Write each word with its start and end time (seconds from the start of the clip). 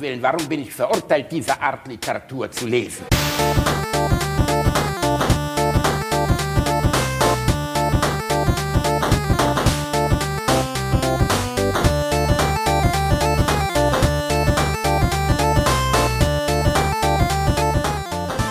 Gottes 0.00 0.08
Willen, 0.08 0.22
warum 0.22 0.48
bin 0.48 0.62
ich 0.62 0.72
verurteilt, 0.72 1.30
diese 1.30 1.60
Art 1.60 1.86
Literatur 1.86 2.50
zu 2.50 2.66
lesen? 2.66 3.06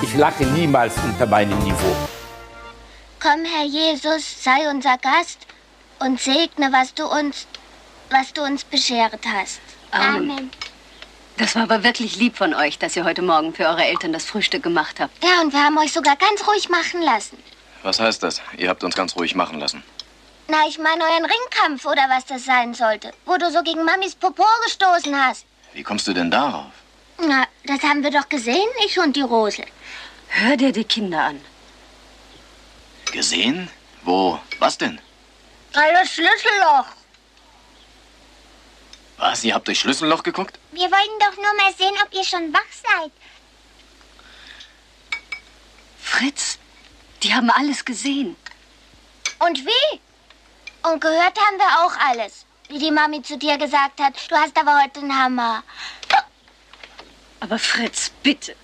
Ich 0.01 0.15
lache 0.15 0.45
niemals 0.45 0.93
unter 1.03 1.25
meinem 1.25 1.57
Niveau. 1.59 1.95
Komm, 3.19 3.45
Herr 3.45 3.65
Jesus, 3.65 4.43
sei 4.43 4.69
unser 4.69 4.97
Gast 4.97 5.45
und 5.99 6.19
segne, 6.19 6.71
was 6.71 6.93
du 6.93 7.05
uns, 7.05 7.47
was 8.09 8.33
du 8.33 8.43
uns 8.43 8.63
beschert 8.63 9.19
hast. 9.25 9.59
Amen. 9.91 10.51
Das 11.39 11.55
war 11.55 11.63
aber 11.63 11.85
wirklich 11.85 12.17
lieb 12.17 12.35
von 12.35 12.53
euch, 12.53 12.79
dass 12.79 12.97
ihr 12.97 13.05
heute 13.05 13.21
Morgen 13.21 13.53
für 13.53 13.63
eure 13.63 13.85
Eltern 13.85 14.11
das 14.11 14.25
Frühstück 14.25 14.61
gemacht 14.61 14.99
habt. 14.99 15.23
Ja, 15.23 15.39
und 15.39 15.53
wir 15.53 15.63
haben 15.63 15.77
euch 15.77 15.93
sogar 15.93 16.17
ganz 16.17 16.45
ruhig 16.45 16.67
machen 16.67 17.01
lassen. 17.01 17.41
Was 17.81 18.01
heißt 18.01 18.21
das? 18.23 18.41
Ihr 18.57 18.67
habt 18.67 18.83
uns 18.83 18.93
ganz 18.93 19.15
ruhig 19.15 19.35
machen 19.35 19.57
lassen. 19.57 19.81
Na, 20.49 20.67
ich 20.67 20.77
meine 20.77 21.01
euren 21.01 21.23
Ringkampf 21.23 21.85
oder 21.85 22.09
was 22.09 22.25
das 22.25 22.43
sein 22.43 22.73
sollte, 22.73 23.13
wo 23.25 23.37
du 23.37 23.49
so 23.51 23.63
gegen 23.63 23.85
Mamis 23.85 24.15
Popo 24.15 24.43
gestoßen 24.65 25.15
hast. 25.15 25.45
Wie 25.71 25.81
kommst 25.81 26.05
du 26.09 26.13
denn 26.13 26.29
darauf? 26.29 26.73
Na, 27.19 27.45
das 27.65 27.81
haben 27.83 28.03
wir 28.03 28.11
doch 28.11 28.27
gesehen, 28.27 28.67
ich 28.85 28.99
und 28.99 29.15
die 29.15 29.21
Rosel. 29.21 29.65
Hör 30.27 30.57
dir 30.57 30.73
die 30.73 30.83
Kinder 30.83 31.21
an. 31.21 31.39
Gesehen? 33.13 33.69
Wo? 34.03 34.37
Was 34.59 34.77
denn? 34.77 34.99
Alles 35.71 36.11
Schlüsselloch. 36.11 36.87
Was? 39.19 39.41
Ihr 39.45 39.55
habt 39.55 39.67
durch 39.67 39.79
Schlüsselloch 39.79 40.23
geguckt? 40.23 40.58
Wir 40.71 40.91
wollten 40.91 41.19
doch 41.19 41.35
nur 41.35 41.53
mal 41.55 41.73
sehen, 41.73 41.95
ob 42.03 42.13
ihr 42.13 42.23
schon 42.23 42.53
wach 42.53 42.71
seid. 42.71 43.11
Fritz, 46.01 46.59
die 47.23 47.33
haben 47.33 47.49
alles 47.49 47.83
gesehen. 47.85 48.35
Und 49.39 49.65
wie? 49.65 49.99
Und 50.83 51.01
gehört 51.01 51.37
haben 51.39 51.57
wir 51.57 51.85
auch 51.85 52.09
alles. 52.09 52.45
Wie 52.67 52.79
die 52.79 52.91
Mami 52.91 53.21
zu 53.23 53.37
dir 53.37 53.57
gesagt 53.57 53.99
hat, 53.99 54.13
du 54.29 54.35
hast 54.35 54.57
aber 54.57 54.81
heute 54.83 54.99
einen 54.99 55.17
Hammer. 55.17 55.63
Aber 57.39 57.57
Fritz, 57.57 58.11
bitte. 58.21 58.55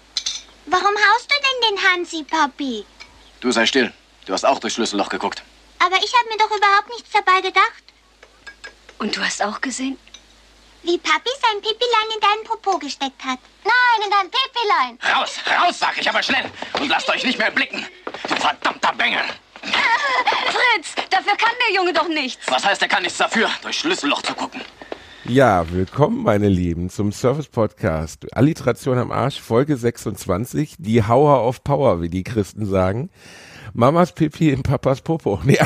Warum 0.65 0.95
haust 0.95 1.31
du 1.31 1.35
denn 1.35 1.77
den 1.77 1.83
Hansi, 1.89 2.23
Papi? 2.23 2.85
Du 3.39 3.51
sei 3.51 3.65
still. 3.65 3.93
Du 4.25 4.33
hast 4.33 4.45
auch 4.45 4.59
durch 4.59 4.73
Schlüsselloch 4.73 5.09
geguckt. 5.09 5.43
Aber 5.79 5.95
ich 5.97 6.13
habe 6.13 6.29
mir 6.29 6.37
doch 6.37 6.55
überhaupt 6.55 6.89
nichts 6.89 7.09
dabei 7.11 7.41
gedacht. 7.41 7.83
Und 8.97 9.15
du 9.15 9.23
hast 9.23 9.41
auch 9.41 9.61
gesehen? 9.61 9.97
Wie 10.85 10.99
Papi 10.99 11.31
sein 11.41 11.59
Pipilein 11.63 12.13
in 12.13 12.21
deinen 12.21 12.43
Popo 12.43 12.77
gesteckt 12.77 13.25
hat. 13.25 13.39
Nein, 13.63 14.05
in 14.05 14.11
dein 14.11 14.29
Pipilein. 14.29 15.15
Raus, 15.15 15.39
raus, 15.49 15.79
sag 15.79 15.97
ich 15.97 16.07
aber 16.07 16.21
schnell. 16.21 16.45
Und 16.79 16.89
lasst 16.89 17.09
euch 17.09 17.23
nicht 17.23 17.39
mehr 17.39 17.49
blicken. 17.49 17.83
Du 18.29 18.35
verdammter 18.35 18.93
Bengel. 18.93 19.23
Fritz, 19.63 20.93
dafür 21.09 21.35
kann 21.37 21.55
der 21.67 21.75
Junge 21.75 21.91
doch 21.91 22.07
nichts. 22.07 22.45
Was 22.51 22.63
heißt, 22.63 22.83
er 22.83 22.87
kann 22.87 23.01
nichts 23.01 23.17
dafür, 23.17 23.49
durch 23.63 23.79
Schlüsselloch 23.79 24.21
zu 24.21 24.35
gucken? 24.35 24.61
Ja, 25.23 25.67
willkommen, 25.71 26.21
meine 26.21 26.49
Lieben, 26.49 26.91
zum 26.91 27.11
Service 27.11 27.47
Podcast. 27.47 28.31
Alliteration 28.35 28.99
am 28.99 29.11
Arsch, 29.11 29.41
Folge 29.41 29.77
26, 29.77 30.75
die 30.77 31.01
Hauer 31.01 31.47
of 31.47 31.63
Power, 31.63 32.03
wie 32.03 32.09
die 32.09 32.23
Christen 32.23 32.67
sagen. 32.67 33.09
Mamas 33.73 34.11
Pipi 34.11 34.51
in 34.51 34.61
Papas 34.61 35.01
Popo. 35.01 35.41
Nee, 35.43 35.57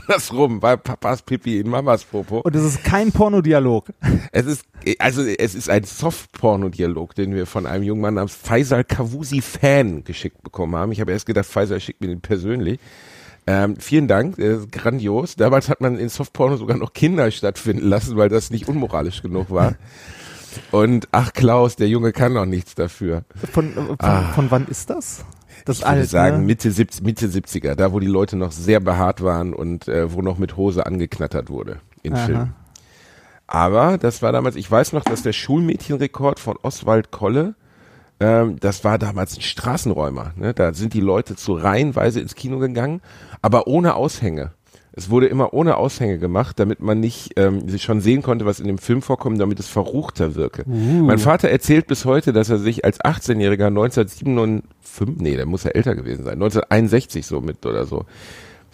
andersrum, 0.00 0.60
bei 0.60 0.76
Papas 0.76 1.22
Pipi 1.22 1.60
in 1.60 1.68
Mamas 1.68 2.04
Popo. 2.04 2.38
Und 2.40 2.54
es 2.56 2.62
ist 2.64 2.84
kein 2.84 3.12
Pornodialog. 3.12 3.86
Es 4.32 4.46
ist, 4.46 4.64
also 4.98 5.22
es 5.22 5.54
ist 5.54 5.68
ein 5.68 5.84
Soft-Porno-Dialog, 5.84 7.14
den 7.14 7.34
wir 7.34 7.46
von 7.46 7.66
einem 7.66 7.82
jungen 7.84 8.00
Mann 8.00 8.14
namens 8.14 8.34
Faisal 8.34 8.82
Kavusi 8.84 9.42
Fan 9.42 10.04
geschickt 10.04 10.42
bekommen 10.42 10.74
haben. 10.76 10.92
Ich 10.92 11.00
habe 11.00 11.12
erst 11.12 11.26
gedacht, 11.26 11.46
Faisal 11.46 11.80
schickt 11.80 12.00
mir 12.00 12.08
den 12.08 12.20
persönlich. 12.20 12.80
Ähm, 13.46 13.76
vielen 13.78 14.08
Dank, 14.08 14.36
grandios. 14.70 15.36
Damals 15.36 15.68
hat 15.68 15.80
man 15.80 15.98
in 15.98 16.08
Softporno 16.08 16.56
sogar 16.56 16.76
noch 16.76 16.92
Kinder 16.92 17.30
stattfinden 17.30 17.86
lassen, 17.88 18.16
weil 18.16 18.28
das 18.28 18.50
nicht 18.50 18.68
unmoralisch 18.68 19.20
genug 19.22 19.50
war. 19.50 19.74
Und 20.70 21.08
ach 21.12 21.32
Klaus, 21.32 21.76
der 21.76 21.88
Junge 21.88 22.12
kann 22.12 22.34
noch 22.34 22.46
nichts 22.46 22.74
dafür. 22.74 23.24
Von, 23.52 23.72
von, 23.72 23.96
Ah. 23.98 24.32
von 24.34 24.50
wann 24.50 24.66
ist 24.68 24.90
das? 24.90 25.24
Das 25.64 25.78
ich 25.78 25.84
würde 25.84 26.00
alt, 26.00 26.08
sagen 26.08 26.38
ne? 26.40 26.46
Mitte, 26.46 26.70
70, 26.70 27.02
Mitte 27.02 27.26
70er, 27.26 27.74
da 27.74 27.92
wo 27.92 28.00
die 28.00 28.06
Leute 28.06 28.36
noch 28.36 28.52
sehr 28.52 28.80
behaart 28.80 29.22
waren 29.22 29.54
und 29.54 29.88
äh, 29.88 30.12
wo 30.12 30.22
noch 30.22 30.38
mit 30.38 30.56
Hose 30.56 30.86
angeknattert 30.86 31.50
wurde 31.50 31.78
in 32.02 32.14
Aha. 32.14 32.26
Filmen. 32.26 32.54
Aber 33.46 33.98
das 33.98 34.22
war 34.22 34.32
damals, 34.32 34.56
ich 34.56 34.70
weiß 34.70 34.92
noch, 34.92 35.04
dass 35.04 35.22
der 35.22 35.32
Schulmädchenrekord 35.32 36.40
von 36.40 36.56
Oswald 36.62 37.10
Kolle, 37.10 37.54
ähm, 38.18 38.56
das 38.60 38.82
war 38.82 38.98
damals 38.98 39.36
ein 39.36 39.42
Straßenräumer. 39.42 40.32
Ne? 40.36 40.54
Da 40.54 40.72
sind 40.72 40.94
die 40.94 41.00
Leute 41.00 41.36
zu 41.36 41.54
reihenweise 41.54 42.20
ins 42.20 42.34
Kino 42.34 42.58
gegangen, 42.58 43.02
aber 43.42 43.66
ohne 43.66 43.94
Aushänge. 43.94 44.52
Es 44.94 45.08
wurde 45.08 45.26
immer 45.26 45.54
ohne 45.54 45.76
Aushänge 45.78 46.18
gemacht, 46.18 46.58
damit 46.58 46.80
man 46.80 47.00
nicht 47.00 47.32
ähm, 47.36 47.68
sich 47.68 47.82
schon 47.82 48.00
sehen 48.00 48.22
konnte, 48.22 48.44
was 48.44 48.60
in 48.60 48.66
dem 48.66 48.78
Film 48.78 49.00
vorkommt, 49.00 49.40
damit 49.40 49.58
es 49.58 49.68
verruchter 49.68 50.34
wirke. 50.34 50.64
Mein 51.06 51.18
Vater 51.18 51.48
erzählt 51.48 51.86
bis 51.86 52.04
heute, 52.04 52.32
dass 52.34 52.50
er 52.50 52.58
sich 52.58 52.84
als 52.84 53.00
18-Jähriger 53.00 53.68
1957, 53.68 55.16
nee, 55.18 55.36
der 55.36 55.46
muss 55.46 55.64
ja 55.64 55.70
älter 55.70 55.94
gewesen 55.94 56.24
sein, 56.24 56.34
1961 56.34 57.24
so 57.26 57.40
mit 57.40 57.64
oder 57.64 57.86
so. 57.86 58.04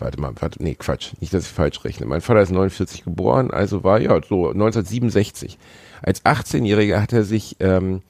Warte 0.01 0.21
mal, 0.21 0.33
warte, 0.39 0.63
nee, 0.63 0.75
Quatsch, 0.75 1.13
nicht, 1.21 1.35
dass 1.35 1.45
ich 1.45 1.53
falsch 1.53 1.85
rechne. 1.85 2.07
Mein 2.07 2.21
Vater 2.21 2.41
ist 2.41 2.53
49 2.53 3.05
geboren, 3.05 3.51
also 3.51 3.83
war 3.85 4.01
ja 4.01 4.15
so 4.23 4.49
1967. 4.49 5.59
Als 6.03 6.25
18-Jähriger 6.25 7.01
hat 7.01 7.13
er 7.13 7.25
sich 7.25 7.57
ähm, 7.61 8.03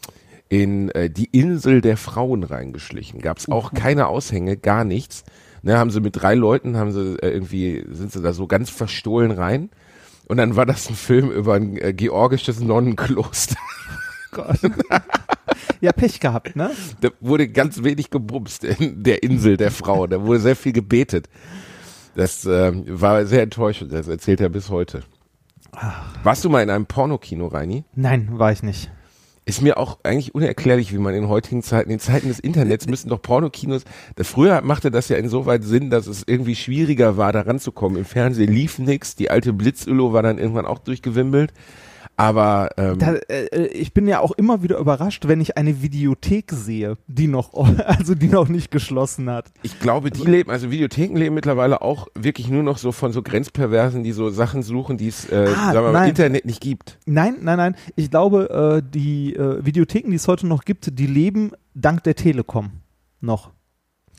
in 0.49 0.91
äh, 0.91 1.11
die 1.11 1.27
Insel 1.27 1.81
der 1.81 1.97
Frauen 1.97 2.43
reingeschlichen. 2.43 3.21
Gab 3.21 3.39
es 3.39 3.51
auch 3.51 3.73
keine 3.73 4.07
Aushänge, 4.09 4.57
gar 4.57 4.85
nichts. 4.85 5.25
Ne, 5.63 5.79
haben 5.79 5.91
sie 5.91 6.01
mit 6.01 6.21
drei 6.21 6.35
Leuten, 6.35 6.77
haben 6.77 6.93
sie 6.93 7.17
äh, 7.23 7.31
irgendwie, 7.31 7.85
sind 7.91 8.13
sie 8.13 8.23
da 8.23 8.33
so 8.33 8.47
ganz 8.47 8.71
verstohlen 8.71 9.31
rein. 9.31 9.71
Und 10.27 10.37
dann 10.37 10.57
war 10.57 10.67
das 10.67 10.89
ein 10.89 10.95
Film 10.95 11.31
über 11.31 11.55
ein 11.55 11.77
äh, 11.77 11.93
georgisches 11.93 12.61
Nonnenkloster. 12.61 13.57
Gott. 14.31 14.59
ja, 15.81 15.93
Pech 15.93 16.21
gehabt, 16.21 16.55
ne? 16.55 16.71
Da 17.01 17.09
wurde 17.21 17.49
ganz 17.49 17.83
wenig 17.83 18.11
gebumst 18.11 18.65
in 18.65 19.03
der 19.03 19.23
Insel 19.23 19.57
der 19.57 19.71
Frauen. 19.71 20.11
Da 20.11 20.23
wurde 20.23 20.41
sehr 20.41 20.57
viel 20.57 20.73
gebetet. 20.73 21.29
Das 22.15 22.45
ähm, 22.45 22.85
war 22.87 23.25
sehr 23.27 23.43
enttäuschend. 23.43 23.93
Das 23.93 24.07
erzählt 24.09 24.41
er 24.41 24.49
bis 24.49 24.71
heute. 24.71 25.03
Warst 26.23 26.45
du 26.45 26.51
mal 26.51 26.63
in 26.63 26.71
einem 26.71 26.87
Pornokino, 26.87 27.47
Reini? 27.47 27.85
Nein, 27.95 28.39
war 28.39 28.53
ich 28.53 28.63
nicht. 28.63 28.91
Ist 29.49 29.63
mir 29.63 29.79
auch 29.79 29.97
eigentlich 30.03 30.35
unerklärlich, 30.35 30.93
wie 30.93 30.99
man 30.99 31.15
in 31.15 31.27
heutigen 31.27 31.63
Zeiten, 31.63 31.91
in 31.91 32.01
Zeiten 32.01 32.29
des 32.29 32.39
Internets 32.39 32.87
müssen 32.87 33.09
doch 33.09 33.23
Pornokinos, 33.23 33.85
da 34.17 34.23
früher 34.23 34.61
machte 34.61 34.91
das 34.91 35.09
ja 35.09 35.17
insoweit 35.17 35.65
Sinn, 35.65 35.89
dass 35.89 36.07
es 36.07 36.23
irgendwie 36.27 36.55
schwieriger 36.55 37.17
war, 37.17 37.33
da 37.33 37.41
ranzukommen. 37.41 37.97
Im 37.97 38.05
Fernsehen 38.05 38.53
lief 38.53 38.79
nix, 38.79 39.17
die 39.17 39.31
alte 39.31 39.55
Blitzüllo 39.55 40.13
war 40.13 40.23
dann 40.23 40.37
irgendwann 40.37 40.67
auch 40.67 40.81
durchgewimmelt. 40.81 41.55
Aber 42.19 42.71
ähm, 42.77 42.99
Da, 42.99 43.15
äh, 43.15 43.67
ich 43.69 43.95
bin 43.95 44.09
ja 44.09 44.19
auch 44.19 44.33
immer 44.33 44.63
wieder 44.65 44.77
überrascht, 44.79 45.29
wenn 45.29 45.41
ich 45.41 45.57
eine 45.57 45.83
Videothek 45.83 46.51
sehe, 46.51 46.99
die 47.07 47.29
noch, 47.29 47.55
also 47.87 48.17
die 48.17 48.27
noch 48.27 48.49
nicht 48.49 48.73
geschlossen 48.73 49.31
hat. 49.31 49.53
ich 49.63 49.79
glaube, 49.79 50.11
die 50.11 50.25
leben, 50.25 50.51
also 50.51 50.71
Videotheken 50.71 51.17
leben 51.17 51.37
mittlerweile 51.37 51.81
auch 51.81 52.09
wirklich 52.17 52.49
nur 52.49 52.65
noch 52.65 52.79
so 52.79 52.91
von 52.91 53.13
so 53.13 53.23
Grenzperversen, 53.23 54.03
die 54.03 54.11
so 54.11 54.31
Sachen 54.31 54.65
suchen, 54.65 54.97
die 54.99 55.07
es 55.09 55.31
äh, 55.31 55.47
Ah, 55.57 55.73
sagen 55.73 55.87
wir 55.87 55.93
mal, 55.93 56.03
im. 56.03 56.09
Internet 56.11 56.45
nicht 56.45 56.61
gibt. 56.61 56.99
Nein, 57.07 57.37
nein, 57.41 57.57
nein. 57.57 57.77
Ich 57.95 58.11
glaube, 58.11 58.83
äh, 58.85 58.91
die 58.93 59.37
äh, 59.37 59.65
Videotheken, 59.65 60.11
die 60.11 60.17
es 60.17 60.27
heute 60.27 60.49
noch 60.49 60.65
gibt, 60.65 60.99
die 60.99 61.07
leben 61.07 61.53
dank 61.75 62.03
der 62.03 62.17
Telekom 62.17 62.71
noch. 63.21 63.53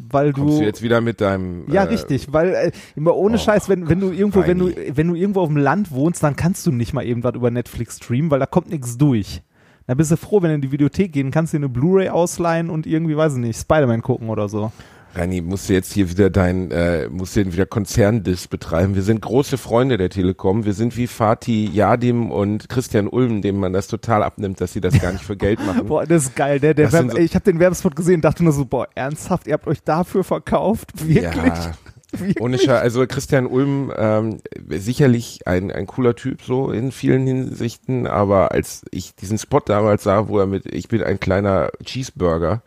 Weil 0.10 0.34
Kommst 0.34 0.56
du, 0.56 0.60
du 0.60 0.66
jetzt 0.66 0.82
wieder 0.82 1.02
mit 1.02 1.22
deinem 1.22 1.70
Ja, 1.72 1.84
äh, 1.84 1.88
richtig, 1.88 2.32
weil 2.32 2.54
äh, 2.54 2.72
immer 2.96 3.16
ohne 3.16 3.36
oh, 3.36 3.40
Scheiß, 3.40 3.70
wenn, 3.70 3.90
wenn 3.90 4.00
du 4.00 4.12
irgendwo, 4.12 4.46
wenn 4.46 4.58
du, 4.58 4.72
wenn 4.96 5.08
du 5.08 5.16
irgendwo 5.16 5.42
auf 5.42 5.50
dem 5.50 5.58
Land 5.58 5.92
wohnst, 5.92 6.24
dann 6.24 6.36
kannst 6.36 6.66
du 6.66 6.72
nicht 6.72 6.94
mal 6.94 7.06
irgendwas 7.06 7.36
über 7.36 7.52
Netflix 7.52 7.98
streamen, 7.98 8.32
weil 8.32 8.40
da 8.40 8.46
kommt 8.46 8.70
nichts 8.70 8.98
durch. 8.98 9.42
Da 9.88 9.96
bist 9.96 10.12
du 10.12 10.18
froh, 10.18 10.42
wenn 10.42 10.50
du 10.50 10.56
in 10.56 10.62
die 10.62 10.72
Videothek 10.72 11.12
gehen 11.12 11.32
kannst, 11.32 11.54
dir 11.54 11.58
eine 11.58 11.68
Blu-ray 11.68 12.10
ausleihen 12.10 12.70
und 12.70 12.86
irgendwie, 12.86 13.18
weiß 13.18 13.34
ich 13.34 13.40
nicht, 13.40 13.60
Spider-Man 13.60 14.04
gucken 14.04 14.30
oder 14.30 14.48
so. 14.48 14.72
Rani, 15.16 15.42
musst 15.42 15.68
du 15.70 15.74
jetzt 15.74 15.92
hier 15.92 16.10
wieder 16.10 16.30
dein, 16.30 16.70
äh, 16.72 17.10
musst 17.10 17.36
du 17.36 17.52
wieder 17.52 17.66
Konzerndiss 17.66 18.48
betreiben. 18.48 18.94
Wir 18.96 19.02
sind 19.02 19.22
große 19.22 19.58
Freunde 19.58 19.98
der 19.98 20.10
Telekom. 20.10 20.66
Wir 20.66 20.74
sind 20.74 20.96
wie 20.98 21.08
Fatih 21.08 21.66
Yadim 21.68 22.32
und 22.32 22.70
Christian 22.70 23.08
Ulm, 23.08 23.42
dem 23.42 23.58
man 23.60 23.74
das 23.74 23.88
total 23.88 24.22
abnimmt, 24.22 24.62
dass 24.62 24.74
sie 24.74 24.82
das 24.82 25.00
gar 25.02 25.12
nicht 25.12 25.24
für 25.24 25.36
Geld 25.36 25.66
machen. 25.66 25.86
Boah, 25.88 26.06
das 26.06 26.26
ist 26.26 26.36
geil. 26.36 26.60
Der, 26.60 26.74
der 26.76 26.90
sind 26.92 27.08
Werbe- 27.08 27.12
so- 27.14 27.18
ich 27.18 27.34
habe 27.34 27.44
den 27.44 27.60
Werbespot 27.60 27.96
gesehen 27.96 28.16
und 28.16 28.22
dachte 28.26 28.44
nur 28.44 28.54
so, 28.54 28.66
boah, 28.66 28.88
ernsthaft, 28.94 29.48
ihr 29.48 29.54
habt 29.54 29.68
euch 29.68 29.82
dafür 29.84 30.24
verkauft? 30.24 30.92
Wirklich? 31.08 31.24
Ja, 31.24 31.72
Wirklich? 32.12 32.40
ohne 32.42 32.58
Scheiß. 32.60 32.82
Also 32.82 33.06
Christian 33.08 33.48
Ulm, 33.48 33.92
ähm, 33.98 34.38
sicherlich 34.70 35.48
ein, 35.48 35.72
ein 35.72 35.88
cooler 35.88 36.16
Typ 36.16 36.42
so 36.44 36.72
in 36.72 36.92
vielen 36.92 37.26
Hinsichten, 37.26 38.06
aber 38.08 38.52
als 38.52 38.84
ich 38.92 39.16
diesen 39.16 39.38
Spot 39.40 39.60
damals 39.66 40.04
sah, 40.04 40.28
wo 40.28 40.40
er 40.40 40.46
mit, 40.46 40.66
ich 40.68 40.88
bin 40.88 41.04
ein 41.04 41.20
kleiner 41.20 41.70
Cheeseburger, 41.84 42.62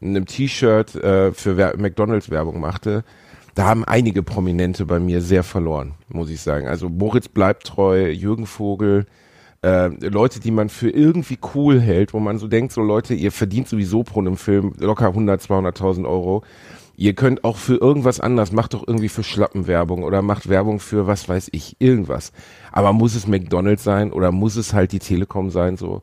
einem 0.00 0.26
T-Shirt 0.26 0.94
äh, 0.96 1.32
für 1.32 1.74
McDonalds 1.76 2.30
Werbung 2.30 2.60
machte, 2.60 3.04
da 3.54 3.64
haben 3.64 3.84
einige 3.84 4.22
Prominente 4.22 4.84
bei 4.84 5.00
mir 5.00 5.22
sehr 5.22 5.42
verloren, 5.42 5.94
muss 6.08 6.28
ich 6.28 6.42
sagen. 6.42 6.68
Also 6.68 6.90
Moritz 6.90 7.28
bleibt 7.28 7.64
treu, 7.64 8.10
Jürgen 8.10 8.46
Vogel, 8.46 9.06
äh, 9.62 9.88
Leute, 10.06 10.40
die 10.40 10.50
man 10.50 10.68
für 10.68 10.90
irgendwie 10.90 11.38
cool 11.54 11.80
hält, 11.80 12.12
wo 12.12 12.20
man 12.20 12.38
so 12.38 12.48
denkt, 12.48 12.72
so 12.72 12.82
Leute, 12.82 13.14
ihr 13.14 13.32
verdient 13.32 13.68
sowieso 13.68 14.02
pro 14.02 14.20
einem 14.20 14.36
Film 14.36 14.74
locker 14.78 15.08
100, 15.08 15.40
200.000 15.40 16.06
Euro. 16.06 16.44
Ihr 16.98 17.14
könnt 17.14 17.44
auch 17.44 17.56
für 17.56 17.76
irgendwas 17.76 18.20
anders, 18.20 18.52
macht 18.52 18.74
doch 18.74 18.86
irgendwie 18.86 19.08
für 19.08 19.22
Schlappenwerbung 19.22 20.02
oder 20.02 20.22
macht 20.22 20.48
Werbung 20.48 20.78
für 20.78 21.06
was 21.06 21.28
weiß 21.28 21.48
ich, 21.52 21.76
irgendwas. 21.78 22.32
Aber 22.72 22.92
muss 22.92 23.14
es 23.14 23.26
McDonald's 23.26 23.84
sein 23.84 24.12
oder 24.12 24.32
muss 24.32 24.56
es 24.56 24.72
halt 24.72 24.92
die 24.92 24.98
Telekom 24.98 25.50
sein, 25.50 25.76
so? 25.76 26.02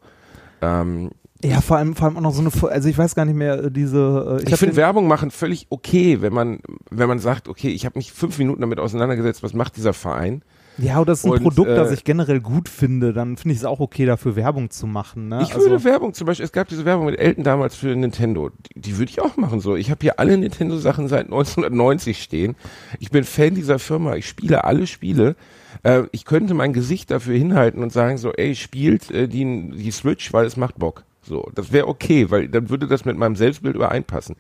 Ähm, 0.62 1.12
Ja, 1.44 1.62
vor 1.62 1.78
allem, 1.78 1.96
vor 1.96 2.08
allem 2.08 2.18
auch 2.18 2.22
noch 2.22 2.34
so 2.34 2.42
eine, 2.42 2.74
also 2.74 2.90
ich 2.90 2.98
weiß 2.98 3.16
gar 3.16 3.26
nicht 3.26 3.36
mehr, 3.36 3.66
äh, 3.66 3.72
diese, 3.72 4.40
äh, 4.40 4.44
ich 4.44 4.52
hab 4.52 4.60
finde 4.60 4.76
Werbung 4.76 5.08
machen 5.08 5.30
völlig 5.30 5.68
okay, 5.70 6.22
wenn 6.22 6.34
man, 6.34 6.60
wenn 6.90 7.08
man 7.08 7.20
sagt, 7.20 7.48
okay, 7.48 7.70
ich 7.70 7.86
habe 7.86 8.00
mich 8.00 8.12
fünf 8.12 8.38
Minuten 8.38 8.62
damit 8.62 8.80
auseinandergesetzt, 8.80 9.44
was 9.44 9.54
macht 9.54 9.76
dieser 9.76 9.94
Verein? 9.94 10.44
ja, 10.78 10.98
oder 10.98 11.12
das 11.12 11.20
ist 11.20 11.26
ein 11.26 11.32
und, 11.32 11.44
Produkt, 11.44 11.70
das 11.70 11.92
äh, 11.92 11.94
ich 11.94 12.04
generell 12.04 12.40
gut 12.40 12.68
finde, 12.68 13.14
dann 13.14 13.38
finde 13.38 13.54
ich 13.54 13.60
es 13.60 13.66
auch 13.66 13.80
okay, 13.80 14.06
dafür 14.06 14.36
Werbung 14.36 14.70
zu 14.70 14.88
machen, 14.88 15.28
ne? 15.28 15.42
Ich 15.44 15.54
also, 15.54 15.70
würde 15.70 15.84
Werbung 15.84 16.14
zum 16.14 16.26
Beispiel, 16.26 16.46
es 16.46 16.52
gab 16.52 16.68
diese 16.68 16.86
Werbung 16.86 17.06
mit 17.06 17.20
Elton 17.20 17.44
damals 17.44 17.76
für 17.76 17.96
Nintendo, 17.96 18.50
die, 18.50 18.82
die 18.82 18.98
würde 18.98 19.12
ich 19.12 19.22
auch 19.22 19.38
machen 19.38 19.60
so. 19.60 19.76
Ich 19.76 19.92
habe 19.92 20.00
hier 20.02 20.20
alle 20.20 20.38
Nintendo-Sachen 20.38 21.08
seit 21.08 21.26
1990 21.26 22.22
stehen. 22.22 22.56
Ich 23.00 23.12
bin 23.12 23.24
Fan 23.24 23.54
dieser 23.54 23.80
Firma, 23.80 24.16
ich 24.16 24.28
spiele 24.28 24.64
alle 24.64 24.88
Spiele. 24.88 25.36
Äh, 25.84 26.04
ich 26.12 26.26
könnte 26.26 26.54
mein 26.54 26.74
Gesicht 26.74 27.12
dafür 27.12 27.38
hinhalten 27.38 27.84
und 27.84 27.92
sagen 27.92 28.18
so, 28.18 28.32
ey, 28.32 28.56
spielt 28.56 29.12
äh, 29.12 29.28
die, 29.28 29.72
die 29.76 29.92
Switch, 29.92 30.34
weil 30.34 30.46
es 30.46 30.58
macht 30.58 30.80
Bock. 30.80 31.04
So, 31.26 31.50
das 31.56 31.72
wäre 31.72 31.88
okay, 31.88 32.30
weil 32.32 32.50
dann 32.50 32.70
würde 32.70 32.86
das 32.88 33.06
mit 33.06 33.18
meinem 33.18 33.38
Selbstbild 33.38 33.76
übereinpassen. 33.76 34.36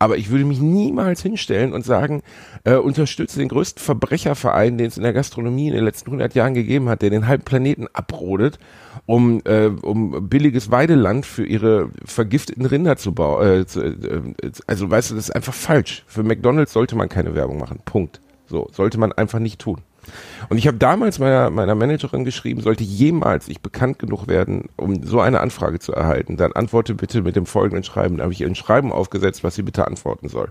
Aber 0.00 0.16
ich 0.16 0.30
würde 0.30 0.44
mich 0.44 0.60
niemals 0.60 1.22
hinstellen 1.22 1.72
und 1.72 1.84
sagen, 1.84 2.22
äh, 2.64 2.74
unterstütze 2.74 3.38
den 3.38 3.48
größten 3.48 3.80
Verbrecherverein, 3.80 4.76
den 4.76 4.88
es 4.88 4.96
in 4.96 5.04
der 5.04 5.12
Gastronomie 5.12 5.68
in 5.68 5.74
den 5.74 5.84
letzten 5.84 6.10
100 6.10 6.34
Jahren 6.34 6.54
gegeben 6.54 6.88
hat, 6.88 7.02
der 7.02 7.10
den 7.10 7.28
halben 7.28 7.44
Planeten 7.44 7.86
abrodet, 7.92 8.58
um, 9.06 9.42
äh, 9.44 9.66
um 9.66 10.28
billiges 10.28 10.72
Weideland 10.72 11.24
für 11.24 11.46
ihre 11.46 11.90
vergifteten 12.04 12.66
Rinder 12.66 12.96
zu 12.96 13.12
bauen. 13.12 13.60
Äh, 13.60 13.66
zu, 13.66 13.80
äh, 13.80 14.22
also 14.66 14.90
weißt 14.90 15.12
du, 15.12 15.14
das 15.14 15.28
ist 15.28 15.36
einfach 15.36 15.54
falsch. 15.54 16.04
Für 16.08 16.24
McDonald's 16.24 16.72
sollte 16.72 16.96
man 16.96 17.08
keine 17.08 17.36
Werbung 17.36 17.58
machen. 17.58 17.78
Punkt. 17.84 18.20
So, 18.46 18.68
sollte 18.72 18.98
man 18.98 19.12
einfach 19.12 19.38
nicht 19.38 19.60
tun. 19.60 19.78
Und 20.48 20.58
ich 20.58 20.66
habe 20.66 20.76
damals 20.76 21.18
meiner, 21.18 21.50
meiner 21.50 21.74
Managerin 21.74 22.24
geschrieben, 22.24 22.60
sollte 22.60 22.84
jemals 22.84 23.48
ich 23.48 23.60
bekannt 23.60 23.98
genug 23.98 24.28
werden, 24.28 24.68
um 24.76 25.02
so 25.04 25.20
eine 25.20 25.40
Anfrage 25.40 25.78
zu 25.78 25.92
erhalten, 25.92 26.36
dann 26.36 26.52
antworte 26.52 26.94
bitte 26.94 27.22
mit 27.22 27.36
dem 27.36 27.46
folgenden 27.46 27.84
Schreiben. 27.84 28.18
Da 28.18 28.24
habe 28.24 28.32
ich 28.32 28.40
ihr 28.40 28.46
ein 28.46 28.54
Schreiben 28.54 28.92
aufgesetzt, 28.92 29.44
was 29.44 29.54
sie 29.54 29.62
bitte 29.62 29.86
antworten 29.86 30.28
soll. 30.28 30.50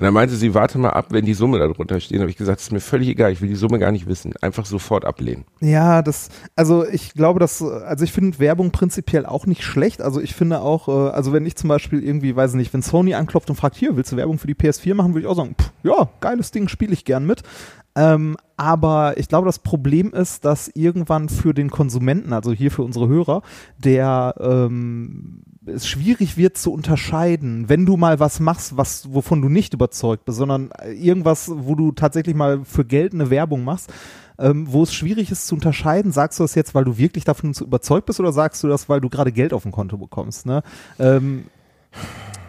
Und 0.00 0.04
dann 0.04 0.14
meinte 0.14 0.34
sie, 0.34 0.54
warte 0.54 0.78
mal 0.78 0.90
ab, 0.90 1.08
wenn 1.10 1.26
die 1.26 1.34
Summe 1.34 1.58
darunter 1.58 2.00
steht. 2.00 2.16
Da 2.16 2.22
habe 2.22 2.30
ich 2.30 2.38
gesagt, 2.38 2.58
ist 2.58 2.72
mir 2.72 2.80
völlig 2.80 3.08
egal, 3.08 3.32
ich 3.32 3.42
will 3.42 3.50
die 3.50 3.54
Summe 3.54 3.78
gar 3.78 3.92
nicht 3.92 4.06
wissen. 4.06 4.32
Einfach 4.40 4.64
sofort 4.64 5.04
ablehnen. 5.04 5.44
Ja, 5.60 6.00
das, 6.00 6.30
also 6.56 6.86
ich 6.86 7.12
glaube, 7.12 7.38
dass, 7.38 7.60
also 7.62 8.02
ich 8.02 8.10
finde 8.10 8.38
Werbung 8.38 8.70
prinzipiell 8.70 9.26
auch 9.26 9.44
nicht 9.44 9.62
schlecht. 9.62 10.00
Also 10.00 10.22
ich 10.22 10.34
finde 10.34 10.62
auch, 10.62 10.88
äh, 10.88 11.10
also 11.10 11.34
wenn 11.34 11.44
ich 11.44 11.56
zum 11.56 11.68
Beispiel 11.68 12.02
irgendwie, 12.02 12.34
weiß 12.34 12.54
nicht, 12.54 12.72
wenn 12.72 12.80
Sony 12.80 13.12
anklopft 13.12 13.50
und 13.50 13.56
fragt, 13.56 13.76
hier, 13.76 13.94
willst 13.94 14.10
du 14.12 14.16
Werbung 14.16 14.38
für 14.38 14.46
die 14.46 14.54
PS4 14.54 14.94
machen, 14.94 15.12
würde 15.12 15.20
ich 15.20 15.26
auch 15.26 15.36
sagen, 15.36 15.54
pff, 15.60 15.70
ja, 15.82 16.08
geiles 16.20 16.50
Ding, 16.50 16.68
spiele 16.68 16.94
ich 16.94 17.04
gern 17.04 17.26
mit. 17.26 17.42
Ähm, 17.96 18.36
aber 18.56 19.18
ich 19.18 19.28
glaube, 19.28 19.46
das 19.46 19.58
Problem 19.58 20.12
ist, 20.12 20.44
dass 20.44 20.68
irgendwann 20.68 21.28
für 21.28 21.54
den 21.54 21.70
Konsumenten, 21.70 22.32
also 22.32 22.52
hier 22.52 22.70
für 22.70 22.82
unsere 22.82 23.08
Hörer, 23.08 23.42
der 23.78 24.34
ähm, 24.38 25.42
es 25.66 25.86
schwierig 25.86 26.36
wird 26.36 26.56
zu 26.56 26.72
unterscheiden, 26.72 27.68
wenn 27.68 27.86
du 27.86 27.96
mal 27.96 28.20
was 28.20 28.40
machst, 28.40 28.76
was 28.76 29.12
wovon 29.12 29.42
du 29.42 29.48
nicht 29.48 29.74
überzeugt 29.74 30.24
bist, 30.24 30.38
sondern 30.38 30.70
irgendwas, 30.86 31.50
wo 31.52 31.74
du 31.74 31.92
tatsächlich 31.92 32.34
mal 32.34 32.64
für 32.64 32.84
Geld 32.84 33.12
eine 33.12 33.30
Werbung 33.30 33.64
machst, 33.64 33.92
ähm, 34.38 34.66
wo 34.70 34.82
es 34.82 34.94
schwierig 34.94 35.30
ist 35.30 35.46
zu 35.46 35.54
unterscheiden, 35.54 36.12
sagst 36.12 36.38
du 36.38 36.44
das 36.44 36.54
jetzt, 36.54 36.74
weil 36.74 36.84
du 36.84 36.96
wirklich 36.96 37.24
davon 37.24 37.52
überzeugt 37.60 38.06
bist 38.06 38.20
oder 38.20 38.32
sagst 38.32 38.62
du 38.62 38.68
das, 38.68 38.88
weil 38.88 39.00
du 39.00 39.08
gerade 39.08 39.32
Geld 39.32 39.52
auf 39.52 39.62
dem 39.64 39.72
Konto 39.72 39.98
bekommst? 39.98 40.46
Ne? 40.46 40.62
Ähm, 40.98 41.44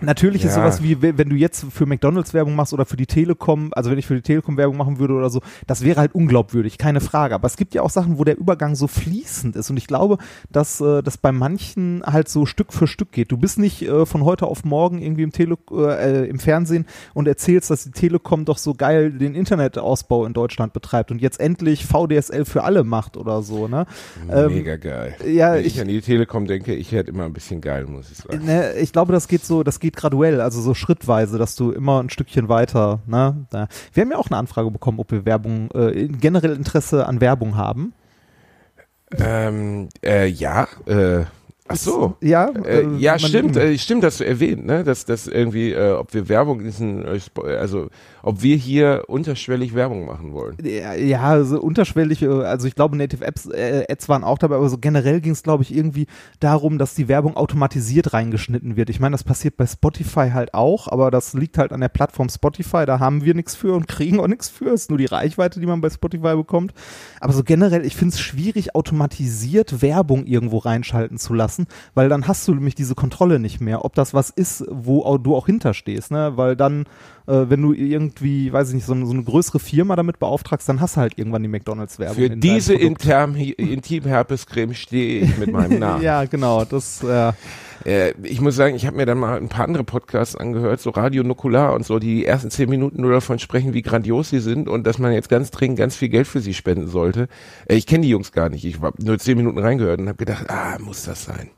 Natürlich 0.02 0.44
ist 0.44 0.56
Ja. 0.56 0.64
sowas 0.64 0.84
wie, 0.84 1.02
wenn 1.02 1.30
du 1.30 1.36
jetzt 1.36 1.66
für 1.72 1.86
McDonalds 1.86 2.34
Werbung 2.34 2.56
machst 2.56 2.74
oder 2.74 2.86
für 2.86 2.98
die 2.98 3.06
Telekom, 3.06 3.70
also 3.74 3.92
wenn 3.92 3.98
ich 3.98 4.08
für 4.08 4.16
die 4.16 4.22
Telekom 4.22 4.58
Werbung 4.58 4.78
machen 4.78 5.00
würde 5.00 5.14
oder 5.14 5.30
so, 5.30 5.42
das 5.68 5.84
wäre 5.84 6.00
halt 6.00 6.16
unglaubwürdig, 6.16 6.78
keine 6.78 7.02
Frage. 7.02 7.36
Aber 7.36 7.46
es 7.48 7.56
gibt 7.58 7.74
ja 7.74 7.82
auch 7.82 7.90
Sachen, 7.90 8.18
wo 8.18 8.24
der 8.24 8.38
Übergang 8.38 8.76
so 8.76 8.88
fließend 8.88 9.56
ist. 9.56 9.70
Und 9.70 9.78
ich 9.78 9.88
glaube, 9.88 10.18
dass 10.52 10.82
äh, 10.82 11.02
das 11.04 11.18
bei 11.18 11.32
manchen 11.32 12.02
halt 12.06 12.28
so 12.30 12.46
Stück 12.46 12.74
für 12.74 12.88
Stück 12.88 13.12
geht. 13.12 13.32
Du 13.32 13.38
bist 13.38 13.60
nicht 13.60 13.82
äh, 13.84 14.06
von 14.06 14.24
heute 14.26 14.48
auf 14.48 14.64
morgen 14.64 15.02
irgendwie 15.02 15.24
im, 15.24 15.32
Tele 15.32 15.56
äh, 15.72 16.28
im 16.30 16.40
Fernsehen 16.40 16.86
und 17.14 17.28
erzählst, 17.28 17.70
dass 17.70 17.84
die 17.84 17.92
Telekom 17.92 18.46
doch 18.46 18.58
so 18.58 18.74
geil 18.74 19.12
den 19.12 19.36
Internetausbau 19.36 20.26
in 20.26 20.34
Deutschland 20.34 20.74
betreibt 20.74 21.12
und 21.12 21.22
jetzt 21.22 21.40
endlich 21.40 21.86
VDSL 21.86 22.46
für 22.46 22.64
alle 22.64 22.84
macht 22.84 23.18
oder 23.18 23.42
so. 23.42 23.68
Ne? 23.68 23.86
Ähm, 24.32 24.54
Mega 24.54 24.78
geil. 24.78 25.16
ja, 25.28 25.54
Wenn 25.54 25.62
ich, 25.62 25.68
ich- 25.76 25.82
an 25.82 25.88
die 25.88 26.02
Telekom 26.02 26.48
denke, 26.48 26.74
ich 26.74 26.92
hätte 26.92 27.12
immer 27.12 27.26
ein 27.26 27.34
bisschen 27.34 27.62
geil, 27.62 27.86
muss 27.86 28.12
ich 28.12 28.18
sagen. 28.18 28.46
Ne, 28.46 28.74
ich 28.74 28.92
glaube, 28.92 29.14
das 29.14 29.28
geht 29.28 29.46
so, 29.46 29.64
das 29.64 29.80
geht 29.80 29.91
graduell, 29.92 30.42
also 30.42 30.62
so 30.62 30.74
schrittweise, 30.74 31.38
dass 31.38 31.56
du 31.56 31.72
immer 31.72 32.02
ein 32.02 32.10
Stückchen 32.10 32.50
weiter, 32.50 33.00
ne? 33.06 33.46
Wir 33.94 34.02
haben 34.02 34.12
ja 34.12 34.18
auch 34.18 34.28
eine 34.30 34.38
Anfrage 34.38 34.72
bekommen, 34.72 35.00
ob 35.00 35.12
wir 35.12 35.26
Werbung, 35.26 35.70
äh, 35.72 36.08
generell 36.08 36.56
Interesse 36.56 37.06
an 37.08 37.22
Werbung 37.22 37.56
haben. 37.58 37.94
Ähm, 39.20 39.90
äh, 40.04 40.28
ja, 40.28 40.68
äh, 40.86 41.26
ach 41.68 41.76
so. 41.76 42.16
Ja, 42.22 42.50
Äh, 42.50 42.82
äh, 42.82 42.98
ja, 42.98 43.20
stimmt, 43.20 43.58
äh, 43.58 43.78
stimmt, 43.78 44.04
dass 44.04 44.18
du 44.18 44.26
erwähnt, 44.26 44.66
ne, 44.66 44.84
dass 44.84 45.06
das 45.06 45.28
irgendwie, 45.28 45.72
äh, 45.74 45.92
ob 45.92 46.14
wir 46.14 46.30
Werbung 46.30 46.60
in 46.60 46.66
diesen, 46.66 47.06
äh, 47.06 47.20
also 47.58 47.90
ob 48.24 48.42
wir 48.42 48.56
hier 48.56 49.04
unterschwellig 49.08 49.74
Werbung 49.74 50.06
machen 50.06 50.34
wollen. 50.34 50.58
Ja, 50.64 50.94
ja, 50.94 51.44
so 51.44 51.60
unterschwellig, 51.60 52.22
äh, 52.22 52.28
also 52.28 52.68
ich 52.68 52.76
glaube, 52.76 52.98
Native 52.98 53.26
Apps, 53.26 53.46
äh, 53.48 53.86
Ads 53.90 54.10
waren 54.10 54.24
auch 54.24 54.38
dabei, 54.38 54.56
aber 54.56 54.70
so 54.70 54.78
generell 54.78 55.22
ging 55.22 55.32
es, 55.34 55.44
glaube 55.44 55.64
ich, 55.64 55.76
irgendwie 55.76 56.08
darum, 56.40 56.78
dass 56.78 56.96
die 56.96 57.08
Werbung 57.08 57.38
automatisiert 57.38 58.14
reingeschnitten 58.14 58.76
wird. 58.76 58.90
Ich 58.90 59.00
meine, 59.00 59.14
das 59.14 59.24
passiert 59.24 59.58
bei 59.58 59.66
Spotify 59.66 60.32
halt 60.34 60.54
auch, 60.54 60.88
aber 60.88 61.12
das 61.12 61.34
liegt 61.34 61.58
halt 61.58 61.72
an 61.72 61.82
der 61.82 61.90
Plattform 61.90 62.30
Spotify, 62.30 62.86
da 62.86 63.00
haben 63.00 63.24
wir 63.24 63.34
nichts 63.34 63.56
für 63.56 63.74
und 63.74 63.88
kriegen 63.88 64.20
auch 64.20 64.28
nichts 64.28 64.50
für. 64.50 64.70
Es 64.70 64.84
ist 64.84 64.90
nur 64.90 64.98
die 64.98 65.06
Reichweite, 65.06 65.60
die 65.60 65.66
man 65.66 65.82
bei 65.82 65.90
Spotify 65.90 66.36
bekommt. 66.36 66.74
Aber 67.20 67.34
so 67.34 67.44
generell, 67.44 67.86
ich 67.86 67.96
finde 67.96 68.14
es 68.14 68.20
schwierig, 68.20 68.76
automatisiert 68.76 69.82
Werbung 69.82 70.26
irgendwo 70.26 70.58
reinschalten 70.60 71.18
zu 71.18 71.34
lassen, 71.34 71.68
weil 71.94 72.10
dann 72.10 72.28
hast 72.28 72.48
du 72.48 72.54
nämlich 72.54 72.76
diese 72.76 72.96
Kontrolle 72.96 73.40
nicht 73.40 73.62
mehr, 73.62 73.86
ob 73.86 73.96
das 73.96 74.14
was 74.14 74.30
ist, 74.30 74.66
wo 74.70 75.18
du 75.18 75.36
auch 75.36 75.46
hinterstehst, 75.46 76.12
ne? 76.12 76.34
Weil 76.36 76.56
dann 76.56 76.86
äh, 77.28 77.46
wenn 77.50 77.62
du 77.62 77.74
irgendwie, 77.74 78.52
weiß 78.52 78.70
ich 78.70 78.76
nicht, 78.76 78.86
so, 78.86 78.94
eine- 78.94 79.06
so 79.06 79.14
eine 79.14 79.24
größere 79.24 79.60
Firma 79.60 79.96
damit 79.96 80.20
beauftragst, 80.20 80.68
dann 80.70 80.82
hast 80.82 80.96
du 80.98 81.02
halt 81.02 81.18
irgendwann 81.18 81.44
die 81.44 81.50
McDonalds-Werbung. 81.50 82.16
Für 82.16 82.26
in 82.26 82.40
diese 82.40 82.74
Intimherpescreme 82.74 84.74
stehe 84.74 85.22
ich 85.22 85.38
mit 85.38 85.52
meinem 85.52 85.80
Namen. 85.80 86.04
ja, 86.04 86.26
genau, 86.26 86.66
das, 86.66 87.04
äh, 87.04 87.32
Äh, 87.84 88.14
ich 88.22 88.40
muss 88.42 88.56
sagen, 88.56 88.76
ich 88.76 88.86
habe 88.86 88.96
mir 88.98 89.08
dann 89.08 89.18
mal 89.18 89.38
ein 89.38 89.50
paar 89.50 89.66
andere 89.66 89.84
Podcasts 89.84 90.36
angehört, 90.36 90.80
so 90.82 90.92
Radio 90.92 91.24
Nukular 91.24 91.74
und 91.74 91.84
so, 91.84 91.98
die 91.98 92.18
die 92.18 92.26
ersten 92.28 92.52
zehn 92.52 92.70
Minuten 92.70 93.02
nur 93.02 93.12
davon 93.12 93.40
sprechen, 93.40 93.74
wie 93.74 93.82
grandios 93.82 94.30
sie 94.30 94.40
sind 94.40 94.70
und 94.70 94.86
dass 94.86 95.00
man 95.00 95.14
jetzt 95.14 95.30
ganz 95.30 95.50
dringend 95.50 95.80
ganz 95.80 95.96
viel 95.96 96.10
Geld 96.10 96.28
für 96.28 96.42
sie 96.42 96.54
spenden 96.54 96.88
sollte. 96.88 97.28
Äh, 97.66 97.78
ich 97.78 97.88
kenne 97.88 98.04
die 98.04 98.10
Jungs 98.10 98.34
gar 98.34 98.50
nicht. 98.50 98.66
Ich 98.66 98.80
habe 98.82 99.04
nur 99.04 99.18
zehn 99.18 99.36
Minuten 99.36 99.58
reingehört 99.58 100.00
und 100.00 100.10
habe 100.10 100.18
gedacht, 100.20 100.48
ah, 100.50 100.78
muss 100.80 101.06
das 101.06 101.24
sein? 101.24 101.50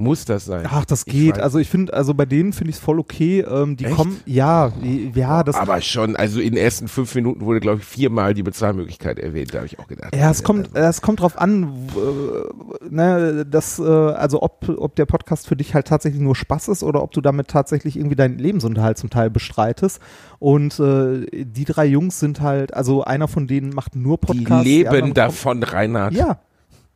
Muss 0.00 0.24
das 0.24 0.46
sein? 0.46 0.66
ach, 0.70 0.84
das 0.86 1.02
Ich 1.06 1.12
geht. 1.12 1.36
weiß- 1.36 1.40
Also 1.40 1.58
ich 1.58 1.68
finde, 1.68 1.92
also 1.92 2.14
bei 2.14 2.24
denen 2.24 2.52
finde 2.54 2.70
ich 2.70 2.76
es 2.76 2.82
voll 2.82 2.98
okay. 2.98 3.40
Ähm, 3.40 3.76
die 3.76 3.84
Echt? 3.84 3.94
kommen, 3.96 4.18
ja, 4.24 4.70
die- 4.82 5.12
ja, 5.14 5.42
das, 5.42 5.56
aber 5.56 5.80
schon, 5.82 6.16
also 6.16 6.40
in 6.40 6.54
den 6.54 6.56
ersten 6.64 6.88
fünf 6.88 7.14
Minuten 7.14 7.42
wurde, 7.44 7.60
glaube 7.60 7.80
ich, 7.80 7.84
viermal 7.84 8.32
die 8.32 8.42
Bezahlmöglichkeit 8.42 9.18
erwähnt. 9.18 9.52
Da 9.52 9.58
habe 9.58 9.66
ich 9.66 9.78
auch 9.78 9.86
gedacht. 9.86 10.16
Ja, 10.16 10.30
es 10.30 10.42
kommt, 10.42 10.74
es 10.74 11.02
kommt 11.02 11.20
drauf 11.20 11.38
an, 11.38 11.64
äh, 11.94 12.88
ne, 12.88 13.44
dass, 13.44 13.78
äh, 13.78 13.82
also 13.82 14.42
ob, 14.42 14.68
ob 14.68 14.96
der 14.96 15.06
Podcast 15.06 15.46
für 15.46 15.56
dich 15.56 15.74
halt 15.74 15.86
tatsächlich 15.86 16.22
nur 16.22 16.34
Spaß 16.34 16.68
ist 16.68 16.82
oder 16.82 17.02
ob 17.02 17.12
du 17.12 17.20
damit 17.20 17.48
tatsächlich 17.48 17.96
irgendwie 17.96 18.16
deinen 18.16 18.38
Lebensunterhalt 18.38 18.96
zum 18.98 19.10
Teil 19.10 19.28
bestreitest. 19.30 20.00
Und 20.38 20.80
äh, 20.80 21.26
die 21.44 21.64
drei 21.66 21.84
Jungs 21.84 22.18
sind 22.20 22.40
halt, 22.40 22.72
also 22.72 23.04
einer 23.04 23.28
von 23.28 23.46
denen 23.46 23.74
macht 23.74 23.94
nur 23.96 24.16
Die 24.18 24.26
Podcasts. 24.26 24.64
leben 24.64 24.88
anderen 24.88 25.14
davon, 25.14 25.62
Reinhard. 25.62 26.14
Ja. 26.14 26.38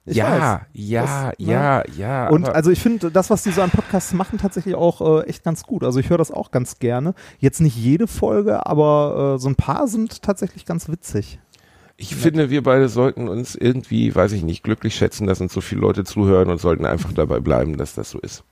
Ich 0.07 0.17
ja, 0.17 0.31
weiß. 0.31 0.61
ja, 0.75 1.03
Das, 1.03 1.39
ne? 1.39 1.53
ja, 1.53 1.83
ja. 1.97 2.29
Und 2.29 2.49
also 2.49 2.71
ich 2.71 2.81
finde, 2.81 3.11
das, 3.11 3.31
was 3.31 3.43
die 3.43 3.51
so 3.51 3.63
an 3.63 3.71
Podcasts 3.71 4.13
machen, 4.13 4.39
tatsächlich 4.39 4.75
auch 4.75 5.23
äh, 5.23 5.27
echt 5.27 5.45
ganz 5.45 5.63
gut. 5.63 5.83
Also 5.83 5.99
ich 5.99 6.11
höre 6.11 6.19
das 6.19 6.31
auch 6.31 6.51
ganz 6.51 6.79
gerne. 6.79 7.15
Jetzt 7.39 7.61
nicht 7.61 7.77
jede 7.77 8.07
Folge, 8.07 8.67
aber 8.67 9.37
äh, 9.37 9.39
so 9.41 9.49
ein 9.49 9.57
paar 9.57 9.89
sind 9.89 10.23
tatsächlich 10.23 10.67
ganz 10.67 10.89
witzig. 10.89 11.39
Ich 11.97 12.17
finde, 12.17 12.51
wir 12.51 12.63
beide 12.63 12.89
sollten 12.89 13.29
uns 13.29 13.55
irgendwie, 13.55 14.15
weiß 14.15 14.33
ich 14.33 14.43
nicht, 14.43 14.65
glücklich 14.65 14.97
schätzen, 14.97 15.27
dass 15.27 15.41
uns 15.41 15.53
so 15.53 15.61
viele 15.61 15.81
Leute 15.81 16.05
zuhören 16.05 16.51
und 16.51 16.61
sollten 16.61 16.87
einfach 16.87 17.13
dabei 17.13 17.39
bleiben, 17.39 17.77
dass 17.77 17.95
das 17.95 18.11
so 18.11 18.19
ist. 18.19 18.43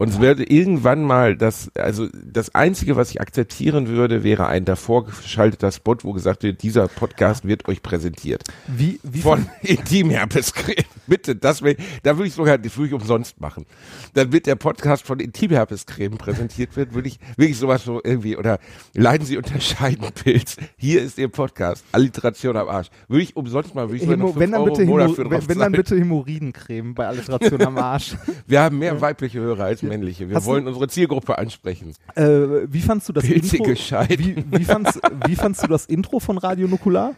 Und 0.00 0.08
es 0.08 0.18
werde 0.18 0.50
irgendwann 0.50 1.04
mal 1.04 1.36
das, 1.36 1.70
also 1.76 2.08
das 2.14 2.54
Einzige, 2.54 2.96
was 2.96 3.10
ich 3.10 3.20
akzeptieren 3.20 3.86
würde, 3.86 4.24
wäre 4.24 4.46
ein 4.46 4.64
davor 4.64 5.04
geschalteter 5.04 5.70
Spot, 5.70 5.94
wo 6.04 6.14
gesagt 6.14 6.42
wird, 6.42 6.62
dieser 6.62 6.88
Podcast 6.88 7.46
wird 7.46 7.68
euch 7.68 7.82
präsentiert. 7.82 8.42
Wie, 8.66 8.98
wie 9.02 9.20
Von 9.20 9.46
Intimherpescreme. 9.60 10.86
Bitte, 11.06 11.36
das 11.36 11.60
will, 11.60 11.76
da 12.02 12.16
würde 12.16 12.28
ich 12.28 12.34
sogar, 12.34 12.56
das 12.56 12.78
würde 12.78 12.88
ich 12.88 12.94
umsonst 12.94 13.42
machen. 13.42 13.66
Dann 14.14 14.32
wird 14.32 14.46
der 14.46 14.54
Podcast 14.54 15.04
von 15.04 15.20
Intimherpescreme 15.20 16.16
präsentiert 16.16 16.76
wird, 16.76 16.94
würde 16.94 17.08
ich 17.08 17.18
wirklich 17.36 17.58
sowas 17.58 17.84
so 17.84 18.00
irgendwie, 18.02 18.38
oder 18.38 18.58
leiden 18.94 19.26
Sie 19.26 19.36
unter 19.36 19.60
Scheidenpilz. 19.60 20.56
Hier 20.78 21.02
ist 21.02 21.18
Ihr 21.18 21.28
Podcast. 21.28 21.84
Alliteration 21.92 22.56
am 22.56 22.68
Arsch. 22.68 22.88
Würde 23.08 23.24
ich 23.24 23.36
umsonst 23.36 23.74
mal, 23.74 23.90
würde 23.90 24.02
ich 24.02 24.08
Hämo, 24.08 24.34
wenn, 24.34 24.52
dann 24.52 24.62
Euro 24.62 24.72
bitte 24.72 25.14
für 25.14 25.30
wenn, 25.30 25.46
wenn 25.46 25.58
dann 25.58 25.72
bitte 25.72 25.94
Hämorrhoidencreme 25.94 26.94
bei 26.94 27.06
Alliteration 27.06 27.60
am 27.60 27.76
Arsch. 27.76 28.16
Wir 28.46 28.62
haben 28.62 28.78
mehr 28.78 28.98
weibliche 28.98 29.40
Hörer 29.40 29.64
als 29.64 29.89
männliche. 29.90 30.28
Wir 30.28 30.36
Hast 30.36 30.46
du- 30.46 30.50
wollen 30.52 30.66
unsere 30.66 30.88
Zielgruppe 30.88 31.36
ansprechen. 31.38 31.92
Äh, 32.14 32.22
wie 32.68 32.80
fandst 32.80 33.08
du 33.08 33.12
das 33.12 33.24
Pilzige 33.24 33.70
Intro? 33.70 34.04
Wie, 34.18 34.44
wie, 34.50 34.64
fandst, 34.64 35.00
wie 35.26 35.36
fandst 35.36 35.62
du 35.62 35.66
das 35.66 35.86
Intro 35.86 36.20
von 36.20 36.38
Radio 36.38 36.66
Nukular? 36.68 37.14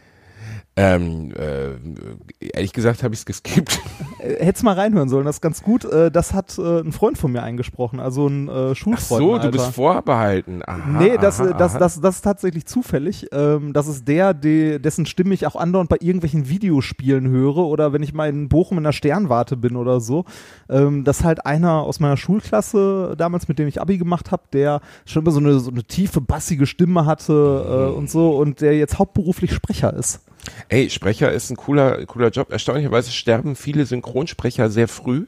Ähm, 0.75 1.31
äh, 1.35 2.47
ehrlich 2.55 2.73
gesagt 2.73 3.03
habe 3.03 3.13
ich 3.13 3.19
es 3.19 3.25
geskippt. 3.25 3.79
Äh, 4.17 4.43
hättest 4.43 4.63
mal 4.63 4.73
reinhören 4.73 5.07
sollen, 5.07 5.25
das 5.25 5.35
ist 5.35 5.41
ganz 5.41 5.61
gut. 5.61 5.85
Äh, 5.85 6.09
das 6.09 6.33
hat 6.33 6.57
äh, 6.57 6.79
ein 6.79 6.91
Freund 6.91 7.17
von 7.19 7.31
mir 7.31 7.43
eingesprochen, 7.43 7.99
also 7.99 8.27
ein 8.27 8.47
äh, 8.47 8.51
Ach 8.71 8.75
Schulfreund. 8.75 9.21
so, 9.21 9.37
du 9.37 9.51
bist 9.51 9.75
vorbehalten. 9.75 10.63
Aha, 10.65 10.99
Nee, 10.99 11.17
das, 11.19 11.39
aha, 11.39 11.53
das, 11.53 11.77
das, 11.77 12.01
das 12.01 12.15
ist 12.15 12.21
tatsächlich 12.21 12.65
zufällig. 12.65 13.27
Ähm, 13.31 13.73
das 13.73 13.87
ist 13.87 14.07
der, 14.07 14.33
de, 14.33 14.79
dessen 14.79 15.05
Stimme 15.05 15.35
ich 15.35 15.45
auch 15.45 15.55
andauernd 15.55 15.89
bei 15.89 15.97
irgendwelchen 15.99 16.49
Videospielen 16.49 17.27
höre 17.27 17.57
oder 17.57 17.93
wenn 17.93 18.01
ich 18.01 18.13
mal 18.13 18.29
in 18.29 18.49
Bochum 18.49 18.79
in 18.79 18.83
der 18.83 18.93
Sternwarte 18.93 19.55
bin 19.57 19.75
oder 19.75 19.99
so. 19.99 20.25
Ähm, 20.69 21.03
das 21.03 21.19
ist 21.19 21.23
halt 21.23 21.45
einer 21.45 21.83
aus 21.83 21.99
meiner 21.99 22.17
Schulklasse 22.17 23.13
damals, 23.15 23.47
mit 23.47 23.59
dem 23.59 23.67
ich 23.67 23.79
Abi 23.79 23.99
gemacht 23.99 24.31
habe, 24.31 24.43
der 24.53 24.81
schon 25.05 25.21
immer 25.21 25.31
so 25.31 25.39
eine, 25.39 25.59
so 25.59 25.69
eine 25.69 25.83
tiefe, 25.83 26.19
bassige 26.19 26.65
Stimme 26.65 27.05
hatte 27.05 27.93
und 27.93 28.09
so 28.09 28.37
und 28.37 28.61
der 28.61 28.75
jetzt 28.77 28.97
hauptberuflich 28.97 29.53
Sprecher 29.53 29.93
ist. 29.93 30.21
Ey, 30.69 30.89
Sprecher 30.89 31.31
ist 31.31 31.49
ein 31.49 31.57
cooler, 31.57 32.05
cooler 32.05 32.29
Job. 32.29 32.51
Erstaunlicherweise 32.51 33.11
sterben 33.11 33.55
viele 33.55 33.85
Synchronsprecher 33.85 34.69
sehr 34.69 34.87
früh. 34.87 35.25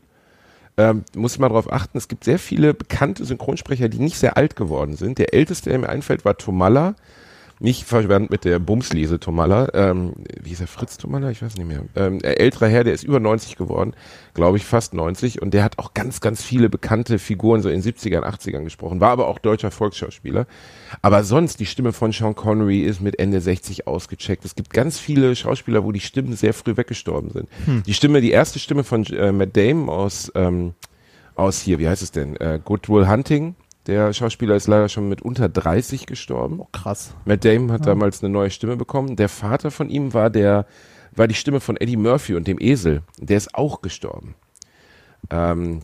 Ähm, 0.77 1.03
muss 1.15 1.39
man 1.39 1.49
darauf 1.49 1.71
achten, 1.71 1.97
es 1.97 2.09
gibt 2.09 2.25
sehr 2.25 2.37
viele 2.39 2.73
bekannte 2.73 3.23
Synchronsprecher, 3.23 3.87
die 3.87 3.99
nicht 3.99 4.17
sehr 4.17 4.35
alt 4.35 4.55
geworden 4.55 4.95
sind. 4.95 5.19
Der 5.19 5.33
älteste, 5.33 5.69
der 5.69 5.79
mir 5.79 5.89
einfällt, 5.89 6.25
war 6.25 6.37
Tomalla. 6.37 6.95
Nicht 7.59 7.85
verwandt 7.85 8.31
mit 8.31 8.43
der 8.43 8.59
Bumslese 8.59 9.19
Tomalla. 9.19 9.69
Ähm, 9.73 10.13
wie 10.41 10.49
hieß 10.49 10.61
er? 10.61 10.67
Fritz 10.67 10.97
Tomalla? 10.97 11.31
Ich 11.31 11.41
weiß 11.41 11.55
nicht 11.55 11.67
mehr. 11.67 11.83
Ähm, 11.95 12.15
ein 12.15 12.21
älterer 12.21 12.67
Herr, 12.67 12.83
der 12.83 12.93
ist 12.93 13.03
über 13.03 13.21
90 13.21 13.55
geworden. 13.55 13.93
Glaube 14.33 14.57
ich, 14.57 14.65
fast 14.65 14.93
90. 14.93 15.41
Und 15.41 15.53
der 15.53 15.63
hat 15.63 15.79
auch 15.79 15.93
ganz, 15.93 16.19
ganz 16.19 16.43
viele 16.43 16.69
bekannte 16.69 17.17
Figuren 17.17 17.61
so 17.61 17.69
in 17.69 17.81
den 17.81 17.93
70ern, 17.93 18.23
80ern 18.23 18.63
gesprochen. 18.65 18.99
War 18.99 19.11
aber 19.11 19.27
auch 19.27 19.39
deutscher 19.39 19.71
Volksschauspieler. 19.71 20.47
Aber 21.01 21.23
sonst, 21.23 21.61
die 21.61 21.65
Stimme 21.65 21.93
von 21.93 22.11
Sean 22.11 22.35
Connery 22.35 22.81
ist 22.81 22.99
mit 22.99 23.19
Ende 23.19 23.39
60 23.39 23.87
ausgecheckt. 23.87 24.43
Es 24.43 24.55
gibt 24.55 24.73
ganz 24.73 24.99
viele 24.99 25.33
Schauspieler, 25.35 25.85
wo 25.85 25.93
die 25.93 26.01
Stimmen 26.01 26.35
sehr 26.35 26.53
früh 26.53 26.75
weggestorben 26.75 27.29
sind. 27.31 27.47
Die 27.85 27.93
Stimme, 27.93 28.19
die 28.19 28.31
erste 28.31 28.59
Stimme 28.59 28.83
von 28.83 29.05
äh, 29.05 29.31
Matt 29.31 29.55
Damon 29.55 29.89
aus, 29.89 30.29
ähm, 30.35 30.73
aus 31.35 31.61
hier, 31.61 31.79
wie 31.79 31.87
heißt 31.87 32.01
es 32.01 32.11
denn? 32.11 32.35
Äh, 32.35 32.59
Good 32.63 32.89
Will 32.89 33.07
Hunting. 33.07 33.55
Der 33.87 34.13
Schauspieler 34.13 34.55
ist 34.55 34.67
leider 34.67 34.89
schon 34.89 35.09
mit 35.09 35.21
unter 35.21 35.47
30 35.47 36.07
gestorben. 36.07 36.61
Krass. 36.71 37.13
Matt 37.25 37.45
Damon 37.45 37.71
hat 37.71 37.85
damals 37.85 38.23
eine 38.23 38.33
neue 38.33 38.49
Stimme 38.49 38.77
bekommen. 38.77 39.15
Der 39.15 39.29
Vater 39.29 39.69
von 39.69 39.89
ihm 39.89 40.13
war 40.13 40.29
der, 40.29 40.65
war 41.15 41.27
die 41.27 41.35
Stimme 41.35 41.59
von 41.59 41.77
Eddie 41.77 41.97
Murphy 41.97 42.35
und 42.35 42.47
dem 42.47 42.59
Esel. 42.59 43.03
Der 43.19 43.37
ist 43.37 43.53
auch 43.53 43.81
gestorben. 43.81 44.35
Ähm, 45.29 45.81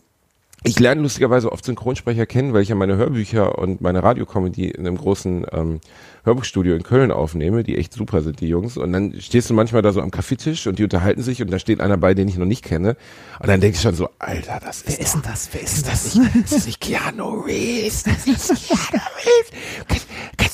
ich 0.64 0.78
lerne 0.78 1.02
lustigerweise 1.02 1.50
oft 1.50 1.64
Synchronsprecher 1.64 2.26
kennen, 2.26 2.52
weil 2.52 2.62
ich 2.62 2.68
ja 2.68 2.74
meine 2.74 2.96
Hörbücher 2.96 3.58
und 3.58 3.80
meine 3.80 4.02
Radiocomedy 4.02 4.68
in 4.70 4.86
einem 4.86 4.96
großen 4.96 5.46
ähm, 5.52 5.80
Hörbuchstudio 6.24 6.76
in 6.76 6.84
Köln 6.84 7.10
aufnehme, 7.10 7.64
die 7.64 7.76
echt 7.76 7.92
super 7.92 8.22
sind, 8.22 8.40
die 8.40 8.48
Jungs. 8.48 8.76
Und 8.76 8.92
dann 8.92 9.20
stehst 9.20 9.50
du 9.50 9.54
manchmal 9.54 9.82
da 9.82 9.92
so 9.92 10.00
am 10.00 10.10
Kaffeetisch 10.12 10.66
und 10.68 10.78
die 10.78 10.84
unterhalten 10.84 11.22
sich 11.22 11.42
und 11.42 11.50
da 11.50 11.58
steht 11.58 11.80
einer 11.80 11.96
bei, 11.96 12.14
den 12.14 12.28
ich 12.28 12.36
noch 12.36 12.46
nicht 12.46 12.64
kenne. 12.64 12.96
Und 13.40 13.48
dann 13.48 13.60
denke 13.60 13.76
ich 13.76 13.82
schon 13.82 13.94
so, 13.94 14.08
Alter, 14.18 14.60
das 14.64 14.82
ist 14.82 14.88
Wer 14.98 15.00
ist 15.00 15.14
denn 15.14 15.22
das? 15.22 15.48
Wer 15.52 15.62
ist 15.62 15.86
das 15.86 16.04
das? 16.04 16.14
nicht, 16.14 16.34
ist 16.36 16.52
das 16.54 16.66
nicht 16.66 16.80
Keanu 16.80 17.40
Reeves? 17.40 18.04
Das 18.04 18.26
ist 18.26 18.68
Keanu 18.68 19.02
Reeves. 19.18 20.06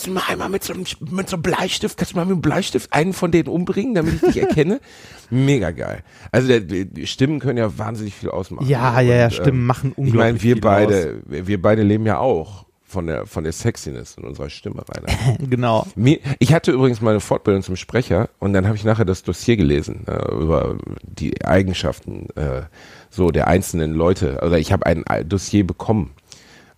Du 0.09 0.15
mal 0.15 0.23
einmal 0.29 0.49
mit 0.49 0.65
so, 0.65 0.73
einem, 0.73 0.85
mit 1.11 1.29
so 1.29 1.37
einem 1.37 1.43
Bleistift, 1.43 1.97
kannst 1.97 2.13
du 2.13 2.17
mal 2.17 2.25
mit 2.25 2.33
einem 2.33 2.43
Bleistift 2.43 2.93
einen 2.93 3.13
von 3.13 3.31
denen 3.31 3.49
umbringen, 3.49 3.95
damit 3.95 4.15
ich 4.15 4.21
dich 4.21 4.37
erkenne? 4.39 4.81
Mega 5.31 5.71
geil. 5.71 6.03
Also 6.33 6.49
der, 6.49 7.07
Stimmen 7.07 7.41
können 7.41 7.59
ja 7.59 7.79
wahnsinnig 7.79 8.15
viel 8.15 8.31
ausmachen. 8.31 8.67
Ja, 8.69 9.01
ja, 9.01 9.15
ja, 9.15 9.25
Und, 9.27 9.35
Stimmen 9.35 9.67
machen 9.67 9.93
Ich 9.93 9.97
meine, 9.97 10.09
unglaublich 10.09 10.43
wir 10.43 10.55
viel 10.55 10.61
beide, 10.61 11.23
wir 11.27 11.47
wir 11.47 11.63
beide 11.63 11.83
leben 11.83 12.07
ja 12.07 12.19
auch 12.19 12.67
von 12.89 13.07
der, 13.07 13.27
von 13.27 13.45
der 13.45 13.53
Sexiness 13.53 14.17
in 14.17 14.25
unserer 14.25 14.49
Stimme, 14.49 14.83
Rainer. 14.89 15.39
Genau. 15.51 15.87
Mir, 15.95 16.19
ich 16.39 16.55
hatte 16.55 16.73
übrigens 16.73 17.03
mal 17.03 17.11
eine 17.11 17.21
Fortbildung 17.21 17.63
zum 17.63 17.77
Sprecher 17.77 18.31
und 18.39 18.55
dann 18.55 18.67
habe 18.67 18.77
ich 18.77 18.85
nachher 18.85 19.05
das 19.05 19.23
Dossier 19.23 19.57
gelesen 19.57 20.07
äh, 20.07 20.33
über 20.35 20.79
die 21.03 21.45
Eigenschaften 21.45 22.29
äh, 22.35 22.63
so 23.11 23.31
der 23.31 23.47
einzelnen 23.47 23.93
Leute. 23.93 24.43
Also 24.43 24.57
ich 24.57 24.73
habe 24.73 24.87
ein 24.87 25.05
Dossier 25.29 25.67
bekommen, 25.67 26.13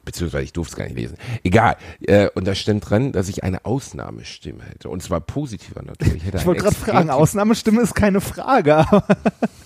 beziehungsweise 0.05 0.45
ich 0.45 0.53
durfte 0.53 0.73
es 0.73 0.77
gar 0.77 0.85
nicht 0.85 0.97
lesen. 0.97 1.17
Egal. 1.43 1.77
Äh, 2.03 2.29
und 2.35 2.47
da 2.47 2.55
stand 2.55 2.89
dran, 2.89 3.13
dass 3.13 3.29
ich 3.29 3.45
eine 3.45 3.65
Ausnahmestimme 3.65 4.65
hätte 4.65 4.89
und 4.89 5.03
zwar 5.03 5.21
positiver 5.21 5.83
hätte 5.83 6.17
Ich 6.17 6.33
eine 6.33 6.45
wollte 6.45 6.63
gerade 6.63 6.77
fragen, 6.77 7.11
Ausnahmestimme 7.11 7.83
ist 7.83 7.95
keine 7.95 8.21
Frage. 8.21 8.85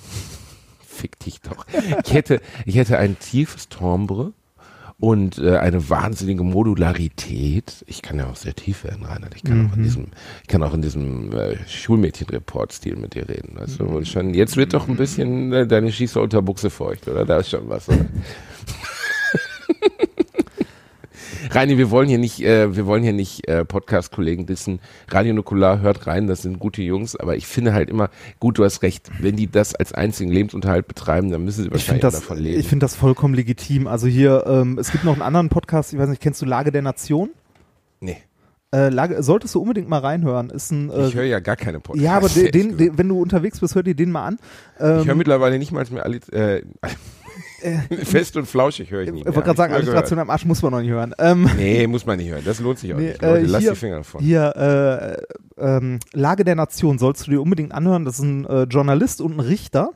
Fick 0.87 1.19
dich 1.21 1.41
doch. 1.41 1.67
Ich 2.05 2.13
hätte, 2.13 2.41
ich 2.67 2.77
hätte 2.77 2.99
ein 2.99 3.19
tiefes 3.19 3.69
Timbre 3.69 4.33
und 5.01 5.39
äh, 5.39 5.59
eine 5.59 5.91
wahnsinnige 5.91 6.45
Modularität. 6.45 7.85
Ich 7.87 8.01
kann 8.01 8.19
ja 8.19 8.27
auch 8.29 8.37
sehr 8.37 8.55
tief 8.55 8.85
werden, 8.85 9.05
Reinhard. 9.05 9.35
Ich 9.35 9.43
kann 9.43 9.69
auch 9.69 9.77
in 9.77 9.83
diesem, 9.83 10.07
ich 10.43 10.49
kann 10.49 10.63
auch 10.63 10.73
in 10.73 10.83
diesem 10.83 11.33
äh, 11.33 11.57
Schulmädchen-Report-Stil 11.67 12.97
mit 12.97 13.15
dir 13.15 13.29
reden. 13.29 13.57
Weißt 13.59 13.81
du, 13.81 13.85
und 13.85 14.09
schon, 14.09 14.35
jetzt 14.35 14.57
wird 14.57 14.73
doch 14.73 14.89
ein 14.89 14.97
bisschen 14.97 15.53
äh, 15.53 15.67
deine 15.67 15.91
Schießer 15.93 16.23
unter 16.23 16.43
Buchse 16.43 16.71
feucht, 16.71 17.09
oder? 17.09 17.25
Da 17.25 17.39
ist 17.39 17.51
schon 17.51 17.69
was, 17.69 17.89
oder? 17.89 18.07
Reini, 21.55 21.79
wir 21.79 21.91
wollen 21.91 22.09
hier 22.09 22.19
nicht, 22.19 22.43
äh, 22.43 22.75
wir 22.75 22.85
wollen 22.85 23.05
hier 23.05 23.13
nicht 23.13 23.47
äh, 23.49 23.65
Podcast-Kollegen 23.65 24.45
dissen. 24.45 24.81
Radio 25.09 25.35
Nukular 25.35 25.81
hört 25.81 26.09
rein, 26.09 26.27
das 26.27 26.43
sind 26.43 26.59
gute 26.59 26.83
Jungs, 26.83 27.15
aber 27.15 27.37
ich 27.37 27.47
finde 27.47 27.73
halt 27.73 27.91
immer, 27.91 28.11
gut, 28.41 28.59
du 28.59 28.65
hast 28.65 28.83
recht, 28.83 29.09
wenn 29.21 29.37
die 29.37 29.47
das 29.49 29.73
als 29.75 29.93
einzigen 29.93 30.33
Lebensunterhalt 30.33 30.89
betreiben, 30.89 31.31
dann 31.31 31.45
müssen 31.45 31.63
sie 31.63 31.71
wahrscheinlich 31.71 32.03
das, 32.03 32.15
davon 32.15 32.39
leben. 32.39 32.59
ich 32.59 32.67
finde 32.67 32.85
das 32.85 32.97
vollkommen 32.97 33.35
legitim. 33.35 33.87
Also 33.87 34.09
hier, 34.09 34.45
ähm, 34.49 34.79
es 34.81 34.91
gibt 34.91 35.05
noch 35.05 35.13
einen 35.13 35.23
anderen 35.23 35.49
Podcast, 35.49 35.93
ich 35.93 35.99
weiß 35.99 36.09
nicht, 36.09 36.21
kennst 36.21 36.43
du 36.43 36.47
Lage 36.47 36.73
der 36.73 36.83
Nation? 36.83 37.31
nee, 38.01 38.17
Äh, 38.75 38.89
Lage, 38.89 39.23
solltest 39.23 39.55
du 39.55 39.61
unbedingt 39.61 39.89
mal 39.89 40.01
reinhören. 40.01 40.51
Ist 40.51 40.73
ein, 40.73 40.91
äh, 40.91 41.07
ich 41.07 41.15
höre 41.15 41.23
ja 41.23 41.39
gar 41.39 41.55
keine 41.55 41.79
Podcasts. 41.79 42.05
ja, 42.05 42.17
aber 42.17 42.29
den, 42.35 42.51
den, 42.51 42.77
den, 42.77 42.99
wenn 42.99 43.09
du 43.09 43.23
unterwegs 43.23 43.61
bist, 43.61 43.77
hör 43.77 43.85
dir 43.85 43.95
den 43.95 44.11
mal 44.11 44.27
an. 44.27 44.39
Ähm, 44.81 45.03
ich 45.03 45.07
höre 45.07 45.15
mittlerweile 45.15 45.61
nicht 45.61 45.71
mal 45.71 45.87
mehr 45.89 46.03
alle, 46.05 46.17
äh, 46.33 46.63
fest 48.05 48.37
und 48.37 48.47
flauschig 48.47 48.91
höre 48.91 49.03
ich 49.03 49.09
ich 49.09 49.15
nicht 49.15 49.25
wollte 49.27 49.39
mehr. 49.39 49.45
gerade 49.45 49.57
sagen, 49.57 49.73
ich 49.73 49.79
Alliteration 49.79 50.19
am 50.19 50.31
Arsch 50.31 50.45
muss 50.45 50.63
man 50.63 50.73
noch 50.73 50.81
nicht 50.81 50.91
hören. 50.91 51.15
Ähm. 51.19 51.49
Nee, 51.57 51.87
muss 51.87 52.05
man 52.07 52.19
nicht 52.19 52.31
hören. 52.31 52.43
Das 52.45 52.61
lohnt 52.61 52.79
sich 52.79 52.93
auch 52.95 52.99
Nee, 52.99 53.09
nicht. 53.09 53.23
Leute, 53.23 53.39
äh, 53.41 53.47
lass 53.47 53.63
hier- 53.63 53.71
die 53.73 53.77
Finger 53.79 53.97
davon. 53.99 54.21
Hier, 54.23 55.17
äh, 55.59 55.63
ähm, 55.63 55.99
Lage 56.13 56.45
der 56.45 56.55
Nation 56.57 56.99
sollst 56.99 57.27
du 57.27 57.31
dir 57.31 57.41
unbedingt 57.43 57.73
anhören. 57.73 58.05
Das 58.05 58.15
ist 58.19 58.25
ein 58.25 58.45
äh, 58.47 58.63
Journalist 58.65 59.21
und 59.21 59.37
ein 59.37 59.41
Richter, 59.41 59.91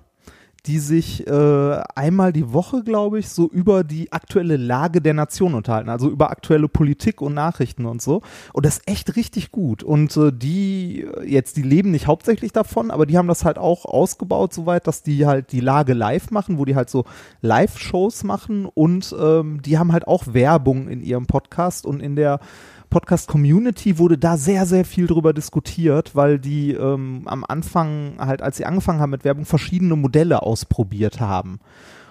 die 0.66 0.78
sich 0.78 1.26
äh, 1.26 1.82
einmal 1.94 2.32
die 2.32 2.52
Woche, 2.52 2.82
glaube 2.82 3.18
ich, 3.18 3.28
so 3.28 3.48
über 3.48 3.84
die 3.84 4.12
aktuelle 4.12 4.56
Lage 4.56 5.00
der 5.00 5.14
Nation 5.14 5.54
unterhalten, 5.54 5.88
also 5.88 6.10
über 6.10 6.30
aktuelle 6.30 6.68
Politik 6.68 7.22
und 7.22 7.34
Nachrichten 7.34 7.86
und 7.86 8.02
so. 8.02 8.22
Und 8.52 8.66
das 8.66 8.78
ist 8.78 8.88
echt 8.88 9.16
richtig 9.16 9.52
gut. 9.52 9.82
Und 9.82 10.16
äh, 10.16 10.32
die 10.32 11.02
äh, 11.02 11.24
jetzt, 11.24 11.56
die 11.56 11.62
leben 11.62 11.90
nicht 11.90 12.06
hauptsächlich 12.06 12.52
davon, 12.52 12.90
aber 12.90 13.06
die 13.06 13.16
haben 13.16 13.28
das 13.28 13.44
halt 13.44 13.58
auch 13.58 13.84
ausgebaut, 13.84 14.52
soweit, 14.52 14.86
dass 14.86 15.02
die 15.02 15.26
halt 15.26 15.52
die 15.52 15.60
Lage 15.60 15.94
live 15.94 16.30
machen, 16.30 16.58
wo 16.58 16.64
die 16.64 16.76
halt 16.76 16.90
so 16.90 17.04
Live-Shows 17.40 18.24
machen 18.24 18.66
und 18.66 19.14
ähm, 19.18 19.62
die 19.62 19.78
haben 19.78 19.92
halt 19.92 20.06
auch 20.06 20.34
Werbung 20.34 20.88
in 20.88 21.02
ihrem 21.02 21.26
Podcast 21.26 21.86
und 21.86 22.00
in 22.00 22.16
der 22.16 22.40
Podcast-Community 22.90 23.98
wurde 23.98 24.18
da 24.18 24.36
sehr, 24.36 24.66
sehr 24.66 24.84
viel 24.84 25.06
drüber 25.06 25.32
diskutiert, 25.32 26.14
weil 26.14 26.38
die 26.38 26.72
ähm, 26.72 27.22
am 27.26 27.44
Anfang 27.46 28.14
halt, 28.18 28.42
als 28.42 28.56
sie 28.56 28.64
angefangen 28.64 29.00
haben 29.00 29.10
mit 29.10 29.24
Werbung, 29.24 29.44
verschiedene 29.44 29.96
Modelle 29.96 30.42
ausprobiert 30.42 31.20
haben. 31.20 31.60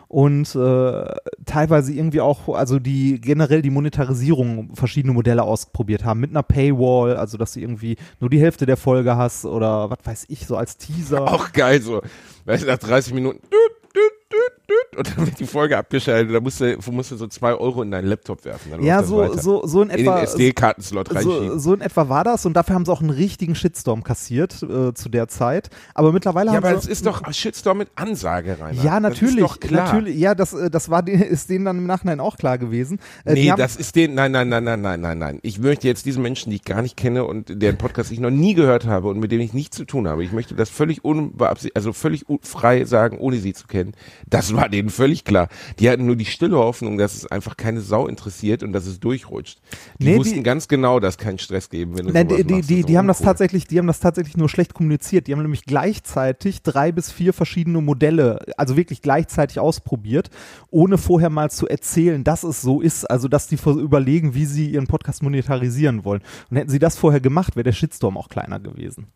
Und 0.09 0.55
äh, 0.55 1.15
teilweise 1.45 1.91
irgendwie 1.91 2.21
auch, 2.21 2.55
also 2.55 2.79
die 2.79 3.19
generell 3.19 3.61
die 3.61 3.69
Monetarisierung 3.69 4.73
verschiedene 4.73 5.13
Modelle 5.13 5.43
ausprobiert 5.43 6.05
haben, 6.05 6.21
mit 6.21 6.29
einer 6.29 6.43
Paywall, 6.43 7.17
also 7.17 7.37
dass 7.37 7.53
du 7.53 7.59
irgendwie 7.59 7.97
nur 8.21 8.29
die 8.29 8.39
Hälfte 8.39 8.65
der 8.65 8.77
Folge 8.77 9.17
hast 9.17 9.45
oder 9.45 9.89
was 9.89 9.99
weiß 10.03 10.25
ich, 10.29 10.47
so 10.47 10.55
als 10.55 10.77
Teaser. 10.77 11.23
Auch 11.23 11.51
geil 11.51 11.81
so. 11.81 12.01
Weißt 12.45 12.63
du, 12.63 12.67
nach 12.67 12.77
30 12.77 13.13
Minuten 13.13 13.41
düt, 13.41 13.93
düt, 13.93 14.31
düt, 14.31 14.66
und 14.97 15.07
dann 15.17 15.25
wird 15.25 15.39
die 15.39 15.45
Folge 15.45 15.77
abgeschaltet. 15.77 16.33
Da 16.35 16.39
musst 16.39 16.59
du, 16.59 16.77
musst 16.91 17.11
du 17.11 17.15
so 17.17 17.27
zwei 17.27 17.53
Euro 17.53 17.81
in 17.83 17.91
deinen 17.91 18.07
Laptop 18.07 18.43
werfen. 18.45 18.71
Dann 18.71 18.83
Ja, 18.83 19.03
so, 19.03 19.17
weiter. 19.19 19.41
so, 19.41 19.65
so 19.65 19.81
in 19.81 19.89
in 19.89 19.99
etwa. 19.99 20.15
den 20.17 20.23
SD-Kartenslot 20.25 21.09
so, 21.21 21.57
so 21.57 21.73
in 21.73 21.81
etwa 21.81 22.09
war 22.09 22.23
das 22.23 22.45
und 22.45 22.53
dafür 22.53 22.75
haben 22.75 22.85
sie 22.85 22.91
auch 22.91 23.01
einen 23.01 23.09
richtigen 23.09 23.55
Shitstorm 23.55 24.03
kassiert 24.03 24.61
äh, 24.63 24.93
zu 24.93 25.09
der 25.09 25.27
Zeit. 25.27 25.69
Aber 25.93 26.11
mittlerweile 26.11 26.49
ja, 26.51 26.57
haben 26.57 26.63
aber 26.65 26.79
sie, 26.79 26.91
es 26.91 26.99
ist 26.99 27.05
doch 27.05 27.21
Shitstorm 27.31 27.77
mit 27.79 27.89
Ansage, 27.95 28.57
Rainer. 28.59 28.83
Ja, 28.83 28.99
natürlich, 28.99 29.35
Das 29.41 29.51
ist 29.51 29.55
doch 29.55 29.59
klar. 29.59 29.85
natürlich. 29.93 30.17
Ja, 30.17 30.35
das, 30.35 30.53
äh, 30.53 30.69
das 30.69 30.89
war 30.89 31.07
ist 31.07 31.49
denen 31.49 31.65
dann 31.65 31.77
im 31.77 31.85
Nachhinein 31.85 32.19
auch 32.19 32.37
klar 32.37 32.57
gewesen. 32.57 32.99
Äh, 33.25 33.33
Nee, 33.33 33.53
das 33.55 33.75
ist 33.75 33.95
den, 33.95 34.15
nein, 34.15 34.31
nein, 34.31 34.49
nein, 34.49 34.63
nein, 34.63 34.81
nein, 34.81 34.99
nein, 35.01 35.17
nein. 35.17 35.39
Ich 35.43 35.59
möchte 35.59 35.87
jetzt 35.87 36.05
diesen 36.05 36.23
Menschen, 36.23 36.49
die 36.49 36.57
ich 36.57 36.63
gar 36.63 36.81
nicht 36.81 36.97
kenne 36.97 37.23
und 37.25 37.61
deren 37.61 37.77
Podcast 37.77 38.11
ich 38.11 38.19
noch 38.19 38.31
nie 38.31 38.53
gehört 38.55 38.85
habe 38.85 39.07
und 39.09 39.19
mit 39.19 39.31
denen 39.31 39.41
ich 39.43 39.53
nichts 39.53 39.77
zu 39.77 39.85
tun 39.85 40.07
habe, 40.07 40.23
ich 40.23 40.31
möchte 40.31 40.55
das 40.55 40.69
völlig 40.69 41.05
unbeabsichtigt, 41.05 41.75
also 41.75 41.93
völlig 41.93 42.25
frei 42.41 42.85
sagen, 42.85 43.17
ohne 43.19 43.37
sie 43.37 43.53
zu 43.53 43.67
kennen. 43.67 43.93
Das 44.27 44.51
war 44.57 44.67
denen 44.67 44.89
völlig 44.89 45.23
klar. 45.23 45.47
Die 45.79 45.89
hatten 45.89 46.05
nur 46.05 46.17
die 46.17 46.25
stille 46.25 46.57
Hoffnung, 46.57 46.97
dass 46.97 47.15
es 47.15 47.25
einfach 47.27 47.55
keine 47.55 47.79
Sau 47.79 48.07
interessiert 48.07 48.63
und 48.63 48.73
dass 48.73 48.85
es 48.85 48.99
durchrutscht. 48.99 49.59
Die 49.99 50.05
Nee, 50.05 50.11
die- 50.13 50.19
wussten 50.19 50.43
ganz 50.43 50.67
genau, 50.67 50.99
dass 50.99 51.17
kein 51.17 51.39
Stress 51.39 51.69
geben, 51.69 51.97
wenn 51.97 52.07
du 52.07 52.11
Nein, 52.11 52.27
die, 52.27 52.43
die, 52.43 52.61
die, 52.61 52.83
die 52.83 52.97
haben 52.97 53.07
das 53.07 53.19
tatsächlich, 53.21 53.65
die 53.67 53.77
haben 53.79 53.87
das 53.87 54.01
tatsächlich 54.01 54.35
nur 54.35 54.49
schlecht 54.49 54.73
kommuniziert. 54.73 55.27
Die 55.27 55.31
haben 55.33 55.41
nämlich 55.41 55.63
gleichzeitig 55.63 56.61
drei 56.61 56.91
bis 56.91 57.11
vier 57.11 57.31
verschiedene 57.31 57.81
Modelle, 57.81 58.39
also 58.57 58.75
wirklich 58.75 59.01
gleichzeitig 59.01 59.59
ausprobiert, 59.59 60.29
ohne 60.71 60.97
vorher 60.97 61.29
mal 61.29 61.49
zu 61.49 61.67
erzählen, 61.67 62.23
dass 62.23 62.43
es 62.43 62.61
so 62.61 62.81
ist, 62.81 63.05
also 63.09 63.27
dass 63.27 63.47
die 63.47 63.57
überlegen, 63.65 64.33
wie 64.33 64.45
sie 64.45 64.69
ihren 64.71 64.87
Podcast 64.87 65.23
monetarisieren 65.23 66.03
wollen. 66.03 66.21
Und 66.49 66.57
hätten 66.57 66.69
sie 66.69 66.79
das 66.79 66.97
vorher 66.97 67.19
gemacht, 67.21 67.55
wäre 67.55 67.63
der 67.63 67.71
Shitstorm 67.73 68.17
auch 68.17 68.29
kleiner 68.29 68.59
gewesen. 68.59 69.07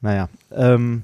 Naja, 0.00 0.28
ähm, 0.50 1.02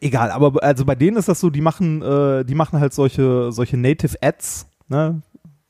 egal, 0.00 0.30
aber 0.30 0.62
also 0.62 0.84
bei 0.84 0.94
denen 0.94 1.16
ist 1.16 1.28
das 1.28 1.40
so, 1.40 1.50
die 1.50 1.60
machen, 1.60 2.02
äh, 2.02 2.44
die 2.44 2.54
machen 2.54 2.80
halt 2.80 2.94
solche, 2.94 3.52
solche 3.52 3.76
Native 3.76 4.16
Ads, 4.20 4.68
ne? 4.88 5.22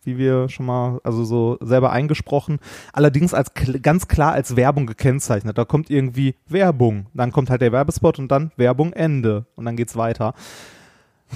Wie 0.03 0.19
wir 0.19 0.49
schon 0.49 0.67
mal, 0.67 1.01
also 1.03 1.25
so 1.25 1.59
selber 1.61 1.91
eingesprochen, 1.91 2.61
allerdings 2.93 3.35
als 3.35 3.51
ganz 3.83 4.07
klar 4.07 4.33
als 4.33 4.55
Werbung 4.55 4.87
gekennzeichnet. 4.87 5.59
Da 5.59 5.65
kommt 5.65 5.91
irgendwie 5.91 6.37
Werbung, 6.47 7.07
dann 7.13 7.33
kommt 7.33 7.51
halt 7.51 7.61
der 7.61 7.73
Werbespot 7.73 8.21
und 8.21 8.29
dann 8.29 8.53
Werbung 8.57 8.93
Ende 8.93 9.47
und 9.57 9.65
dann 9.65 9.75
geht's 9.75 9.97
weiter. 9.97 10.35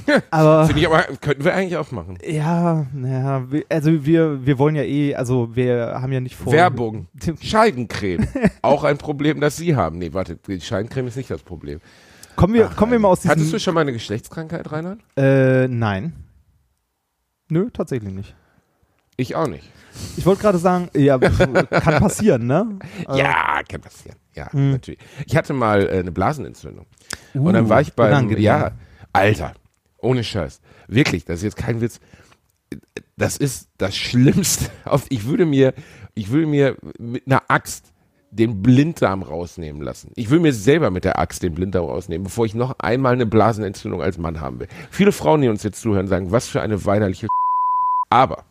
Aber 0.30 0.66
Finde 0.66 0.82
ich 0.82 0.86
aber, 0.86 1.02
könnten 1.20 1.44
wir 1.44 1.54
eigentlich 1.54 1.76
auch 1.76 1.90
machen. 1.90 2.18
ja, 2.24 2.86
naja, 2.92 3.44
also 3.68 4.04
wir, 4.04 4.46
wir 4.46 4.58
wollen 4.58 4.76
ja 4.76 4.84
eh, 4.84 5.14
also 5.14 5.54
wir 5.54 5.98
haben 6.00 6.12
ja 6.12 6.20
nicht 6.20 6.36
vor. 6.36 6.52
Werbung. 6.52 7.08
Scheidencreme. 7.42 8.26
auch 8.62 8.84
ein 8.84 8.98
Problem, 8.98 9.40
das 9.40 9.56
Sie 9.56 9.74
haben. 9.74 9.98
Nee, 9.98 10.12
warte, 10.12 10.36
die 10.36 10.60
Scheidencreme 10.60 11.08
ist 11.08 11.16
nicht 11.16 11.30
das 11.30 11.42
Problem. 11.42 11.80
Kommen 12.40 12.54
wir, 12.54 12.68
Ach, 12.72 12.76
kommen 12.76 12.92
wir 12.92 12.98
mal 12.98 13.08
aus 13.08 13.20
diesem. 13.20 13.32
Hattest 13.32 13.52
du 13.52 13.58
schon 13.60 13.74
mal 13.74 13.82
eine 13.82 13.92
Geschlechtskrankheit, 13.92 14.72
Reinhard? 14.72 15.00
äh, 15.16 15.68
nein. 15.68 16.14
Nö, 17.50 17.68
tatsächlich 17.70 18.12
nicht. 18.14 18.34
Ich 19.16 19.34
auch 19.36 19.46
nicht. 19.46 19.70
Ich 20.16 20.24
wollte 20.24 20.40
gerade 20.40 20.56
sagen, 20.58 20.88
ja, 20.94 21.18
kann 21.18 22.00
passieren, 22.00 22.46
ne? 22.46 22.78
Äh, 23.08 23.18
Ja, 23.18 23.60
kann 23.68 23.80
passieren. 23.82 24.16
Ja, 24.34 24.50
Hm. 24.52 24.70
natürlich. 24.72 25.00
Ich 25.26 25.36
hatte 25.36 25.52
mal 25.52 25.82
äh, 25.86 25.98
eine 25.98 26.12
Blasenentzündung. 26.12 26.86
und 27.34 27.52
dann 27.52 27.68
war 27.68 27.82
ich 27.82 27.92
beim, 27.92 28.28
Uh, 28.28 28.36
ja, 28.38 28.70
Alter, 29.12 29.52
ohne 29.98 30.24
Scheiß. 30.24 30.60
Wirklich, 30.88 31.24
das 31.26 31.38
ist 31.40 31.42
jetzt 31.42 31.56
kein 31.56 31.80
Witz. 31.82 32.00
Das 33.18 33.36
ist 33.36 33.68
das 33.76 33.94
Schlimmste. 33.96 34.70
Auf, 34.84 35.04
ich 35.10 35.26
würde 35.26 35.44
mir, 35.44 35.74
ich 36.14 36.30
würde 36.30 36.46
mir 36.46 36.76
mit 36.98 37.26
einer 37.26 37.42
Axt 37.48 37.92
den 38.30 38.62
Blinddarm 38.62 39.22
rausnehmen 39.22 39.82
lassen. 39.82 40.12
Ich 40.14 40.30
will 40.30 40.40
mir 40.40 40.52
selber 40.52 40.90
mit 40.90 41.04
der 41.04 41.18
Axt 41.18 41.42
den 41.42 41.54
Blinddarm 41.54 41.86
rausnehmen, 41.86 42.24
bevor 42.24 42.46
ich 42.46 42.54
noch 42.54 42.78
einmal 42.78 43.12
eine 43.12 43.26
Blasenentzündung 43.26 44.02
als 44.02 44.18
Mann 44.18 44.40
haben 44.40 44.60
will. 44.60 44.68
Viele 44.90 45.12
Frauen, 45.12 45.40
die 45.42 45.48
uns 45.48 45.62
jetzt 45.62 45.80
zuhören, 45.80 46.06
sagen, 46.06 46.30
was 46.30 46.46
für 46.46 46.62
eine 46.62 46.84
weinerliche 46.84 47.26
Aber 48.08 48.44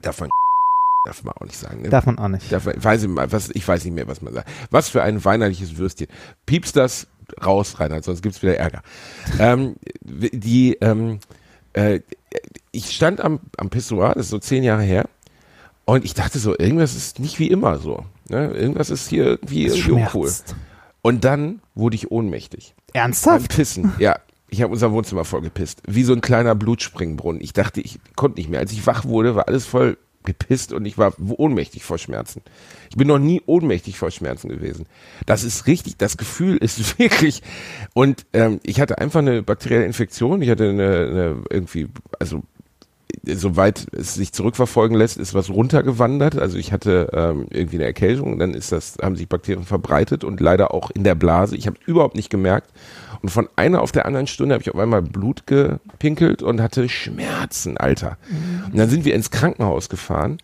davon 0.00 0.28
darf 1.04 1.22
man 1.22 1.34
auch 1.34 1.44
nicht 1.44 1.58
sagen. 1.58 1.82
Ne? 1.82 1.90
Darf 1.90 2.06
man 2.06 2.18
auch 2.18 2.28
nicht. 2.28 2.50
Da 2.50 2.64
weiß 2.64 3.04
ich, 3.04 3.10
was, 3.12 3.50
ich 3.50 3.66
weiß 3.66 3.84
nicht 3.84 3.94
mehr, 3.94 4.08
was 4.08 4.22
man 4.22 4.32
sagt. 4.32 4.48
Was 4.70 4.88
für 4.88 5.02
ein 5.02 5.22
weinerliches 5.24 5.76
Würstchen. 5.76 6.06
Piepst 6.46 6.76
das 6.76 7.06
raus, 7.44 7.80
Reinhard, 7.80 8.04
sonst 8.04 8.22
gibt's 8.22 8.42
wieder 8.42 8.56
Ärger. 8.56 8.82
ähm, 9.38 9.76
die, 10.02 10.74
ähm, 10.80 11.20
äh, 11.72 12.00
ich 12.70 12.90
stand 12.90 13.20
am, 13.20 13.40
am 13.56 13.70
Pissoir, 13.70 14.14
das 14.14 14.26
ist 14.26 14.30
so 14.30 14.38
zehn 14.38 14.62
Jahre 14.62 14.82
her, 14.82 15.08
und 15.84 16.04
ich 16.04 16.14
dachte 16.14 16.38
so, 16.38 16.58
irgendwas 16.58 16.96
ist 16.96 17.18
nicht 17.18 17.38
wie 17.38 17.48
immer 17.48 17.78
so. 17.78 18.04
Ne? 18.28 18.50
Irgendwas 18.52 18.90
ist 18.90 19.08
hier 19.08 19.24
irgendwie, 19.26 19.66
irgendwie 19.66 19.92
uncool. 19.92 20.32
Und 21.02 21.24
dann 21.24 21.60
wurde 21.74 21.96
ich 21.96 22.10
ohnmächtig. 22.10 22.74
Beim 22.92 23.02
Ernsthaft? 23.02 23.54
Pissen, 23.54 23.92
ja. 23.98 24.16
Ich 24.48 24.62
habe 24.62 24.72
unser 24.72 24.92
Wohnzimmer 24.92 25.24
voll 25.24 25.40
gepisst. 25.40 25.82
Wie 25.86 26.04
so 26.04 26.12
ein 26.12 26.20
kleiner 26.20 26.54
Blutspringbrunnen. 26.54 27.42
Ich 27.42 27.52
dachte, 27.52 27.80
ich 27.80 27.98
konnte 28.14 28.38
nicht 28.38 28.48
mehr. 28.48 28.60
Als 28.60 28.72
ich 28.72 28.86
wach 28.86 29.04
wurde, 29.04 29.34
war 29.34 29.48
alles 29.48 29.66
voll 29.66 29.98
gepisst 30.24 30.72
und 30.72 30.86
ich 30.86 30.96
war 30.96 31.12
ohnmächtig 31.18 31.84
vor 31.84 31.98
Schmerzen. 31.98 32.40
Ich 32.88 32.96
bin 32.96 33.08
noch 33.08 33.18
nie 33.18 33.42
ohnmächtig 33.46 33.98
vor 33.98 34.10
Schmerzen 34.10 34.48
gewesen. 34.48 34.86
Das 35.26 35.44
ist 35.44 35.66
richtig, 35.66 35.98
das 35.98 36.16
Gefühl 36.16 36.56
ist 36.56 36.98
wirklich. 36.98 37.42
Und 37.92 38.26
ähm, 38.32 38.60
ich 38.62 38.80
hatte 38.80 38.98
einfach 38.98 39.20
eine 39.20 39.42
bakterielle 39.42 39.84
Infektion. 39.84 40.40
Ich 40.40 40.48
hatte 40.48 40.70
eine, 40.70 40.84
eine 40.84 41.42
irgendwie, 41.50 41.88
also 42.18 42.42
soweit 43.24 43.86
es 43.92 44.14
sich 44.14 44.32
zurückverfolgen 44.32 44.96
lässt, 44.96 45.16
ist 45.16 45.34
was 45.34 45.50
runtergewandert. 45.50 46.38
Also 46.38 46.58
ich 46.58 46.72
hatte 46.72 47.10
ähm, 47.12 47.46
irgendwie 47.50 47.76
eine 47.76 47.84
Erkältung, 47.84 48.38
dann 48.38 48.54
ist 48.54 48.72
das, 48.72 48.96
haben 49.02 49.16
sich 49.16 49.28
Bakterien 49.28 49.64
verbreitet 49.64 50.24
und 50.24 50.40
leider 50.40 50.72
auch 50.74 50.90
in 50.90 51.04
der 51.04 51.14
Blase. 51.14 51.56
Ich 51.56 51.66
habe 51.66 51.76
überhaupt 51.86 52.16
nicht 52.16 52.30
gemerkt. 52.30 52.70
Und 53.22 53.30
von 53.30 53.48
einer 53.56 53.80
auf 53.80 53.90
der 53.90 54.04
anderen 54.04 54.26
Stunde 54.26 54.54
habe 54.54 54.62
ich 54.62 54.70
auf 54.70 54.78
einmal 54.78 55.00
Blut 55.00 55.46
gepinkelt 55.46 56.42
und 56.42 56.60
hatte 56.60 56.88
Schmerzen, 56.90 57.78
Alter. 57.78 58.18
Und 58.70 58.76
dann 58.76 58.90
sind 58.90 59.04
wir 59.06 59.14
ins 59.14 59.30
Krankenhaus 59.30 59.88
gefahren. 59.88 60.38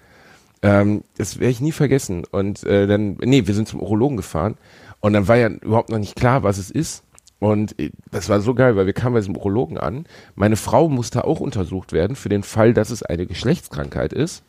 Ähm, 0.62 1.04
das 1.18 1.38
werde 1.38 1.50
ich 1.50 1.60
nie 1.60 1.72
vergessen. 1.72 2.24
Und 2.30 2.64
äh, 2.64 2.86
dann, 2.86 3.18
nee, 3.22 3.46
wir 3.46 3.54
sind 3.54 3.68
zum 3.68 3.80
Urologen 3.80 4.16
gefahren. 4.16 4.56
Und 5.00 5.12
dann 5.12 5.28
war 5.28 5.36
ja 5.36 5.48
überhaupt 5.48 5.90
noch 5.90 5.98
nicht 5.98 6.16
klar, 6.16 6.42
was 6.42 6.58
es 6.58 6.70
ist. 6.70 7.04
Und 7.40 7.76
äh, 7.80 7.90
das 8.12 8.28
war 8.28 8.40
so 8.40 8.54
geil, 8.54 8.76
weil 8.76 8.86
wir 8.86 8.92
kamen 8.92 9.14
bei 9.14 9.20
diesem 9.20 9.36
Urologen 9.36 9.78
an. 9.78 10.04
Meine 10.36 10.56
Frau 10.56 10.88
musste 10.88 11.24
auch 11.24 11.40
untersucht 11.40 11.92
werden 11.92 12.14
für 12.14 12.28
den 12.28 12.44
Fall, 12.44 12.72
dass 12.72 12.90
es 12.90 13.02
eine 13.02 13.26
Geschlechtskrankheit 13.26 14.12
ist. 14.12 14.44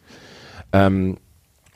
Ähm, 0.71 1.17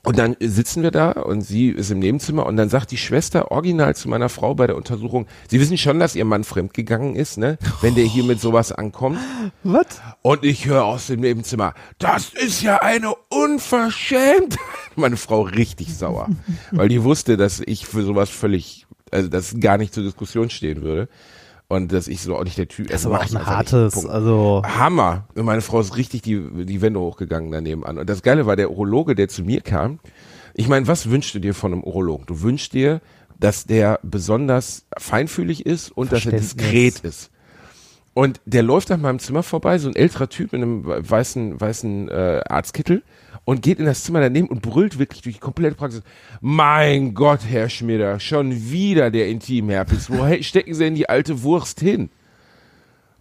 und 0.05 0.19
dann 0.19 0.35
sitzen 0.39 0.83
wir 0.83 0.91
da 0.91 1.11
und 1.11 1.41
sie 1.41 1.69
ist 1.69 1.89
im 1.89 1.97
Nebenzimmer 1.97 2.45
und 2.45 2.57
dann 2.57 2.69
sagt 2.69 2.91
die 2.91 2.97
Schwester 2.97 3.51
original 3.51 3.95
zu 3.95 4.07
meiner 4.07 4.29
Frau 4.29 4.53
bei 4.53 4.67
der 4.67 4.75
Untersuchung, 4.75 5.25
Sie 5.47 5.59
wissen 5.59 5.79
schon, 5.79 5.99
dass 5.99 6.15
Ihr 6.15 6.25
Mann 6.25 6.43
fremdgegangen 6.43 7.15
ist, 7.15 7.39
ne? 7.39 7.57
Wenn 7.81 7.95
der 7.95 8.03
hier 8.05 8.23
mit 8.23 8.39
sowas 8.39 8.71
ankommt. 8.71 9.17
Was? 9.63 9.87
Und 10.21 10.43
ich 10.43 10.67
höre 10.67 10.85
aus 10.85 11.07
dem 11.07 11.21
Nebenzimmer, 11.21 11.73
das 11.97 12.29
ist 12.29 12.61
ja 12.61 12.77
eine 12.77 13.15
Unverschämtheit. 13.29 14.59
Meine 14.95 15.17
Frau 15.17 15.41
richtig 15.41 15.97
sauer, 15.97 16.29
weil 16.71 16.87
die 16.87 17.03
wusste, 17.03 17.35
dass 17.35 17.59
ich 17.59 17.87
für 17.87 18.03
sowas 18.03 18.29
völlig, 18.29 18.84
also 19.11 19.29
das 19.29 19.55
gar 19.59 19.77
nicht 19.77 19.93
zur 19.93 20.03
Diskussion 20.03 20.49
stehen 20.49 20.81
würde. 20.81 21.07
Und 21.67 21.91
dass 21.91 22.07
ich 22.07 22.21
so 22.21 22.35
auch 22.35 22.43
nicht 22.43 22.59
der 22.59 22.67
Typ. 22.67 22.89
Das 22.89 23.01
ist 23.01 23.07
also 23.07 23.15
aber 23.15 23.23
auch 23.23 23.27
ein 23.27 23.33
nicht. 23.33 23.45
hartes, 23.47 23.93
Punkt. 23.95 24.09
also. 24.09 24.61
Hammer. 24.63 25.27
Und 25.33 25.45
meine 25.45 25.61
Frau 25.61 25.79
ist 25.79 25.97
richtig 25.97 26.21
die, 26.21 26.39
die 26.65 26.81
Wände 26.81 26.99
hochgegangen 26.99 27.51
daneben 27.51 27.83
an. 27.83 27.97
Und 27.97 28.07
das 28.07 28.21
Geile 28.21 28.45
war 28.45 28.55
der 28.55 28.69
Urologe, 28.69 29.15
der 29.15 29.29
zu 29.29 29.43
mir 29.43 29.61
kam. 29.61 29.99
Ich 30.53 30.67
meine, 30.67 30.87
was 30.87 31.09
wünschst 31.09 31.33
du 31.33 31.39
dir 31.39 31.55
von 31.55 31.73
einem 31.73 31.83
Urologen? 31.83 32.27
Du 32.27 32.41
wünschst 32.41 32.73
dir, 32.73 33.01
dass 33.39 33.65
der 33.65 33.99
besonders 34.03 34.85
feinfühlig 34.97 35.65
ist 35.65 35.89
und 35.89 36.11
dass 36.11 36.25
er 36.25 36.33
diskret 36.33 36.99
ist. 36.99 37.31
Und 38.13 38.39
der 38.45 38.63
läuft 38.63 38.91
an 38.91 39.01
meinem 39.01 39.19
Zimmer 39.19 39.43
vorbei, 39.43 39.77
so 39.77 39.89
ein 39.89 39.95
älterer 39.95 40.29
Typ 40.29 40.53
in 40.53 40.61
einem 40.61 40.85
weißen, 40.85 41.59
weißen 41.59 42.09
äh, 42.09 42.41
Arztkittel 42.47 43.03
und 43.45 43.61
geht 43.61 43.79
in 43.79 43.85
das 43.85 44.03
Zimmer 44.03 44.19
daneben 44.19 44.47
und 44.47 44.61
brüllt 44.61 44.99
wirklich 44.99 45.21
durch 45.21 45.35
die 45.35 45.41
komplette 45.41 45.75
Praxis. 45.75 46.01
Mein 46.41 47.13
Gott, 47.13 47.41
Herr 47.47 47.69
Schmieder, 47.69 48.19
schon 48.19 48.71
wieder 48.71 49.11
der 49.11 49.29
Intimherpes. 49.29 50.09
Wo 50.09 50.25
stecken 50.41 50.73
Sie 50.73 50.83
denn 50.83 50.95
die 50.95 51.07
alte 51.07 51.43
Wurst 51.43 51.79
hin? 51.79 52.09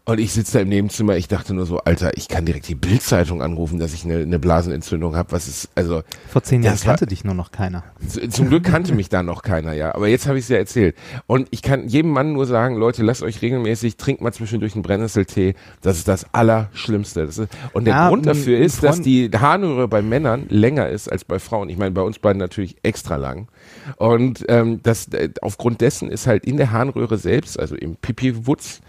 Und 0.06 0.20
ich 0.20 0.34
sitze 0.34 0.52
da 0.54 0.60
im 0.60 0.68
Nebenzimmer, 0.68 1.16
ich 1.16 1.28
dachte 1.28 1.54
nur 1.54 1.64
so, 1.64 1.78
Alter, 1.78 2.14
ich 2.18 2.28
kann 2.28 2.44
direkt 2.44 2.68
die 2.68 2.74
Bildzeitung 2.74 3.40
anrufen, 3.40 3.78
dass 3.78 3.94
ich 3.94 4.04
eine, 4.04 4.18
eine 4.18 4.38
Blasenentzündung 4.38 5.16
habe. 5.16 5.32
Was 5.32 5.48
ist, 5.48 5.70
also 5.74 6.02
Vor 6.28 6.42
zehn 6.42 6.62
Jahren 6.62 6.78
war- 6.80 6.84
kannte 6.84 7.06
dich 7.06 7.24
nur 7.24 7.32
noch 7.32 7.52
keiner. 7.52 7.84
Zum 8.28 8.50
Glück 8.50 8.64
kannte 8.64 8.94
mich 8.94 9.08
da 9.08 9.22
noch 9.22 9.40
keiner, 9.42 9.72
ja. 9.72 9.94
Aber 9.94 10.06
jetzt 10.08 10.26
habe 10.26 10.36
ich 10.36 10.44
es 10.44 10.50
ja 10.50 10.58
erzählt. 10.58 10.94
Und 11.26 11.48
ich 11.52 11.62
kann 11.62 11.88
jedem 11.88 12.10
Mann 12.10 12.34
nur 12.34 12.44
sagen, 12.44 12.76
Leute, 12.76 13.02
lasst 13.02 13.22
euch 13.22 13.40
regelmäßig, 13.40 13.96
trinkt 13.96 14.20
mal 14.20 14.30
zwischendurch 14.34 14.74
einen 14.74 14.82
Brennnesseltee. 14.82 15.54
Das 15.80 15.96
ist 15.96 16.06
das 16.06 16.26
Allerschlimmste. 16.34 17.24
Das 17.24 17.38
ist, 17.38 17.48
und 17.72 17.86
der 17.86 17.94
Ja, 17.94 18.08
Grund 18.10 18.26
dafür 18.26 18.58
ist, 18.58 18.82
dass 18.82 19.00
die 19.00 19.30
Harnröhre 19.34 19.88
bei 19.88 20.02
Männern 20.02 20.44
länger 20.50 20.86
ist 20.90 21.10
als 21.10 21.24
bei 21.24 21.38
Frauen. 21.38 21.70
Ich 21.70 21.78
meine, 21.78 21.92
bei 21.92 22.02
uns 22.02 22.18
beiden 22.18 22.38
natürlich 22.38 22.76
extra 22.82 23.16
lang. 23.16 23.48
Und 23.96 24.44
ähm, 24.48 24.80
das, 24.82 25.08
äh, 25.14 25.30
aufgrund 25.40 25.80
dessen 25.80 26.10
ist 26.10 26.26
halt 26.26 26.44
in 26.44 26.58
der 26.58 26.72
Harnröhre 26.72 27.16
selbst, 27.16 27.58
also 27.58 27.74
im 27.74 27.96
Pipi-Wutz, 27.96 28.80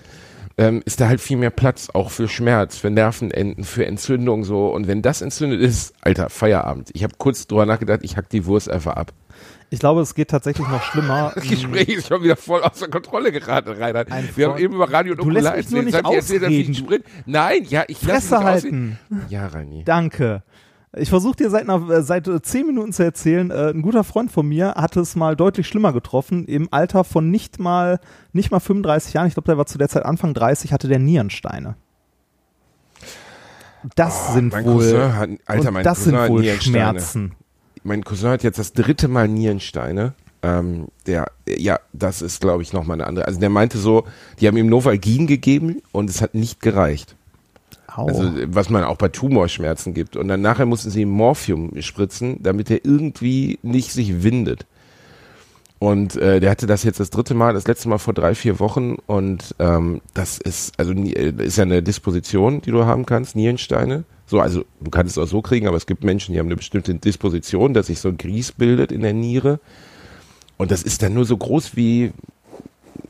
ähm, 0.57 0.81
ist 0.85 1.01
da 1.01 1.07
halt 1.07 1.21
viel 1.21 1.37
mehr 1.37 1.49
Platz, 1.49 1.89
auch 1.93 2.11
für 2.11 2.27
Schmerz, 2.27 2.77
für 2.77 2.89
Nervenenden, 2.89 3.63
für 3.63 3.85
Entzündung 3.85 4.43
so. 4.43 4.67
Und 4.67 4.87
wenn 4.87 5.01
das 5.01 5.21
entzündet 5.21 5.61
ist, 5.61 5.93
alter, 6.01 6.29
Feierabend. 6.29 6.89
Ich 6.93 7.03
habe 7.03 7.13
kurz 7.17 7.47
drüber 7.47 7.65
nachgedacht, 7.65 7.99
ich 8.03 8.15
hack 8.17 8.29
die 8.29 8.45
Wurst 8.45 8.69
einfach 8.69 8.95
ab. 8.95 9.11
Ich 9.69 9.79
glaube, 9.79 10.01
es 10.01 10.15
geht 10.15 10.29
tatsächlich 10.29 10.67
noch 10.67 10.81
schlimmer. 10.83 11.33
Das 11.35 11.43
Gespräch 11.43 11.89
ist 11.89 12.07
schon 12.07 12.23
wieder 12.23 12.35
voll 12.37 12.61
außer 12.61 12.87
Kontrolle 12.87 13.31
geraten, 13.31 13.69
Reinhard. 13.71 14.11
Ein 14.11 14.29
Wir 14.35 14.49
haben 14.49 14.59
eben 14.59 14.75
über 14.75 14.91
Radio 14.91 15.13
und 15.13 15.21
Okular 15.21 15.57
mich 15.57 15.69
nur 15.69 15.83
erzählt. 15.83 16.03
nicht 16.05 16.15
erzählt, 16.15 16.43
dass 16.43 16.49
ich. 16.49 16.77
Sprint. 16.77 17.05
Nein, 17.25 17.65
ja, 17.67 17.83
ich 17.87 18.01
lasse 18.03 18.35
dich 18.35 18.45
halten. 18.45 18.45
ausreden. 18.45 18.99
Ja, 19.29 19.47
Reini. 19.47 19.83
Danke. 19.83 20.43
Ich 20.97 21.09
versuche 21.09 21.35
dir 21.35 21.49
seit, 21.49 21.63
einer, 21.67 21.89
äh, 21.89 22.03
seit 22.03 22.27
äh, 22.27 22.41
zehn 22.41 22.67
Minuten 22.67 22.93
zu 22.93 23.03
erzählen, 23.03 23.51
äh, 23.51 23.69
ein 23.71 23.81
guter 23.81 24.03
Freund 24.03 24.31
von 24.31 24.47
mir 24.47 24.75
hatte 24.75 24.99
es 25.01 25.15
mal 25.15 25.35
deutlich 25.35 25.67
schlimmer 25.67 25.91
getroffen. 25.93 26.45
Im 26.45 26.69
Alter 26.71 27.03
von 27.03 27.29
nicht 27.31 27.59
mal, 27.59 27.99
nicht 28.33 28.51
mal 28.51 28.59
35 28.59 29.13
Jahren, 29.13 29.27
ich 29.27 29.33
glaube, 29.33 29.47
der 29.47 29.57
war 29.57 29.65
zu 29.65 29.77
der 29.77 29.89
Zeit 29.89 30.05
Anfang 30.05 30.33
30, 30.33 30.71
hatte 30.71 30.87
der 30.87 30.99
Nierensteine. 30.99 31.75
Das 33.95 34.33
sind 34.33 34.51
mein 34.51 34.65
wohl, 34.65 34.73
Cousin 34.75 35.15
hat- 35.15 35.29
Alter, 35.45 35.71
mein 35.71 35.83
das 35.83 35.97
Cousin 35.99 36.13
sind 36.19 36.29
wohl. 36.29 36.43
Schmerzen. 36.61 37.31
Mein 37.83 38.03
Cousin 38.03 38.29
hat 38.31 38.43
jetzt 38.43 38.57
das 38.57 38.73
dritte 38.73 39.07
Mal 39.07 39.27
Nierensteine. 39.27 40.13
Ähm, 40.41 40.87
der, 41.05 41.27
ja, 41.47 41.79
das 41.93 42.21
ist, 42.21 42.41
glaube 42.41 42.63
ich, 42.63 42.73
nochmal 42.73 42.95
eine 42.95 43.07
andere. 43.07 43.27
Also 43.27 43.39
der 43.39 43.49
meinte 43.49 43.77
so, 43.77 44.05
die 44.39 44.47
haben 44.47 44.57
ihm 44.57 44.67
Novalgin 44.67 45.27
gegeben 45.27 45.81
und 45.91 46.09
es 46.09 46.21
hat 46.21 46.33
nicht 46.35 46.61
gereicht. 46.61 47.15
Au. 47.97 48.07
Also 48.07 48.31
was 48.47 48.69
man 48.69 48.83
auch 48.83 48.97
bei 48.97 49.09
Tumorschmerzen 49.09 49.93
gibt. 49.93 50.15
Und 50.15 50.27
dann 50.27 50.41
nachher 50.41 50.65
mussten 50.65 50.89
sie 50.89 51.01
ihm 51.01 51.09
Morphium 51.09 51.71
spritzen, 51.81 52.41
damit 52.41 52.69
er 52.69 52.83
irgendwie 52.83 53.59
nicht 53.63 53.91
sich 53.91 54.23
windet. 54.23 54.65
Und 55.79 56.15
äh, 56.15 56.39
der 56.39 56.51
hatte 56.51 56.67
das 56.67 56.83
jetzt 56.83 56.99
das 56.99 57.09
dritte 57.09 57.33
Mal, 57.33 57.53
das 57.53 57.67
letzte 57.67 57.89
Mal 57.89 57.97
vor 57.97 58.13
drei, 58.13 58.33
vier 58.33 58.59
Wochen. 58.59 58.95
Und 59.07 59.55
ähm, 59.59 60.01
das 60.13 60.37
ist, 60.37 60.79
also 60.79 60.93
äh, 60.93 61.33
ist 61.43 61.57
ja 61.57 61.63
eine 61.63 61.83
Disposition, 61.83 62.61
die 62.61 62.71
du 62.71 62.85
haben 62.85 63.05
kannst, 63.05 63.35
Nierensteine. 63.35 64.05
So, 64.25 64.39
also 64.39 64.65
du 64.79 64.89
kannst 64.89 65.17
es 65.17 65.23
auch 65.23 65.29
so 65.29 65.41
kriegen, 65.41 65.67
aber 65.67 65.77
es 65.77 65.85
gibt 65.85 66.03
Menschen, 66.03 66.33
die 66.33 66.39
haben 66.39 66.47
eine 66.47 66.55
bestimmte 66.55 66.95
Disposition, 66.95 67.73
dass 67.73 67.87
sich 67.87 67.99
so 67.99 68.09
ein 68.09 68.17
Grieß 68.17 68.53
bildet 68.53 68.91
in 68.91 69.01
der 69.01 69.13
Niere. 69.13 69.59
Und 70.57 70.71
das 70.71 70.81
ist 70.81 71.03
dann 71.03 71.13
nur 71.13 71.25
so 71.25 71.37
groß 71.37 71.75
wie, 71.75 72.11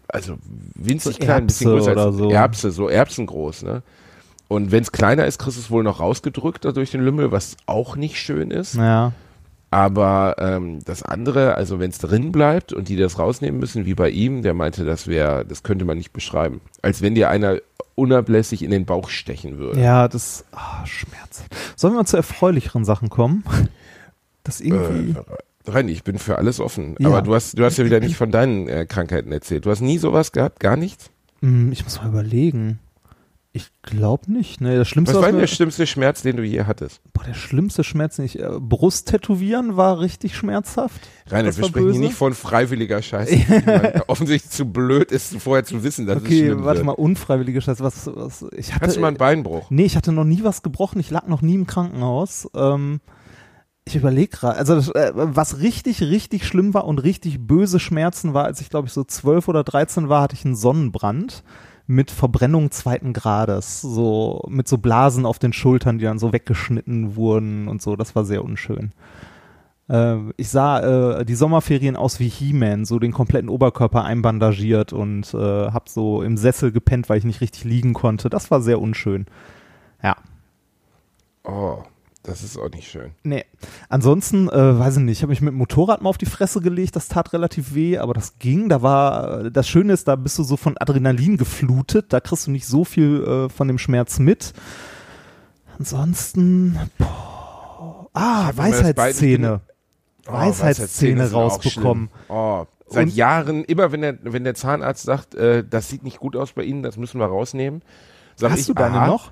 also 0.08 0.36
winzig 0.74 1.16
So 1.16 1.20
klein, 1.20 1.44
ein 1.44 1.48
bisschen 1.48 1.72
größer 1.72 1.96
als 1.96 2.18
so. 2.18 2.30
Erbse, 2.30 2.72
so 2.72 2.90
Erbsengroß, 2.90 3.64
ne? 3.64 3.84
Und 4.56 4.72
wenn 4.72 4.82
es 4.82 4.92
kleiner 4.92 5.26
ist, 5.26 5.38
kriegst 5.38 5.58
du 5.58 5.62
es 5.62 5.70
wohl 5.70 5.84
noch 5.84 6.00
rausgedrückt 6.00 6.66
durch 6.66 6.92
den 6.92 7.02
Lümmel, 7.02 7.32
was 7.32 7.58
auch 7.66 7.96
nicht 7.96 8.18
schön 8.18 8.52
ist. 8.52 8.76
ja. 8.76 9.12
Aber 9.72 10.36
ähm, 10.40 10.80
das 10.86 11.04
andere, 11.04 11.56
also 11.56 11.82
wenn 11.82 11.90
es 11.90 11.98
drin 11.98 12.32
bleibt 12.32 12.72
und 12.72 12.88
die 12.88 12.96
das 12.96 13.20
rausnehmen 13.20 13.60
müssen, 13.60 13.86
wie 13.86 13.94
bei 13.94 14.10
ihm, 14.10 14.42
der 14.42 14.54
meinte, 14.54 14.86
das 14.86 15.08
wäre, 15.08 15.44
das 15.46 15.64
könnte 15.64 15.84
man 15.84 15.98
nicht 15.98 16.14
beschreiben. 16.14 16.62
Als 16.82 17.02
wenn 17.02 17.14
dir 17.14 17.30
einer 17.30 17.58
unablässig 17.96 18.64
in 18.64 18.72
den 18.72 18.86
Bauch 18.86 19.10
stechen 19.10 19.58
würde. 19.58 19.82
Ja, 19.82 20.08
das 20.08 20.46
ah, 20.54 20.86
Schmerz. 20.86 21.44
Sollen 21.76 21.94
wir 21.94 21.98
mal 21.98 22.06
zu 22.06 22.16
erfreulicheren 22.16 22.86
Sachen 22.86 23.10
kommen? 23.10 23.44
Das 24.46 24.62
irgendwie. 24.62 25.18
Äh, 25.20 25.72
Reini, 25.72 25.92
ich 25.92 26.04
bin 26.04 26.20
für 26.20 26.38
alles 26.38 26.60
offen. 26.60 26.96
Ja. 27.00 27.08
Aber 27.08 27.24
du 27.24 27.34
hast, 27.34 27.58
du 27.58 27.66
hast 27.66 27.78
ja 27.78 27.86
wieder 27.86 28.00
nicht 28.00 28.16
von 28.16 28.30
deinen 28.30 28.68
äh, 28.68 28.86
Krankheiten 28.86 29.32
erzählt. 29.32 29.66
Du 29.66 29.72
hast 29.72 29.82
nie 29.82 29.98
sowas 29.98 30.32
gehabt, 30.32 30.60
gar 30.60 30.78
nichts? 30.78 31.10
Hm, 31.42 31.72
ich 31.72 31.84
muss 31.84 32.00
mal 32.00 32.10
überlegen. 32.10 32.78
Ich 33.56 33.72
glaube 33.84 34.30
nicht. 34.30 34.60
Ne, 34.60 34.76
das 34.78 34.90
Schlimmste, 34.90 35.16
Was 35.16 35.22
war 35.22 35.32
denn 35.32 35.40
der 35.40 35.48
schlimmste 35.48 35.88
Schmerz, 35.88 36.22
den 36.22 36.36
du 36.36 36.44
je 36.44 36.66
hattest? 36.66 37.00
Boah, 37.14 37.24
der 37.24 37.34
schlimmste 37.34 37.86
Schmerz 37.86 38.18
nicht. 38.18 38.38
Äh, 38.38 38.50
Brust 38.60 39.08
tätowieren 39.08 39.78
war 39.78 40.02
richtig 40.02 40.36
schmerzhaft. 40.36 41.00
Das 41.30 41.42
wir 41.42 41.54
sprechen 41.54 41.74
hier 41.74 41.84
böse? 41.84 42.00
nicht 42.02 42.16
von 42.16 42.34
freiwilliger 42.34 43.02
Scheiße. 43.02 44.04
offensichtlich 44.08 44.52
zu 44.52 44.66
blöd 44.66 45.10
ist, 45.10 45.38
vorher 45.38 45.64
zu 45.64 45.84
wissen, 45.84 46.06
dass 46.06 46.18
es 46.18 46.24
Okay, 46.24 46.48
schlimm 46.48 46.66
warte 46.66 46.80
wird. 46.80 46.86
mal, 46.88 46.92
unfreiwillige 46.92 47.62
Scheiße. 47.62 47.82
Was, 47.82 48.08
was, 48.14 48.46
ich 48.58 48.74
hatte, 48.74 48.82
Hattest 48.82 48.98
du 48.98 49.02
mal 49.02 49.08
einen 49.08 49.18
Beinbruch? 49.18 49.70
Nee, 49.70 49.86
ich 49.86 49.96
hatte 49.96 50.12
noch 50.12 50.26
nie 50.26 50.44
was 50.44 50.62
gebrochen. 50.62 51.00
Ich 51.00 51.10
lag 51.10 51.28
noch 51.28 51.42
nie 51.42 51.56
im 51.56 51.66
Krankenhaus. 51.66 52.50
Ähm, 52.58 53.00
ich 53.86 53.96
überlege 53.96 54.36
gerade, 54.36 54.58
also 54.58 54.76
das, 54.76 54.90
äh, 54.90 55.12
was 55.14 55.62
richtig, 55.62 56.02
richtig 56.02 56.46
schlimm 56.46 56.74
war 56.74 56.84
und 56.84 57.00
richtig 57.00 57.40
böse 57.48 57.80
Schmerzen 57.80 58.34
war, 58.34 58.44
als 58.44 58.60
ich 58.60 58.70
glaube 58.70 58.88
ich 58.90 58.94
so 58.94 59.06
zwölf 59.06 59.48
oder 59.48 59.64
dreizehn 59.64 60.10
war, 60.10 60.24
hatte 60.24 60.36
ich 60.36 60.44
einen 60.44 60.58
Sonnenbrand 60.58 61.46
mit 61.88 62.12
Verbrennung 62.12 62.72
zweiten 62.72 63.14
Grades, 63.14 63.82
so 63.82 64.44
mit 64.50 64.68
so 64.68 64.78
Blasen 64.78 65.26
auf 65.26 65.40
den 65.40 65.54
Schultern, 65.54 65.98
die 65.98 66.06
dann 66.06 66.20
so 66.20 66.34
weggeschnitten 66.34 67.16
wurden 67.16 67.68
und 67.68 67.82
so. 67.82 67.96
Das 67.96 68.16
war 68.16 68.26
sehr 68.26 68.44
unschön. 68.44 68.92
Äh, 69.88 70.18
ich 70.38 70.50
sah 70.50 71.20
äh, 71.20 71.26
die 71.26 71.36
Sommerferien 71.36 71.96
aus 71.96 72.20
wie 72.20 72.30
He-Man, 72.30 72.86
so 72.86 73.00
den 73.00 73.12
kompletten 73.12 73.50
Oberkörper 73.50 74.04
einbandagiert 74.04 74.94
und 74.94 75.34
äh, 75.34 75.38
hab 75.72 75.90
so 75.90 76.24
im 76.24 76.38
Sessel 76.38 76.72
gepennt, 76.72 77.10
weil 77.10 77.20
ich 77.20 77.26
nicht 77.26 77.42
richtig 77.42 77.64
liegen 77.66 77.94
konnte. 77.94 78.30
Das 78.30 78.50
war 78.52 78.62
sehr 78.62 78.82
unschön. 78.82 79.26
Ja. 80.02 80.16
Oh, 81.44 81.84
das 82.26 82.44
ist 82.44 82.58
auch 82.58 82.70
nicht 82.70 82.90
schön. 82.90 83.12
Nee. 83.24 83.46
Ansonsten, 83.90 84.50
äh, 84.50 84.80
weiß 84.80 84.98
ich 84.98 85.04
nicht, 85.04 85.18
ich 85.18 85.22
habe 85.24 85.30
mich 85.30 85.42
mit 85.42 85.52
dem 85.52 85.58
Motorrad 85.58 86.02
mal 86.02 86.10
auf 86.10 86.18
die 86.18 86.26
Fresse 86.26 86.62
gelegt, 86.62 86.96
das 86.96 87.08
tat 87.08 87.34
relativ 87.34 87.76
weh, 87.76 87.98
aber 87.98 88.14
das 88.14 88.40
ging. 88.40 88.70
Da 88.70 88.82
war, 88.82 89.50
das 89.50 89.68
Schöne 89.68 89.94
ist, 89.94 90.08
da 90.08 90.16
bist 90.16 90.38
du 90.40 90.44
so 90.44 90.58
von 90.58 90.76
Adrenalin 90.78 91.38
geflutet, 91.38 92.14
da 92.14 92.20
kriegst 92.20 92.48
du 92.48 92.52
nicht 92.52 92.68
so 92.68 92.84
viel 92.84 93.24
äh, 93.24 93.50
von 93.50 93.68
dem 93.68 93.78
Schmerz 93.78 94.20
mit. 94.20 94.54
Ansonsten, 95.78 96.80
boah, 96.98 98.10
ah, 98.14 98.52
Weisheitszähne. 98.56 99.62
Oh, 100.28 100.34
Weisheitszähne 100.34 101.32
rausbekommen. 101.32 102.10
Oh, 102.30 102.66
seit 102.88 103.08
Und- 103.08 103.16
Jahren, 103.16 103.64
immer 103.66 103.92
wenn 103.92 104.02
der, 104.02 104.18
wenn 104.24 104.44
der 104.44 104.56
Zahnarzt 104.56 105.04
sagt, 105.04 105.36
äh, 105.36 105.64
das 105.64 105.90
sieht 105.90 106.04
nicht 106.04 106.20
gut 106.20 106.36
aus 106.36 106.54
bei 106.54 106.64
Ihnen, 106.64 106.82
das 106.82 106.98
müssen 106.98 107.20
wir 107.20 107.28
rausnehmen. 107.28 107.82
Hast 108.42 108.60
ich, 108.62 108.66
du 108.66 108.74
deine 108.74 108.98
aha. 109.02 109.08
noch? 109.08 109.32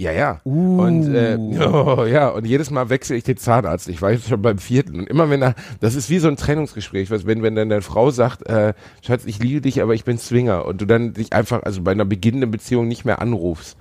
Ja, 0.00 0.12
ja. 0.12 0.40
Uh. 0.46 0.80
Und 0.80 1.14
äh, 1.14 1.36
oh, 1.60 2.06
ja, 2.06 2.28
und 2.28 2.46
jedes 2.46 2.70
Mal 2.70 2.88
wechsle 2.88 3.16
ich 3.16 3.24
den 3.24 3.36
Zahnarzt. 3.36 3.86
Ich 3.86 4.00
war 4.00 4.12
jetzt 4.12 4.30
schon 4.30 4.40
beim 4.40 4.56
vierten. 4.56 5.00
Und 5.00 5.10
immer 5.10 5.28
wenn 5.28 5.42
er, 5.42 5.54
das 5.80 5.94
ist 5.94 6.08
wie 6.08 6.18
so 6.18 6.28
ein 6.28 6.38
Trennungsgespräch, 6.38 7.10
was, 7.10 7.26
wenn, 7.26 7.42
wenn 7.42 7.54
dann 7.54 7.68
deine 7.68 7.82
Frau 7.82 8.10
sagt, 8.10 8.48
äh, 8.48 8.72
Schatz, 9.04 9.26
ich 9.26 9.40
liebe 9.40 9.60
dich, 9.60 9.82
aber 9.82 9.92
ich 9.92 10.04
bin 10.04 10.16
Zwinger 10.16 10.64
und 10.64 10.80
du 10.80 10.86
dann 10.86 11.12
dich 11.12 11.34
einfach, 11.34 11.64
also 11.64 11.82
bei 11.82 11.90
einer 11.90 12.06
beginnenden 12.06 12.50
Beziehung 12.50 12.88
nicht 12.88 13.04
mehr 13.04 13.20
anrufst. 13.20 13.76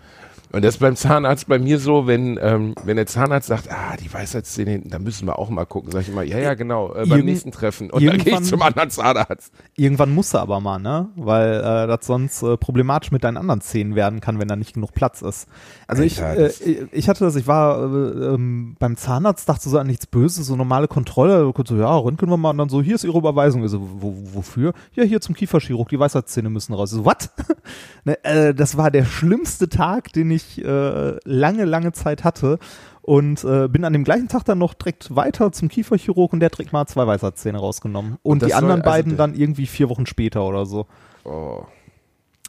Und 0.52 0.66
das 0.66 0.76
ist 0.76 0.80
beim 0.80 0.96
Zahnarzt 0.96 1.48
bei 1.48 1.60
mir 1.60 1.78
so, 1.80 2.08
wenn, 2.08 2.40
ähm, 2.42 2.74
wenn 2.84 2.96
der 2.96 3.06
Zahnarzt 3.06 3.48
sagt, 3.48 3.70
ah, 3.72 3.96
die 3.98 4.12
Weisheitszähne 4.12 4.72
hinten, 4.72 4.90
da 4.90 4.98
müssen 4.98 5.28
wir 5.28 5.38
auch 5.38 5.50
mal 5.50 5.66
gucken, 5.66 5.92
sag 5.92 6.02
ich 6.02 6.10
immer, 6.10 6.24
ja, 6.24 6.40
ja, 6.40 6.56
genau, 6.56 6.90
äh, 6.92 7.02
beim 7.02 7.12
Irgend- 7.12 7.26
nächsten 7.26 7.52
Treffen. 7.52 7.92
Und 7.92 8.04
dann 8.04 8.18
gehe 8.18 8.34
ich 8.34 8.44
zum 8.44 8.62
anderen 8.64 8.90
Zahnarzt. 8.90 9.54
Irgendwann 9.76 10.12
musst 10.14 10.34
du 10.34 10.40
aber 10.40 10.60
mal, 10.60 10.80
ne? 10.80 11.10
Weil 11.16 11.54
äh, 11.60 11.88
das 11.88 12.00
sonst 12.08 12.42
äh, 12.42 12.58
problematisch 12.58 13.12
mit 13.12 13.24
deinen 13.24 13.38
anderen 13.38 13.62
Zähnen 13.62 13.94
werden 13.96 14.22
kann, 14.22 14.40
wenn 14.40 14.48
da 14.48 14.56
nicht 14.56 14.74
genug 14.74 14.94
Platz 14.94 15.22
ist. 15.22 15.48
Also 15.88 16.02
ich, 16.02 16.20
Alter, 16.24 16.40
äh, 16.42 16.44
das- 16.48 16.62
ich, 16.62 16.78
ich 16.94 17.10
hatte 17.10 17.24
das, 17.26 17.36
ich 17.36 17.46
war 17.46 17.84
äh, 17.84 18.34
ähm, 18.34 18.76
beim 18.80 18.98
Zahnarzt, 18.98 19.48
dachte 19.48 19.70
so 19.70 19.78
an 19.78 19.86
nichts 19.86 20.08
Böses, 20.08 20.48
so 20.48 20.56
normale 20.56 20.88
Kontrolle, 20.88 21.52
so, 21.68 21.76
ja, 21.76 21.96
röntgen 21.96 22.28
wir 22.30 22.38
mal 22.38 22.50
und 22.50 22.58
dann 22.58 22.70
so, 22.70 22.82
hier 22.82 22.96
ist 22.96 23.04
Ihre 23.04 23.18
Überweisung. 23.20 23.64
Ich 23.64 23.70
so, 23.70 23.88
wo, 24.02 24.16
wofür? 24.34 24.74
Ja, 24.94 25.04
hier 25.04 25.22
zum 25.22 25.36
Kieferchirurg, 25.36 25.90
die 25.90 26.00
Weisheitszähne 26.00 26.50
müssen 26.50 26.74
raus. 26.74 26.92
Ich 26.92 26.98
so, 26.98 27.06
what? 27.06 27.30
ne, 28.04 28.18
äh, 28.24 28.56
das 28.56 28.78
war 28.78 28.90
der 28.90 29.06
schlimmste 29.06 29.70
Tag, 29.70 30.12
den 30.14 30.32
ich 30.32 30.39
äh, 30.58 31.18
lange, 31.24 31.66
lange 31.66 31.92
Zeit 31.92 32.24
hatte. 32.24 32.60
Und 33.02 33.44
äh, 33.44 33.68
bin 33.68 33.86
an 33.86 33.94
dem 33.94 34.04
gleichen 34.04 34.28
Tag 34.28 34.46
dann 34.46 34.60
noch 34.60 34.76
direkt 34.76 35.16
weiter 35.16 35.52
zum 35.52 35.68
Kieferchirurg 35.68 36.32
und 36.32 36.42
der 36.42 36.48
hat 36.48 36.58
direkt 36.58 36.74
mal 36.74 36.86
zwei 36.86 37.08
Weisheitszähne 37.08 37.58
rausgenommen. 37.58 38.18
Und, 38.22 38.44
das 38.44 38.48
die 38.48 38.54
anderen 38.54 38.82
also 38.82 38.92
beiden 38.92 39.18
dann 39.18 39.34
irgendwie 39.34 39.66
vier 39.66 39.90
Wochen 39.90 40.06
später 40.06 40.46
oder 40.46 40.66
so. 40.66 40.86
Oh. 41.24 41.64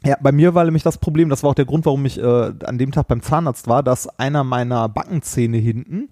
Ja, 0.03 0.17
bei 0.21 0.31
mir 0.31 0.53
war 0.53 0.63
nämlich 0.63 0.83
das 0.83 0.97
Problem, 0.97 1.29
das 1.29 1.43
war 1.43 1.51
auch 1.51 1.55
der 1.55 1.65
Grund, 1.65 1.85
warum 1.85 2.05
ich 2.05 2.19
äh, 2.19 2.53
an 2.63 2.77
dem 2.77 2.91
Tag 2.91 3.07
beim 3.07 3.21
Zahnarzt 3.21 3.67
war, 3.67 3.81
dass 3.81 4.07
einer 4.19 4.43
meiner 4.43 4.89
Backenzähne 4.89 5.57
hinten 5.57 6.09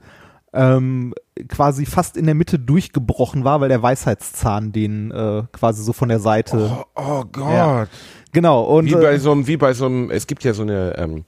ähm, 0.53 1.13
quasi 1.47 1.85
fast 1.85 2.17
in 2.17 2.25
der 2.25 2.35
Mitte 2.35 2.59
durchgebrochen 2.59 3.43
war, 3.43 3.61
weil 3.61 3.69
der 3.69 3.81
Weisheitszahn 3.81 4.71
den 4.71 5.11
äh, 5.11 5.43
quasi 5.51 5.83
so 5.83 5.93
von 5.93 6.09
der 6.09 6.19
Seite. 6.19 6.71
Oh, 6.71 6.85
oh 6.95 7.23
Gott. 7.31 7.53
Ja. 7.53 7.87
Genau, 8.31 8.63
und 8.63 8.85
Wie 8.85 8.93
bei 8.93 9.13
äh, 9.13 9.19
so 9.19 9.31
einem, 9.31 9.47
wie 9.47 9.57
bei 9.57 9.73
so 9.73 9.85
einem, 9.85 10.11
es 10.11 10.27
gibt 10.27 10.43
ja 10.43 10.53
so 10.53 10.61
eine, 10.61 10.95
ähm, 10.97 11.25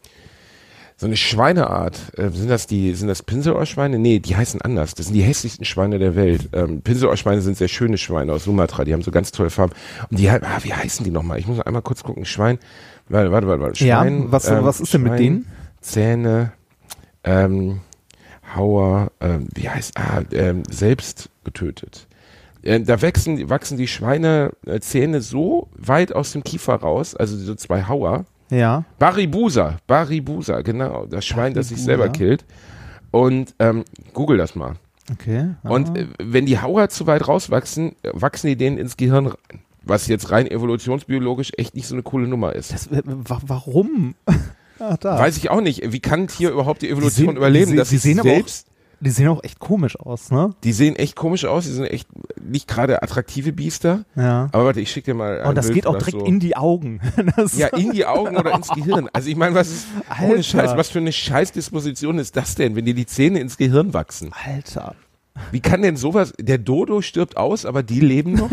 so 1.01 1.07
eine 1.07 1.17
Schweineart. 1.17 1.99
Äh, 2.15 2.29
sind 2.29 2.47
das 2.47 2.67
die, 2.67 2.93
sind 2.93 3.07
das 3.07 3.23
Pinselohrschweine? 3.23 3.97
Nee, 3.97 4.19
die 4.19 4.35
heißen 4.35 4.61
anders. 4.61 4.93
Das 4.93 5.07
sind 5.07 5.15
die 5.15 5.23
hässlichsten 5.23 5.65
Schweine 5.65 5.97
der 5.97 6.15
Welt. 6.15 6.49
Ähm, 6.53 6.83
Pinselohrschweine 6.83 7.41
sind 7.41 7.57
sehr 7.57 7.69
schöne 7.69 7.97
Schweine 7.97 8.31
aus 8.33 8.43
Sumatra. 8.43 8.83
Die 8.85 8.93
haben 8.93 9.01
so 9.01 9.09
ganz 9.09 9.31
tolle 9.31 9.49
Farben. 9.49 9.73
Und 10.11 10.19
die, 10.19 10.29
ah, 10.29 10.39
wie 10.61 10.71
heißen 10.75 11.03
die 11.03 11.09
nochmal? 11.09 11.39
Ich 11.39 11.47
muss 11.47 11.57
noch 11.57 11.65
einmal 11.65 11.81
kurz 11.81 12.03
gucken. 12.03 12.23
Schwein, 12.25 12.59
warte, 13.09 13.31
warte, 13.31 13.47
warte. 13.47 13.63
warte. 13.63 13.83
Ja, 13.83 14.01
Schwein, 14.01 14.31
was- 14.31 14.51
was 14.51 14.79
ist 14.79 14.93
denn 14.93 15.01
mit 15.01 15.17
denen? 15.17 15.47
Zähne, 15.81 16.51
ähm, 17.23 17.79
Hauer, 18.55 19.11
ähm, 19.21 19.47
wie 19.55 19.69
heißt, 19.69 19.97
ah, 19.97 20.21
ähm, 20.31 20.61
selbst 20.69 21.29
getötet. 21.43 22.05
Äh, 22.61 22.79
da 22.81 23.01
wachsen, 23.01 23.49
wachsen 23.49 23.75
die 23.77 23.87
Schweinezähne 23.87 25.21
so 25.21 25.67
weit 25.75 26.13
aus 26.13 26.31
dem 26.33 26.43
Kiefer 26.43 26.75
raus, 26.75 27.15
also 27.15 27.35
so 27.37 27.55
zwei 27.55 27.85
Hauer. 27.87 28.25
Ja, 28.51 28.83
Baribusa, 28.99 29.77
Baribusa, 29.87 30.61
genau, 30.61 31.07
das 31.07 31.25
Schwein, 31.25 31.53
das 31.55 31.69
sich 31.69 31.77
Baribusa. 31.77 31.85
selber 31.85 32.09
killt. 32.09 32.45
Und 33.09 33.55
ähm, 33.59 33.83
google 34.13 34.37
das 34.37 34.55
mal. 34.55 34.75
okay. 35.11 35.55
Und 35.63 35.97
äh, 35.97 36.07
wenn 36.19 36.45
die 36.45 36.59
Hauer 36.59 36.89
zu 36.89 37.07
weit 37.07 37.27
rauswachsen, 37.27 37.95
wachsen 38.13 38.47
die 38.47 38.55
denen 38.55 38.77
ins 38.77 38.95
Gehirn 38.97 39.25
rein. 39.27 39.61
Was 39.83 40.07
jetzt 40.07 40.29
rein 40.29 40.45
evolutionsbiologisch 40.45 41.53
echt 41.57 41.75
nicht 41.75 41.87
so 41.87 41.95
eine 41.95 42.03
coole 42.03 42.27
Nummer 42.27 42.53
ist. 42.53 42.71
das, 42.71 42.87
äh, 42.87 43.01
wa 43.05 43.41
warum? 43.47 44.13
ah, 44.79 44.95
da. 44.99 45.17
Weiß 45.17 45.37
ich 45.37 45.49
auch 45.49 45.59
nicht. 45.61 45.91
Wie 45.91 45.99
kann 45.99 46.21
ein 46.21 46.27
Tier 46.27 46.51
überhaupt 46.51 46.83
die 46.83 46.89
Evolution 46.89 47.27
sehen- 47.29 47.35
überleben? 47.37 47.71
se- 47.71 47.77
dass 47.77 47.91
es 47.91 48.03
sehen 48.03 48.21
selbst 48.21 48.67
Die 49.01 49.09
sehen 49.09 49.27
auch 49.29 49.43
echt 49.43 49.57
komisch 49.57 49.99
aus, 49.99 50.29
ne? 50.29 50.51
Die 50.63 50.73
sehen 50.73 50.95
echt 50.95 51.15
komisch 51.15 51.45
aus, 51.45 51.65
die 51.65 51.71
sind 51.71 51.85
echt, 51.85 52.07
nicht 52.39 52.67
gerade 52.67 53.01
attraktive 53.01 53.51
Biester. 53.51 54.05
Ja. 54.15 54.47
Aber 54.51 54.65
warte, 54.65 54.79
ich 54.79 54.91
schicke 54.91 55.11
dir 55.11 55.17
mal. 55.17 55.41
Und 55.41 55.55
das 55.55 55.65
Bild, 55.65 55.75
geht 55.75 55.87
auch 55.87 55.97
direkt 55.97 56.19
so, 56.19 56.25
in 56.25 56.39
die 56.39 56.55
Augen. 56.55 57.01
Das 57.35 57.57
Ja, 57.57 57.67
in 57.67 57.91
die 57.91 58.05
Augen 58.05 58.37
oder 58.37 58.53
ins 58.53 58.69
Gehirn. 58.75 59.09
Also 59.11 59.29
ich 59.29 59.35
meine, 59.35 59.55
was 59.55 59.69
ist, 59.69 59.87
ohne 60.21 60.31
Alter. 60.31 60.43
Scheiß, 60.43 60.77
was 60.77 60.89
für 60.89 60.99
eine 60.99 61.11
Scheißdisposition 61.11 62.19
ist 62.19 62.35
das 62.35 62.55
denn, 62.55 62.75
wenn 62.75 62.85
dir 62.85 62.93
die 62.93 63.07
Zähne 63.07 63.39
ins 63.39 63.57
Gehirn 63.57 63.93
wachsen? 63.93 64.31
Alter. 64.45 64.95
Wie 65.51 65.61
kann 65.61 65.81
denn 65.81 65.97
sowas, 65.97 66.33
der 66.39 66.59
Dodo 66.59 67.01
stirbt 67.01 67.37
aus, 67.37 67.65
aber 67.65 67.81
die 67.81 68.01
leben 68.01 68.33
noch? 68.33 68.51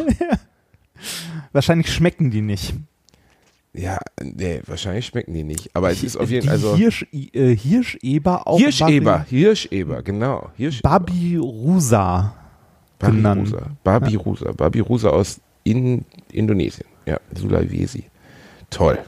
Wahrscheinlich 1.53 1.93
schmecken 1.93 2.31
die 2.31 2.41
nicht. 2.41 2.75
Ja, 3.75 3.99
nee, 4.23 4.61
wahrscheinlich 4.67 5.07
schmecken 5.07 5.35
die 5.35 5.45
nicht. 5.45 5.71
Aber 5.75 5.91
es 5.91 6.03
ist 6.03 6.17
auf 6.17 6.31
jeden 6.31 6.47
Fall, 6.47 6.57
also, 6.57 6.77
Hirsch, 6.77 7.07
äh, 7.13 7.55
Hirscheber 7.55 8.47
auch. 8.47 8.59
Hirscheber, 8.59 9.25
Hirscheber, 9.29 10.03
genau. 10.03 10.51
Hirscheber. 10.57 10.89
Babirusa. 10.89 12.35
Babirusa, 12.99 13.71
Babirusa, 13.85 14.53
Babirusa 14.53 15.09
aus 15.11 15.41
in 15.65 16.05
Indonesien. 16.33 16.87
Ja, 17.07 17.19
Sulawesi. 17.35 18.05
Toll. 18.71 18.99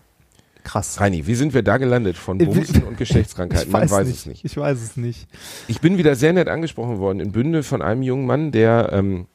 Krass. 0.63 1.01
Reini, 1.01 1.27
wie 1.27 1.35
sind 1.35 1.55
wir 1.55 1.63
da 1.63 1.77
gelandet? 1.79 2.17
Von 2.17 2.39
Äh, 2.39 2.45
Bumsen 2.45 2.85
und 2.85 2.97
Geschlechtskrankheiten? 2.99 3.67
Ich 3.69 3.73
Man 3.73 3.83
weiß, 3.83 3.91
weiß 3.91 4.07
nicht. 4.07 4.17
es 4.19 4.27
nicht. 4.27 4.45
Ich 4.45 4.57
weiß 4.57 4.81
es 4.81 4.97
nicht. 4.97 5.27
Ich 5.69 5.81
bin 5.81 5.99
wieder 5.99 6.15
sehr 6.15 6.33
nett 6.33 6.49
angesprochen 6.49 6.99
worden 6.99 7.19
in 7.21 7.33
Bünde 7.33 7.63
von 7.63 7.83
einem 7.83 8.03
jungen 8.03 8.27
Mann, 8.27 8.53
der 8.53 8.91
ähm, 8.93 9.27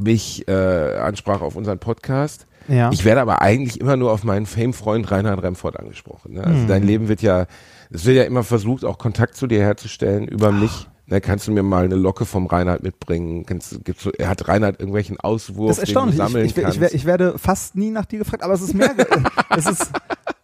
mich 0.00 0.46
äh, 0.48 0.52
ansprach 0.96 1.40
auf 1.40 1.56
unseren 1.56 1.78
Podcast. 1.78 2.46
Ja. 2.68 2.90
Ich 2.92 3.04
werde 3.04 3.20
aber 3.20 3.42
eigentlich 3.42 3.80
immer 3.80 3.96
nur 3.96 4.12
auf 4.12 4.22
meinen 4.24 4.46
Fame-Freund 4.46 5.10
Reinhard 5.10 5.42
Remford 5.42 5.78
angesprochen. 5.78 6.34
Ne? 6.34 6.44
Also 6.44 6.60
Hm. 6.60 6.68
dein 6.68 6.82
Leben 6.84 7.08
wird 7.08 7.20
ja, 7.22 7.46
es 7.90 8.04
wird 8.04 8.16
ja 8.16 8.22
immer 8.22 8.44
versucht, 8.44 8.84
auch 8.84 8.98
Kontakt 8.98 9.36
zu 9.36 9.46
dir 9.46 9.60
herzustellen 9.60 10.28
über 10.28 10.52
mich. 10.52 10.88
Ne, 11.06 11.20
kannst 11.20 11.48
du 11.48 11.52
mir 11.52 11.64
mal 11.64 11.84
eine 11.84 11.96
Locke 11.96 12.24
vom 12.24 12.46
Reinhard 12.46 12.82
mitbringen? 12.84 13.44
Kannst, 13.44 13.72
du- 13.72 13.80
gibt's 13.80 14.04
so, 14.04 14.12
er 14.12 14.28
hat 14.28 14.46
Reinhard 14.46 14.78
irgendwelchen 14.78 15.18
Auswurf, 15.18 15.70
das 15.76 15.78
ist 15.78 15.88
den 15.88 15.94
du 15.94 16.00
erstaunlich. 16.00 16.14
Ich, 16.14 16.26
sammeln 16.32 16.46
ich, 16.46 16.56
ich, 16.56 16.62
kannst? 16.62 16.80
wer- 16.80 16.94
ich 16.94 17.04
werde 17.04 17.38
fast 17.38 17.74
nie 17.74 17.90
nach 17.90 18.06
dir 18.06 18.20
gefragt, 18.20 18.44
aber 18.44 18.54
es 18.54 18.62
ist 18.62 18.72
mehr, 18.74 18.94
es 19.50 19.66
ist, 19.66 19.90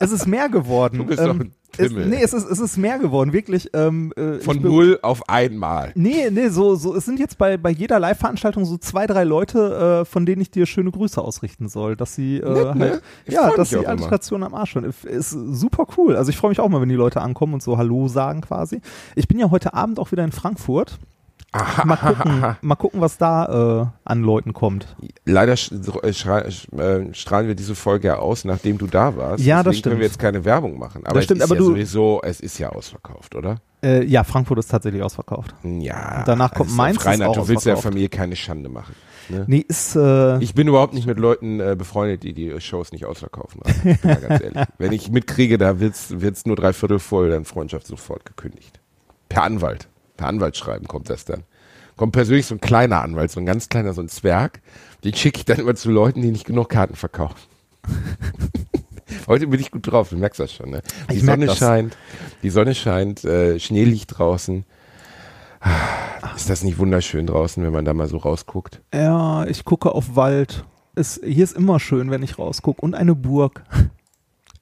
es 0.01 0.11
ist 0.11 0.27
mehr 0.27 0.49
geworden. 0.49 0.99
Du 0.99 1.05
bist 1.07 1.21
doch 1.21 1.31
ein 1.39 1.55
es, 1.77 1.93
nee, 1.93 2.21
es 2.23 2.33
ist, 2.33 2.49
es 2.49 2.59
ist 2.59 2.77
mehr 2.77 2.99
geworden, 2.99 3.33
wirklich. 3.33 3.71
Ähm, 3.75 4.13
äh, 4.17 4.39
Von 4.41 4.63
null 4.63 4.99
auf 5.03 5.29
einmal. 5.29 5.93
Nee, 5.95 6.31
nee, 6.31 6.49
so, 6.49 6.75
so, 6.75 6.95
es 6.95 7.05
sind 7.05 7.21
jetzt 7.21 7.39
bei, 7.39 7.57
bei 7.57 7.71
jeder 7.71 8.01
Live-Veranstaltung 8.01 8.65
so 8.65 8.79
zwei, 8.79 9.07
drei 9.07 9.25
Leute, 9.25 10.01
äh, 10.01 10.05
von 10.05 10.27
denen 10.27 10.43
ich 10.43 10.51
dir 10.51 10.67
schöne 10.67 10.91
Grüße 10.91 11.21
ausrichten 11.21 11.69
soll, 11.69 11.97
dass 11.97 12.15
sie, 12.15 12.39
äh, 12.39 12.49
Nett, 12.49 12.75
ne? 12.75 12.91
halt, 12.91 13.03
Ich 13.27 13.35
ja, 13.35 13.51
dass 13.51 13.71
sie 13.71 13.77
immer. 13.77 13.89
Alliteration 13.89 14.43
am 14.43 14.55
Arsch 14.55 14.75
hören. 14.75 14.93
Ist 15.05 15.31
super 15.31 15.87
cool. 15.97 16.17
Also 16.17 16.31
ich 16.31 16.37
freue 16.37 16.51
mich 16.51 16.61
auch 16.61 16.69
mal, 16.69 16.81
wenn 16.81 16.89
die 16.89 16.95
Leute 16.95 17.21
ankommen 17.21 17.55
und 17.55 17.63
so 17.63 17.79
Hallo 17.79 18.09
sagen 18.09 18.41
quasi. 18.41 18.81
Ich 19.15 19.29
bin 19.29 19.39
ja 19.39 19.51
heute 19.51 19.75
Abend 19.75 19.99
auch 19.99 20.11
wieder 20.11 20.25
in 20.25 20.33
Frankfurt. 20.33 20.99
Mal 21.53 21.97
gucken, 21.97 22.57
mal 22.61 22.77
gucken, 22.77 23.01
was 23.01 23.17
da 23.17 23.83
äh, 23.83 23.87
an 24.05 24.23
Leuten 24.23 24.53
kommt. 24.53 24.95
Leider 25.25 25.55
äh, 25.55 26.09
äh, 26.11 27.15
strahlen 27.15 27.49
wir 27.49 27.55
diese 27.55 27.75
Folge 27.75 28.09
ja 28.09 28.19
aus, 28.19 28.45
nachdem 28.45 28.77
du 28.77 28.87
da 28.87 29.17
warst. 29.17 29.43
Ja, 29.45 29.63
das 29.63 29.73
Deswegen 29.73 29.73
können 29.73 29.75
stimmt. 29.79 29.99
wir 30.01 30.07
jetzt 30.07 30.19
keine 30.19 30.45
Werbung 30.45 30.79
machen. 30.79 31.07
Aber 31.07 31.15
Das 31.15 31.25
stimmt, 31.25 31.41
es 31.41 31.47
ist 31.47 31.51
aber 31.51 31.59
ja 31.61 31.67
du- 31.67 31.73
sowieso, 31.73 32.21
es 32.23 32.41
ist 32.41 32.59
ja 32.59 32.69
ausverkauft, 32.69 33.35
oder? 33.35 33.57
Äh, 33.83 34.05
ja, 34.05 34.25
Frankfurt 34.25 34.59
ist 34.59 34.69
tatsächlich 34.71 35.03
ausverkauft. 35.03 35.55
Ja. 35.65 36.19
Und 36.19 36.29
danach 36.29 36.53
kommt 36.53 36.75
Mainz, 36.77 37.05
Reinhard, 37.07 37.37
du 37.37 37.49
willst 37.49 37.65
der. 37.65 37.77
Familie 37.79 38.09
keine 38.09 38.37
Schande 38.37 38.69
machen. 38.69 38.95
Ne? 39.31 39.45
Nee, 39.47 39.65
ist, 39.69 39.95
äh, 39.97 40.39
Ich 40.41 40.55
bin 40.55 40.69
überhaupt 40.69 40.95
nicht 40.95 41.07
mit 41.07 41.19
Leuten 41.19 41.61
äh, 41.61 41.77
befreundet, 41.79 42.23
die 42.25 42.33
die 42.35 42.61
Shows 42.61 42.93
nicht 42.93 43.05
ausverkaufen. 43.07 43.61
Mal 44.03 44.17
ganz 44.17 44.43
ehrlich. 44.43 44.63
Wenn 44.79 44.93
ich 44.93 45.11
mitkriege, 45.11 45.59
da 45.59 45.81
wird's 45.81 46.21
wird's 46.21 46.45
nur 46.45 46.57
drei 46.57 46.73
Viertel 46.73 46.99
voll, 46.99 47.31
dann 47.31 47.45
Freundschaft 47.45 47.87
sofort 47.87 48.25
gekündigt. 48.27 48.81
Per 49.29 49.43
Anwalt. 49.45 49.89
Per 50.19 50.27
Anwaltsschreiben 50.27 50.87
kommt 50.87 51.09
das 51.09 51.25
dann. 51.25 51.45
Kommt 51.97 52.13
persönlich 52.13 52.47
so 52.47 52.55
ein 52.55 52.61
kleiner 52.61 53.03
Anwalt, 53.03 53.31
so 53.31 53.41
ein 53.41 53.47
ganz 53.47 53.69
kleiner, 53.69 53.95
so 53.95 54.03
ein 54.03 54.09
Zwerg. 54.09 54.61
Den 55.05 55.15
schicke 55.15 55.39
ich 55.39 55.45
dann 55.47 55.59
immer 55.59 55.75
zu 55.75 55.91
Leuten, 55.91 56.21
die 56.21 56.31
nicht 56.31 56.45
genug 56.45 56.69
Karten 56.69 56.97
verkaufen. 56.97 57.39
Heute 59.27 59.47
bin 59.47 59.61
ich 59.61 59.71
gut 59.71 59.91
drauf, 59.91 60.11
du 60.11 60.17
merkst 60.17 60.41
das 60.41 60.53
schon. 60.53 60.71
Ne? 60.71 60.83
Die 61.11 61.17
Ich 61.17 61.25
Sonne 61.25 61.55
scheint, 61.55 61.97
die 62.43 62.51
Sonne 62.51 62.75
scheint, 62.75 63.25
äh, 63.25 63.59
Schnee 63.59 63.85
liegt 63.85 64.19
draußen. 64.19 64.65
Ist 66.37 66.51
das 66.51 66.63
nicht 66.63 66.79
wunderschön 66.79 67.27
draußen, 67.27 67.63
wenn 67.65 67.73
man 67.73 67.85
da 67.85 67.95
mal 67.95 68.09
so 68.09 68.19
rausguckt? 68.19 68.81
ja, 68.93 69.47
ich 69.47 69.65
gucke 69.65 69.93
auf 69.93 70.15
Wald. 70.17 70.65
Es, 70.95 71.21
hier 71.25 71.45
ist 71.45 71.57
immer 71.57 71.79
schön, 71.81 72.11
wenn 72.11 72.23
ich 72.23 72.39
rausgucke. 72.39 72.81
Und 72.81 72.95
eine 72.95 73.15
Burg. 73.15 73.63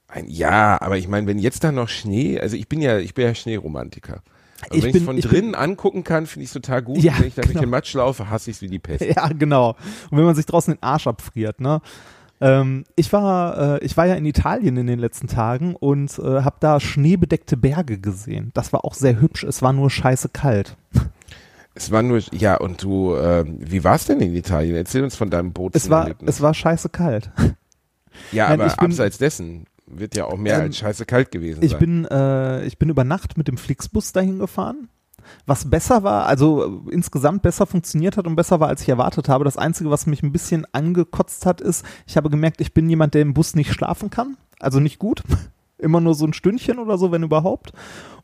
Ein, 0.09 0.29
ja, 0.29 0.81
aber 0.81 0.97
ich 0.99 1.09
meine, 1.09 1.27
wenn 1.27 1.39
jetzt 1.39 1.65
da 1.65 1.73
noch 1.73 1.89
Schnee, 1.89 2.39
also 2.39 2.57
ich 2.57 2.69
bin 2.69 2.81
ja, 2.81 2.99
ich 2.99 3.15
bin 3.15 3.27
ja 3.27 3.35
Schneeromantiker. 3.35 4.23
Also 4.63 4.75
Ich 4.79 4.83
wenn 4.83 4.89
ich 4.91 4.93
bin- 4.95 5.05
von 5.05 5.19
ich 5.19 5.25
drinnen 5.27 5.55
angucken 5.55 6.03
kann, 6.05 6.27
finde 6.27 6.45
ich 6.45 6.49
es 6.51 6.55
total 6.55 6.83
gut. 6.83 6.99
Ja, 6.99 7.13
wenn 7.19 7.29
ich 7.29 7.35
da 7.35 7.43
durch 7.43 7.53
genau. 7.53 7.61
den 7.63 7.71
Matsch 7.71 7.95
laufe, 7.95 8.31
hasse 8.31 8.51
ich 8.51 8.57
es 8.57 8.63
wie 8.63 8.69
die 8.69 8.79
Pest. 8.79 9.05
Ja, 9.17 9.29
genau. 9.29 9.77
Und 10.11 10.19
wenn 10.19 10.25
man 10.25 10.35
sich 10.35 10.47
draußen 10.47 10.75
den 10.75 10.83
Arsch 10.83 11.07
abfriert, 11.07 11.61
ne? 11.61 11.81
Ähm, 12.39 12.85
ich 12.97 13.13
war, 13.15 13.77
äh, 13.81 13.85
ich 13.85 13.97
war 13.97 14.05
ja 14.07 14.15
in 14.15 14.27
Italien 14.27 14.77
in 14.77 14.87
den 14.87 14.99
letzten 14.99 15.27
Tagen 15.27 15.75
und 15.75 16.19
äh, 16.19 16.43
habe 16.43 16.57
da 16.61 16.81
schneebedeckte 16.81 17.57
Berge 17.57 17.99
gesehen. 17.99 18.51
Das 18.53 18.75
war 18.75 18.85
auch 18.85 18.93
sehr 18.95 19.21
hübsch. 19.21 19.43
Es 19.45 19.63
war 19.63 19.73
nur 19.73 19.89
scheiße 19.89 20.29
kalt. 20.29 20.77
Es 21.75 21.91
war 21.91 22.03
nur, 22.03 22.21
ja, 22.33 22.57
und 22.57 22.83
du, 22.83 23.17
ähm, 23.17 23.59
wie 23.61 23.85
war 23.85 23.95
es 23.95 24.05
denn 24.05 24.21
in 24.21 24.35
Italien? 24.35 24.77
Erzähl 24.77 25.03
uns 25.03 25.17
von 25.17 25.31
deinem 25.31 25.53
Boot. 25.55 25.75
Es 25.75 25.89
war, 25.89 26.11
es 26.27 26.41
war 26.43 26.53
scheiße 26.53 26.89
kalt. 26.91 27.31
ja, 28.33 28.49
Nein, 28.49 28.61
aber 28.61 28.67
ich 28.71 28.77
bin- 28.77 28.87
abseits 28.91 29.17
dessen 29.19 29.65
wird 29.87 30.17
ja 30.17 30.25
auch 30.25 30.37
mehr 30.37 30.57
Ähm, 30.57 30.63
als 30.63 30.79
scheiße 30.79 31.07
kalt 31.07 31.31
gewesen 31.31 31.63
Ich 31.63 31.73
sein. 31.73 31.79
bin, 31.81 32.05
äh, 32.07 32.65
ich 32.65 32.79
bin 32.79 32.89
über 32.89 33.05
Nacht 33.05 33.37
mit 33.39 33.49
dem 33.49 33.57
Flixbus 33.57 34.13
dahin 34.13 34.39
gefahren. 34.39 34.89
Was 35.45 35.69
besser 35.71 36.03
war, 36.05 36.27
also 36.27 36.65
äh, 36.89 36.93
insgesamt 36.93 37.43
besser 37.43 37.67
funktioniert 37.67 38.17
hat 38.17 38.27
und 38.27 38.37
besser 38.37 38.61
war, 38.61 38.69
als 38.69 38.83
ich 38.83 38.89
erwartet 38.89 39.29
habe. 39.29 39.45
Das 39.45 39.57
Einzige, 39.57 39.91
was 39.91 40.07
mich 40.07 40.23
ein 40.23 40.33
bisschen 40.33 40.67
angekotzt 40.73 41.47
hat, 41.47 41.61
ist, 41.61 41.85
ich 42.07 42.17
habe 42.17 42.31
gemerkt, 42.31 42.61
ich 42.61 42.75
bin 42.75 42.89
jemand, 42.89 43.15
der 43.15 43.23
im 43.23 43.35
Bus 43.35 43.55
nicht 43.55 43.73
schlafen 43.73 44.11
kann. 44.11 44.37
Also 44.61 44.81
nicht 44.81 44.99
gut. 44.99 45.23
Immer 45.79 46.01
nur 46.01 46.15
so 46.15 46.25
ein 46.27 46.33
Stündchen 46.33 46.79
oder 46.79 46.97
so, 46.97 47.13
wenn 47.13 47.23
überhaupt. 47.23 47.73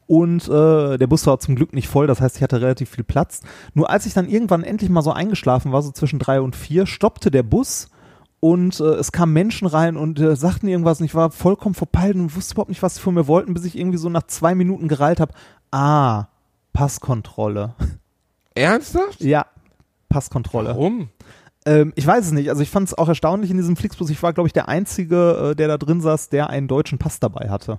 Und 0.07 0.49
äh, 0.49 0.99
der 0.99 1.07
Bus 1.07 1.27
war 1.27 1.39
zum 1.39 1.55
Glück 1.55 1.73
nicht 1.75 1.89
voll, 1.89 2.07
das 2.07 2.21
heißt, 2.21 2.37
ich 2.37 2.43
hatte 2.43 2.61
relativ 2.61 2.91
viel 2.91 3.05
Platz. 3.05 3.41
Nur 3.75 3.89
als 3.89 4.05
ich 4.07 4.15
dann 4.15 4.29
irgendwann 4.29 4.65
endlich 4.65 4.91
mal 4.91 5.03
so 5.03 5.13
eingeschlafen 5.13 5.73
war, 5.73 5.83
so 5.83 5.91
zwischen 5.93 6.19
drei 6.19 6.41
und 6.41 6.57
vier, 6.57 6.87
stoppte 6.87 7.31
der 7.31 7.43
Bus 7.43 7.89
und 8.45 8.81
äh, 8.81 8.95
es 8.95 9.13
kamen 9.13 9.33
Menschen 9.33 9.69
rein 9.69 9.97
und 9.97 10.19
äh, 10.19 10.35
sagten 10.35 10.67
irgendwas 10.67 10.99
und 10.99 11.07
ich 11.07 11.15
war 11.15 11.31
vollkommen 11.31 11.77
verpeilt 11.77 12.17
und 12.17 12.35
wusste 12.35 12.55
überhaupt 12.55 12.71
nicht, 12.71 12.83
was 12.83 12.97
sie 12.97 13.01
von 13.01 13.15
mir 13.15 13.29
wollten, 13.29 13.55
bis 13.55 13.65
ich 13.65 13.79
irgendwie 13.79 13.99
so 13.99 14.09
nach 14.09 14.25
zwei 14.25 14.57
Minuten 14.57 14.89
gereilt 14.89 15.21
habe. 15.21 15.33
Ah, 15.71 16.25
Passkontrolle. 16.73 17.77
Ernsthaft? 18.57 19.21
Ja, 19.21 19.47
Passkontrolle. 20.09 20.71
Warum? 20.71 21.09
Ähm, 21.65 21.93
ich 21.95 22.05
weiß 22.05 22.27
es 22.27 22.33
nicht. 22.33 22.51
Also 22.51 22.63
ich 22.63 22.71
fand 22.71 22.89
es 22.89 22.99
auch 22.99 23.07
erstaunlich 23.07 23.53
in 23.53 23.59
diesem 23.59 23.77
Flixbus. 23.77 24.11
Ich 24.11 24.21
war, 24.25 24.33
glaube 24.33 24.49
ich, 24.49 24.53
der 24.53 24.69
Einzige, 24.69 25.51
äh, 25.53 25.55
der 25.55 25.69
da 25.69 25.79
drin 25.79 26.01
saß, 26.01 26.29
der 26.29 26.51
einen 26.51 26.67
deutschen 26.67 26.99
Pass 26.99 27.21
dabei 27.21 27.49
hatte. 27.49 27.79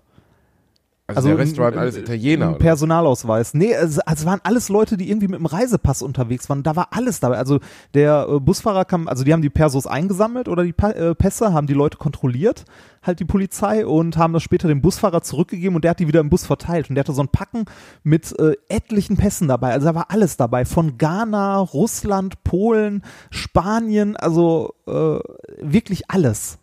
Also, 1.07 1.27
der 1.27 1.37
Rest 1.37 1.57
waren 1.57 1.77
alles 1.77 1.97
Italiener. 1.97 2.49
ein? 2.49 2.57
Personalausweis. 2.59 3.53
Nee, 3.53 3.73
es, 3.73 3.99
es 3.99 4.25
waren 4.25 4.39
alles 4.43 4.69
Leute, 4.69 4.95
die 4.95 5.09
irgendwie 5.09 5.27
mit 5.27 5.37
dem 5.37 5.45
Reisepass 5.45 6.01
unterwegs 6.01 6.47
waren. 6.49 6.63
Da 6.63 6.77
war 6.77 6.87
alles 6.91 7.19
dabei. 7.19 7.37
Also 7.37 7.59
der 7.93 8.27
äh, 8.29 8.39
Busfahrer 8.39 8.85
kam, 8.85 9.09
also 9.09 9.25
die 9.25 9.33
haben 9.33 9.41
die 9.41 9.49
Persos 9.49 9.85
eingesammelt 9.85 10.47
oder 10.47 10.63
die 10.63 10.71
pa 10.71 10.91
äh, 10.91 11.13
Pässe, 11.13 11.51
haben 11.51 11.67
die 11.67 11.73
Leute 11.73 11.97
kontrolliert, 11.97 12.63
halt 13.01 13.19
die 13.19 13.25
Polizei 13.25 13.85
und 13.85 14.15
haben 14.15 14.31
das 14.31 14.43
später 14.43 14.69
dem 14.69 14.81
Busfahrer 14.81 15.21
zurückgegeben 15.21 15.75
und 15.75 15.83
der 15.83 15.91
hat 15.91 15.99
die 15.99 16.07
wieder 16.07 16.21
im 16.21 16.29
Bus 16.29 16.45
verteilt. 16.45 16.87
Und 16.87 16.95
der 16.95 17.03
hatte 17.03 17.11
so 17.11 17.21
ein 17.21 17.27
Packen 17.27 17.65
mit 18.03 18.39
äh, 18.39 18.53
etlichen 18.69 19.17
Pässen 19.17 19.49
dabei. 19.49 19.73
Also 19.73 19.87
da 19.87 19.95
war 19.95 20.09
alles 20.09 20.37
dabei. 20.37 20.63
Von 20.63 20.97
Ghana, 20.97 21.57
Russland, 21.57 22.45
Polen, 22.45 23.03
Spanien, 23.29 24.15
also 24.15 24.73
äh, 24.87 25.19
wirklich 25.59 26.09
alles 26.09 26.59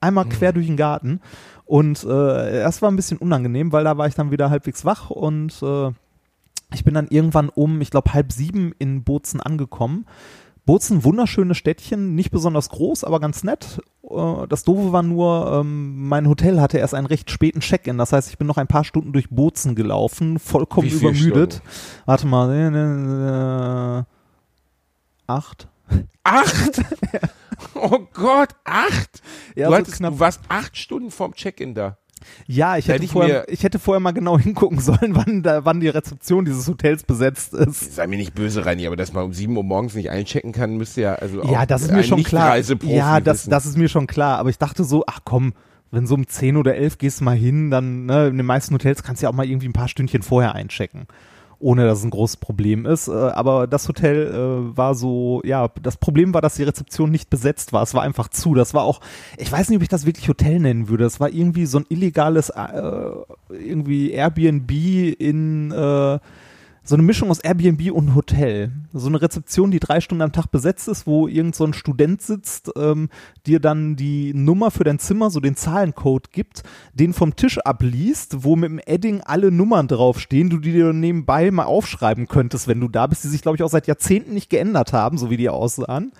einmal 0.00 0.26
quer 0.26 0.52
durch 0.52 0.66
den 0.66 0.76
Garten. 0.76 1.20
Und 1.70 2.02
äh, 2.02 2.64
das 2.64 2.82
war 2.82 2.90
ein 2.90 2.96
bisschen 2.96 3.18
unangenehm, 3.18 3.70
weil 3.70 3.84
da 3.84 3.96
war 3.96 4.08
ich 4.08 4.16
dann 4.16 4.32
wieder 4.32 4.50
halbwegs 4.50 4.84
wach 4.84 5.08
und 5.08 5.62
äh, 5.62 5.92
ich 6.74 6.82
bin 6.82 6.94
dann 6.94 7.06
irgendwann 7.06 7.48
um, 7.48 7.80
ich 7.80 7.92
glaube, 7.92 8.12
halb 8.12 8.32
sieben 8.32 8.72
in 8.80 9.04
Bozen 9.04 9.40
angekommen. 9.40 10.04
Bozen, 10.66 11.04
wunderschönes 11.04 11.56
Städtchen, 11.56 12.16
nicht 12.16 12.32
besonders 12.32 12.70
groß, 12.70 13.04
aber 13.04 13.20
ganz 13.20 13.44
nett. 13.44 13.80
Äh, 14.02 14.48
Das 14.48 14.64
Doofe 14.64 14.90
war 14.90 15.04
nur, 15.04 15.60
ähm, 15.60 16.08
mein 16.08 16.28
Hotel 16.28 16.60
hatte 16.60 16.78
erst 16.78 16.92
einen 16.94 17.06
recht 17.06 17.30
späten 17.30 17.60
Check-in. 17.60 17.98
Das 17.98 18.12
heißt, 18.12 18.30
ich 18.30 18.38
bin 18.38 18.48
noch 18.48 18.58
ein 18.58 18.66
paar 18.66 18.82
Stunden 18.82 19.12
durch 19.12 19.30
Bozen 19.30 19.76
gelaufen, 19.76 20.40
vollkommen 20.40 20.88
übermüdet. 20.88 21.54
Stunden? 21.54 21.68
Warte 22.04 22.26
mal, 22.26 24.04
äh, 24.04 24.04
acht. 25.28 25.68
Acht? 26.24 26.82
Oh 27.74 27.98
Gott, 28.14 28.50
acht? 28.64 29.22
Ja, 29.54 29.66
du, 29.66 29.72
so 29.72 29.76
hattest, 29.78 29.96
knapp. 29.98 30.14
du 30.14 30.20
warst 30.20 30.40
acht 30.48 30.76
Stunden 30.76 31.10
vorm 31.10 31.34
Check-in 31.34 31.74
da. 31.74 31.98
Ja, 32.46 32.76
ich 32.76 32.88
hätte, 32.88 33.04
ich 33.04 33.12
vorher, 33.12 33.48
ich 33.48 33.62
hätte 33.62 33.78
vorher 33.78 34.00
mal 34.00 34.10
genau 34.12 34.38
hingucken 34.38 34.80
sollen, 34.80 35.14
wann, 35.14 35.42
da, 35.42 35.64
wann 35.64 35.80
die 35.80 35.88
Rezeption 35.88 36.44
dieses 36.44 36.66
Hotels 36.68 37.02
besetzt 37.02 37.54
ist. 37.54 37.94
Sei 37.94 38.06
mir 38.06 38.16
nicht 38.16 38.34
böse, 38.34 38.66
Reini, 38.66 38.86
aber 38.86 38.96
dass 38.96 39.12
man 39.12 39.24
um 39.24 39.32
sieben 39.32 39.56
Uhr 39.56 39.64
morgens 39.64 39.94
nicht 39.94 40.10
einchecken 40.10 40.52
kann, 40.52 40.76
müsste 40.76 41.02
ja 41.02 41.14
also 41.14 41.42
auch 41.42 41.50
Ja, 41.50 41.66
das 41.66 41.82
ist 41.82 41.92
mir 41.92 42.04
schon 42.04 42.22
klar. 42.22 42.56
Ja, 42.58 43.20
das, 43.20 43.40
wissen. 43.40 43.50
das 43.50 43.66
ist 43.66 43.76
mir 43.78 43.88
schon 43.88 44.06
klar. 44.06 44.38
Aber 44.38 44.50
ich 44.50 44.58
dachte 44.58 44.84
so, 44.84 45.04
ach 45.06 45.20
komm, 45.24 45.54
wenn 45.90 46.06
so 46.06 46.14
um 46.14 46.26
10 46.26 46.56
oder 46.56 46.74
11 46.76 46.98
gehst 46.98 47.20
du 47.20 47.24
mal 47.24 47.36
hin, 47.36 47.70
dann, 47.70 48.06
ne, 48.06 48.28
in 48.28 48.36
den 48.36 48.46
meisten 48.46 48.74
Hotels 48.74 49.02
kannst 49.02 49.22
du 49.22 49.26
ja 49.26 49.30
auch 49.30 49.34
mal 49.34 49.46
irgendwie 49.46 49.68
ein 49.68 49.72
paar 49.72 49.88
Stündchen 49.88 50.22
vorher 50.22 50.54
einchecken. 50.54 51.06
Ohne 51.60 51.84
dass 51.84 51.98
es 51.98 52.04
ein 52.04 52.10
großes 52.10 52.38
Problem 52.38 52.86
ist. 52.86 53.08
Äh, 53.08 53.12
aber 53.12 53.66
das 53.66 53.86
Hotel 53.86 54.26
äh, 54.26 54.76
war 54.76 54.94
so, 54.94 55.42
ja, 55.44 55.68
das 55.82 55.96
Problem 55.98 56.34
war, 56.34 56.40
dass 56.40 56.54
die 56.54 56.64
Rezeption 56.64 57.10
nicht 57.10 57.30
besetzt 57.30 57.72
war. 57.72 57.82
Es 57.82 57.94
war 57.94 58.02
einfach 58.02 58.28
zu. 58.28 58.54
Das 58.54 58.74
war 58.74 58.82
auch, 58.82 59.00
ich 59.36 59.52
weiß 59.52 59.68
nicht, 59.68 59.76
ob 59.76 59.82
ich 59.82 59.88
das 59.88 60.06
wirklich 60.06 60.28
Hotel 60.28 60.58
nennen 60.58 60.88
würde. 60.88 61.04
Das 61.04 61.20
war 61.20 61.28
irgendwie 61.28 61.66
so 61.66 61.78
ein 61.78 61.86
illegales, 61.88 62.50
äh, 62.50 62.72
irgendwie 63.50 64.10
Airbnb 64.10 64.70
in 65.18 65.70
äh, 65.70 66.18
so 66.82 66.94
eine 66.94 67.02
Mischung 67.02 67.30
aus 67.30 67.40
Airbnb 67.40 67.92
und 67.92 68.14
Hotel. 68.14 68.72
So 68.92 69.08
eine 69.08 69.20
Rezeption, 69.20 69.70
die 69.70 69.80
drei 69.80 70.00
Stunden 70.00 70.22
am 70.22 70.32
Tag 70.32 70.46
besetzt 70.50 70.88
ist, 70.88 71.06
wo 71.06 71.28
irgend 71.28 71.54
so 71.54 71.64
ein 71.64 71.74
Student 71.74 72.22
sitzt, 72.22 72.70
ähm, 72.76 73.10
dir 73.46 73.60
dann 73.60 73.96
die 73.96 74.32
Nummer 74.34 74.70
für 74.70 74.84
dein 74.84 74.98
Zimmer, 74.98 75.30
so 75.30 75.40
den 75.40 75.56
Zahlencode 75.56 76.32
gibt, 76.32 76.62
den 76.94 77.12
vom 77.12 77.36
Tisch 77.36 77.58
abliest, 77.58 78.44
wo 78.44 78.56
mit 78.56 78.70
dem 78.70 78.80
Edding 78.84 79.20
alle 79.20 79.50
Nummern 79.50 79.88
draufstehen, 79.88 80.50
du 80.50 80.58
die 80.58 80.72
dir 80.72 80.92
nebenbei 80.92 81.50
mal 81.50 81.64
aufschreiben 81.64 82.28
könntest, 82.28 82.66
wenn 82.66 82.80
du 82.80 82.88
da 82.88 83.06
bist, 83.06 83.24
die 83.24 83.28
sich, 83.28 83.42
glaube 83.42 83.56
ich, 83.56 83.62
auch 83.62 83.70
seit 83.70 83.86
Jahrzehnten 83.86 84.34
nicht 84.34 84.50
geändert 84.50 84.92
haben, 84.92 85.18
so 85.18 85.30
wie 85.30 85.36
die 85.36 85.48
aussahen. 85.48 86.12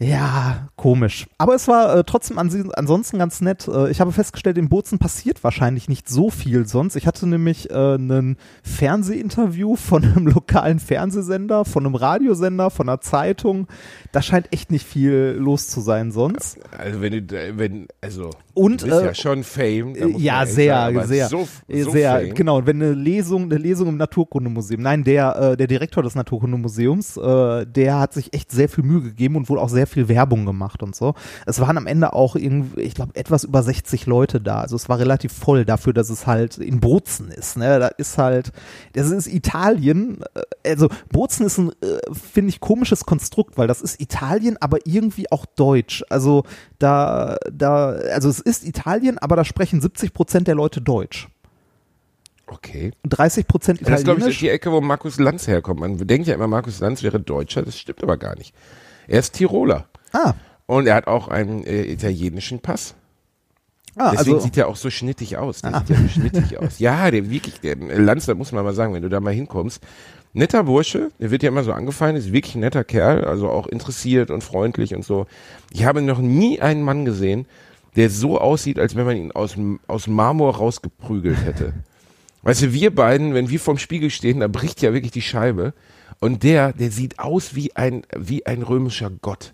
Ja, 0.00 0.68
komisch. 0.74 1.26
Aber 1.38 1.54
es 1.54 1.68
war 1.68 1.96
äh, 1.96 2.04
trotzdem 2.04 2.38
an, 2.38 2.50
ansonsten 2.74 3.18
ganz 3.18 3.40
nett. 3.40 3.68
Äh, 3.68 3.90
ich 3.90 4.00
habe 4.00 4.10
festgestellt, 4.10 4.58
in 4.58 4.68
Bozen 4.68 4.98
passiert 4.98 5.44
wahrscheinlich 5.44 5.88
nicht 5.88 6.08
so 6.08 6.30
viel 6.30 6.66
sonst. 6.66 6.96
Ich 6.96 7.06
hatte 7.06 7.28
nämlich 7.28 7.70
äh, 7.70 7.94
ein 7.94 8.36
Fernsehinterview 8.64 9.76
von 9.76 10.04
einem 10.04 10.26
lokalen 10.34 10.80
Fernsehsender, 10.80 11.64
von 11.64 11.86
einem 11.86 11.94
Radiosender, 11.94 12.70
von 12.70 12.88
einer 12.88 13.00
Zeitung. 13.00 13.68
Da 14.10 14.20
scheint 14.20 14.52
echt 14.52 14.72
nicht 14.72 14.84
viel 14.84 15.36
los 15.38 15.68
zu 15.68 15.80
sein 15.80 16.10
sonst. 16.10 16.58
Also 16.76 17.00
wenn 17.00 17.26
du, 17.26 17.58
wenn, 17.58 17.86
also 18.00 18.30
und 18.54 18.82
du 18.82 18.86
bist 18.86 19.00
äh, 19.00 19.04
ja 19.06 19.14
schon 19.14 19.42
Fame. 19.42 19.94
muss 20.12 20.22
ja, 20.22 20.46
sehr, 20.46 20.74
sagen, 20.74 21.06
sehr, 21.06 21.28
so, 21.28 21.48
so 21.68 21.90
sehr, 21.90 22.12
Fame. 22.12 22.34
genau. 22.34 22.58
Und 22.58 22.66
wenn 22.66 22.80
eine 22.80 22.94
Lesung, 22.94 23.44
eine 23.44 23.58
Lesung 23.58 23.88
im 23.88 23.96
Naturkundemuseum, 23.96 24.80
nein, 24.80 25.02
der, 25.02 25.36
äh, 25.36 25.56
der 25.56 25.66
Direktor 25.66 26.02
des 26.02 26.14
Naturkundemuseums, 26.14 27.16
äh, 27.16 27.66
der 27.66 27.98
hat 27.98 28.14
sich 28.14 28.32
echt 28.32 28.52
sehr 28.52 28.68
viel 28.68 28.84
Mühe 28.84 29.02
gegeben 29.02 29.36
und 29.36 29.48
wohl 29.48 29.58
auch 29.58 29.68
sehr 29.68 29.83
viel 29.86 30.08
Werbung 30.08 30.46
gemacht 30.46 30.82
und 30.82 30.94
so. 30.96 31.14
Es 31.46 31.60
waren 31.60 31.76
am 31.78 31.86
Ende 31.86 32.12
auch 32.12 32.36
irgendwie, 32.36 32.80
ich 32.82 32.94
glaube, 32.94 33.14
etwas 33.16 33.44
über 33.44 33.62
60 33.62 34.06
Leute 34.06 34.40
da. 34.40 34.60
Also 34.60 34.76
es 34.76 34.88
war 34.88 34.98
relativ 34.98 35.32
voll 35.32 35.64
dafür, 35.64 35.92
dass 35.92 36.10
es 36.10 36.26
halt 36.26 36.58
in 36.58 36.80
Bozen 36.80 37.30
ist. 37.30 37.56
Ne? 37.56 37.78
Da 37.78 37.88
ist 37.88 38.18
halt, 38.18 38.52
das 38.92 39.10
ist 39.10 39.26
Italien. 39.26 40.22
äh, 40.62 40.70
Also 40.72 40.88
Bozen 41.10 41.46
ist 41.46 41.58
ein, 41.58 41.70
äh, 41.82 41.98
finde 42.12 42.50
ich, 42.50 42.60
komisches 42.60 43.04
Konstrukt, 43.04 43.56
weil 43.58 43.66
das 43.68 43.80
ist 43.82 44.00
Italien, 44.00 44.56
aber 44.60 44.78
irgendwie 44.84 45.30
auch 45.30 45.46
Deutsch. 45.46 46.04
Also 46.10 46.44
da, 46.78 47.36
da, 47.52 47.86
also 47.90 48.28
es 48.28 48.40
ist 48.40 48.64
Italien, 48.64 49.18
aber 49.18 49.36
da 49.36 49.44
sprechen 49.44 49.80
70 49.80 50.12
Prozent 50.12 50.48
der 50.48 50.54
Leute 50.54 50.80
Deutsch. 50.80 51.28
Okay. 52.46 52.92
Und 53.02 53.10
30 53.10 53.46
Prozent 53.46 53.80
Das 53.80 53.88
ist, 54.00 54.04
glaube 54.04 54.20
ich, 54.20 54.26
Italienisch. 54.26 54.38
die 54.40 54.48
Ecke, 54.50 54.70
wo 54.70 54.80
Markus 54.80 55.18
Lanz 55.18 55.46
herkommt. 55.46 55.80
Man 55.80 55.96
denkt 56.06 56.28
ja 56.28 56.34
immer, 56.34 56.46
Markus 56.46 56.78
Lanz 56.80 57.02
wäre 57.02 57.18
Deutscher, 57.18 57.62
das 57.62 57.78
stimmt 57.78 58.02
aber 58.02 58.16
gar 58.18 58.36
nicht. 58.36 58.54
Er 59.08 59.20
ist 59.20 59.32
Tiroler. 59.34 59.86
ah, 60.12 60.34
Und 60.66 60.86
er 60.86 60.94
hat 60.94 61.06
auch 61.06 61.28
einen 61.28 61.64
äh, 61.64 61.82
italienischen 61.84 62.60
Pass. 62.60 62.94
ah, 63.96 64.10
Deswegen 64.12 64.34
also 64.36 64.44
sieht 64.44 64.56
er 64.56 64.68
auch 64.68 64.76
so 64.76 64.90
schnittig 64.90 65.36
aus. 65.36 65.62
Der 65.62 65.78
sieht 65.80 65.90
ja 65.90 65.96
so 65.96 66.08
schnittig 66.08 66.58
aus. 66.58 66.78
Ja, 66.78 67.10
der 67.10 67.30
wirklich, 67.30 67.60
der 67.60 67.76
Lanz, 67.76 68.26
da 68.26 68.34
muss 68.34 68.52
man 68.52 68.64
mal 68.64 68.74
sagen, 68.74 68.94
wenn 68.94 69.02
du 69.02 69.08
da 69.08 69.20
mal 69.20 69.32
hinkommst. 69.34 69.82
Netter 70.36 70.64
Bursche, 70.64 71.10
der 71.20 71.30
wird 71.30 71.44
ja 71.44 71.48
immer 71.50 71.62
so 71.62 71.72
angefeindet, 71.72 72.24
ist 72.24 72.32
wirklich 72.32 72.56
ein 72.56 72.60
netter 72.60 72.82
Kerl, 72.82 73.24
also 73.24 73.48
auch 73.50 73.68
interessiert 73.68 74.30
und 74.32 74.42
freundlich 74.42 74.92
und 74.94 75.04
so. 75.04 75.26
Ich 75.70 75.84
habe 75.84 76.02
noch 76.02 76.18
nie 76.18 76.60
einen 76.60 76.82
Mann 76.82 77.04
gesehen, 77.04 77.46
der 77.94 78.10
so 78.10 78.40
aussieht, 78.40 78.80
als 78.80 78.96
wenn 78.96 79.06
man 79.06 79.16
ihn 79.16 79.30
aus, 79.30 79.54
aus 79.86 80.08
Marmor 80.08 80.56
rausgeprügelt 80.56 81.44
hätte. 81.44 81.72
Weißt 82.42 82.62
du, 82.62 82.72
wir 82.72 82.92
beiden, 82.92 83.32
wenn 83.32 83.48
wir 83.48 83.60
vorm 83.60 83.78
Spiegel 83.78 84.10
stehen, 84.10 84.40
da 84.40 84.48
bricht 84.48 84.82
ja 84.82 84.92
wirklich 84.92 85.12
die 85.12 85.22
Scheibe. 85.22 85.72
Und 86.24 86.42
der, 86.42 86.72
der 86.72 86.90
sieht 86.90 87.18
aus 87.18 87.54
wie 87.54 87.76
ein, 87.76 88.02
wie 88.16 88.46
ein 88.46 88.62
römischer 88.62 89.10
Gott. 89.10 89.52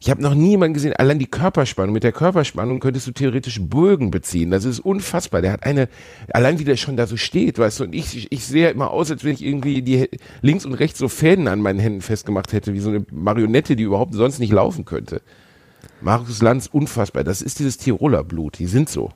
Ich 0.00 0.10
habe 0.10 0.20
noch 0.20 0.34
niemanden 0.34 0.74
gesehen, 0.74 0.92
allein 0.92 1.18
die 1.18 1.24
Körperspannung. 1.24 1.94
Mit 1.94 2.04
der 2.04 2.12
Körperspannung 2.12 2.78
könntest 2.78 3.06
du 3.06 3.12
theoretisch 3.12 3.58
Bögen 3.58 4.10
beziehen. 4.10 4.50
Das 4.50 4.66
ist 4.66 4.80
unfassbar. 4.80 5.40
Der 5.40 5.52
hat 5.52 5.62
eine, 5.62 5.88
allein 6.28 6.58
wie 6.58 6.64
der 6.64 6.76
schon 6.76 6.98
da 6.98 7.06
so 7.06 7.16
steht, 7.16 7.58
weißt 7.58 7.80
du, 7.80 7.84
und 7.84 7.94
ich, 7.94 8.30
ich 8.30 8.44
sehe 8.44 8.68
immer 8.68 8.90
aus, 8.90 9.10
als 9.10 9.24
wenn 9.24 9.32
ich 9.32 9.42
irgendwie 9.42 9.80
die 9.80 10.10
links 10.42 10.66
und 10.66 10.74
rechts 10.74 10.98
so 10.98 11.08
Fäden 11.08 11.48
an 11.48 11.60
meinen 11.60 11.78
Händen 11.78 12.02
festgemacht 12.02 12.52
hätte, 12.52 12.74
wie 12.74 12.80
so 12.80 12.90
eine 12.90 13.06
Marionette, 13.10 13.74
die 13.74 13.84
überhaupt 13.84 14.12
sonst 14.12 14.40
nicht 14.40 14.52
laufen 14.52 14.84
könnte. 14.84 15.22
Markus 16.02 16.42
Lanz, 16.42 16.68
unfassbar. 16.70 17.24
Das 17.24 17.40
ist 17.40 17.60
dieses 17.60 17.78
Tiroler 17.78 18.24
Blut. 18.24 18.58
Die 18.58 18.66
sind 18.66 18.90
so. 18.90 19.10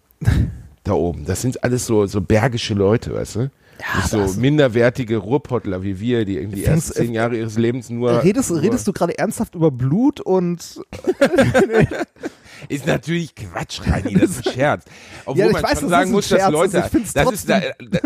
Da 0.85 0.92
oben. 0.94 1.27
Das 1.27 1.42
sind 1.42 1.62
alles 1.62 1.85
so, 1.85 2.07
so 2.07 2.22
bergische 2.22 2.72
Leute, 2.72 3.12
weißt 3.12 3.37
du? 3.37 3.51
Nicht 3.96 4.08
so 4.08 4.40
minderwertige 4.40 5.16
Ruhrpottler 5.18 5.82
wie 5.82 6.00
wir, 6.00 6.24
die 6.24 6.36
irgendwie 6.36 6.64
ersten 6.64 6.92
zehn 6.92 7.12
Jahre 7.12 7.36
ihres 7.36 7.56
Lebens 7.56 7.90
nur. 7.90 8.22
redest, 8.22 8.50
nur 8.50 8.60
redest 8.60 8.86
du 8.86 8.92
gerade 8.92 9.16
ernsthaft 9.16 9.54
über 9.54 9.70
Blut 9.70 10.20
und 10.20 10.80
Ist 12.68 12.87
natürlich 12.87 13.35
Quatsch, 13.35 13.81
Reini, 13.87 14.14
das 14.14 14.31
ist 14.31 14.47
ein 14.47 14.53
Scherz. 14.55 14.85
Obwohl 15.25 15.47
Ja, 15.47 15.53
man 15.53 15.62
weiß, 15.62 15.81
schon 15.81 15.88
sagen 15.88 16.11
muss, 16.11 16.29
dass 16.29 16.51
Leute, 16.51 16.90
das 17.14 17.33
ist, 17.33 17.49
da, 17.49 17.61
da, 17.61 17.99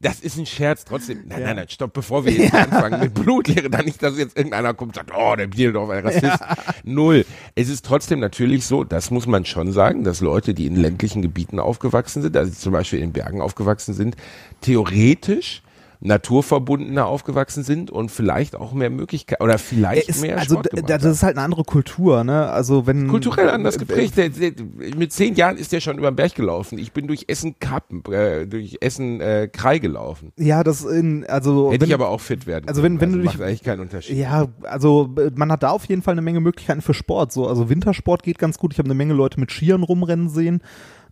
das 0.00 0.20
ist 0.20 0.36
ein 0.38 0.46
Scherz 0.46 0.84
trotzdem. 0.84 1.24
Nein, 1.26 1.42
nein, 1.42 1.56
nein, 1.56 1.68
stopp, 1.68 1.92
bevor 1.92 2.24
wir 2.24 2.32
jetzt 2.36 2.54
anfangen 2.54 3.00
mit 3.00 3.14
Blutlehre, 3.14 3.70
dann 3.70 3.84
nicht, 3.84 4.02
dass 4.02 4.16
jetzt 4.18 4.36
irgendeiner 4.36 4.74
kommt 4.74 4.96
und 4.96 5.06
sagt, 5.06 5.12
oh, 5.16 5.34
der 5.36 5.46
Bierdorf, 5.46 5.90
ein 5.90 6.06
Rassist. 6.06 6.38
Null. 6.84 7.24
Es 7.54 7.68
ist 7.68 7.84
trotzdem 7.84 8.20
natürlich 8.20 8.64
so, 8.66 8.84
das 8.84 9.10
muss 9.10 9.26
man 9.26 9.44
schon 9.44 9.72
sagen, 9.72 10.04
dass 10.04 10.20
Leute, 10.20 10.54
die 10.54 10.66
in 10.66 10.76
ländlichen 10.76 11.22
Gebieten 11.22 11.58
aufgewachsen 11.58 12.22
sind, 12.22 12.36
also 12.36 12.52
zum 12.52 12.72
Beispiel 12.72 13.00
in 13.00 13.12
Bergen 13.12 13.40
aufgewachsen 13.40 13.94
sind, 13.94 14.16
theoretisch 14.60 15.62
naturverbundener 16.00 17.06
aufgewachsen 17.06 17.62
sind 17.62 17.90
und 17.90 18.10
vielleicht 18.10 18.54
auch 18.56 18.72
mehr 18.72 18.90
Möglichkeiten 18.90 19.42
oder 19.42 19.58
vielleicht 19.58 20.08
ist, 20.08 20.20
mehr 20.22 20.38
also 20.38 20.54
Sport 20.56 20.70
gemacht 20.70 20.90
das 20.90 21.04
ist 21.04 21.22
halt 21.22 21.36
eine 21.36 21.44
andere 21.44 21.64
Kultur, 21.64 22.24
ne? 22.24 22.48
Also 22.50 22.86
wenn 22.86 23.08
kulturell 23.08 23.48
anders 23.50 23.78
geprägt. 23.78 24.16
Der, 24.16 24.28
der, 24.28 24.52
mit 24.96 25.12
zehn 25.12 25.34
Jahren 25.34 25.56
ist 25.56 25.72
der 25.72 25.80
schon 25.80 25.98
über 25.98 26.10
den 26.10 26.16
Berg 26.16 26.34
gelaufen. 26.34 26.78
Ich 26.78 26.92
bin 26.92 27.06
durch 27.06 27.24
Essen 27.28 27.58
Kappen, 27.58 28.02
äh, 28.12 28.46
durch 28.46 28.78
Essen 28.80 29.20
äh, 29.20 29.48
Krei 29.52 29.78
gelaufen. 29.78 30.32
Ja, 30.36 30.62
das 30.64 30.84
in 30.84 31.24
also 31.26 31.70
Hätte 31.72 31.82
wenn, 31.82 31.88
ich 31.88 31.94
aber 31.94 32.08
auch 32.08 32.20
fit 32.20 32.46
werden. 32.46 32.68
also 32.68 32.82
wenn- 32.82 32.98
können. 32.98 33.12
wenn 33.12 33.18
du 33.20 33.24
macht 33.24 33.36
dich- 33.38 33.44
eigentlich 33.44 33.62
keinen 33.62 33.80
Unterschied. 33.80 34.16
Ja, 34.16 34.46
also 34.62 35.10
äh, 35.18 35.30
man 35.34 35.50
hat 35.52 35.62
da 35.62 35.70
auf 35.70 35.84
jeden 35.86 36.02
Fall 36.02 36.12
eine 36.12 36.22
Menge 36.22 36.40
Möglichkeiten 36.40 36.82
für 36.82 36.94
Sport. 36.94 37.32
So, 37.32 37.46
also 37.48 37.68
Wintersport 37.68 38.22
geht 38.22 38.38
ganz 38.38 38.58
gut. 38.58 38.72
Ich 38.72 38.78
habe 38.78 38.86
eine 38.86 38.94
Menge 38.94 39.14
Leute 39.14 39.38
mit 39.40 39.50
Skiern 39.50 39.82
rumrennen 39.82 40.28
sehen. 40.28 40.60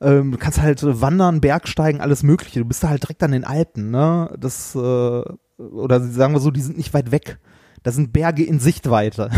Ähm, 0.01 0.33
du 0.33 0.39
kannst 0.39 0.61
halt 0.61 0.83
wandern, 0.83 1.41
Bergsteigen, 1.41 2.01
alles 2.01 2.23
Mögliche. 2.23 2.61
Du 2.61 2.65
bist 2.65 2.83
da 2.83 2.89
halt 2.89 3.03
direkt 3.03 3.23
an 3.23 3.33
den 3.33 3.45
Alpen, 3.45 3.91
ne? 3.91 4.35
Das 4.39 4.75
äh, 4.75 4.79
oder 5.59 6.01
sagen 6.01 6.35
wir 6.35 6.41
so, 6.41 6.51
die 6.51 6.61
sind 6.61 6.77
nicht 6.77 6.95
weit 6.95 7.11
weg. 7.11 7.39
Da 7.83 7.93
sind 7.93 8.13
Berge 8.13 8.45
in 8.45 8.61
Sichtweite. 8.61 9.31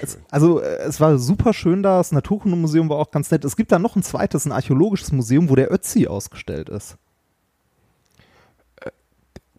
Es, 0.00 0.18
also 0.30 0.60
äh, 0.60 0.78
es 0.82 1.00
war 1.00 1.18
super 1.18 1.52
schön 1.52 1.82
da. 1.82 1.98
Das 1.98 2.12
Naturkundemuseum 2.12 2.88
war 2.88 2.98
auch 2.98 3.10
ganz 3.10 3.30
nett. 3.30 3.44
Es 3.44 3.56
gibt 3.56 3.72
da 3.72 3.78
noch 3.78 3.96
ein 3.96 4.02
zweites, 4.02 4.44
ein 4.44 4.52
archäologisches 4.52 5.12
Museum, 5.12 5.48
wo 5.48 5.54
der 5.54 5.72
Ötzi 5.72 6.06
ausgestellt 6.06 6.68
ist. 6.68 6.98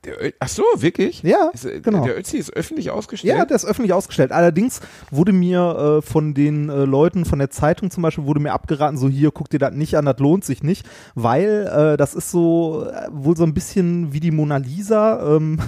Der 0.08 0.34
ach 0.40 0.48
so, 0.48 0.64
wirklich? 0.78 1.22
Ja, 1.24 1.52
ist, 1.54 1.66
äh, 1.66 1.82
genau. 1.82 2.06
Der 2.06 2.18
Ötzi 2.18 2.38
ist 2.38 2.54
öffentlich 2.54 2.90
ausgestellt. 2.90 3.38
Ja, 3.38 3.46
der 3.46 3.56
ist 3.56 3.66
öffentlich 3.66 3.94
ausgestellt. 3.94 4.32
Allerdings 4.32 4.80
wurde 5.12 5.34
mir 5.34 6.00
äh, 6.00 6.02
von 6.02 6.34
den 6.34 6.70
äh, 6.70 6.86
Leuten 6.86 7.26
von 7.26 7.40
der 7.40 7.50
Zeitung 7.50 7.92
zum 7.92 8.04
Beispiel 8.04 8.26
wurde 8.26 8.40
mir 8.40 8.54
abgeraten, 8.54 8.98
so 8.98 9.10
hier 9.10 9.32
guck 9.32 9.50
dir 9.50 9.60
das 9.60 9.74
nicht 9.74 9.98
an, 9.98 10.06
das 10.06 10.18
lohnt 10.20 10.46
sich 10.46 10.64
nicht, 10.64 10.88
weil 11.16 11.68
äh, 11.68 11.98
das 11.98 12.14
ist 12.14 12.32
so 12.32 12.86
äh, 12.90 13.08
wohl 13.12 13.36
so 13.36 13.44
ein 13.44 13.54
bisschen 13.54 14.14
wie 14.14 14.20
die 14.20 14.32
Mona 14.32 14.58
Lisa. 14.58 15.36
Ähm, 15.36 15.60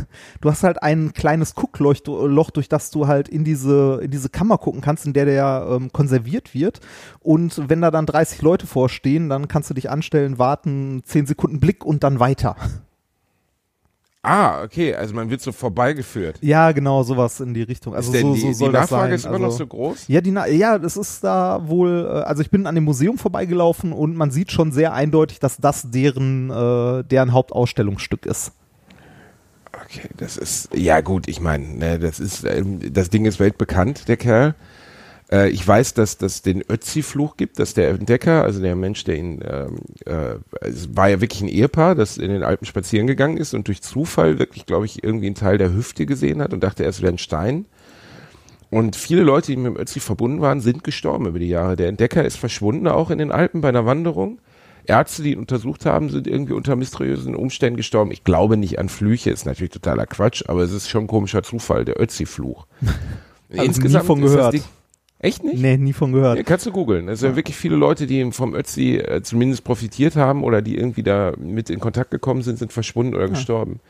du 0.41 0.49
hast 0.49 0.63
halt 0.63 0.81
ein 0.81 1.13
kleines 1.13 1.55
Guckloch, 1.55 2.49
durch 2.51 2.69
das 2.69 2.91
du 2.91 3.07
halt 3.07 3.27
in 3.27 3.43
diese 3.43 3.99
in 4.01 4.11
diese 4.11 4.29
Kammer 4.29 4.57
gucken 4.57 4.81
kannst, 4.81 5.05
in 5.05 5.13
der 5.13 5.25
der 5.25 5.67
ähm, 5.69 5.91
konserviert 5.91 6.53
wird. 6.53 6.79
Und 7.19 7.69
wenn 7.69 7.81
da 7.81 7.91
dann 7.91 8.05
30 8.05 8.41
Leute 8.41 8.67
vorstehen, 8.67 9.29
dann 9.29 9.47
kannst 9.47 9.69
du 9.69 9.73
dich 9.73 9.89
anstellen, 9.89 10.39
warten, 10.39 11.01
10 11.03 11.25
Sekunden 11.25 11.59
Blick 11.59 11.85
und 11.85 12.03
dann 12.03 12.19
weiter. 12.19 12.55
Ah, 14.31 14.61
okay, 14.63 14.93
also 14.93 15.15
man 15.15 15.29
wird 15.31 15.41
so 15.41 15.51
vorbeigeführt. 15.51 16.37
Ja, 16.41 16.71
genau, 16.71 17.01
sowas 17.01 17.39
in 17.39 17.53
die 17.55 17.63
Richtung. 17.63 17.95
Also 17.95 18.11
so, 18.11 18.33
die, 18.35 18.39
so 18.41 18.53
soll 18.53 18.69
die 18.69 18.73
das 18.73 18.91
Nachfrage 18.91 19.07
sein. 19.07 19.15
ist 19.15 19.25
immer 19.25 19.39
noch 19.39 19.45
Also- 19.45 19.57
so 19.57 19.67
groß? 19.67 20.07
Ja, 20.07 20.21
die, 20.21 20.29
Na- 20.29 20.45
ja, 20.47 20.77
das 20.77 20.97
ist 20.97 21.23
da 21.23 21.67
wohl, 21.67 22.05
äh, 22.07 22.19
also 22.27 22.43
ich 22.43 22.51
bin 22.51 22.67
an 22.67 22.75
dem 22.75 22.83
Museum 22.83 23.17
vorbeigelaufen 23.17 23.91
und 23.91 24.15
man 24.15 24.29
sieht 24.29 24.51
schon 24.51 24.71
sehr 24.71 24.93
eindeutig, 24.93 25.39
dass 25.39 25.57
das 25.57 25.89
deren, 25.89 26.51
äh, 26.51 27.03
deren 27.05 27.33
Hauptausstellungsstück 27.33 28.27
ist. 28.27 28.51
Okay, 29.83 30.09
das 30.17 30.37
ist, 30.37 30.69
ja 30.75 31.01
gut, 31.01 31.27
ich 31.27 31.39
meine, 31.41 31.65
ne, 31.65 31.97
das 31.99 32.19
ist, 32.19 32.43
ähm, 32.43 32.79
das 32.93 33.09
Ding 33.09 33.25
ist 33.25 33.39
weltbekannt, 33.39 34.07
der 34.07 34.17
Kerl. 34.17 34.53
Äh, 35.31 35.49
ich 35.49 35.65
weiß, 35.67 35.93
dass 35.93 36.17
das 36.17 36.41
den 36.41 36.61
Ötzi-Fluch 36.61 37.37
gibt, 37.37 37.59
dass 37.59 37.73
der 37.73 37.89
Entdecker, 37.89 38.43
also 38.43 38.61
der 38.61 38.75
Mensch, 38.75 39.03
der 39.03 39.17
ihn, 39.17 39.41
ähm, 39.47 39.77
äh, 40.05 40.35
es 40.61 40.95
war 40.95 41.09
ja 41.09 41.21
wirklich 41.21 41.41
ein 41.41 41.47
Ehepaar, 41.47 41.95
das 41.95 42.17
in 42.17 42.29
den 42.31 42.43
Alpen 42.43 42.65
spazieren 42.65 43.07
gegangen 43.07 43.37
ist 43.37 43.53
und 43.53 43.67
durch 43.67 43.81
Zufall 43.81 44.39
wirklich, 44.39 44.65
glaube 44.65 44.85
ich, 44.85 45.03
irgendwie 45.03 45.27
einen 45.27 45.35
Teil 45.35 45.57
der 45.57 45.73
Hüfte 45.73 46.05
gesehen 46.05 46.41
hat 46.41 46.53
und 46.53 46.63
dachte, 46.63 46.83
es 46.85 47.01
wäre 47.01 47.13
ein 47.13 47.17
Stein. 47.17 47.65
Und 48.71 48.95
viele 48.95 49.23
Leute, 49.23 49.47
die 49.51 49.57
mit 49.57 49.73
dem 49.75 49.81
Ötzi 49.81 49.99
verbunden 49.99 50.41
waren, 50.41 50.61
sind 50.61 50.83
gestorben 50.83 51.25
über 51.25 51.39
die 51.39 51.49
Jahre. 51.49 51.75
Der 51.75 51.87
Entdecker 51.87 52.23
ist 52.23 52.37
verschwunden, 52.37 52.87
auch 52.87 53.09
in 53.09 53.17
den 53.17 53.31
Alpen 53.31 53.61
bei 53.61 53.69
einer 53.69 53.85
Wanderung. 53.85 54.39
Ärzte, 54.85 55.23
die 55.23 55.33
ihn 55.33 55.39
untersucht 55.39 55.85
haben, 55.85 56.09
sind 56.09 56.27
irgendwie 56.27 56.53
unter 56.53 56.75
mysteriösen 56.75 57.35
Umständen 57.35 57.77
gestorben. 57.77 58.11
Ich 58.11 58.23
glaube 58.23 58.57
nicht 58.57 58.79
an 58.79 58.89
Flüche, 58.89 59.31
ist 59.31 59.45
natürlich 59.45 59.71
totaler 59.71 60.05
Quatsch, 60.05 60.43
aber 60.47 60.61
es 60.61 60.71
ist 60.71 60.89
schon 60.89 61.05
ein 61.05 61.07
komischer 61.07 61.43
Zufall, 61.43 61.85
der 61.85 61.99
Ötzi-Fluch. 61.99 62.65
Also 63.51 63.81
nie 63.81 63.89
von 64.01 64.19
ist 64.21 64.25
das 64.25 64.33
gehört. 64.35 64.53
Ding- 64.53 64.63
Echt 65.21 65.43
nicht? 65.43 65.61
Nee, 65.61 65.75
nie 65.75 65.91
von 65.91 66.13
gehört. 66.13 66.37
Ja, 66.37 66.43
kannst 66.43 66.65
du 66.65 66.71
googeln. 66.71 67.09
Es 67.09 67.19
sind 67.19 67.35
wirklich 67.35 67.57
viele 67.57 67.75
Leute, 67.75 68.07
die 68.07 68.31
vom 68.31 68.55
Ötzi 68.55 68.95
äh, 68.95 69.21
zumindest 69.21 69.65
profitiert 69.65 70.15
haben 70.15 70.45
oder 70.45 70.61
die 70.61 70.77
irgendwie 70.77 71.03
da 71.03 71.33
mit 71.37 71.69
in 71.69 71.81
Kontakt 71.81 72.09
gekommen 72.11 72.41
sind, 72.41 72.57
sind 72.57 72.71
verschwunden 72.71 73.15
oder 73.15 73.27
gestorben. 73.27 73.81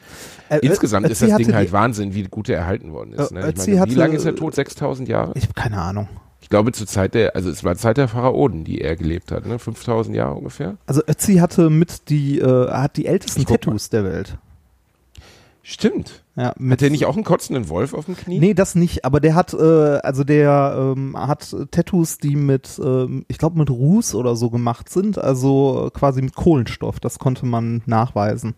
Äh, 0.49 0.57
Insgesamt 0.63 1.05
ist 1.05 1.21
Ötzi 1.21 1.25
das 1.25 1.33
hatte 1.33 1.43
Ding 1.43 1.53
halt 1.53 1.71
Wahnsinn, 1.71 2.15
wie 2.15 2.23
gut 2.23 2.49
er 2.49 2.57
erhalten 2.57 2.91
worden 2.93 3.13
ist. 3.13 3.31
Ne? 3.31 3.41
Ötzi 3.45 3.71
meine, 3.75 3.91
wie 3.91 3.95
lange 3.95 4.15
ist 4.15 4.25
er 4.25 4.35
tot? 4.35 4.55
6000 4.55 5.07
Jahre? 5.07 5.33
Ich 5.35 5.43
habe 5.43 5.53
keine 5.53 5.79
Ahnung. 5.79 6.09
Ich 6.41 6.49
glaube 6.49 6.71
zur 6.71 6.87
Zeit 6.87 7.13
der, 7.13 7.35
also 7.35 7.51
es 7.51 7.63
war 7.63 7.75
Zeit 7.75 7.97
der 7.97 8.07
Pharaonen, 8.07 8.63
die 8.63 8.81
er 8.81 8.95
gelebt 8.95 9.31
hat, 9.31 9.45
ne? 9.45 9.59
5000 9.59 10.15
Jahre 10.15 10.33
ungefähr. 10.33 10.77
Also 10.87 11.03
Ötzi 11.07 11.35
hatte 11.35 11.69
mit 11.69 12.09
die, 12.09 12.39
äh, 12.39 12.71
hat 12.71 12.97
die 12.97 13.05
ältesten 13.05 13.45
Tattoos 13.45 13.89
der 13.89 14.03
Welt. 14.03 14.37
Stimmt. 15.61 16.23
Ja, 16.39 16.49
Hat 16.49 16.59
mit 16.61 16.79
der 16.79 16.89
nicht 16.89 17.05
auch 17.05 17.15
einen 17.15 17.25
kotzenden 17.25 17.67
Wolf 17.67 17.93
auf 17.93 18.05
dem 18.05 18.15
Knie? 18.15 18.39
Nee, 18.39 18.53
das 18.53 18.73
nicht, 18.73 19.03
aber 19.03 19.19
der 19.19 19.35
hat, 19.35 19.53
äh, 19.53 19.57
also 19.57 20.23
der 20.23 20.93
ähm, 20.95 21.17
hat 21.17 21.53
Tattoos, 21.71 22.17
die 22.17 22.37
mit, 22.37 22.79
ähm, 22.81 23.25
ich 23.27 23.37
glaube 23.37 23.59
mit 23.59 23.69
Ruß 23.69 24.15
oder 24.15 24.37
so 24.37 24.49
gemacht 24.49 24.87
sind, 24.87 25.17
also 25.17 25.87
äh, 25.87 25.89
quasi 25.91 26.21
mit 26.21 26.35
Kohlenstoff, 26.35 27.01
das 27.01 27.19
konnte 27.19 27.45
man 27.45 27.81
nachweisen. 27.87 28.55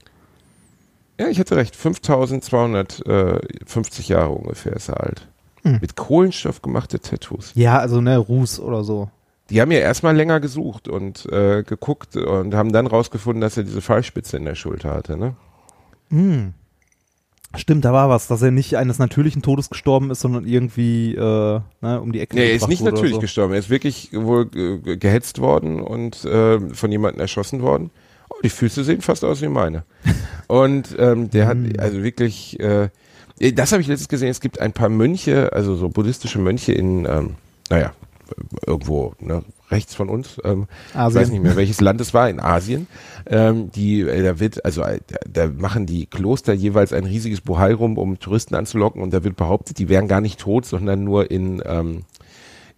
Ja, 1.19 1.29
ich 1.29 1.39
hatte 1.39 1.55
recht. 1.55 1.75
5250 1.75 4.09
Jahre 4.09 4.29
ungefähr 4.29 4.73
ist 4.73 4.89
er 4.89 5.01
alt. 5.01 5.27
Hm. 5.63 5.79
Mit 5.81 5.95
Kohlenstoff 5.95 6.61
gemachte 6.61 6.99
Tattoos. 6.99 7.51
Ja, 7.55 7.79
also 7.79 7.99
ne, 7.99 8.15
Ruß 8.15 8.59
oder 8.59 8.83
so. 8.83 9.09
Die 9.49 9.59
haben 9.59 9.71
ja 9.71 9.79
erstmal 9.79 10.15
länger 10.15 10.39
gesucht 10.39 10.87
und 10.87 11.25
äh, 11.31 11.63
geguckt 11.63 12.15
und 12.15 12.53
haben 12.53 12.71
dann 12.71 12.85
rausgefunden, 12.85 13.41
dass 13.41 13.57
er 13.57 13.63
diese 13.63 13.81
Fallspitze 13.81 14.37
in 14.37 14.45
der 14.45 14.53
Schulter 14.53 14.93
hatte, 14.93 15.17
ne? 15.17 15.35
Hm. 16.11 16.53
Stimmt, 17.55 17.83
da 17.83 17.91
war 17.91 18.09
was, 18.09 18.27
dass 18.27 18.41
er 18.41 18.51
nicht 18.51 18.75
eines 18.77 18.97
natürlichen 18.97 19.41
Todes 19.41 19.69
gestorben 19.69 20.09
ist, 20.09 20.21
sondern 20.21 20.45
irgendwie 20.47 21.13
äh, 21.15 21.59
ne, 21.81 22.01
um 22.01 22.11
die 22.13 22.21
Ecke 22.21 22.35
Nee, 22.35 22.49
er 22.49 22.55
ist 22.55 22.69
nicht 22.69 22.81
natürlich 22.81 23.15
so. 23.15 23.19
gestorben. 23.19 23.53
Er 23.53 23.59
ist 23.59 23.69
wirklich 23.69 24.09
wohl 24.13 24.49
äh, 24.55 24.95
gehetzt 24.97 25.39
worden 25.39 25.81
und 25.81 26.23
äh, 26.23 26.59
von 26.73 26.91
jemandem 26.91 27.19
erschossen 27.19 27.61
worden. 27.61 27.91
Oh, 28.29 28.35
die 28.43 28.49
Füße 28.49 28.83
sehen 28.85 29.01
fast 29.01 29.25
aus 29.25 29.41
wie 29.41 29.49
meine. 29.49 29.83
Und 30.47 30.95
ähm, 30.97 31.29
der 31.29 31.47
hat 31.47 31.57
Hm. 31.57 31.73
also 31.77 32.01
wirklich, 32.03 32.57
äh, 32.59 32.89
das 33.53 33.71
habe 33.73 33.81
ich 33.81 33.87
letztens 33.87 34.07
gesehen, 34.09 34.29
es 34.29 34.39
gibt 34.41 34.59
ein 34.61 34.71
paar 34.73 34.89
Mönche, 34.89 35.51
also 35.51 35.75
so 35.75 35.89
buddhistische 35.89 36.39
Mönche 36.39 36.71
in, 36.71 37.05
ähm, 37.05 37.35
naja, 37.69 37.93
irgendwo 38.65 39.13
ne, 39.19 39.43
rechts 39.71 39.95
von 39.95 40.09
uns, 40.09 40.39
ähm, 40.43 40.67
ich 40.89 40.95
Asien. 40.95 41.21
weiß 41.21 41.29
nicht 41.31 41.43
mehr, 41.43 41.55
welches 41.55 41.81
Land 41.81 42.01
es 42.01 42.13
war, 42.13 42.29
in 42.29 42.39
Asien, 42.39 42.87
ähm, 43.27 43.71
die, 43.71 44.01
äh, 44.01 44.23
da 44.23 44.39
wird, 44.39 44.63
also 44.65 44.81
äh, 44.83 44.99
da, 45.07 45.45
da 45.45 45.51
machen 45.51 45.85
die 45.85 46.05
Kloster 46.05 46.53
jeweils 46.53 46.93
ein 46.93 47.05
riesiges 47.05 47.41
Bohai 47.41 47.73
rum, 47.73 47.97
um 47.97 48.19
Touristen 48.19 48.55
anzulocken 48.55 49.01
und 49.01 49.13
da 49.13 49.23
wird 49.23 49.35
behauptet, 49.35 49.79
die 49.79 49.89
wären 49.89 50.07
gar 50.07 50.21
nicht 50.21 50.39
tot, 50.39 50.65
sondern 50.65 51.03
nur 51.03 51.31
in, 51.31 51.61
ähm, 51.65 52.03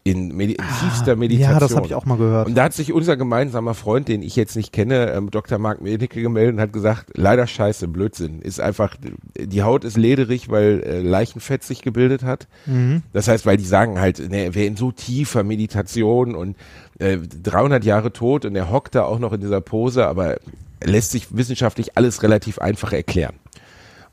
in, 0.03 0.35
Medi 0.35 0.53
in 0.53 0.65
tiefster 0.81 1.15
Meditation. 1.15 1.49
Ah, 1.49 1.53
Ja, 1.53 1.59
das 1.59 1.75
habe 1.75 1.85
ich 1.85 1.95
auch 1.95 2.05
mal 2.05 2.17
gehört. 2.17 2.47
Und 2.47 2.55
da 2.55 2.63
hat 2.63 2.73
sich 2.73 2.91
unser 2.91 3.15
gemeinsamer 3.15 3.73
Freund, 3.73 4.07
den 4.09 4.21
ich 4.21 4.35
jetzt 4.35 4.55
nicht 4.55 4.73
kenne, 4.73 5.11
ähm, 5.11 5.31
Dr. 5.31 5.57
Mark 5.59 5.81
Medicke 5.81 6.21
gemeldet 6.21 6.55
und 6.55 6.61
hat 6.61 6.73
gesagt, 6.73 7.11
leider 7.15 7.47
scheiße, 7.47 7.87
Blödsinn. 7.87 8.41
Ist 8.41 8.59
einfach, 8.59 8.97
die 9.37 9.63
Haut 9.63 9.85
ist 9.85 9.95
lederig, 9.95 10.49
weil 10.49 10.83
äh, 10.83 11.01
Leichenfett 11.01 11.63
sich 11.63 11.81
gebildet 11.81 12.23
hat. 12.23 12.47
Mhm. 12.65 13.03
Das 13.13 13.27
heißt, 13.29 13.45
weil 13.45 13.57
die 13.57 13.65
sagen 13.65 13.99
halt, 13.99 14.19
ne, 14.19 14.43
er 14.43 14.55
wäre 14.55 14.65
in 14.65 14.75
so 14.75 14.91
tiefer 14.91 15.43
Meditation 15.43 16.35
und 16.35 16.57
äh, 16.99 17.17
300 17.17 17.85
Jahre 17.85 18.11
tot 18.11 18.43
und 18.45 18.55
er 18.55 18.69
hockt 18.71 18.95
da 18.95 19.03
auch 19.03 19.19
noch 19.19 19.31
in 19.31 19.39
dieser 19.39 19.61
Pose, 19.61 20.05
aber 20.05 20.37
lässt 20.83 21.11
sich 21.11 21.35
wissenschaftlich 21.35 21.97
alles 21.97 22.23
relativ 22.23 22.59
einfach 22.59 22.91
erklären. 22.91 23.35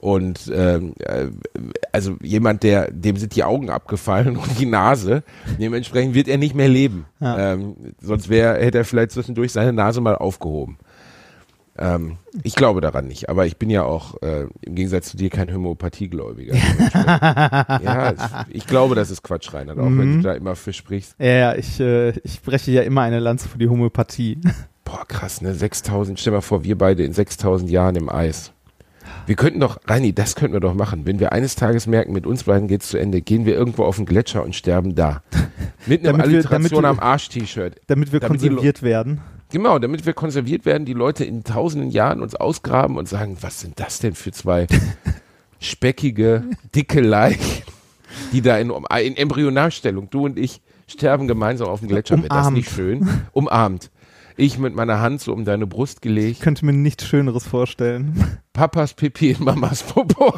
Und 0.00 0.50
ähm, 0.54 0.94
äh, 1.00 1.26
also 1.92 2.16
jemand, 2.22 2.62
der 2.62 2.90
dem 2.90 3.16
sind 3.16 3.36
die 3.36 3.44
Augen 3.44 3.68
abgefallen 3.68 4.36
und 4.38 4.58
die 4.58 4.64
Nase, 4.64 5.22
dementsprechend 5.58 6.14
wird 6.14 6.26
er 6.26 6.38
nicht 6.38 6.54
mehr 6.54 6.68
leben. 6.68 7.04
Ja. 7.20 7.52
Ähm, 7.52 7.76
sonst 8.00 8.30
wäre 8.30 8.58
hätte 8.58 8.78
er 8.78 8.84
vielleicht 8.86 9.10
zwischendurch 9.10 9.52
seine 9.52 9.74
Nase 9.74 10.00
mal 10.00 10.16
aufgehoben. 10.16 10.78
Ähm, 11.78 12.16
ich 12.42 12.54
glaube 12.54 12.80
daran 12.80 13.08
nicht, 13.08 13.28
aber 13.28 13.44
ich 13.44 13.58
bin 13.58 13.68
ja 13.68 13.82
auch 13.82 14.20
äh, 14.22 14.46
im 14.62 14.74
Gegensatz 14.74 15.10
zu 15.10 15.18
dir 15.18 15.28
kein 15.28 15.52
Homöopathiegläubiger. 15.52 16.54
ja, 16.94 18.12
ich, 18.12 18.56
ich 18.56 18.66
glaube, 18.66 18.94
das 18.94 19.10
ist 19.10 19.22
Quatsch, 19.22 19.52
Reinhard, 19.52 19.78
auch 19.78 19.84
wenn 19.84 20.16
du 20.16 20.22
da 20.22 20.32
immer 20.32 20.56
für 20.56 20.72
sprichst. 20.72 21.14
Ja, 21.18 21.26
ja, 21.26 21.54
ich, 21.54 21.78
äh, 21.78 22.10
ich 22.20 22.40
breche 22.42 22.70
ja 22.70 22.82
immer 22.82 23.02
eine 23.02 23.18
Lanze 23.18 23.48
für 23.48 23.58
die 23.58 23.68
Homöopathie. 23.68 24.38
Boah, 24.84 25.06
krass, 25.06 25.40
ne? 25.40 25.54
6000, 25.54 26.18
stell 26.18 26.32
mal 26.32 26.40
vor, 26.40 26.64
wir 26.64 26.76
beide 26.76 27.04
in 27.04 27.12
6000 27.12 27.70
Jahren 27.70 27.96
im 27.96 28.08
Eis. 28.08 28.52
Wir 29.26 29.36
könnten 29.36 29.60
doch, 29.60 29.78
Reini, 29.86 30.12
das 30.12 30.34
könnten 30.34 30.54
wir 30.54 30.60
doch 30.60 30.74
machen. 30.74 31.06
Wenn 31.06 31.20
wir 31.20 31.32
eines 31.32 31.54
Tages 31.54 31.86
merken, 31.86 32.12
mit 32.12 32.26
uns 32.26 32.44
beiden 32.44 32.68
geht's 32.68 32.88
zu 32.88 32.98
Ende, 32.98 33.20
gehen 33.20 33.44
wir 33.46 33.54
irgendwo 33.54 33.84
auf 33.84 33.96
den 33.96 34.06
Gletscher 34.06 34.42
und 34.42 34.54
sterben 34.54 34.94
da. 34.94 35.22
Mit 35.86 36.06
einem 36.06 36.20
Alliteration 36.20 36.82
wir- 36.82 36.88
am 36.90 36.98
Arsch-T-Shirt. 36.98 37.80
Damit 37.86 38.12
wir 38.12 38.20
Damit 38.20 38.40
konserviert 38.40 38.82
werden. 38.82 39.20
Genau, 39.52 39.78
damit 39.78 40.06
wir 40.06 40.12
konserviert 40.12 40.64
werden, 40.64 40.84
die 40.84 40.92
Leute 40.92 41.24
in 41.24 41.42
tausenden 41.42 41.90
Jahren 41.90 42.20
uns 42.20 42.34
ausgraben 42.34 42.96
und 42.96 43.08
sagen, 43.08 43.36
was 43.40 43.60
sind 43.60 43.80
das 43.80 43.98
denn 43.98 44.14
für 44.14 44.30
zwei 44.30 44.66
speckige, 45.60 46.44
dicke 46.74 47.00
Leichen, 47.00 47.62
die 48.32 48.42
da 48.42 48.58
in, 48.58 48.70
in 49.02 49.16
Embryonalstellung, 49.16 50.08
du 50.10 50.24
und 50.24 50.38
ich, 50.38 50.60
sterben 50.86 51.28
gemeinsam 51.28 51.68
auf 51.68 51.80
dem 51.80 51.88
Gletscher. 51.88 52.16
Wäre 52.16 52.28
das 52.28 52.38
Umarmt. 52.38 52.56
nicht 52.56 52.70
schön? 52.70 53.08
Umarmt. 53.32 53.90
Ich 54.40 54.56
mit 54.56 54.74
meiner 54.74 55.00
Hand 55.00 55.20
so 55.20 55.34
um 55.34 55.44
deine 55.44 55.66
Brust 55.66 56.00
gelegt. 56.00 56.38
Ich 56.38 56.40
könnte 56.40 56.64
mir 56.64 56.72
nichts 56.72 57.06
Schöneres 57.06 57.46
vorstellen. 57.46 58.38
Papas 58.54 58.94
Pipi 58.94 59.32
in 59.32 59.44
Mamas 59.44 59.82
Popo. 59.82 60.32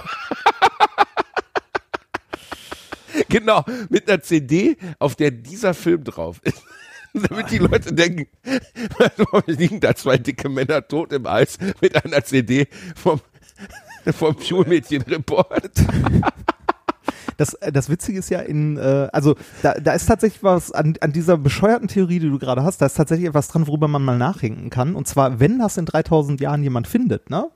genau, 3.28 3.64
mit 3.90 4.10
einer 4.10 4.20
CD, 4.20 4.76
auf 4.98 5.14
der 5.14 5.30
dieser 5.30 5.72
Film 5.72 6.02
drauf 6.02 6.40
ist. 6.42 6.64
Damit 7.12 7.52
die 7.52 7.58
Leute 7.58 7.92
denken, 7.92 8.26
warum 8.98 9.44
liegen 9.46 9.78
da 9.78 9.94
zwei 9.94 10.18
dicke 10.18 10.48
Männer 10.48 10.88
tot 10.88 11.12
im 11.12 11.28
Eis 11.28 11.58
mit 11.80 12.04
einer 12.04 12.24
CD 12.24 12.66
vom, 12.96 13.20
vom 14.12 14.36
Schulmädchenreport. 14.40 15.70
Das, 17.36 17.54
äh, 17.54 17.72
das 17.72 17.88
Witzige 17.88 18.18
ist 18.18 18.30
ja 18.30 18.40
in, 18.40 18.76
äh, 18.76 19.08
also 19.12 19.34
da, 19.62 19.74
da 19.74 19.92
ist 19.92 20.06
tatsächlich 20.06 20.42
was 20.42 20.72
an, 20.72 20.94
an 21.00 21.12
dieser 21.12 21.36
bescheuerten 21.36 21.88
Theorie, 21.88 22.18
die 22.18 22.28
du 22.28 22.38
gerade 22.38 22.62
hast, 22.62 22.80
da 22.80 22.86
ist 22.86 22.94
tatsächlich 22.94 23.28
etwas 23.28 23.48
dran, 23.48 23.66
worüber 23.66 23.88
man 23.88 24.04
mal 24.04 24.18
nachdenken 24.18 24.70
kann. 24.70 24.94
Und 24.94 25.08
zwar, 25.08 25.40
wenn 25.40 25.58
das 25.58 25.76
in 25.76 25.86
3000 25.86 26.40
Jahren 26.40 26.62
jemand 26.62 26.86
findet, 26.86 27.30
ne, 27.30 27.48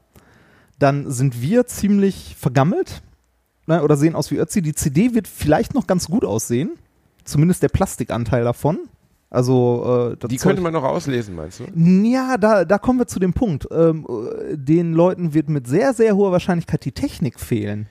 dann 0.79 1.11
sind 1.11 1.41
wir 1.41 1.67
ziemlich 1.67 2.37
vergammelt 2.39 3.03
ne, 3.67 3.83
oder 3.83 3.97
sehen 3.97 4.15
aus 4.15 4.31
wie 4.31 4.37
Ötzi. 4.37 4.63
Die 4.63 4.75
CD 4.75 5.15
wird 5.15 5.29
vielleicht 5.29 5.75
noch 5.75 5.87
ganz 5.87 6.07
gut 6.07 6.25
aussehen, 6.25 6.73
zumindest 7.25 7.63
der 7.63 7.69
Plastikanteil 7.69 8.45
davon. 8.45 8.79
Also 9.29 10.13
äh, 10.13 10.17
das 10.19 10.29
Die 10.31 10.37
könnte 10.37 10.63
man 10.63 10.73
noch 10.73 10.85
auslesen, 10.85 11.35
meinst 11.35 11.61
du? 11.61 11.65
ja, 11.75 12.37
da, 12.39 12.65
da 12.65 12.79
kommen 12.79 13.01
wir 13.01 13.07
zu 13.07 13.19
dem 13.19 13.33
Punkt. 13.33 13.67
Ähm, 13.73 14.07
äh, 14.09 14.57
den 14.57 14.93
Leuten 14.93 15.35
wird 15.35 15.49
mit 15.49 15.67
sehr, 15.67 15.95
sehr 15.95 16.15
hoher 16.15 16.33
Wahrscheinlichkeit 16.33 16.85
die 16.85 16.93
Technik 16.93 17.41
fehlen. 17.41 17.89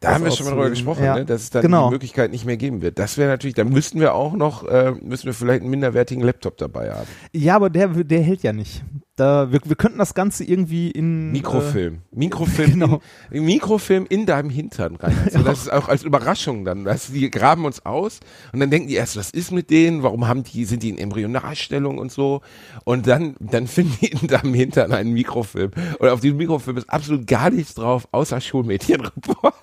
Da 0.00 0.14
haben 0.14 0.24
wir 0.24 0.30
schon 0.30 0.46
mal 0.46 0.52
drüber 0.52 0.70
gesprochen, 0.70 1.04
Ja. 1.04 1.14
ne? 1.16 1.26
dass 1.26 1.42
es 1.42 1.50
dann 1.50 1.60
Genau. 1.60 1.88
die 1.88 1.92
Möglichkeit 1.92 2.30
nicht 2.30 2.46
mehr 2.46 2.56
geben 2.56 2.80
wird. 2.80 2.98
Das 2.98 3.18
wäre 3.18 3.28
natürlich, 3.28 3.54
dann 3.54 3.68
müssten 3.68 4.00
wir 4.00 4.14
auch 4.14 4.32
noch, 4.32 4.66
äh, 4.66 4.92
müssen 5.02 5.26
wir 5.26 5.34
vielleicht 5.34 5.60
einen 5.60 5.70
minderwertigen 5.70 6.22
Laptop 6.24 6.56
dabei 6.56 6.90
haben. 6.92 7.06
Ja, 7.32 7.56
aber 7.56 7.68
der, 7.68 7.88
der 7.88 8.22
hält 8.22 8.42
ja 8.42 8.54
nicht. 8.54 8.82
Da, 9.16 9.52
wir, 9.52 9.60
wir 9.62 9.76
könnten 9.76 9.98
das 9.98 10.14
Ganze 10.14 10.44
irgendwie 10.44 10.90
in. 10.90 11.30
Mikrofilm. 11.32 11.98
Mikrofilm, 12.12 12.70
genau. 12.80 13.00
in, 13.30 13.44
Mikrofilm 13.44 14.06
in 14.08 14.24
deinem 14.24 14.48
Hintern 14.48 14.96
rein. 14.96 15.14
Also 15.26 15.42
das 15.42 15.58
ist 15.62 15.72
auch 15.72 15.88
als 15.90 16.02
Überraschung 16.02 16.64
dann. 16.64 16.84
Dass 16.84 17.08
die 17.08 17.30
graben 17.30 17.66
uns 17.66 17.84
aus 17.84 18.20
und 18.54 18.60
dann 18.60 18.70
denken 18.70 18.88
die 18.88 18.94
erst, 18.94 19.18
was 19.18 19.30
ist 19.30 19.52
mit 19.52 19.68
denen? 19.68 20.02
Warum 20.02 20.26
haben 20.26 20.44
die, 20.44 20.64
sind 20.64 20.82
die 20.82 20.88
in 20.88 20.96
Embryonalstellung 20.96 21.98
und 21.98 22.10
so? 22.10 22.40
Und 22.84 23.06
dann, 23.06 23.36
dann 23.38 23.66
finden 23.66 23.98
die 24.00 24.06
in 24.06 24.28
deinem 24.28 24.54
Hintern 24.54 24.92
einen 24.92 25.12
Mikrofilm. 25.12 25.72
Und 25.98 26.08
auf 26.08 26.20
diesem 26.20 26.38
Mikrofilm 26.38 26.78
ist 26.78 26.88
absolut 26.88 27.26
gar 27.26 27.50
nichts 27.50 27.74
drauf, 27.74 28.08
außer 28.12 28.40
Schulmädchenreport. 28.40 29.54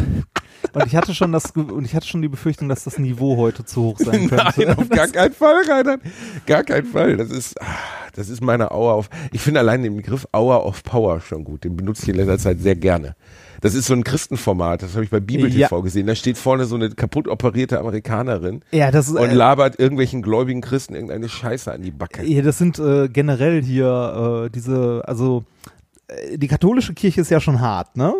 Und 0.72 0.84
ich 0.86 0.94
hatte 0.96 1.14
schon 1.14 1.32
das, 1.32 1.52
und 1.52 1.86
ich 1.86 1.94
hatte 1.94 2.06
schon 2.06 2.20
die 2.20 2.28
Befürchtung, 2.28 2.68
dass 2.68 2.84
das 2.84 2.98
Niveau 2.98 3.38
heute 3.38 3.64
zu 3.64 3.82
hoch 3.82 3.98
sein 3.98 4.28
könnte. 4.28 4.52
Nein, 4.58 4.76
auf 4.76 4.88
gar 4.90 5.06
keinen 5.12 5.32
Fall, 5.32 5.62
Reinhard. 5.66 6.00
Gar 6.44 6.64
keinen 6.64 6.84
Fall. 6.86 7.16
Das 7.16 7.30
ist, 7.30 7.58
ah, 7.62 7.66
das 8.14 8.28
ist 8.28 8.42
meine 8.42 8.70
Hour 8.72 8.98
of, 8.98 9.08
ich 9.32 9.40
finde 9.40 9.60
allein 9.60 9.82
den 9.82 9.96
Begriff 9.96 10.26
Hour 10.34 10.66
of 10.66 10.82
Power 10.82 11.20
schon 11.22 11.44
gut. 11.44 11.64
Den 11.64 11.76
benutze 11.76 12.02
ich 12.02 12.08
in 12.10 12.16
letzter 12.16 12.36
Zeit 12.38 12.60
sehr 12.60 12.76
gerne. 12.76 13.14
Das 13.62 13.74
ist 13.74 13.86
so 13.86 13.94
ein 13.94 14.04
Christenformat, 14.04 14.82
das 14.82 14.92
habe 14.94 15.04
ich 15.04 15.08
bei 15.10 15.20
Bibel 15.20 15.50
Ja. 15.50 15.68
TV 15.68 15.80
gesehen. 15.80 16.06
Da 16.08 16.14
steht 16.14 16.36
vorne 16.36 16.66
so 16.66 16.74
eine 16.74 16.90
kaputt 16.90 17.26
operierte 17.26 17.78
Amerikanerin 17.80 18.60
ja, 18.70 18.90
das 18.90 19.06
ist. 19.08 19.14
und 19.14 19.30
Äh, 19.30 19.34
labert 19.34 19.78
irgendwelchen 19.80 20.20
gläubigen 20.20 20.60
Christen 20.60 20.94
irgendeine 20.94 21.30
Scheiße 21.30 21.72
an 21.72 21.80
die 21.80 21.90
Backe. 21.90 22.22
ja, 22.22 22.42
das 22.42 22.58
sind 22.58 22.78
äh, 22.78 23.08
generell 23.08 23.62
hier 23.62 24.44
äh, 24.46 24.50
diese, 24.50 25.02
also 25.06 25.44
äh, 26.08 26.36
die 26.36 26.48
katholische 26.48 26.92
Kirche 26.92 27.22
ist 27.22 27.30
ja 27.30 27.40
schon 27.40 27.60
hart, 27.62 27.96
ne? 27.96 28.12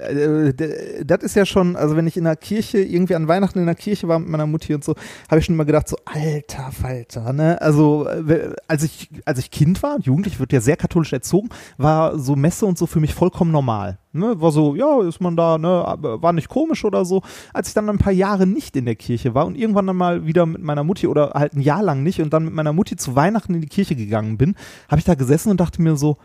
Äh, 0.00 0.54
d- 0.54 1.04
das 1.04 1.22
ist 1.22 1.36
ja 1.36 1.44
schon, 1.46 1.76
also 1.76 1.96
wenn 1.96 2.06
ich 2.06 2.16
in 2.16 2.24
der 2.24 2.36
Kirche, 2.36 2.78
irgendwie 2.78 3.14
an 3.14 3.28
Weihnachten 3.28 3.58
in 3.58 3.66
der 3.66 3.74
Kirche 3.74 4.08
war 4.08 4.18
mit 4.18 4.28
meiner 4.28 4.46
Mutti 4.46 4.74
und 4.74 4.82
so, 4.84 4.94
habe 5.28 5.38
ich 5.38 5.44
schon 5.44 5.54
immer 5.54 5.64
gedacht, 5.64 5.88
so, 5.88 5.96
alter 6.04 6.70
Falter, 6.72 7.32
ne? 7.32 7.60
Also, 7.60 8.06
äh, 8.08 8.54
als 8.68 8.82
ich, 8.82 9.10
als 9.24 9.38
ich 9.38 9.50
Kind 9.50 9.82
war, 9.82 9.98
jugendlich, 10.00 10.40
wird 10.40 10.52
ja 10.52 10.60
sehr 10.60 10.76
katholisch 10.76 11.12
erzogen, 11.12 11.48
war 11.78 12.18
so 12.18 12.36
Messe 12.36 12.66
und 12.66 12.78
so 12.78 12.86
für 12.86 13.00
mich 13.00 13.14
vollkommen 13.14 13.52
normal. 13.52 13.98
Ne? 14.12 14.40
War 14.40 14.50
so, 14.50 14.74
ja, 14.74 15.02
ist 15.02 15.20
man 15.20 15.36
da, 15.36 15.56
ne, 15.56 15.68
war 15.68 16.32
nicht 16.32 16.48
komisch 16.48 16.84
oder 16.84 17.04
so. 17.04 17.22
Als 17.52 17.68
ich 17.68 17.74
dann 17.74 17.88
ein 17.88 17.98
paar 17.98 18.12
Jahre 18.12 18.44
nicht 18.44 18.74
in 18.74 18.84
der 18.86 18.96
Kirche 18.96 19.34
war 19.34 19.46
und 19.46 19.56
irgendwann 19.56 19.86
dann 19.86 19.96
mal 19.96 20.26
wieder 20.26 20.46
mit 20.46 20.62
meiner 20.62 20.82
Mutti 20.82 21.06
oder 21.06 21.30
halt 21.34 21.54
ein 21.54 21.60
Jahr 21.60 21.82
lang 21.82 22.02
nicht 22.02 22.20
und 22.20 22.32
dann 22.32 22.46
mit 22.46 22.52
meiner 22.54 22.72
Mutti 22.72 22.96
zu 22.96 23.14
Weihnachten 23.14 23.54
in 23.54 23.60
die 23.60 23.68
Kirche 23.68 23.94
gegangen 23.94 24.36
bin, 24.36 24.56
habe 24.88 24.98
ich 24.98 25.04
da 25.04 25.14
gesessen 25.14 25.50
und 25.50 25.60
dachte 25.60 25.80
mir 25.80 25.94
so, 25.94 26.16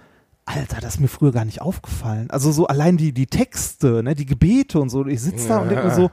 Alter, 0.45 0.79
das 0.79 0.95
ist 0.95 0.99
mir 0.99 1.07
früher 1.07 1.31
gar 1.31 1.45
nicht 1.45 1.61
aufgefallen. 1.61 2.29
Also 2.29 2.51
so 2.51 2.67
allein 2.67 2.97
die, 2.97 3.11
die 3.11 3.27
Texte, 3.27 4.03
ne, 4.03 4.15
die 4.15 4.27
Gebete 4.27 4.79
und 4.79 4.89
so. 4.89 5.05
Ich 5.05 5.21
sitze 5.21 5.47
da 5.47 5.57
und 5.59 5.69
denke 5.69 5.85
mir 5.85 5.95
so, 5.95 6.11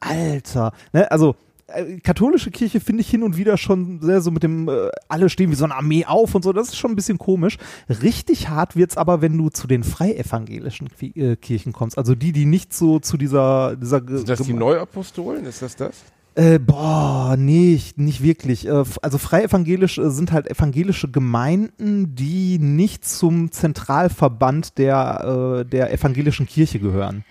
Alter, 0.00 0.72
ne, 0.92 1.10
also 1.10 1.36
äh, 1.66 1.98
katholische 1.98 2.50
Kirche 2.50 2.80
finde 2.80 3.02
ich 3.02 3.10
hin 3.10 3.22
und 3.22 3.36
wieder 3.36 3.58
schon 3.58 4.00
sehr 4.00 4.22
so 4.22 4.30
mit 4.30 4.42
dem, 4.42 4.68
äh, 4.68 4.88
alle 5.08 5.28
stehen 5.28 5.50
wie 5.50 5.56
so 5.56 5.64
eine 5.64 5.74
Armee 5.74 6.06
auf 6.06 6.34
und 6.34 6.42
so, 6.42 6.52
das 6.52 6.68
ist 6.68 6.76
schon 6.76 6.92
ein 6.92 6.96
bisschen 6.96 7.18
komisch. 7.18 7.58
Richtig 7.88 8.48
hart 8.48 8.76
wird's 8.76 8.96
aber, 8.96 9.20
wenn 9.20 9.36
du 9.36 9.50
zu 9.50 9.66
den 9.66 9.84
freievangelischen 9.84 10.88
äh, 11.00 11.36
Kirchen 11.36 11.72
kommst, 11.72 11.98
also 11.98 12.14
die, 12.14 12.32
die 12.32 12.46
nicht 12.46 12.72
so 12.72 12.98
zu 12.98 13.16
dieser, 13.16 13.76
dieser 13.76 14.00
Sind 14.06 14.28
das 14.28 14.40
die 14.42 14.54
Neuapostolen? 14.54 15.44
Ist 15.44 15.60
das 15.60 15.76
das? 15.76 15.96
Äh, 16.36 16.58
boah, 16.58 17.34
nicht, 17.38 17.98
nicht 17.98 18.22
wirklich. 18.22 18.66
Äh, 18.66 18.84
also 19.00 19.16
freie-evangelisch 19.16 19.96
äh, 19.96 20.10
sind 20.10 20.32
halt 20.32 20.50
evangelische 20.50 21.10
Gemeinden, 21.10 22.14
die 22.14 22.58
nicht 22.58 23.06
zum 23.06 23.50
Zentralverband 23.50 24.76
der, 24.76 25.62
äh, 25.62 25.64
der 25.64 25.90
evangelischen 25.94 26.46
Kirche 26.46 26.78
gehören. 26.78 27.24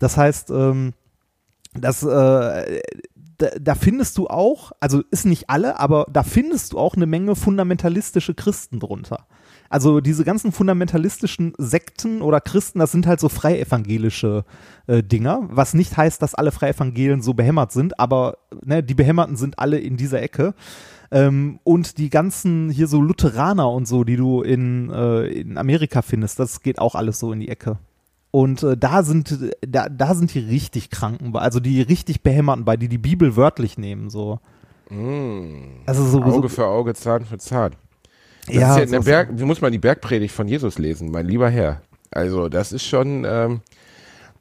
Das 0.00 0.16
heißt, 0.16 0.50
ähm, 0.50 0.94
das, 1.74 2.02
äh, 2.02 2.80
da, 3.38 3.50
da 3.60 3.74
findest 3.76 4.18
du 4.18 4.26
auch, 4.26 4.72
also 4.80 5.04
ist 5.12 5.26
nicht 5.26 5.48
alle, 5.48 5.78
aber 5.78 6.06
da 6.12 6.24
findest 6.24 6.72
du 6.72 6.78
auch 6.80 6.96
eine 6.96 7.06
Menge 7.06 7.36
fundamentalistische 7.36 8.34
Christen 8.34 8.80
drunter. 8.80 9.28
Also 9.74 10.00
diese 10.00 10.22
ganzen 10.22 10.52
fundamentalistischen 10.52 11.52
Sekten 11.58 12.22
oder 12.22 12.40
Christen, 12.40 12.78
das 12.78 12.92
sind 12.92 13.08
halt 13.08 13.18
so 13.18 13.28
freievangelische 13.28 14.44
äh, 14.86 15.02
Dinger, 15.02 15.48
was 15.50 15.74
nicht 15.74 15.96
heißt, 15.96 16.22
dass 16.22 16.36
alle 16.36 16.52
Freievangelien 16.52 17.22
so 17.22 17.34
behämmert 17.34 17.72
sind, 17.72 17.98
aber 17.98 18.38
ne, 18.64 18.84
die 18.84 18.94
Behämmerten 18.94 19.34
sind 19.34 19.58
alle 19.58 19.80
in 19.80 19.96
dieser 19.96 20.22
Ecke. 20.22 20.54
Ähm, 21.10 21.58
und 21.64 21.98
die 21.98 22.08
ganzen 22.08 22.70
hier 22.70 22.86
so 22.86 23.00
Lutheraner 23.00 23.68
und 23.68 23.88
so, 23.88 24.04
die 24.04 24.14
du 24.14 24.42
in, 24.42 24.90
äh, 24.90 25.26
in 25.26 25.58
Amerika 25.58 26.02
findest, 26.02 26.38
das 26.38 26.62
geht 26.62 26.78
auch 26.78 26.94
alles 26.94 27.18
so 27.18 27.32
in 27.32 27.40
die 27.40 27.48
Ecke. 27.48 27.78
Und 28.30 28.62
äh, 28.62 28.76
da 28.76 29.02
sind 29.02 29.50
da, 29.66 29.88
da 29.88 30.14
sind 30.14 30.34
die 30.34 30.38
richtig 30.38 30.90
Kranken, 30.90 31.32
bei, 31.32 31.40
also 31.40 31.58
die 31.58 31.82
richtig 31.82 32.22
Behämmerten 32.22 32.64
bei, 32.64 32.76
die 32.76 32.88
die 32.88 32.98
Bibel 32.98 33.34
wörtlich 33.34 33.76
nehmen, 33.76 34.08
so. 34.08 34.38
Also 35.84 36.04
so, 36.04 36.22
Auge 36.22 36.42
so 36.42 36.48
für 36.48 36.66
Auge, 36.66 36.94
Zahn 36.94 37.24
für 37.24 37.38
Zahn. 37.38 37.74
Das 38.46 38.54
ja, 38.56 38.76
ist 38.78 38.92
ja 38.92 38.98
so- 39.00 39.04
Berg, 39.04 39.36
du 39.36 39.46
musst 39.46 39.62
mal 39.62 39.70
die 39.70 39.78
Bergpredigt 39.78 40.34
von 40.34 40.48
Jesus 40.48 40.78
lesen, 40.78 41.10
mein 41.10 41.26
lieber 41.26 41.48
Herr. 41.50 41.80
Also 42.10 42.48
das 42.48 42.72
ist 42.72 42.84
schon, 42.84 43.24
ähm, 43.26 43.60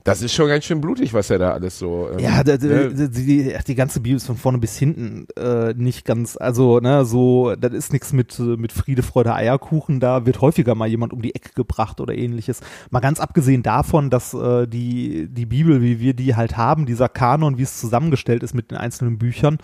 das 0.04 0.22
ist 0.22 0.34
schon 0.34 0.50
ganz 0.50 0.66
schön 0.66 0.82
blutig, 0.82 1.14
was 1.14 1.30
er 1.30 1.40
da 1.40 1.52
alles 1.54 1.80
so. 1.80 2.10
Ähm, 2.12 2.20
Ja, 2.20 2.44
da, 2.44 2.58
ne? 2.58 2.94
die, 2.94 3.10
die, 3.10 3.56
die 3.66 3.76
ganze 3.76 4.02
Bibel 4.02 4.18
ist 4.18 4.26
von 4.28 4.36
vorne 4.36 4.58
bis 4.58 4.78
hinten 4.78 5.28
äh, 5.38 5.74
nicht 5.76 6.04
ganz, 6.06 6.36
also, 6.36 6.82
ne, 6.82 7.06
so, 7.06 7.56
das 7.56 7.72
ist 7.72 7.94
nichts 7.94 8.12
mit, 8.12 8.38
mit 8.38 8.74
Friede, 8.74 9.02
Freude, 9.02 9.34
Eierkuchen, 9.34 10.02
da 10.02 10.26
wird 10.26 10.42
häufiger 10.42 10.76
mal 10.76 10.90
jemand 10.90 11.14
um 11.14 11.22
die 11.22 11.34
Ecke 11.34 11.52
gebracht 11.56 12.02
oder 12.02 12.14
ähnliches. 12.14 12.60
Mal 12.92 13.00
ganz 13.00 13.22
abgesehen 13.22 13.64
davon, 13.64 14.10
dass 14.10 14.34
äh, 14.34 14.68
die, 14.68 15.30
die 15.30 15.46
Bibel, 15.46 15.82
wie 15.82 16.02
wir 16.02 16.14
die 16.14 16.36
halt 16.36 16.58
haben, 16.58 16.86
dieser 16.86 17.08
Kanon, 17.08 17.58
wie 17.58 17.64
es 17.64 17.80
zusammengestellt 17.80 18.44
ist 18.44 18.54
mit 18.54 18.72
den 18.72 18.78
einzelnen 18.78 19.18
Büchern, 19.18 19.58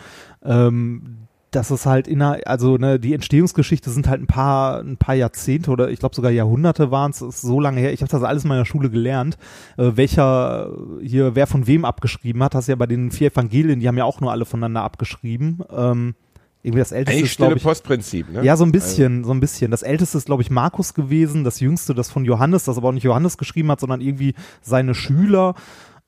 ähm, 0.44 1.18
dass 1.52 1.72
es 1.72 1.86
halt 1.86 2.08
inner, 2.08 2.40
also 2.46 2.78
ne, 2.78 3.00
die 3.00 3.14
Entstehungsgeschichte 3.14 3.90
sind 3.90 4.08
halt 4.08 4.22
ein 4.22 4.28
paar, 4.28 4.80
ein 4.82 4.98
paar 4.98 5.16
Jahrzehnte 5.16 5.72
oder 5.72 5.90
ich 5.90 6.00
glaube 6.00 6.16
sogar 6.16 6.32
Jahrhunderte 6.32 6.92
waren 6.92 7.12
es, 7.12 7.22
ist 7.22 7.42
so 7.42 7.60
lange 7.60 7.80
her. 7.80 7.92
Ich 7.92 8.02
habe 8.02 8.12
das 8.12 8.24
alles 8.24 8.44
in 8.44 8.50
meiner 8.50 8.66
Schule 8.66 8.90
gelernt, 8.90 9.38
äh, 9.78 9.92
welcher 9.96 10.72
hier, 11.02 11.36
wer 11.36 11.48
von 11.48 11.66
wem 11.66 11.86
abgeschrieben 11.86 12.44
hat. 12.44 12.54
Das 12.54 12.66
ist 12.66 12.70
ja 12.70 12.76
bei 12.76 12.86
den 12.86 13.12
vier 13.12 13.32
Evangelien, 13.32 13.80
die 13.80 13.88
haben 13.88 13.98
ja 13.98 14.06
auch 14.06 14.22
nur 14.22 14.32
alle 14.32 14.46
voneinander 14.46 14.84
abgeschrieben. 14.84 15.64
Ähm, 15.76 16.16
irgendwie 16.62 16.80
das 16.80 16.92
älteste 16.92 17.18
Eigentlich 17.18 17.32
ist, 17.32 17.38
glaube 17.38 17.52
stille 17.52 17.58
ich. 17.58 17.64
Postprinzip, 17.64 18.32
ne? 18.32 18.44
Ja, 18.44 18.58
so 18.58 18.66
ein 18.66 18.72
bisschen, 18.72 19.24
so 19.24 19.32
ein 19.32 19.40
bisschen. 19.40 19.72
Das 19.72 19.82
älteste 19.82 20.18
ist, 20.18 20.26
glaube 20.26 20.42
ich, 20.42 20.52
Markus 20.52 20.94
gewesen, 20.94 21.46
das 21.46 21.62
jüngste 21.62 21.94
das 21.94 22.12
von 22.12 22.26
Johannes, 22.26 22.66
das 22.66 22.78
aber 22.78 22.90
auch 22.90 22.94
nicht 22.94 23.04
Johannes 23.04 23.38
geschrieben 23.38 23.72
hat, 23.72 23.80
sondern 23.80 24.02
irgendwie 24.02 24.36
seine 24.62 24.94
Schüler. 24.94 25.56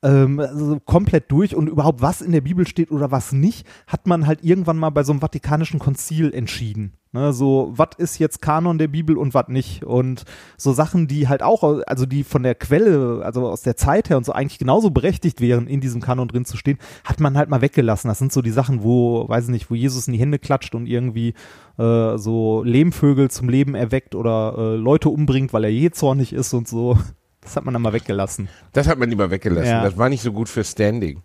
Ähm, 0.04 0.40
also 0.40 0.80
komplett 0.80 1.32
durch 1.32 1.56
und 1.56 1.68
überhaupt 1.68 2.02
was 2.02 2.22
in 2.22 2.32
der 2.32 2.42
Bibel 2.42 2.68
steht 2.68 2.92
oder 2.92 3.12
was 3.12 3.32
nicht, 3.32 3.68
hat 3.88 4.08
man 4.08 4.26
halt 4.26 4.44
irgendwann 4.44 4.78
mal 4.78 4.90
bei 4.90 5.04
so 5.04 5.12
einem 5.12 5.22
Vatikanischen 5.22 5.80
Konzil 5.80 6.34
entschieden. 6.34 6.94
Ne, 7.14 7.34
so, 7.34 7.74
was 7.76 7.90
ist 7.98 8.20
jetzt 8.20 8.42
Kanon 8.42 8.78
der 8.78 8.88
Bibel 8.88 9.18
und 9.18 9.34
was 9.34 9.50
nicht? 9.50 9.84
Und 9.84 10.24
so 10.56 10.72
Sachen, 10.72 11.10
die 11.10 11.28
halt 11.28 11.44
auch, 11.44 11.82
also 11.86 12.06
die 12.06 12.24
von 12.24 12.42
der 12.42 12.56
Quelle, 12.56 13.22
also 13.26 13.50
aus 13.50 13.64
der 13.64 13.76
Zeit 13.76 14.10
her 14.10 14.16
und 14.16 14.26
so 14.26 14.32
eigentlich 14.32 14.60
genauso 14.60 14.92
berechtigt 14.92 15.42
wären, 15.42 15.68
in 15.68 15.82
diesem 15.82 16.00
Kanon 16.00 16.30
drin 16.30 16.46
zu 16.46 16.56
stehen, 16.56 16.78
hat 17.04 17.20
man 17.20 17.38
halt 17.38 17.50
mal 17.50 17.62
weggelassen. 17.62 18.08
Das 18.08 18.18
sind 18.18 18.32
so 18.32 18.42
die 18.42 18.50
Sachen, 18.50 18.82
wo, 18.82 19.28
weiß 19.28 19.46
ich 19.46 19.50
nicht, 19.50 19.70
wo 19.70 19.76
Jesus 19.76 20.08
in 20.08 20.14
die 20.14 20.20
Hände 20.20 20.40
klatscht 20.40 20.74
und 20.74 20.86
irgendwie 20.86 21.34
äh, 21.78 22.18
so 22.18 22.64
Lehmvögel 22.64 23.30
zum 23.30 23.50
Leben 23.50 23.76
erweckt 23.76 24.16
oder 24.16 24.56
äh, 24.58 24.76
Leute 24.78 25.10
umbringt, 25.10 25.52
weil 25.52 25.66
er 25.66 25.72
jähzornig 25.72 26.32
ist 26.32 26.54
und 26.54 26.70
so. 26.70 26.98
Das 27.42 27.56
hat 27.56 27.66
man 27.66 27.74
dann 27.74 27.82
mal 27.82 27.92
weggelassen. 27.94 28.50
Das 28.74 28.88
hat 28.88 29.00
man 29.00 29.10
lieber 29.10 29.32
weggelassen. 29.32 29.68
Ja. 29.70 29.84
Das 29.84 29.98
war 29.98 30.10
nicht 30.10 30.22
so 30.22 30.32
gut 30.32 30.48
für 30.48 30.64
Standing. 30.64 31.22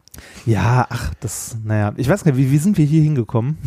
Ja, 0.47 0.87
ach, 0.89 1.13
das, 1.21 1.57
naja, 1.63 1.93
ich 1.97 2.09
weiß 2.09 2.25
gar 2.25 2.33
nicht, 2.33 2.41
wie, 2.41 2.51
wie 2.51 2.59
sind 2.59 2.79
wir 2.79 2.87
hier 2.87 3.03
hingekommen? 3.03 3.59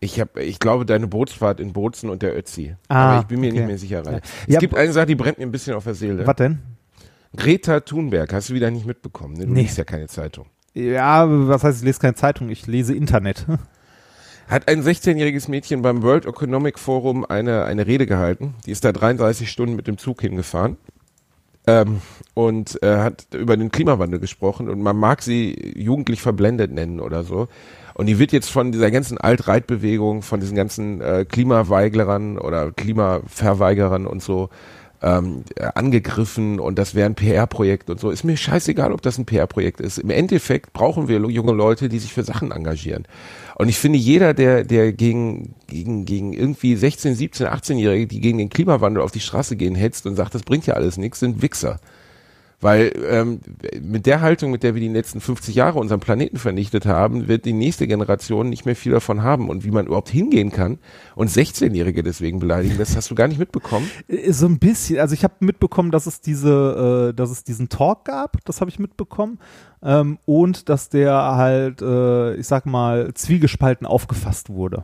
Ich 0.00 0.20
habe, 0.20 0.40
ich 0.44 0.60
glaube, 0.60 0.86
deine 0.86 1.08
Bootsfahrt 1.08 1.58
in 1.58 1.72
Bozen 1.72 2.08
und 2.08 2.22
der 2.22 2.36
Ötzi. 2.38 2.76
Ah, 2.88 3.10
Aber 3.14 3.20
ich 3.22 3.26
bin 3.26 3.40
mir 3.40 3.48
okay. 3.48 3.58
nicht 3.58 3.66
mehr 3.66 3.78
sicher. 3.78 4.06
Rainer. 4.06 4.20
Es 4.46 4.54
Ja, 4.54 4.60
gibt 4.60 4.76
eine 4.76 4.92
Sache, 4.92 5.06
die 5.06 5.16
brennt 5.16 5.38
mir 5.38 5.44
ein 5.46 5.50
bisschen 5.50 5.74
auf 5.74 5.82
der 5.84 5.94
Seele. 5.94 6.24
Was 6.24 6.36
denn? 6.36 6.60
Greta 7.36 7.80
Thunberg, 7.80 8.32
hast 8.32 8.48
du 8.50 8.54
wieder 8.54 8.70
nicht 8.70 8.86
mitbekommen? 8.86 9.34
Ne? 9.34 9.46
Du 9.46 9.52
Nee. 9.52 9.62
liest 9.62 9.76
ja 9.76 9.82
keine 9.84 10.06
Zeitung. 10.06 10.46
Ja, 10.74 11.26
was 11.28 11.64
heißt, 11.64 11.80
ich 11.80 11.84
lese 11.84 11.98
keine 11.98 12.14
Zeitung, 12.14 12.48
ich 12.48 12.66
lese 12.68 12.94
Internet. 12.94 13.44
Hat 14.48 14.68
ein 14.68 14.82
16-jähriges 14.82 15.50
Mädchen 15.50 15.82
beim 15.82 16.02
World 16.02 16.24
Economic 16.26 16.78
Forum 16.78 17.24
eine, 17.26 17.64
eine 17.64 17.86
Rede 17.86 18.06
gehalten. 18.06 18.54
Die 18.66 18.70
ist 18.70 18.84
da 18.84 18.92
33 18.92 19.50
Stunden 19.50 19.74
mit 19.76 19.86
dem 19.88 19.98
Zug 19.98 20.20
hingefahren. 20.22 20.76
Ähm, 21.68 22.00
und 22.32 22.82
äh, 22.82 22.96
hat 22.96 23.26
über 23.34 23.56
den 23.58 23.70
Klimawandel 23.70 24.20
gesprochen 24.20 24.70
und 24.70 24.80
man 24.80 24.96
mag 24.96 25.20
sie 25.20 25.74
jugendlich 25.76 26.22
verblendet 26.22 26.72
nennen 26.72 26.98
oder 26.98 27.24
so. 27.24 27.48
Und 27.92 28.06
die 28.06 28.18
wird 28.18 28.32
jetzt 28.32 28.48
von 28.48 28.72
dieser 28.72 28.90
ganzen 28.90 29.18
Alt-Reit-Bewegung, 29.18 30.22
von 30.22 30.40
diesen 30.40 30.56
ganzen 30.56 31.02
äh, 31.02 31.26
Klimaweigerern 31.28 32.38
oder 32.38 32.72
Klimaverweigerern 32.72 34.06
und 34.06 34.22
so 34.22 34.48
ähm, 35.02 35.44
äh, 35.56 35.68
angegriffen 35.74 36.58
und 36.58 36.78
das 36.78 36.94
wäre 36.94 37.06
ein 37.06 37.14
PR-Projekt 37.14 37.90
und 37.90 38.00
so. 38.00 38.10
Ist 38.10 38.24
mir 38.24 38.36
scheißegal, 38.36 38.92
ob 38.92 39.02
das 39.02 39.18
ein 39.18 39.26
PR-Projekt 39.26 39.80
ist. 39.80 39.98
Im 39.98 40.10
Endeffekt 40.10 40.72
brauchen 40.72 41.08
wir 41.08 41.18
junge 41.18 41.52
Leute, 41.52 41.88
die 41.88 41.98
sich 41.98 42.12
für 42.12 42.24
Sachen 42.24 42.50
engagieren. 42.50 43.06
Und 43.56 43.68
ich 43.68 43.78
finde, 43.78 43.98
jeder, 43.98 44.34
der, 44.34 44.64
der 44.64 44.92
gegen, 44.92 45.54
gegen, 45.66 46.04
gegen 46.04 46.32
irgendwie 46.32 46.76
16, 46.76 47.14
17, 47.14 47.46
18-Jährige, 47.46 48.06
die 48.06 48.20
gegen 48.20 48.38
den 48.38 48.50
Klimawandel 48.50 49.02
auf 49.02 49.12
die 49.12 49.20
Straße 49.20 49.56
gehen, 49.56 49.74
hetzt 49.74 50.06
und 50.06 50.16
sagt, 50.16 50.34
das 50.34 50.42
bringt 50.42 50.66
ja 50.66 50.74
alles 50.74 50.96
nichts, 50.96 51.20
sind 51.20 51.42
Wichser. 51.42 51.80
Weil 52.60 52.92
ähm, 53.08 53.40
mit 53.80 54.06
der 54.06 54.20
Haltung, 54.20 54.50
mit 54.50 54.64
der 54.64 54.74
wir 54.74 54.80
die 54.80 54.88
letzten 54.88 55.20
50 55.20 55.54
Jahre 55.54 55.78
unseren 55.78 56.00
Planeten 56.00 56.38
vernichtet 56.38 56.86
haben, 56.86 57.28
wird 57.28 57.44
die 57.44 57.52
nächste 57.52 57.86
Generation 57.86 58.48
nicht 58.48 58.66
mehr 58.66 58.74
viel 58.74 58.90
davon 58.90 59.22
haben. 59.22 59.48
Und 59.48 59.64
wie 59.64 59.70
man 59.70 59.86
überhaupt 59.86 60.08
hingehen 60.08 60.50
kann 60.50 60.78
und 61.14 61.30
16-Jährige 61.30 62.02
deswegen 62.02 62.40
beleidigen, 62.40 62.76
das 62.76 62.96
hast 62.96 63.12
du 63.12 63.14
gar 63.14 63.28
nicht 63.28 63.38
mitbekommen. 63.38 63.88
Äh, 64.08 64.32
So 64.32 64.46
ein 64.46 64.58
bisschen. 64.58 64.98
Also 64.98 65.14
ich 65.14 65.22
habe 65.22 65.34
mitbekommen, 65.38 65.92
dass 65.92 66.06
es 66.06 66.20
diese, 66.20 67.10
äh, 67.10 67.14
dass 67.14 67.30
es 67.30 67.44
diesen 67.44 67.68
Talk 67.68 68.04
gab. 68.04 68.44
Das 68.44 68.60
habe 68.60 68.70
ich 68.70 68.80
mitbekommen. 68.80 69.38
Ähm, 69.80 70.18
und 70.24 70.68
dass 70.68 70.88
der 70.88 71.12
halt, 71.12 71.80
äh, 71.80 72.34
ich 72.34 72.46
sag 72.48 72.66
mal, 72.66 73.14
zwiegespalten 73.14 73.86
aufgefasst 73.86 74.50
wurde. 74.50 74.82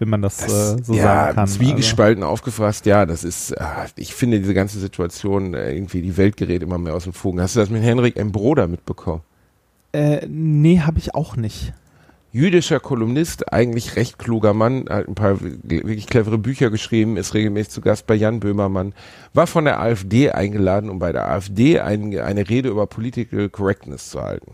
Wenn 0.00 0.08
man 0.08 0.22
das, 0.22 0.42
äh, 0.42 0.82
so 0.82 0.94
ja, 0.94 1.02
sagen 1.02 1.34
kann. 1.34 1.46
zwiegespalten 1.46 2.24
aufgefasst, 2.24 2.86
ja, 2.86 3.04
das 3.04 3.22
ist, 3.22 3.60
ah, 3.60 3.84
ich 3.96 4.14
finde 4.14 4.38
diese 4.40 4.54
ganze 4.54 4.80
Situation, 4.80 5.52
äh, 5.52 5.74
irgendwie 5.74 6.00
die 6.00 6.16
Welt 6.16 6.38
gerät 6.38 6.62
immer 6.62 6.78
mehr 6.78 6.94
aus 6.94 7.04
dem 7.04 7.12
Fugen. 7.12 7.38
Hast 7.38 7.54
du 7.54 7.60
das 7.60 7.68
mit 7.68 7.82
Henrik 7.82 8.16
M. 8.16 8.32
Broder 8.32 8.66
mitbekommen? 8.66 9.20
Also, 9.92 10.06
äh, 10.06 10.26
nee, 10.26 10.80
habe 10.80 10.98
ich 10.98 11.14
auch 11.14 11.36
nicht. 11.36 11.74
Jüdischer 12.32 12.80
Kolumnist, 12.80 13.52
eigentlich 13.52 13.96
recht 13.96 14.18
kluger 14.18 14.54
Mann, 14.54 14.86
hat 14.88 15.06
ein 15.06 15.16
paar 15.16 15.40
wirklich 15.42 16.06
clevere 16.06 16.38
Bücher 16.38 16.70
geschrieben, 16.70 17.18
ist 17.18 17.34
regelmäßig 17.34 17.72
zu 17.72 17.80
Gast 17.82 18.06
bei 18.06 18.14
Jan 18.14 18.40
Böhmermann, 18.40 18.94
war 19.34 19.46
von 19.46 19.66
der 19.66 19.80
AfD 19.80 20.30
eingeladen, 20.30 20.88
um 20.88 20.98
bei 20.98 21.12
der 21.12 21.28
AfD 21.28 21.80
ein, 21.80 22.18
eine 22.18 22.48
Rede 22.48 22.70
über 22.70 22.86
Political 22.86 23.50
Correctness 23.50 24.08
zu 24.08 24.22
halten. 24.22 24.52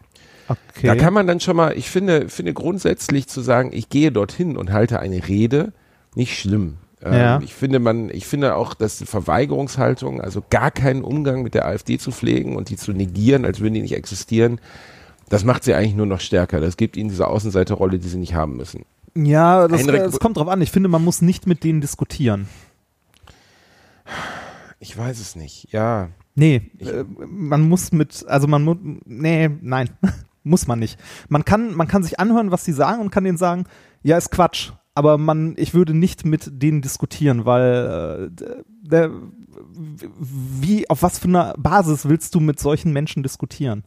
Okay. 0.48 0.86
Da 0.86 0.94
kann 0.94 1.12
man 1.12 1.26
dann 1.26 1.40
schon 1.40 1.56
mal, 1.56 1.76
ich 1.76 1.90
finde, 1.90 2.28
finde 2.28 2.54
grundsätzlich 2.54 3.26
zu 3.26 3.40
sagen, 3.40 3.70
ich 3.72 3.88
gehe 3.88 4.12
dorthin 4.12 4.56
und 4.56 4.72
halte 4.72 5.00
eine 5.00 5.26
Rede, 5.26 5.72
nicht 6.14 6.38
schlimm. 6.38 6.78
Ähm, 7.02 7.12
Ja. 7.12 7.40
Ich 7.42 7.54
finde 7.54 7.78
man, 7.78 8.10
ich 8.10 8.26
finde 8.26 8.54
auch, 8.54 8.74
dass 8.74 8.98
die 8.98 9.06
Verweigerungshaltung, 9.06 10.20
also 10.20 10.42
gar 10.48 10.70
keinen 10.70 11.02
Umgang 11.02 11.42
mit 11.42 11.54
der 11.54 11.66
AfD 11.66 11.98
zu 11.98 12.12
pflegen 12.12 12.56
und 12.56 12.70
die 12.70 12.76
zu 12.76 12.92
negieren, 12.92 13.44
als 13.44 13.60
würden 13.60 13.74
die 13.74 13.82
nicht 13.82 13.96
existieren, 13.96 14.60
das 15.28 15.44
macht 15.44 15.64
sie 15.64 15.74
eigentlich 15.74 15.96
nur 15.96 16.06
noch 16.06 16.20
stärker. 16.20 16.60
Das 16.60 16.76
gibt 16.76 16.96
ihnen 16.96 17.08
diese 17.08 17.26
Außenseiterrolle, 17.26 17.98
die 17.98 18.08
sie 18.08 18.18
nicht 18.18 18.34
haben 18.34 18.56
müssen. 18.56 18.84
Ja, 19.16 19.66
das, 19.66 19.84
das 19.84 20.20
kommt 20.20 20.36
drauf 20.36 20.48
an. 20.48 20.60
Ich 20.60 20.70
finde, 20.70 20.88
man 20.88 21.02
muss 21.02 21.22
nicht 21.22 21.46
mit 21.46 21.64
denen 21.64 21.80
diskutieren. 21.80 22.48
Ich 24.78 24.96
weiß 24.96 25.18
es 25.18 25.34
nicht. 25.34 25.72
Ja, 25.72 26.10
Nee, 26.38 26.70
äh, 26.80 27.04
man 27.26 27.62
muss 27.66 27.92
mit, 27.92 28.24
also 28.28 28.46
man 28.46 28.62
muss, 28.62 28.76
nee, 29.06 29.48
nein, 29.62 29.88
muss 30.46 30.66
man 30.66 30.78
nicht. 30.78 30.98
Man 31.28 31.44
kann, 31.44 31.74
man 31.74 31.88
kann 31.88 32.02
sich 32.02 32.18
anhören, 32.18 32.50
was 32.50 32.64
die 32.64 32.72
sagen 32.72 33.00
und 33.00 33.10
kann 33.10 33.24
denen 33.24 33.36
sagen, 33.36 33.64
ja, 34.02 34.16
ist 34.16 34.30
Quatsch. 34.30 34.72
Aber 34.94 35.18
man, 35.18 35.54
ich 35.58 35.74
würde 35.74 35.92
nicht 35.92 36.24
mit 36.24 36.62
denen 36.62 36.80
diskutieren, 36.80 37.44
weil 37.44 38.30
äh, 38.40 38.44
der, 38.80 39.10
wie, 40.18 40.88
auf 40.88 41.02
was 41.02 41.18
für 41.18 41.28
einer 41.28 41.54
Basis 41.58 42.08
willst 42.08 42.34
du 42.34 42.40
mit 42.40 42.58
solchen 42.58 42.92
Menschen 42.92 43.22
diskutieren? 43.22 43.84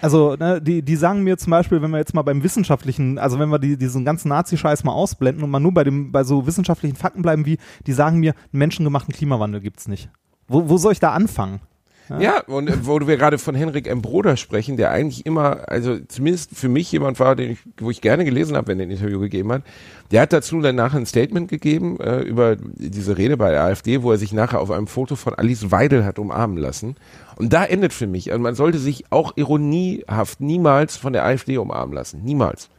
Also, 0.00 0.36
ne, 0.36 0.62
die, 0.62 0.82
die 0.82 0.96
sagen 0.96 1.24
mir 1.24 1.36
zum 1.36 1.50
Beispiel, 1.50 1.82
wenn 1.82 1.90
wir 1.90 1.98
jetzt 1.98 2.14
mal 2.14 2.22
beim 2.22 2.42
wissenschaftlichen, 2.42 3.18
also 3.18 3.38
wenn 3.38 3.48
wir 3.48 3.58
die, 3.58 3.76
diesen 3.76 4.04
ganzen 4.04 4.28
Nazi-Scheiß 4.28 4.84
mal 4.84 4.92
ausblenden 4.92 5.42
und 5.42 5.50
mal 5.50 5.60
nur 5.60 5.74
bei 5.74 5.84
dem, 5.84 6.12
bei 6.12 6.22
so 6.22 6.46
wissenschaftlichen 6.46 6.96
Fakten 6.96 7.22
bleiben 7.22 7.44
wie, 7.44 7.58
die 7.86 7.92
sagen 7.92 8.18
mir, 8.18 8.32
einen 8.32 8.58
menschengemachten 8.58 9.12
Klimawandel 9.12 9.60
gibt's 9.60 9.88
nicht. 9.88 10.08
Wo, 10.48 10.68
wo 10.68 10.76
soll 10.76 10.92
ich 10.92 11.00
da 11.00 11.12
anfangen? 11.12 11.60
Ja, 12.08 12.40
und 12.46 12.68
äh, 12.68 12.86
wo 12.86 13.00
wir 13.06 13.16
gerade 13.16 13.38
von 13.38 13.54
Henrik 13.54 13.86
M. 13.86 14.02
Broder 14.02 14.36
sprechen, 14.36 14.76
der 14.76 14.90
eigentlich 14.90 15.26
immer, 15.26 15.68
also 15.68 15.98
zumindest 16.08 16.50
für 16.54 16.68
mich 16.68 16.90
jemand 16.92 17.18
war, 17.18 17.34
den 17.34 17.52
ich, 17.52 17.58
wo 17.78 17.90
ich 17.90 18.00
gerne 18.00 18.24
gelesen 18.24 18.56
habe, 18.56 18.68
wenn 18.68 18.78
er 18.78 18.86
ein 18.86 18.90
Interview 18.90 19.18
gegeben 19.20 19.52
hat, 19.52 19.62
der 20.10 20.22
hat 20.22 20.32
dazu 20.32 20.60
dann 20.60 20.76
nachher 20.76 20.98
ein 20.98 21.06
Statement 21.06 21.48
gegeben 21.48 21.98
äh, 21.98 22.20
über 22.20 22.56
diese 22.56 23.18
Rede 23.18 23.36
bei 23.36 23.50
der 23.50 23.64
AfD, 23.64 24.02
wo 24.02 24.12
er 24.12 24.18
sich 24.18 24.32
nachher 24.32 24.60
auf 24.60 24.70
einem 24.70 24.86
Foto 24.86 25.16
von 25.16 25.34
Alice 25.34 25.70
Weidel 25.70 26.04
hat 26.04 26.18
umarmen 26.18 26.58
lassen. 26.58 26.96
Und 27.36 27.52
da 27.52 27.64
endet 27.64 27.92
für 27.92 28.06
mich, 28.06 28.30
also 28.30 28.42
man 28.42 28.54
sollte 28.54 28.78
sich 28.78 29.06
auch 29.10 29.36
ironiehaft 29.36 30.40
niemals 30.40 30.96
von 30.96 31.12
der 31.12 31.24
AfD 31.24 31.58
umarmen 31.58 31.94
lassen. 31.94 32.22
Niemals. 32.22 32.70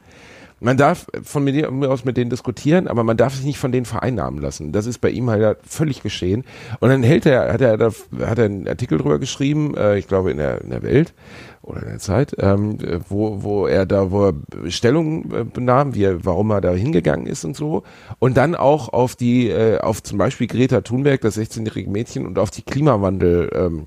Man 0.60 0.76
darf 0.76 1.06
von 1.24 1.44
mir 1.44 1.70
aus 1.90 2.04
mit 2.04 2.18
denen 2.18 2.32
diskutieren, 2.32 2.88
aber 2.88 3.04
man 3.04 3.16
darf 3.16 3.36
sich 3.36 3.46
nicht 3.46 3.60
von 3.60 3.72
denen 3.72 3.86
vereinnahmen 3.86 4.42
lassen. 4.42 4.72
Das 4.72 4.88
ist 4.88 5.00
bei 5.00 5.10
ihm 5.10 5.30
halt 5.30 5.60
völlig 5.68 6.02
geschehen. 6.02 6.46
Und 6.80 6.90
dann 6.90 7.04
hält 7.04 7.28
er, 7.28 7.54
hat 7.54 7.62
er, 7.62 7.78
hat 7.78 8.40
er 8.40 8.46
einen 8.46 8.68
Artikel 8.68 8.98
drüber 8.98 9.20
geschrieben, 9.20 9.76
äh, 9.78 9.98
ich 10.00 10.08
glaube 10.08 10.32
in 10.32 10.38
der, 10.38 10.62
in 10.62 10.72
der 10.72 10.82
Welt 10.82 11.14
oder 11.62 11.84
in 11.84 11.90
der 11.90 12.00
Zeit, 12.00 12.36
ähm, 12.40 12.78
wo, 13.08 13.44
wo 13.44 13.68
er 13.68 13.86
da, 13.86 14.10
wo 14.10 14.30
er 14.30 14.34
Stellung 14.72 15.32
äh, 15.32 15.44
benahm, 15.44 15.94
wie 15.94 16.06
er, 16.06 16.26
warum 16.26 16.50
er 16.50 16.62
da 16.62 16.72
hingegangen 16.72 17.28
ist 17.28 17.46
und 17.46 17.56
so. 17.56 17.84
Und 18.18 18.38
dann 18.38 18.56
auch 18.56 18.90
auf 18.90 19.16
die, 19.16 19.50
äh, 19.50 19.78
auf 19.80 20.02
zum 20.02 20.18
Beispiel 20.18 20.48
Greta 20.48 20.82
Thunberg, 20.82 21.22
das 21.22 21.38
16-jährige 21.38 21.90
Mädchen, 21.90 22.26
und 22.26 22.40
auf 22.40 22.50
die 22.50 22.64
Klimawandel, 22.64 23.52
ähm, 23.54 23.86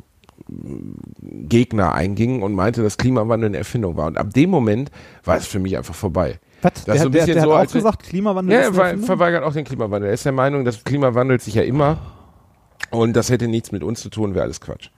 Gegner 0.49 1.95
einging 1.95 2.43
und 2.43 2.55
meinte, 2.55 2.83
dass 2.83 2.97
Klimawandel 2.97 3.49
eine 3.49 3.59
Erfindung 3.59 3.97
war. 3.97 4.07
Und 4.07 4.19
ab 4.19 4.33
dem 4.35 4.51
Moment 4.51 4.91
war 5.25 5.37
es 5.37 5.47
für 5.47 5.59
mich 5.59 5.77
einfach 5.77 5.95
vorbei. 5.95 6.39
Was? 6.63 6.73
Das 6.75 6.85
Der, 6.85 6.95
ist 6.95 7.01
so 7.03 7.09
ein 7.09 7.13
der, 7.13 7.19
bisschen 7.21 7.35
der 7.35 7.43
so, 7.45 7.57
hat 7.59 7.69
auch 7.69 7.73
gesagt, 7.73 8.03
Klimawandel 8.05 8.55
Ja, 8.55 8.69
ist 8.69 8.77
er 8.77 8.99
verweigert 8.99 9.45
auch 9.45 9.53
den 9.53 9.65
Klimawandel. 9.65 10.09
Er 10.11 10.15
ist 10.15 10.25
der 10.25 10.33
Meinung, 10.33 10.65
dass 10.65 10.85
Klima 10.85 11.15
wandelt 11.15 11.43
sich 11.43 11.55
ja 11.55 11.63
immer 11.63 11.99
und 12.91 13.15
das 13.15 13.31
hätte 13.31 13.49
nichts 13.49 13.73
mit 13.73 13.83
uns 13.83 14.01
zu 14.01 14.09
tun, 14.11 14.35
wäre 14.35 14.45
alles 14.45 14.61
Quatsch. 14.61 14.91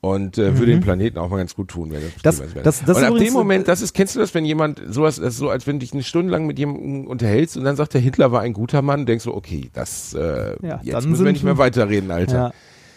Und 0.00 0.36
äh, 0.36 0.58
würde 0.58 0.72
den 0.72 0.82
Planeten 0.82 1.16
auch 1.16 1.30
mal 1.30 1.38
ganz 1.38 1.54
gut 1.54 1.68
tun, 1.68 1.90
wenn 1.90 2.02
das, 2.22 2.38
Mhm. 2.40 2.44
Das- 2.52 2.62
das- 2.62 2.84
das 2.84 2.98
Und 2.98 3.04
ab 3.04 3.16
dem 3.16 3.32
Moment, 3.32 3.68
das 3.68 3.80
ist, 3.80 3.94
kennst 3.94 4.14
du 4.14 4.20
das, 4.20 4.34
wenn 4.34 4.44
jemand 4.44 4.82
sowas, 4.90 5.16
das 5.16 5.28
ist 5.32 5.38
so, 5.38 5.48
als 5.48 5.66
wenn 5.66 5.76
du 5.76 5.80
dich 5.80 5.94
eine 5.94 6.02
Stunde 6.02 6.30
lang 6.30 6.44
mit 6.46 6.58
jemandem 6.58 7.06
unterhältst 7.06 7.56
und 7.56 7.64
dann 7.64 7.76
sagt 7.76 7.94
der 7.94 8.02
Hitler 8.02 8.30
war 8.30 8.42
ein 8.42 8.52
guter 8.52 8.82
Mann, 8.82 9.06
denkst 9.06 9.24
du, 9.24 9.32
okay, 9.32 9.70
das 9.72 10.12
äh, 10.12 10.56
Ja, 10.60 10.80
jetzt 10.82 11.06
müssen 11.08 11.24
wir 11.24 11.32
nicht 11.32 11.42
mehr 11.44 11.56
weiterreden, 11.56 12.10
Alter. 12.10 12.36
Ja. 12.36 12.52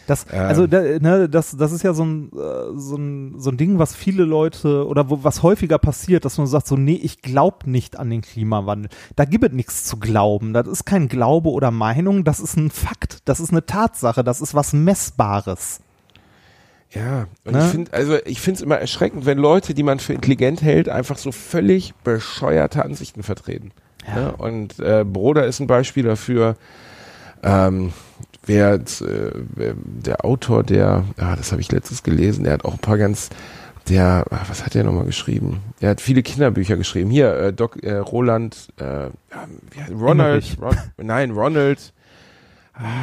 Das, 0.07 0.25
Ähm. 0.31 0.39
also 0.47 0.65
da, 0.67 0.81
ne, 0.81 1.29
das, 1.29 1.55
das 1.55 1.71
ist 1.71 1.83
ja 1.83 1.93
so 1.93 2.03
ein, 2.03 2.31
äh, 2.33 2.77
so, 2.79 2.95
ein, 2.95 3.35
so 3.37 3.51
ein 3.51 3.57
Ding, 3.57 3.77
was 3.77 3.95
viele 3.95 4.23
Leute 4.23 4.87
oder 4.87 5.09
wo, 5.09 5.23
was 5.23 5.43
häufiger 5.43 5.77
passiert, 5.77 6.25
dass 6.25 6.37
man 6.39 6.47
sagt, 6.47 6.65
so, 6.65 6.75
nee, 6.75 6.99
ich 7.01 7.21
glaube 7.21 7.69
nicht 7.69 7.99
an 7.99 8.09
den 8.09 8.21
Klimawandel. 8.21 8.89
Da 9.15 9.25
gibt 9.25 9.43
es 9.43 9.51
nichts 9.51 9.83
zu 9.83 9.97
glauben. 9.97 10.53
Das 10.53 10.65
ist 10.67 10.85
kein 10.85 11.07
Glaube 11.09 11.49
oder 11.49 11.69
Meinung, 11.71 12.23
das 12.23 12.39
ist 12.39 12.57
ein 12.57 12.71
Fakt, 12.71 13.19
das 13.25 13.39
ist 13.39 13.51
eine 13.51 13.65
Tatsache, 13.65 14.23
das 14.23 14.41
ist 14.41 14.55
was 14.55 14.73
Messbares. 14.73 15.81
Ja, 16.91 17.27
und 17.43 17.53
Ne? 17.53 17.59
ich 17.65 17.71
finde, 17.71 17.93
also 17.93 18.17
ich 18.25 18.39
finde 18.39 18.57
es 18.59 18.61
immer 18.61 18.77
erschreckend, 18.77 19.25
wenn 19.25 19.37
Leute, 19.37 19.73
die 19.73 19.83
man 19.83 19.99
für 19.99 20.13
intelligent 20.13 20.61
hält, 20.61 20.87
einfach 20.87 21.17
so 21.17 21.33
völlig 21.33 21.93
bescheuerte 22.03 22.83
Ansichten 22.83 23.23
vertreten. 23.23 23.71
Ja. 24.07 24.29
Und 24.29 24.79
äh, 24.79 25.03
Broder 25.05 25.45
ist 25.45 25.59
ein 25.59 25.67
Beispiel 25.67 26.03
dafür. 26.03 26.55
Ähm, 27.43 27.91
wer, 28.47 28.75
jetzt, 28.75 29.01
äh, 29.01 29.31
der 29.55 30.25
Autor, 30.25 30.63
der, 30.63 31.03
ah, 31.17 31.35
das 31.35 31.51
habe 31.51 31.61
ich 31.61 31.71
letztens 31.71 32.03
gelesen, 32.03 32.43
der 32.43 32.53
hat 32.53 32.65
auch 32.65 32.73
ein 32.73 32.79
paar 32.79 32.97
ganz, 32.97 33.29
der, 33.89 34.25
ah, 34.29 34.41
was 34.47 34.65
hat 34.65 34.73
der 34.73 34.83
nochmal 34.83 35.05
geschrieben? 35.05 35.61
Er 35.79 35.91
hat 35.91 36.01
viele 36.01 36.23
Kinderbücher 36.23 36.77
geschrieben. 36.77 37.09
Hier, 37.09 37.33
äh, 37.35 37.53
Doc, 37.53 37.81
äh, 37.83 37.97
Roland, 37.97 38.67
äh, 38.79 38.83
ja, 38.83 39.11
Ronald. 39.91 40.57
Ron, 40.61 40.75
nein, 40.97 41.31
Ronald. 41.31 41.93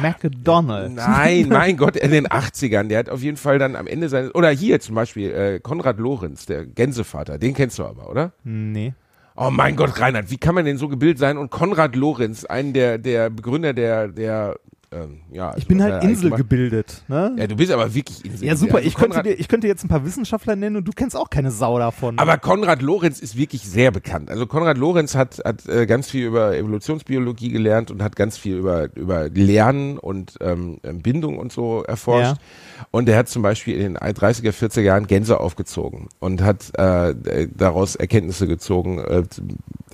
McDonald. 0.01 0.93
Nein, 0.93 1.47
mein 1.49 1.77
Gott, 1.77 1.97
in 1.97 2.11
den 2.11 2.27
80ern. 2.27 2.87
Der 2.87 2.99
hat 2.99 3.09
auf 3.09 3.21
jeden 3.21 3.37
Fall 3.37 3.59
dann 3.59 3.75
am 3.75 3.87
Ende 3.87 4.09
seines, 4.09 4.33
oder 4.33 4.49
hier 4.49 4.79
zum 4.79 4.95
Beispiel, 4.95 5.31
äh, 5.31 5.59
Konrad 5.59 5.99
Lorenz, 5.99 6.45
der 6.45 6.65
Gänsevater, 6.65 7.37
den 7.37 7.53
kennst 7.53 7.79
du 7.79 7.85
aber, 7.85 8.09
oder? 8.09 8.31
Nee. 8.43 8.93
Oh 9.37 9.49
mein 9.51 9.75
Gott, 9.75 9.99
Reinhard, 9.99 10.31
wie 10.31 10.37
kann 10.37 10.55
man 10.55 10.63
denn 10.63 10.77
so 10.77 10.87
gebildet 10.87 11.19
sein? 11.19 11.37
Und 11.37 11.51
Konrad 11.51 11.95
Lorenz, 11.97 12.45
einen 12.45 12.71
der, 12.71 12.97
der 12.97 13.29
Begründer 13.29 13.73
der, 13.73 14.07
der, 14.07 14.55
ähm, 14.95 15.19
ja. 15.31 15.53
Ich 15.57 15.67
bin 15.67 15.81
also, 15.81 15.93
halt 15.93 16.03
äh, 16.03 16.07
inselgebildet, 16.07 17.03
ne? 17.07 17.35
Ja, 17.37 17.47
du 17.47 17.55
bist 17.55 17.71
aber 17.71 17.93
wirklich 17.93 18.23
Insel. 18.23 18.47
Ja, 18.47 18.55
super. 18.55 18.77
Also 18.77 18.87
Ich 18.87 18.95
könnte, 18.95 19.09
Konrad- 19.09 19.25
dir, 19.25 19.39
ich 19.39 19.47
könnte 19.47 19.67
jetzt 19.67 19.83
ein 19.83 19.89
paar 19.89 20.05
Wissenschaftler 20.05 20.55
nennen 20.55 20.77
und 20.77 20.87
du 20.87 20.91
kennst 20.95 21.15
auch 21.15 21.29
keine 21.29 21.51
Sau 21.51 21.77
davon. 21.77 22.17
Aber 22.17 22.37
Konrad 22.37 22.81
Lorenz 22.81 23.19
ist 23.19 23.35
wirklich 23.35 23.63
sehr 23.63 23.91
bekannt. 23.91 24.29
Also 24.29 24.47
Konrad 24.47 24.77
Lorenz 24.77 25.15
hat, 25.15 25.41
hat 25.43 25.67
äh, 25.67 25.85
ganz 25.85 26.09
viel 26.09 26.25
über 26.25 26.55
Evolutionsbiologie 26.55 27.49
gelernt 27.49 27.91
und 27.91 28.01
hat 28.01 28.15
ganz 28.15 28.37
viel 28.37 28.57
über, 28.57 28.89
über 28.95 29.29
Lernen 29.29 29.97
und 29.97 30.35
ähm, 30.41 30.79
Bindung 30.81 31.37
und 31.37 31.51
so 31.51 31.83
erforscht. 31.83 32.37
Und 32.91 33.09
er 33.09 33.17
hat 33.17 33.29
zum 33.29 33.41
Beispiel 33.41 33.75
in 33.75 33.93
den 33.93 33.97
30er, 33.97 34.51
40er 34.51 34.81
Jahren 34.81 35.07
Gänse 35.07 35.39
aufgezogen 35.39 36.07
und 36.19 36.41
hat 36.41 36.77
äh, 36.77 37.47
daraus 37.53 37.95
Erkenntnisse 37.95 38.47
gezogen. 38.47 38.99
Äh, 38.99 39.23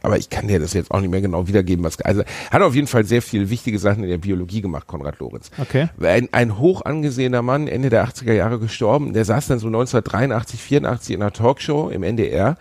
aber 0.02 0.18
ich 0.18 0.30
kann 0.30 0.48
dir 0.48 0.60
das 0.60 0.74
jetzt 0.74 0.92
auch 0.92 1.00
nicht 1.00 1.12
mehr 1.12 1.22
genau 1.22 1.48
wiedergeben. 1.48 1.84
Was, 1.86 2.00
also 2.02 2.24
hat 2.50 2.62
auf 2.62 2.76
jeden 2.76 2.88
Fall 2.88 3.06
sehr 3.06 3.22
viele 3.22 3.50
wichtige 3.50 3.80
Sachen 3.80 4.04
in 4.04 4.10
der 4.10 4.18
Biologie 4.18 4.62
gemacht, 4.62 4.88
Konrad 4.88 5.20
Lorenz. 5.20 5.52
Okay. 5.58 5.90
Ein, 6.02 6.30
ein 6.32 6.58
hoch 6.58 6.84
angesehener 6.84 7.42
Mann, 7.42 7.68
Ende 7.68 7.90
der 7.90 8.08
80er 8.08 8.34
Jahre 8.34 8.60
gestorben, 8.60 9.14
der 9.14 9.26
saß 9.26 9.48
dann 9.48 9.60
so 9.60 9.68
1983, 9.68 10.60
84 10.62 11.16
in 11.16 11.22
einer 11.22 11.32
Talkshow 11.32 11.90
im 11.90 12.04
NDR 12.04 12.58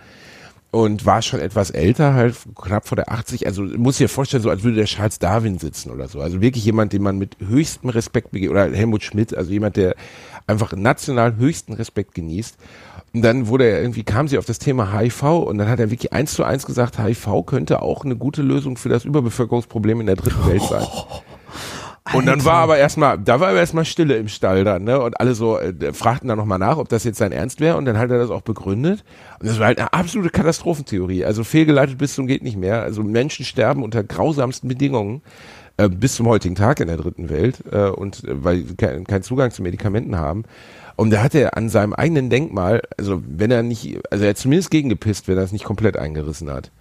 und 0.71 1.05
war 1.05 1.21
schon 1.21 1.41
etwas 1.41 1.69
älter, 1.69 2.13
halt 2.13 2.35
knapp 2.55 2.87
vor 2.87 2.95
der 2.95 3.11
80. 3.11 3.45
Also 3.45 3.63
muss 3.63 3.97
dir 3.97 4.07
vorstellen, 4.07 4.41
so 4.41 4.49
als 4.49 4.63
würde 4.63 4.77
der 4.77 4.85
Charles 4.85 5.19
Darwin 5.19 5.59
sitzen 5.59 5.91
oder 5.91 6.07
so. 6.07 6.21
Also 6.21 6.39
wirklich 6.39 6.63
jemand, 6.63 6.93
den 6.93 7.03
man 7.03 7.17
mit 7.17 7.35
höchstem 7.45 7.89
Respekt 7.89 8.31
begegnet, 8.31 8.51
oder 8.51 8.75
Helmut 8.75 9.03
Schmidt, 9.03 9.35
also 9.35 9.51
jemand, 9.51 9.75
der 9.75 9.95
einfach 10.47 10.71
national 10.73 11.35
höchsten 11.35 11.73
Respekt 11.73 12.15
genießt. 12.15 12.57
Und 13.13 13.21
dann 13.21 13.47
wurde 13.47 13.65
er 13.65 13.81
irgendwie, 13.81 14.03
kam 14.03 14.29
sie 14.29 14.37
auf 14.37 14.45
das 14.45 14.59
Thema 14.59 14.97
HIV 14.97 15.23
und 15.23 15.57
dann 15.57 15.67
hat 15.67 15.81
er 15.81 15.91
wirklich 15.91 16.13
eins 16.13 16.33
zu 16.33 16.45
eins 16.45 16.65
gesagt, 16.65 16.97
HIV 16.97 17.45
könnte 17.45 17.81
auch 17.81 18.05
eine 18.05 18.15
gute 18.15 18.41
Lösung 18.41 18.77
für 18.77 18.87
das 18.87 19.03
Überbevölkerungsproblem 19.03 19.99
in 19.99 20.07
der 20.07 20.15
dritten 20.15 20.47
Welt 20.47 20.63
sein. 20.63 20.87
Und 22.13 22.25
dann 22.25 22.43
war 22.43 22.55
aber 22.55 22.77
erstmal, 22.77 23.17
da 23.17 23.39
war 23.39 23.49
aber 23.49 23.59
erstmal 23.59 23.85
Stille 23.85 24.15
im 24.17 24.27
Stall 24.27 24.63
dann, 24.63 24.83
ne? 24.83 25.01
Und 25.01 25.19
alle 25.19 25.33
so 25.33 25.57
äh, 25.57 25.93
fragten 25.93 26.27
dann 26.27 26.37
nochmal 26.37 26.59
nach, 26.59 26.77
ob 26.77 26.89
das 26.89 27.03
jetzt 27.03 27.17
sein 27.17 27.31
Ernst 27.31 27.61
wäre. 27.61 27.77
Und 27.77 27.85
dann 27.85 27.97
hat 27.97 28.11
er 28.11 28.17
das 28.17 28.29
auch 28.29 28.41
begründet. 28.41 29.03
Und 29.39 29.49
das 29.49 29.59
war 29.59 29.67
halt 29.67 29.79
eine 29.79 29.93
absolute 29.93 30.29
Katastrophentheorie. 30.29 31.23
Also 31.25 31.43
fehlgeleitet 31.43 31.97
bis 31.97 32.15
zum 32.15 32.27
geht 32.27 32.43
nicht 32.43 32.57
mehr. 32.57 32.81
Also 32.81 33.03
Menschen 33.03 33.45
sterben 33.45 33.83
unter 33.83 34.03
grausamsten 34.03 34.67
Bedingungen 34.67 35.21
äh, 35.77 35.87
bis 35.89 36.15
zum 36.15 36.27
heutigen 36.27 36.55
Tag 36.55 36.79
in 36.79 36.87
der 36.87 36.97
dritten 36.97 37.29
Welt 37.29 37.63
äh, 37.71 37.87
und 37.87 38.23
äh, 38.25 38.43
weil 38.43 38.65
sie 38.65 38.75
keinen 38.75 39.05
keinen 39.05 39.23
Zugang 39.23 39.51
zu 39.51 39.61
Medikamenten 39.61 40.17
haben. 40.17 40.43
Und 40.97 41.11
da 41.11 41.23
hat 41.23 41.33
er 41.33 41.57
an 41.57 41.69
seinem 41.69 41.93
eigenen 41.93 42.29
Denkmal, 42.29 42.81
also 42.97 43.23
wenn 43.25 43.49
er 43.49 43.63
nicht, 43.63 43.99
also 44.11 44.23
er 44.25 44.31
hat 44.31 44.37
zumindest 44.37 44.69
gegengepisst, 44.69 45.27
wenn 45.27 45.37
er 45.37 45.43
es 45.43 45.51
nicht 45.51 45.63
komplett 45.63 45.97
eingerissen 45.97 46.51
hat. 46.51 46.71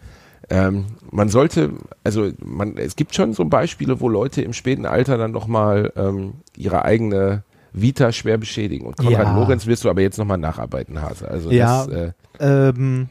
Ähm, 0.48 0.86
man 1.10 1.28
sollte, 1.28 1.70
also 2.02 2.30
man, 2.42 2.76
es 2.76 2.96
gibt 2.96 3.14
schon 3.14 3.34
so 3.34 3.44
Beispiele, 3.44 4.00
wo 4.00 4.08
Leute 4.08 4.42
im 4.42 4.52
späten 4.52 4.86
Alter 4.86 5.18
dann 5.18 5.30
nochmal 5.32 5.92
ähm, 5.96 6.34
ihre 6.56 6.84
eigene 6.84 7.44
Vita 7.72 8.10
schwer 8.10 8.38
beschädigen. 8.38 8.86
Und 8.86 8.96
Konrad 8.96 9.26
Ja. 9.26 9.36
Lorenz 9.36 9.66
wirst 9.66 9.84
du 9.84 9.90
aber 9.90 10.00
jetzt 10.00 10.18
nochmal 10.18 10.38
nacharbeiten, 10.38 11.00
Hase. 11.02 11.28
Also 11.28 11.50
Ja. 11.50 11.86
das, 11.86 11.94
äh, 11.94 12.12
Ähm, 12.40 13.08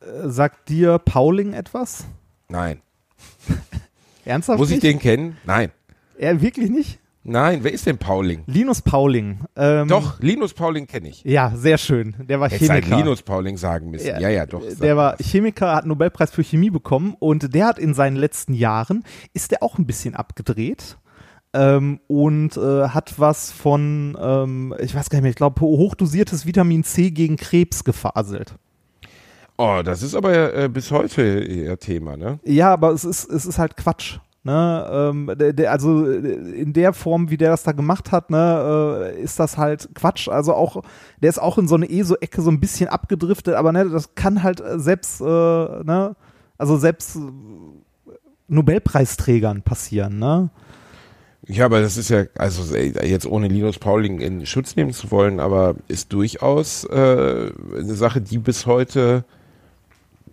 äh, 0.00 0.28
sagt 0.28 0.68
dir 0.68 0.98
Pauling 0.98 1.52
etwas? 1.54 2.04
nein. 2.48 2.80
Ernsthaft? 4.24 4.58
Muss 4.58 4.68
ich 4.70 4.76
nicht? 4.76 4.84
den 4.84 4.98
kennen? 5.00 5.36
Nein. 5.44 5.70
Er 6.18 6.40
wirklich 6.42 6.70
nicht? 6.70 6.98
Nein, 7.24 7.60
wer 7.62 7.72
ist 7.72 7.86
denn 7.86 7.98
Pauling? 7.98 8.42
Linus 8.46 8.80
Pauling. 8.80 9.40
Ähm, 9.56 9.88
Doch, 9.88 10.18
Linus 10.20 10.54
Pauling 10.54 10.86
kenne 10.86 11.08
ich. 11.10 11.22
Ja, 11.24 11.52
sehr 11.54 11.76
schön. 11.76 12.14
Der 12.20 12.40
war 12.40 12.48
Hätte 12.48 12.64
sein 12.64 12.82
Chemiker. 12.82 12.96
Linus 12.96 13.22
Pauling 13.22 13.56
sagen 13.56 13.90
müssen. 13.90 14.06
Ja, 14.06 14.28
ja, 14.28 14.46
doch. 14.46 14.62
Der 14.80 14.96
war 14.96 15.16
Chemiker, 15.18 15.74
hat 15.74 15.82
einen 15.82 15.88
Nobelpreis 15.88 16.30
für 16.30 16.42
Chemie 16.42 16.70
bekommen 16.70 17.14
und 17.18 17.54
der 17.54 17.66
hat 17.66 17.78
in 17.78 17.92
seinen 17.92 18.16
letzten 18.16 18.54
Jahren, 18.54 19.04
ist 19.34 19.50
der 19.50 19.62
auch 19.62 19.78
ein 19.78 19.86
bisschen 19.86 20.14
abgedreht. 20.14 20.96
Ähm, 21.54 22.00
und 22.08 22.56
äh, 22.58 22.88
hat 22.88 23.18
was 23.18 23.50
von, 23.52 24.16
ähm, 24.20 24.74
ich 24.80 24.94
weiß 24.94 25.08
gar 25.08 25.16
nicht 25.16 25.22
mehr, 25.22 25.30
ich 25.30 25.36
glaube, 25.36 25.60
hochdosiertes 25.62 26.44
Vitamin 26.44 26.84
C 26.84 27.10
gegen 27.10 27.36
Krebs 27.36 27.84
gefaselt. 27.84 28.54
Oh, 29.56 29.80
das 29.82 30.02
ist 30.02 30.14
aber 30.14 30.54
äh, 30.54 30.68
bis 30.68 30.90
heute 30.90 31.40
ihr 31.40 31.78
Thema, 31.78 32.16
ne? 32.16 32.38
Ja, 32.44 32.72
aber 32.72 32.90
es 32.90 33.04
ist, 33.04 33.28
es 33.30 33.44
ist 33.44 33.58
halt 33.58 33.76
Quatsch. 33.76 34.18
Ne, 34.48 34.88
ähm, 34.90 35.30
der, 35.38 35.52
der, 35.52 35.70
also 35.70 36.10
äh, 36.10 36.18
in 36.58 36.72
der 36.72 36.94
Form, 36.94 37.28
wie 37.28 37.36
der 37.36 37.50
das 37.50 37.64
da 37.64 37.72
gemacht 37.72 38.12
hat, 38.12 38.30
ne, 38.30 39.12
äh, 39.12 39.20
ist 39.20 39.38
das 39.38 39.58
halt 39.58 39.90
Quatsch. 39.94 40.26
Also 40.30 40.54
auch, 40.54 40.82
der 41.20 41.28
ist 41.28 41.38
auch 41.38 41.58
in 41.58 41.68
so 41.68 41.74
eine 41.74 41.86
ESO-Ecke 41.90 42.40
so 42.40 42.50
ein 42.50 42.58
bisschen 42.58 42.88
abgedriftet, 42.88 43.56
aber 43.56 43.72
ne, 43.72 43.90
das 43.90 44.14
kann 44.14 44.42
halt 44.42 44.62
äh, 44.62 44.78
selbst, 44.78 45.20
äh, 45.20 45.24
ne, 45.24 46.16
also 46.56 46.78
selbst 46.78 47.16
äh, 47.16 47.20
Nobelpreisträgern 48.48 49.60
passieren, 49.60 50.18
ne? 50.18 50.48
Ja, 51.46 51.66
aber 51.66 51.82
das 51.82 51.98
ist 51.98 52.08
ja, 52.08 52.24
also 52.38 52.74
jetzt 52.74 53.26
ohne 53.26 53.48
Linus 53.48 53.78
Pauling 53.78 54.20
in 54.20 54.46
Schutz 54.46 54.76
nehmen 54.76 54.94
zu 54.94 55.10
wollen, 55.10 55.40
aber 55.40 55.74
ist 55.88 56.14
durchaus 56.14 56.84
äh, 56.84 57.50
eine 57.76 57.94
Sache, 57.94 58.22
die 58.22 58.38
bis 58.38 58.64
heute 58.64 59.26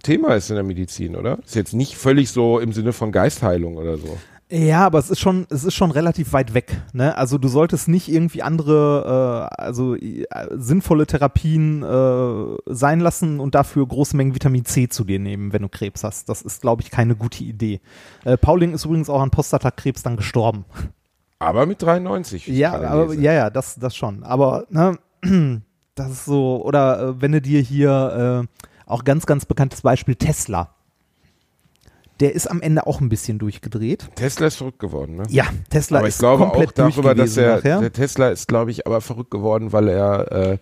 Thema 0.06 0.36
ist 0.36 0.49
in 0.49 0.56
der 0.56 0.64
Medizin, 0.64 1.16
oder? 1.16 1.39
Ist 1.45 1.56
jetzt 1.56 1.74
nicht 1.74 1.97
völlig 1.97 2.30
so 2.30 2.60
im 2.60 2.72
Sinne 2.74 2.93
von 2.93 3.12
Geistheilung 3.12 3.78
oder 3.78 3.97
so. 3.97 4.18
Ja, 4.51 4.86
aber 4.86 4.99
es 4.99 5.10
ist 5.10 5.20
schon, 5.20 5.47
es 5.49 5.64
ist 5.64 5.74
schon 5.74 5.89
relativ 5.89 6.32
weit 6.32 6.53
weg. 6.53 6.80
Ne? 6.93 7.18
Also 7.18 7.39
du 7.39 7.47
solltest 7.47 7.88
nicht 7.88 8.08
irgendwie 8.08 8.43
andere, 8.43 9.49
äh, 9.51 9.62
also 9.62 9.95
äh, 9.95 10.26
sinnvolle 10.51 11.08
Therapien 11.08 11.82
äh, 11.82 12.58
sein 12.68 12.99
lassen 12.99 13.39
und 13.39 13.56
dafür 13.56 13.88
große 13.88 14.16
Mengen 14.16 14.36
Vitamin 14.36 14.64
C 14.64 14.88
zu 14.88 15.03
dir 15.03 15.18
nehmen, 15.18 15.51
wenn 15.51 15.64
du 15.64 15.70
Krebs 15.70 16.03
hast. 16.03 16.30
Das 16.30 16.43
ist, 16.43 16.62
glaube 16.62 16.84
ich, 16.84 16.91
keine 16.91 17.16
gute 17.16 17.43
Idee. 17.43 17.82
Äh, 18.24 18.38
Pauling 18.38 18.76
ist 18.76 18.86
übrigens 18.86 19.10
auch 19.10 19.22
an 19.22 19.32
Prostatakrebs 19.32 20.03
dann 20.03 20.16
gestorben. 20.16 20.66
Aber 21.39 21.66
mit 21.66 21.82
93. 21.82 22.45
Ja, 22.47 22.74
aber, 22.80 23.16
ja, 23.16 23.34
ja, 23.34 23.49
das, 23.49 23.76
das 23.76 23.95
schon. 23.95 24.24
Aber 24.24 24.66
ne, 24.70 24.99
das 25.95 26.12
ist 26.12 26.26
so, 26.26 26.64
oder 26.64 26.99
äh, 26.99 27.22
wenn 27.22 27.32
du 27.32 27.41
dir 27.41 27.62
hier 27.62 28.45
äh, 28.45 28.66
auch 28.86 29.04
ganz, 29.04 29.26
ganz 29.26 29.46
bekanntes 29.46 29.82
Beispiel 29.82 30.16
Tesla. 30.16 30.76
Der 32.22 32.34
ist 32.34 32.48
am 32.50 32.62
Ende 32.62 32.88
auch 32.88 33.02
ein 33.02 33.10
bisschen 33.10 33.40
durchgedreht. 33.40 34.08
Tesla 34.16 34.48
ist 34.48 34.56
verrückt 34.56 34.80
geworden, 34.80 35.16
ne? 35.16 35.24
Ja, 35.30 35.48
Tesla 35.70 36.00
aber 36.00 36.08
ich 36.08 36.14
ist 36.14 36.20
glaube 36.20 36.46
auch 36.46 36.54
komplett 36.54 36.80
darüber, 36.80 37.14
dass 37.14 37.36
er, 37.36 37.58
nachher. 37.58 37.80
der 37.82 37.92
Tesla 37.92 38.30
ist, 38.30 38.48
glaube 38.48 38.72
ich, 38.72 38.88
aber 38.88 39.02
verrückt 39.02 39.32
geworden, 39.32 39.74
weil 39.74 39.90
er 39.90 40.32
äh, 40.32 40.58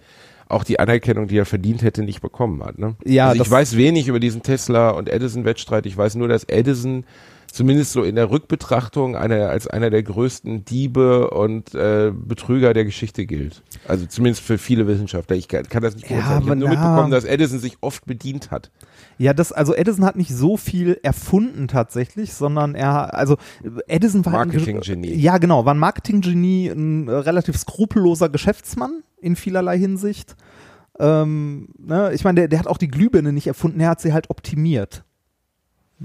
auch 0.50 0.64
die 0.64 0.80
Anerkennung, 0.80 1.28
die 1.28 1.38
er 1.38 1.46
verdient 1.46 1.84
hätte, 1.84 2.02
nicht 2.02 2.22
bekommen 2.22 2.64
hat. 2.64 2.80
Ne? 2.80 2.96
Ja, 3.06 3.30
also 3.30 3.44
ich 3.44 3.52
weiß 3.52 3.78
wenig 3.78 4.08
über 4.08 4.20
diesen 4.20 4.42
Tesla 4.42 4.90
und 4.92 5.10
Edison-Wettstreit. 5.10 5.86
Ich 5.86 5.96
weiß 5.96 6.16
nur, 6.16 6.28
dass 6.28 6.44
Edison 6.46 7.06
zumindest 7.54 7.92
so 7.94 8.04
in 8.04 8.16
der 8.16 8.32
Rückbetrachtung 8.32 9.16
einer, 9.16 9.50
als 9.50 9.68
einer 9.68 9.90
der 9.92 10.02
größten 10.02 10.66
Diebe 10.66 11.30
und 11.30 11.76
äh, 11.76 12.12
Betrüger 12.14 12.74
der 12.74 12.84
Geschichte 12.84 13.26
gilt. 13.28 13.62
Also 13.88 14.06
zumindest 14.08 14.44
für 14.44 14.58
viele 14.58 14.88
Wissenschaftler. 14.88 15.36
Ich 15.36 15.48
kann, 15.48 15.64
kann 15.70 15.84
das 15.84 15.96
nicht 15.96 16.10
Ja, 16.10 16.16
beurteilen. 16.18 16.38
ich 16.42 16.42
aber 16.42 16.50
habe 16.52 16.60
nur 16.60 16.70
na- 16.70 16.76
mitbekommen, 16.76 17.12
dass 17.12 17.26
Edison 17.26 17.60
sich 17.60 17.78
oft 17.82 18.06
bedient 18.06 18.50
hat. 18.50 18.72
Ja, 19.20 19.34
das, 19.34 19.52
also 19.52 19.76
Edison 19.76 20.04
hat 20.04 20.16
nicht 20.16 20.32
so 20.34 20.58
viel 20.58 21.00
erfunden 21.04 21.68
tatsächlich, 21.68 22.34
sondern 22.34 22.74
er, 22.74 23.14
also 23.14 23.38
Edison 23.88 24.26
war 24.26 24.34
ein- 24.34 24.48
Marketinggenie. 24.50 25.14
Ja, 25.14 25.38
genau, 25.38 25.64
war 25.66 25.76
ein 25.76 25.80
Marketinggenie, 25.80 26.70
ein 26.70 27.08
relativ 27.08 27.56
skrupelloser 27.58 28.30
Geschäftsmann 28.30 29.04
in 29.22 29.36
vielerlei 29.36 29.78
Hinsicht. 29.78 30.36
Ähm, 31.00 31.70
ne, 31.78 32.12
ich 32.14 32.24
meine, 32.24 32.42
der, 32.42 32.48
der 32.48 32.60
hat 32.60 32.68
auch 32.68 32.78
die 32.78 32.88
Glühbirne 32.88 33.32
nicht 33.34 33.48
erfunden, 33.48 33.80
er 33.80 33.90
hat 33.90 34.02
sie 34.02 34.14
halt 34.14 34.30
optimiert. 34.30 35.04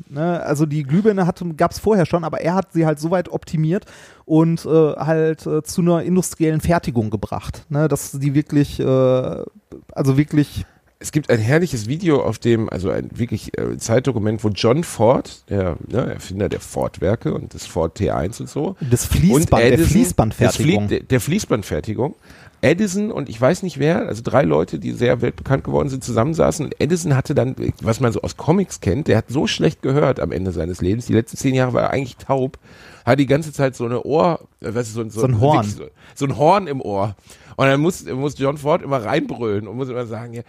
Ne, 0.09 0.41
also 0.43 0.64
die 0.64 0.84
Glühbirne 0.84 1.28
gab 1.57 1.72
es 1.72 1.78
vorher 1.78 2.07
schon, 2.07 2.22
aber 2.22 2.41
er 2.41 2.55
hat 2.55 2.72
sie 2.72 2.86
halt 2.86 3.01
so 3.01 3.11
weit 3.11 3.30
optimiert 3.30 3.84
und 4.26 4.64
äh, 4.64 4.68
halt 4.68 5.45
äh, 5.47 5.62
zu 5.62 5.80
einer 5.80 6.03
industriellen 6.03 6.61
Fertigung 6.61 7.11
gebracht, 7.11 7.64
ne, 7.68 7.89
dass 7.89 8.12
die 8.12 8.34
wirklich, 8.34 8.78
äh, 8.78 8.84
also 8.84 10.16
wirklich 10.16 10.66
Es 11.01 11.11
gibt 11.11 11.30
ein 11.30 11.39
herrliches 11.41 11.89
Video 11.89 12.22
auf 12.22 12.39
dem, 12.39 12.68
also 12.68 12.91
ein 12.91 13.09
wirklich 13.12 13.59
äh, 13.59 13.76
Zeitdokument, 13.78 14.45
wo 14.45 14.51
John 14.51 14.84
Ford, 14.84 15.49
der 15.49 15.76
ne, 15.89 16.14
Erfinder 16.14 16.49
der 16.49 16.61
Ford-Werke 16.61 17.34
und 17.34 17.55
des 17.55 17.66
Ford 17.66 17.99
T1 17.99 18.41
und 18.41 18.49
so, 18.49 18.76
das 18.80 19.05
Fließband, 19.05 19.62
der 19.62 19.72
Edison- 19.72 19.89
Fließbandfertigung. 19.91 20.74
Das 20.82 20.89
Flie 20.89 20.99
der, 20.99 21.07
der 21.09 21.20
Fließbandfertigung. 21.20 22.14
Edison 22.61 23.11
und 23.13 23.29
ich 23.29 23.41
weiß 23.41 23.63
nicht 23.63 23.79
wer, 23.79 24.07
also 24.09 24.23
drei 24.25 24.43
Leute, 24.43 24.79
die 24.79 24.93
sehr 24.93 25.21
weltbekannt 25.21 25.65
geworden 25.65 25.89
sind, 25.89 26.03
zusammensaßen. 26.03 26.67
Und 26.67 26.81
Edison 26.81 27.15
hatte 27.17 27.35
dann, 27.35 27.55
was 27.83 28.01
man 28.01 28.13
so 28.13 28.23
aus 28.23 28.37
Comics 28.37 28.81
kennt, 28.81 29.07
der 29.09 29.19
hat 29.19 29.27
so 29.29 29.47
schlecht 29.47 29.83
gehört 29.83 30.19
am 30.21 30.33
Ende 30.33 30.51
seines 30.53 30.81
Lebens. 30.81 31.07
Die 31.07 31.13
letzten 31.15 31.37
zehn 31.37 31.55
Jahre 31.55 31.73
war 31.73 31.83
er 31.85 31.91
eigentlich 31.91 32.17
taub, 32.17 32.59
hat 33.07 33.19
die 33.21 33.27
ganze 33.27 33.53
Zeit 33.53 33.77
so 33.77 33.85
eine 33.85 34.03
Ohr, 34.03 34.41
äh, 34.61 34.71
was 34.75 34.89
ist 34.89 34.95
so, 34.95 35.03
ein- 35.03 35.11
So 35.11 35.21
ein 35.25 35.41
Horn. 35.41 35.65
So, 35.67 35.85
so 36.15 36.25
ein 36.27 36.37
Horn 36.37 36.67
im 36.67 36.81
Ohr. 36.81 37.15
Und 37.57 37.67
dann 37.67 37.81
muss, 37.81 38.05
muss 38.05 38.39
John 38.39 38.57
Ford 38.59 38.83
immer 38.83 39.05
reinbrüllen 39.05 39.67
und 39.69 39.77
muss 39.77 39.89
immer 39.89 40.07
sagen, 40.07 40.33
ja, 40.35 40.43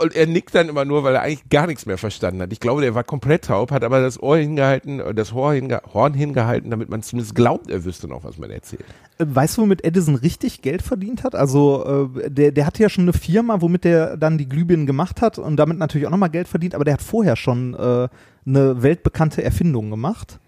und 0.00 0.16
er 0.16 0.26
nickt 0.26 0.54
dann 0.54 0.68
immer 0.68 0.84
nur, 0.84 1.04
weil 1.04 1.14
er 1.14 1.22
eigentlich 1.22 1.48
gar 1.50 1.66
nichts 1.66 1.84
mehr 1.86 1.98
verstanden 1.98 2.40
hat. 2.40 2.52
Ich 2.52 2.60
glaube, 2.60 2.80
der 2.80 2.94
war 2.94 3.04
komplett 3.04 3.44
taub, 3.44 3.70
hat 3.70 3.84
aber 3.84 4.00
das 4.00 4.22
Ohr 4.22 4.38
hingehalten, 4.38 5.00
äh, 5.00 5.14
das 5.14 5.34
Horn, 5.34 5.54
hinge 5.54 5.82
Horn 5.92 6.14
hingehalten, 6.14 6.70
damit 6.70 6.88
man 6.88 7.02
zumindest 7.02 7.34
glaubt, 7.34 7.70
er 7.70 7.84
wüsste 7.84 8.08
noch, 8.08 8.24
was 8.24 8.38
man 8.38 8.50
erzählt. 8.50 8.84
Weißt 9.18 9.58
du, 9.58 9.62
womit 9.62 9.84
Edison 9.84 10.14
richtig 10.14 10.62
Geld 10.62 10.82
verdient 10.82 11.22
hat? 11.22 11.34
Also 11.34 12.08
äh, 12.14 12.30
der, 12.30 12.52
der 12.52 12.66
hatte 12.66 12.82
ja 12.82 12.88
schon 12.88 13.04
eine 13.04 13.12
Firma, 13.12 13.60
womit 13.60 13.84
der 13.84 14.16
dann 14.16 14.38
die 14.38 14.48
Glühbirnen 14.48 14.86
gemacht 14.86 15.20
hat 15.20 15.38
und 15.38 15.56
damit 15.56 15.78
natürlich 15.78 16.06
auch 16.06 16.12
nochmal 16.12 16.30
Geld 16.30 16.48
verdient, 16.48 16.74
aber 16.74 16.84
der 16.84 16.94
hat 16.94 17.02
vorher 17.02 17.36
schon 17.36 17.74
äh, 17.74 18.08
eine 18.46 18.82
weltbekannte 18.82 19.42
Erfindung 19.42 19.90
gemacht. 19.90 20.38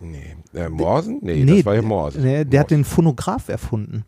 Nee. 0.00 0.36
Äh, 0.54 0.68
Morsen? 0.68 1.18
Nee, 1.22 1.44
das 1.44 1.66
war 1.66 1.74
ja 1.74 1.82
Morsen. 1.82 2.22
Nee, 2.22 2.44
der 2.44 2.60
hat 2.60 2.70
Morsen. 2.70 2.82
den 2.82 2.84
Phonograph 2.84 3.48
erfunden. 3.48 4.04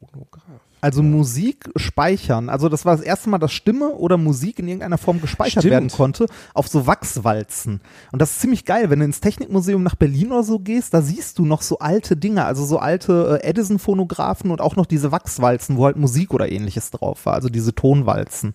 Phonograph. 0.00 0.67
Also 0.80 1.02
Musik 1.02 1.70
speichern. 1.76 2.48
Also 2.48 2.68
das 2.68 2.84
war 2.84 2.96
das 2.96 3.04
erste 3.04 3.28
Mal, 3.30 3.38
dass 3.38 3.52
Stimme 3.52 3.94
oder 3.94 4.16
Musik 4.16 4.60
in 4.60 4.68
irgendeiner 4.68 4.98
Form 4.98 5.20
gespeichert 5.20 5.62
Stimmt. 5.62 5.72
werden 5.72 5.90
konnte 5.90 6.26
auf 6.54 6.68
so 6.68 6.86
Wachswalzen. 6.86 7.80
Und 8.12 8.22
das 8.22 8.32
ist 8.32 8.40
ziemlich 8.40 8.64
geil, 8.64 8.88
wenn 8.90 9.00
du 9.00 9.04
ins 9.04 9.20
Technikmuseum 9.20 9.82
nach 9.82 9.96
Berlin 9.96 10.30
oder 10.30 10.44
so 10.44 10.60
gehst, 10.60 10.94
da 10.94 11.02
siehst 11.02 11.38
du 11.38 11.44
noch 11.44 11.62
so 11.62 11.78
alte 11.78 12.16
Dinge, 12.16 12.44
also 12.44 12.64
so 12.64 12.78
alte 12.78 13.40
äh, 13.42 13.48
Edison-Phonographen 13.48 14.50
und 14.50 14.60
auch 14.60 14.76
noch 14.76 14.86
diese 14.86 15.10
Wachswalzen, 15.10 15.76
wo 15.76 15.84
halt 15.84 15.96
Musik 15.96 16.32
oder 16.32 16.50
ähnliches 16.50 16.90
drauf 16.90 17.26
war, 17.26 17.34
also 17.34 17.48
diese 17.48 17.74
Tonwalzen. 17.74 18.54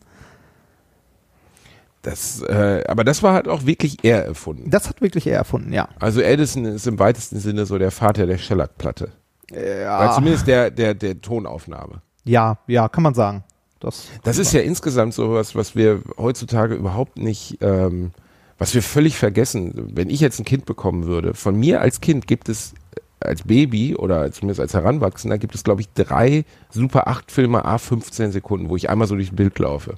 Das, 2.03 2.41
äh, 2.41 2.83
aber 2.87 3.05
das 3.05 3.23
war 3.23 3.33
halt 3.33 3.47
auch 3.47 3.65
wirklich 3.65 4.03
er 4.03 4.25
erfunden. 4.25 4.69
Das 4.69 4.89
hat 4.89 5.01
wirklich 5.01 5.25
er 5.25 5.37
erfunden, 5.37 5.71
ja. 5.71 5.87
Also 5.99 6.19
Edison 6.19 6.65
ist 6.65 6.85
im 6.85 6.99
weitesten 6.99 7.39
Sinne 7.39 7.65
so 7.65 7.77
der 7.77 7.91
Vater 7.91 8.27
der 8.27 8.37
Shellac-Platte. 8.37 9.11
Ja. 9.51 9.99
Oder 9.99 10.15
zumindest 10.15 10.47
der, 10.47 10.69
der, 10.71 10.93
der 10.93 11.21
Tonaufnahme. 11.21 12.01
Ja, 12.25 12.57
ja, 12.67 12.87
kann 12.89 13.03
man 13.03 13.13
sagen. 13.13 13.43
Das, 13.79 14.07
Das 14.23 14.37
ist 14.37 14.53
ja 14.53 14.61
insgesamt 14.61 15.13
sowas, 15.13 15.55
was 15.55 15.75
wir 15.75 16.01
heutzutage 16.17 16.73
überhaupt 16.75 17.17
nicht, 17.17 17.57
ähm, 17.61 18.11
was 18.57 18.73
wir 18.73 18.81
völlig 18.81 19.17
vergessen. 19.17 19.91
Wenn 19.93 20.09
ich 20.09 20.21
jetzt 20.21 20.39
ein 20.39 20.45
Kind 20.45 20.65
bekommen 20.65 21.05
würde, 21.05 21.33
von 21.33 21.55
mir 21.59 21.81
als 21.81 21.99
Kind 21.99 22.25
gibt 22.27 22.47
es 22.47 22.73
äh, 22.95 23.27
als 23.27 23.43
Baby 23.43 23.95
oder 23.95 24.31
zumindest 24.31 24.61
als 24.61 24.73
Heranwachsender 24.73 25.37
gibt 25.37 25.53
es, 25.55 25.63
glaube 25.65 25.81
ich, 25.81 25.89
drei 25.93 26.45
Super 26.69 27.07
8 27.07 27.29
Filme 27.31 27.65
A 27.65 27.77
15 27.77 28.31
Sekunden, 28.31 28.69
wo 28.69 28.75
ich 28.77 28.89
einmal 28.89 29.07
so 29.07 29.15
durchs 29.15 29.35
Bild 29.35 29.59
laufe. 29.59 29.95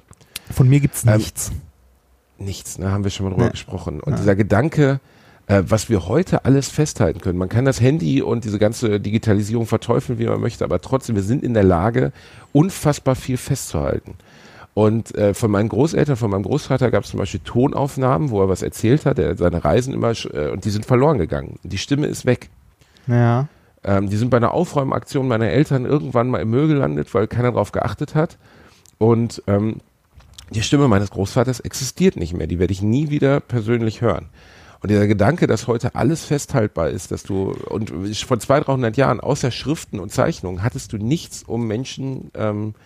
von 0.50 0.68
mir 0.68 0.80
gibt's 0.80 1.04
Ähm, 1.06 1.16
nichts. 1.18 1.52
Nichts, 2.38 2.78
ne, 2.78 2.90
haben 2.90 3.02
wir 3.04 3.10
schon 3.10 3.24
mal 3.24 3.30
drüber 3.30 3.44
Nee. 3.46 3.50
gesprochen. 3.52 4.00
Und 4.00 4.18
dieser 4.18 4.36
Gedanke, 4.36 5.00
äh, 5.46 5.62
was 5.66 5.88
wir 5.88 6.08
heute 6.08 6.44
alles 6.44 6.68
festhalten 6.68 7.20
können. 7.20 7.38
Man 7.38 7.48
kann 7.48 7.64
das 7.64 7.80
Handy 7.80 8.22
und 8.22 8.44
diese 8.44 8.58
ganze 8.58 9.00
Digitalisierung 9.00 9.66
verteufeln, 9.66 10.18
wie 10.18 10.26
man 10.26 10.40
möchte, 10.40 10.64
aber 10.64 10.80
trotzdem, 10.80 11.16
wir 11.16 11.22
sind 11.22 11.42
in 11.42 11.54
der 11.54 11.64
Lage, 11.64 12.12
unfassbar 12.52 13.14
viel 13.14 13.36
festzuhalten. 13.36 14.14
Und 14.74 15.14
äh, 15.14 15.32
von 15.32 15.50
meinen 15.50 15.70
Großeltern, 15.70 16.16
von 16.16 16.30
meinem 16.30 16.42
Großvater 16.42 16.90
gab 16.90 17.04
es 17.04 17.10
zum 17.10 17.18
Beispiel 17.18 17.40
Tonaufnahmen, 17.40 18.28
wo 18.30 18.42
er 18.42 18.48
was 18.50 18.62
erzählt 18.62 19.06
hat, 19.06 19.18
er 19.18 19.34
seine 19.36 19.64
Reisen 19.64 19.94
immer, 19.94 20.12
äh, 20.34 20.50
und 20.50 20.64
die 20.64 20.70
sind 20.70 20.84
verloren 20.84 21.16
gegangen. 21.16 21.58
Die 21.62 21.78
Stimme 21.78 22.06
ist 22.06 22.26
weg. 22.26 22.50
Ja. 23.06 23.48
Ähm, 23.84 24.10
die 24.10 24.16
sind 24.16 24.30
bei 24.30 24.36
einer 24.36 24.52
Aufräumaktion 24.52 25.28
meiner 25.28 25.48
Eltern 25.48 25.86
irgendwann 25.86 26.28
mal 26.28 26.42
im 26.42 26.50
Müll 26.50 26.68
gelandet, 26.68 27.14
weil 27.14 27.26
keiner 27.26 27.52
darauf 27.52 27.72
geachtet 27.72 28.14
hat. 28.14 28.36
Und 28.98 29.42
ähm, 29.46 29.76
die 30.50 30.62
Stimme 30.62 30.88
meines 30.88 31.10
Großvaters 31.10 31.60
existiert 31.60 32.16
nicht 32.16 32.34
mehr. 32.34 32.46
Die 32.46 32.58
werde 32.58 32.72
ich 32.72 32.82
nie 32.82 33.08
wieder 33.08 33.40
persönlich 33.40 34.02
hören. 34.02 34.26
Und 34.86 34.90
dieser 34.90 35.08
Gedanke, 35.08 35.48
dass 35.48 35.66
heute 35.66 35.96
alles 35.96 36.24
festhaltbar 36.24 36.90
ist, 36.90 37.10
dass 37.10 37.24
du, 37.24 37.50
und 37.70 37.90
vor 37.90 38.38
200, 38.38 38.68
300 38.68 38.96
Jahren, 38.96 39.18
außer 39.18 39.50
Schriften 39.50 39.98
und 39.98 40.12
Zeichnungen, 40.12 40.62
hattest 40.62 40.92
du 40.92 40.96
nichts, 40.96 41.42
um 41.42 41.66
Menschen 41.66 42.30
ähm, 42.34 42.76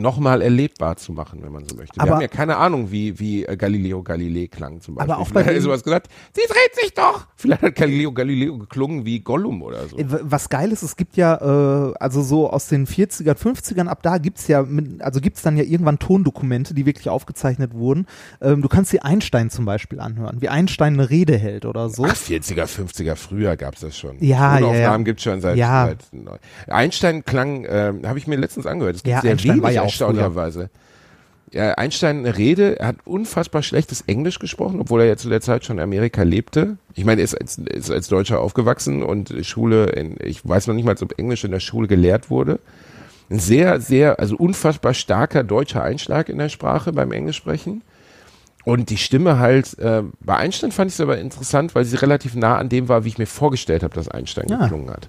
nochmal 0.00 0.42
erlebbar 0.42 0.96
zu 0.96 1.12
machen, 1.12 1.42
wenn 1.42 1.52
man 1.52 1.64
so 1.68 1.74
möchte. 1.76 1.96
Wir 1.96 2.02
Aber- 2.02 2.14
haben 2.14 2.20
ja 2.20 2.28
keine 2.28 2.56
Ahnung, 2.56 2.90
wie, 2.90 3.18
wie 3.18 3.44
äh, 3.44 3.56
Galileo 3.56 4.02
Galilei 4.02 4.46
klang 4.46 4.80
zum 4.80 4.94
Beispiel. 4.94 5.12
Aber 5.12 5.20
auch 5.22 5.26
bei 5.30 5.42
Vielleicht 5.42 5.48
hat 5.48 5.54
er 5.56 5.60
sowas 5.62 5.82
gesagt, 5.84 6.08
sie 6.34 6.42
dreht 6.48 6.74
sich 6.82 6.94
doch! 6.94 7.26
Vielleicht 7.36 7.62
hat 7.62 7.74
Galileo 7.74 8.12
Galileo 8.12 8.58
geklungen 8.58 9.04
wie 9.04 9.20
Gollum 9.20 9.62
oder 9.62 9.86
so. 9.88 9.96
Äh, 9.98 10.04
Was 10.22 10.48
geil 10.48 10.72
ist, 10.72 10.82
es 10.82 10.96
gibt 10.96 11.16
ja, 11.16 11.34
äh, 11.90 11.94
also 12.00 12.22
so 12.22 12.50
aus 12.50 12.68
den 12.68 12.86
40er, 12.86 13.34
50ern 13.34 13.86
ab 13.86 14.02
da 14.02 14.18
gibt's 14.18 14.48
ja, 14.48 14.62
mit, 14.62 15.02
also 15.02 15.20
gibt's 15.20 15.42
dann 15.42 15.56
ja 15.56 15.64
irgendwann 15.64 15.98
Tondokumente, 15.98 16.74
die 16.74 16.86
wirklich 16.86 17.08
aufgezeichnet 17.08 17.74
wurden. 17.74 18.06
Ähm, 18.40 18.62
du 18.62 18.68
kannst 18.68 18.92
dir 18.92 19.04
Einstein 19.04 19.50
zum 19.50 19.64
Beispiel 19.64 20.00
anhören, 20.00 20.40
wie 20.40 20.48
Einstein 20.48 20.94
eine 20.94 21.10
Rede 21.10 21.36
hält 21.36 21.64
oder 21.64 21.88
so. 21.88 22.04
Ach, 22.04 22.14
40er, 22.14 22.64
50er, 22.66 23.14
früher 23.16 23.56
gab's 23.56 23.80
das 23.80 23.96
schon. 23.96 24.16
Ja, 24.20 24.54
ja, 24.54 24.58
Tonaufnahmen 24.60 25.00
ja. 25.00 25.04
gibt's 25.04 25.22
schon 25.22 25.40
seit, 25.40 25.56
Ja. 25.56 25.86
seit. 25.88 25.98
Einstein 26.68 27.24
klang, 27.24 27.66
ähm, 27.68 28.06
habe 28.06 28.18
ich 28.18 28.26
mir 28.26 28.36
letztens 28.36 28.66
angehört. 28.66 28.96
Es 28.96 29.02
gibt 29.02 29.14
Ja, 29.14 29.20
sehr 29.20 29.32
Einstein 29.32 29.62
wenig 29.62 29.74
ja 29.74 29.87
erstaunlicherweise. 29.88 30.70
Ja, 31.50 31.72
Einstein 31.74 32.18
eine 32.18 32.36
Rede, 32.36 32.78
er 32.78 32.88
hat 32.88 32.96
unfassbar 33.06 33.62
schlechtes 33.62 34.02
Englisch 34.02 34.38
gesprochen, 34.38 34.80
obwohl 34.80 35.00
er 35.00 35.06
ja 35.06 35.16
zu 35.16 35.30
der 35.30 35.40
Zeit 35.40 35.64
schon 35.64 35.78
in 35.78 35.82
Amerika 35.82 36.22
lebte. 36.22 36.76
Ich 36.94 37.06
meine, 37.06 37.22
er 37.22 37.24
ist 37.24 37.40
als, 37.40 37.56
ist 37.56 37.90
als 37.90 38.08
Deutscher 38.08 38.40
aufgewachsen 38.40 39.02
und 39.02 39.32
Schule, 39.46 39.86
in, 39.86 40.16
ich 40.22 40.46
weiß 40.46 40.66
noch 40.66 40.74
nicht 40.74 40.84
mal, 40.84 40.94
ob 41.00 41.18
Englisch 41.18 41.44
in 41.44 41.50
der 41.50 41.60
Schule 41.60 41.88
gelehrt 41.88 42.28
wurde. 42.28 42.58
Ein 43.30 43.38
sehr, 43.38 43.80
sehr, 43.80 44.20
also 44.20 44.36
unfassbar 44.36 44.92
starker 44.92 45.42
deutscher 45.42 45.82
Einschlag 45.82 46.28
in 46.28 46.38
der 46.38 46.48
Sprache 46.50 46.92
beim 46.92 47.12
Englischsprechen. 47.12 47.82
Und 48.64 48.90
die 48.90 48.98
Stimme 48.98 49.38
halt, 49.38 49.78
äh, 49.78 50.02
bei 50.20 50.36
Einstein 50.36 50.72
fand 50.72 50.90
ich 50.90 50.96
es 50.96 51.00
aber 51.00 51.18
interessant, 51.18 51.74
weil 51.74 51.86
sie 51.86 51.96
relativ 51.96 52.34
nah 52.34 52.58
an 52.58 52.68
dem 52.68 52.88
war, 52.90 53.04
wie 53.04 53.08
ich 53.08 53.16
mir 53.18 53.26
vorgestellt 53.26 53.82
habe, 53.82 53.94
dass 53.94 54.08
Einstein 54.08 54.48
Ja. 54.48 54.58
geklungen 54.62 54.90
hat. 54.90 55.08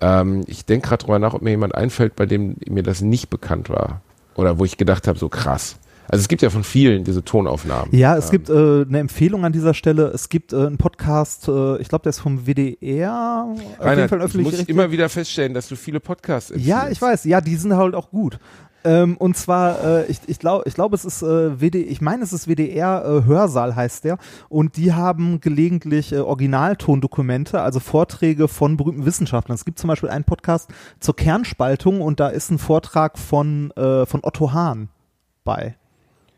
Ähm, 0.00 0.44
ich 0.46 0.64
denke 0.64 0.88
gerade 0.88 1.04
drüber 1.04 1.18
nach, 1.18 1.34
ob 1.34 1.42
mir 1.42 1.50
jemand 1.50 1.74
einfällt, 1.74 2.16
bei 2.16 2.26
dem 2.26 2.56
mir 2.66 2.82
das 2.82 3.00
nicht 3.00 3.30
bekannt 3.30 3.68
war. 3.68 4.00
Oder 4.34 4.58
wo 4.58 4.64
ich 4.64 4.76
gedacht 4.76 5.08
habe, 5.08 5.18
so 5.18 5.28
krass. 5.28 5.76
Also 6.10 6.22
es 6.22 6.28
gibt 6.28 6.42
ja 6.42 6.50
von 6.50 6.64
vielen 6.64 7.04
diese 7.04 7.22
Tonaufnahmen. 7.22 7.94
Ja, 7.94 8.16
es 8.16 8.26
Ähm, 8.26 8.30
gibt 8.32 8.48
äh, 8.50 8.52
eine 8.88 8.98
Empfehlung 8.98 9.44
an 9.44 9.52
dieser 9.52 9.74
Stelle. 9.74 10.06
Es 10.14 10.28
gibt 10.28 10.52
äh, 10.52 10.56
einen 10.66 10.78
Podcast, 10.78 11.48
äh, 11.48 11.76
ich 11.78 11.88
glaube, 11.88 12.02
der 12.04 12.10
ist 12.10 12.20
vom 12.20 12.46
WDR. 12.46 13.44
Auf 13.50 13.58
jeden 13.60 13.72
Reinhard, 13.80 14.10
Fall 14.10 14.26
ich 14.26 14.34
muss 14.34 14.60
immer 14.64 14.90
wieder 14.90 15.08
feststellen, 15.08 15.54
dass 15.54 15.68
du 15.68 15.76
viele 15.76 16.00
Podcasts 16.00 16.50
Ja, 16.56 16.80
empfiehlst. 16.80 16.92
ich 16.92 17.02
weiß. 17.02 17.24
Ja, 17.24 17.40
die 17.40 17.56
sind 17.56 17.76
halt 17.76 17.94
auch 17.94 18.10
gut. 18.10 18.38
Ähm, 18.84 19.16
und 19.16 19.36
zwar, 19.36 19.84
äh, 19.84 20.06
ich, 20.06 20.20
ich 20.28 20.38
glaube, 20.38 20.62
ich 20.66 20.74
glaube, 20.74 20.94
es 20.94 21.04
ist 21.04 21.20
äh, 21.22 21.60
WD, 21.60 21.74
ich 21.74 22.00
meine, 22.00 22.22
es 22.22 22.32
ist 22.32 22.46
WDR 22.46 23.04
äh, 23.04 23.26
Hörsaal 23.26 23.74
heißt 23.74 24.04
der. 24.04 24.18
Und 24.48 24.76
die 24.76 24.92
haben 24.92 25.40
gelegentlich 25.40 26.12
äh, 26.12 26.18
Originaltondokumente, 26.18 27.60
also 27.60 27.80
Vorträge 27.80 28.46
von 28.48 28.76
berühmten 28.76 29.04
Wissenschaftlern. 29.04 29.56
Es 29.56 29.64
gibt 29.64 29.78
zum 29.80 29.88
Beispiel 29.88 30.08
einen 30.08 30.24
Podcast 30.24 30.70
zur 31.00 31.16
Kernspaltung 31.16 32.00
und 32.00 32.20
da 32.20 32.28
ist 32.28 32.50
ein 32.50 32.58
Vortrag 32.58 33.18
von 33.18 33.72
äh, 33.72 34.06
von 34.06 34.20
Otto 34.22 34.52
Hahn 34.52 34.88
bei 35.44 35.74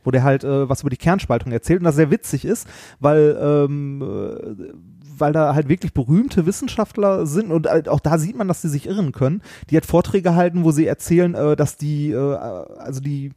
wo 0.04 0.10
der 0.10 0.22
halt 0.22 0.44
äh, 0.44 0.68
was 0.68 0.82
über 0.82 0.90
die 0.90 0.96
Kernspaltung 0.96 1.52
erzählt 1.52 1.80
und 1.80 1.84
das 1.84 1.96
sehr 1.96 2.10
witzig 2.10 2.44
ist, 2.44 2.68
weil 2.98 3.38
ähm, 3.40 4.02
äh, 4.02 4.72
weil 5.18 5.32
da 5.32 5.54
halt 5.54 5.68
wirklich 5.68 5.92
berühmte 5.92 6.46
Wissenschaftler 6.46 7.26
sind 7.26 7.52
und 7.52 7.66
halt 7.66 7.88
auch 7.88 8.00
da 8.00 8.18
sieht 8.18 8.36
man, 8.36 8.48
dass 8.48 8.62
sie 8.62 8.68
sich 8.68 8.86
irren 8.86 9.12
können. 9.12 9.42
Die 9.68 9.76
hat 9.76 9.84
Vorträge 9.84 10.34
halten, 10.34 10.64
wo 10.64 10.70
sie 10.70 10.86
erzählen, 10.86 11.34
äh, 11.34 11.56
dass 11.56 11.76
die 11.76 12.10
äh, 12.10 12.16
also 12.16 13.00
die 13.00 13.32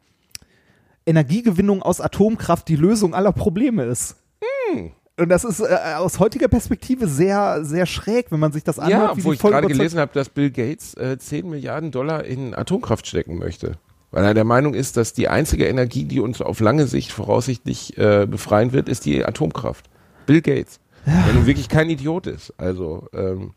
Energiegewinnung 1.05 1.83
aus 1.83 1.99
Atomkraft 1.99 2.67
die 2.69 2.77
Lösung 2.77 3.13
aller 3.13 3.33
Probleme 3.33 3.83
ist. 3.83 4.15
Und 5.17 5.29
das 5.29 5.43
ist 5.43 5.59
äh, 5.59 5.77
aus 5.97 6.19
heutiger 6.19 6.47
Perspektive 6.47 7.07
sehr, 7.07 7.63
sehr 7.63 7.85
schräg, 7.85 8.31
wenn 8.31 8.39
man 8.39 8.51
sich 8.51 8.63
das 8.63 8.79
anhört. 8.79 9.17
Ja, 9.17 9.23
wo 9.23 9.33
ich 9.33 9.39
gerade 9.39 9.67
gelesen 9.67 9.99
habe, 9.99 10.11
dass 10.13 10.29
Bill 10.29 10.49
Gates 10.49 10.95
äh, 10.95 11.17
10 11.19 11.49
Milliarden 11.49 11.91
Dollar 11.91 12.23
in 12.23 12.55
Atomkraft 12.55 13.05
stecken 13.05 13.37
möchte. 13.37 13.73
Weil 14.13 14.25
er 14.25 14.35
der 14.35 14.43
Meinung 14.43 14.75
ist, 14.75 14.95
dass 14.95 15.13
die 15.13 15.27
einzige 15.27 15.65
Energie, 15.65 16.05
die 16.05 16.19
uns 16.19 16.39
auf 16.39 16.59
lange 16.59 16.85
Sicht 16.85 17.11
voraussichtlich 17.11 17.97
äh, 17.97 18.27
befreien 18.29 18.71
wird, 18.71 18.87
ist 18.87 19.05
die 19.05 19.25
Atomkraft. 19.25 19.89
Bill 20.27 20.41
Gates. 20.41 20.79
Der 21.07 21.33
nun 21.33 21.47
wirklich 21.47 21.67
kein 21.67 21.89
Idiot 21.89 22.27
ist. 22.27 22.53
Also, 22.57 23.07
ähm, 23.11 23.53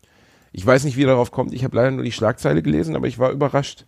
ich 0.51 0.65
weiß 0.65 0.83
nicht, 0.85 0.97
wie 0.97 1.03
er 1.03 1.09
darauf 1.09 1.29
kommt. 1.29 1.53
Ich 1.53 1.63
habe 1.63 1.75
leider 1.75 1.91
nur 1.91 2.03
die 2.03 2.11
Schlagzeile 2.11 2.63
gelesen, 2.63 2.95
aber 2.95 3.05
ich 3.05 3.19
war 3.19 3.29
überrascht. 3.29 3.85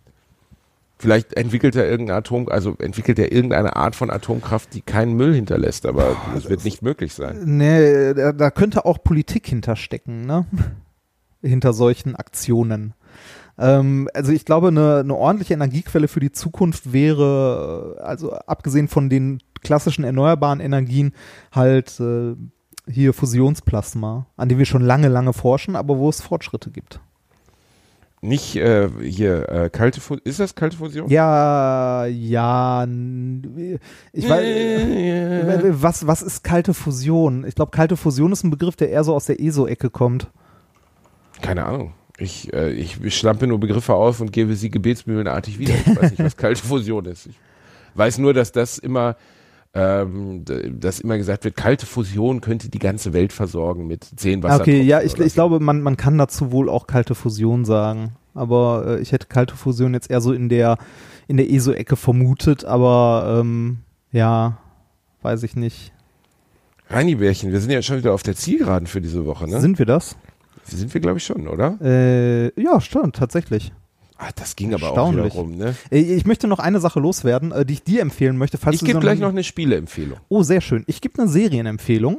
Vielleicht 0.96 1.32
entwickelt 1.32 1.74
er 1.74 1.90
irgendeine 1.90 2.18
Atom, 2.18 2.48
also 2.48 2.76
entwickelt 2.78 3.18
er 3.18 3.32
irgendeine 3.32 3.74
Art 3.74 3.96
von 3.96 4.08
Atomkraft, 4.08 4.72
die 4.72 4.80
keinen 4.80 5.14
Müll 5.14 5.34
hinterlässt, 5.34 5.86
aber 5.86 6.16
das 6.34 6.48
wird 6.48 6.64
nicht 6.64 6.82
möglich 6.82 7.14
sein. 7.14 7.40
Nee, 7.56 8.14
da, 8.14 8.30
da 8.30 8.50
könnte 8.52 8.84
auch 8.84 9.02
Politik 9.02 9.48
hinterstecken, 9.48 10.24
ne? 10.24 10.46
Hinter 11.42 11.72
solchen 11.72 12.14
Aktionen. 12.14 12.94
Ähm, 13.58 14.08
also 14.14 14.32
ich 14.32 14.44
glaube, 14.44 14.68
eine, 14.68 14.98
eine 14.98 15.14
ordentliche 15.14 15.54
Energiequelle 15.54 16.08
für 16.08 16.20
die 16.20 16.32
Zukunft 16.32 16.92
wäre, 16.92 17.96
äh, 17.98 18.02
also 18.02 18.32
abgesehen 18.32 18.88
von 18.88 19.08
den 19.10 19.40
klassischen 19.62 20.04
erneuerbaren 20.04 20.60
Energien, 20.60 21.12
halt 21.52 21.98
äh, 22.00 22.34
hier 22.88 23.12
Fusionsplasma, 23.12 24.26
an 24.36 24.48
dem 24.48 24.58
wir 24.58 24.66
schon 24.66 24.82
lange, 24.82 25.08
lange 25.08 25.32
forschen, 25.32 25.76
aber 25.76 25.98
wo 25.98 26.08
es 26.08 26.20
Fortschritte 26.20 26.70
gibt. 26.70 27.00
Nicht 28.22 28.56
äh, 28.56 28.90
hier 29.00 29.48
äh, 29.48 29.70
kalte 29.70 30.00
Fusion. 30.00 30.20
Ist 30.24 30.40
das 30.40 30.54
kalte 30.54 30.76
Fusion? 30.76 31.08
Ja, 31.08 32.04
ja, 32.04 32.86
ich 34.12 34.28
weiß, 34.28 35.62
was, 35.82 36.06
was 36.06 36.20
ist 36.20 36.44
kalte 36.44 36.74
Fusion? 36.74 37.46
Ich 37.46 37.54
glaube, 37.54 37.70
kalte 37.70 37.96
Fusion 37.96 38.30
ist 38.32 38.44
ein 38.44 38.50
Begriff, 38.50 38.76
der 38.76 38.90
eher 38.90 39.04
so 39.04 39.14
aus 39.14 39.24
der 39.24 39.40
ESO-Ecke 39.40 39.88
kommt. 39.88 40.30
Keine 41.40 41.64
Ahnung. 41.64 41.94
Ich, 42.20 42.52
äh, 42.52 42.70
ich 42.72 43.16
schlampe 43.16 43.46
nur 43.46 43.58
Begriffe 43.58 43.94
auf 43.94 44.20
und 44.20 44.32
gebe 44.32 44.54
sie 44.54 44.70
gebetsmühlenartig 44.70 45.58
wieder. 45.58 45.74
Ich 45.74 45.96
weiß 45.96 46.10
nicht, 46.10 46.22
was 46.22 46.36
kalte 46.36 46.62
Fusion 46.62 47.06
ist. 47.06 47.26
Ich 47.26 47.36
weiß 47.94 48.18
nur, 48.18 48.34
dass 48.34 48.52
das 48.52 48.78
immer, 48.78 49.16
ähm, 49.72 50.44
dass 50.44 51.00
immer 51.00 51.16
gesagt 51.16 51.44
wird, 51.44 51.56
kalte 51.56 51.86
Fusion 51.86 52.42
könnte 52.42 52.68
die 52.68 52.78
ganze 52.78 53.14
Welt 53.14 53.32
versorgen 53.32 53.86
mit 53.86 54.04
zehn 54.16 54.42
Wassertropfen. 54.42 54.74
Okay, 54.74 54.82
ja, 54.82 55.00
ich, 55.00 55.18
ich 55.18 55.32
so. 55.32 55.34
glaube, 55.34 55.60
man, 55.60 55.80
man 55.80 55.96
kann 55.96 56.18
dazu 56.18 56.52
wohl 56.52 56.68
auch 56.68 56.86
kalte 56.86 57.14
Fusion 57.14 57.64
sagen. 57.64 58.12
Aber 58.34 58.84
äh, 58.86 59.00
ich 59.00 59.12
hätte 59.12 59.26
kalte 59.26 59.56
Fusion 59.56 59.94
jetzt 59.94 60.10
eher 60.10 60.20
so 60.20 60.32
in 60.32 60.48
der, 60.48 60.76
in 61.26 61.36
der 61.36 61.50
ESO-Ecke 61.50 61.96
vermutet, 61.96 62.64
aber 62.64 63.40
ähm, 63.40 63.78
ja, 64.12 64.58
weiß 65.22 65.42
ich 65.42 65.56
nicht. 65.56 65.92
Reini-Bärchen, 66.88 67.52
wir 67.52 67.60
sind 67.60 67.70
ja 67.70 67.82
schon 67.82 67.98
wieder 67.98 68.12
auf 68.12 68.22
der 68.22 68.34
Zielgeraden 68.34 68.86
für 68.86 69.00
diese 69.00 69.24
Woche, 69.24 69.48
ne? 69.48 69.60
Sind 69.60 69.78
wir 69.78 69.86
das? 69.86 70.16
Sind 70.64 70.92
wir, 70.94 71.00
glaube 71.00 71.18
ich, 71.18 71.24
schon, 71.24 71.48
oder? 71.48 71.78
Äh, 71.82 72.60
ja, 72.60 72.80
stimmt, 72.80 73.16
tatsächlich. 73.16 73.72
Ah, 74.16 74.28
das 74.36 74.54
ging 74.54 74.74
aber 74.74 74.90
auch 74.90 74.96
Erstaunlich. 74.96 75.24
wieder 75.26 75.34
rum, 75.34 75.56
ne? 75.56 75.74
Äh, 75.90 76.00
Ich 76.00 76.26
möchte 76.26 76.46
noch 76.46 76.58
eine 76.58 76.78
Sache 76.80 77.00
loswerden, 77.00 77.52
äh, 77.52 77.64
die 77.64 77.74
ich 77.74 77.82
dir 77.84 78.02
empfehlen 78.02 78.36
möchte. 78.36 78.58
Falls 78.58 78.76
Ich 78.76 78.84
gebe 78.84 79.00
gleich 79.00 79.18
noch 79.18 79.30
eine 79.30 79.42
Spieleempfehlung. 79.44 80.18
Oh, 80.28 80.42
sehr 80.42 80.60
schön. 80.60 80.84
Ich 80.86 81.00
gebe 81.00 81.20
eine 81.22 81.30
Serienempfehlung. 81.30 82.18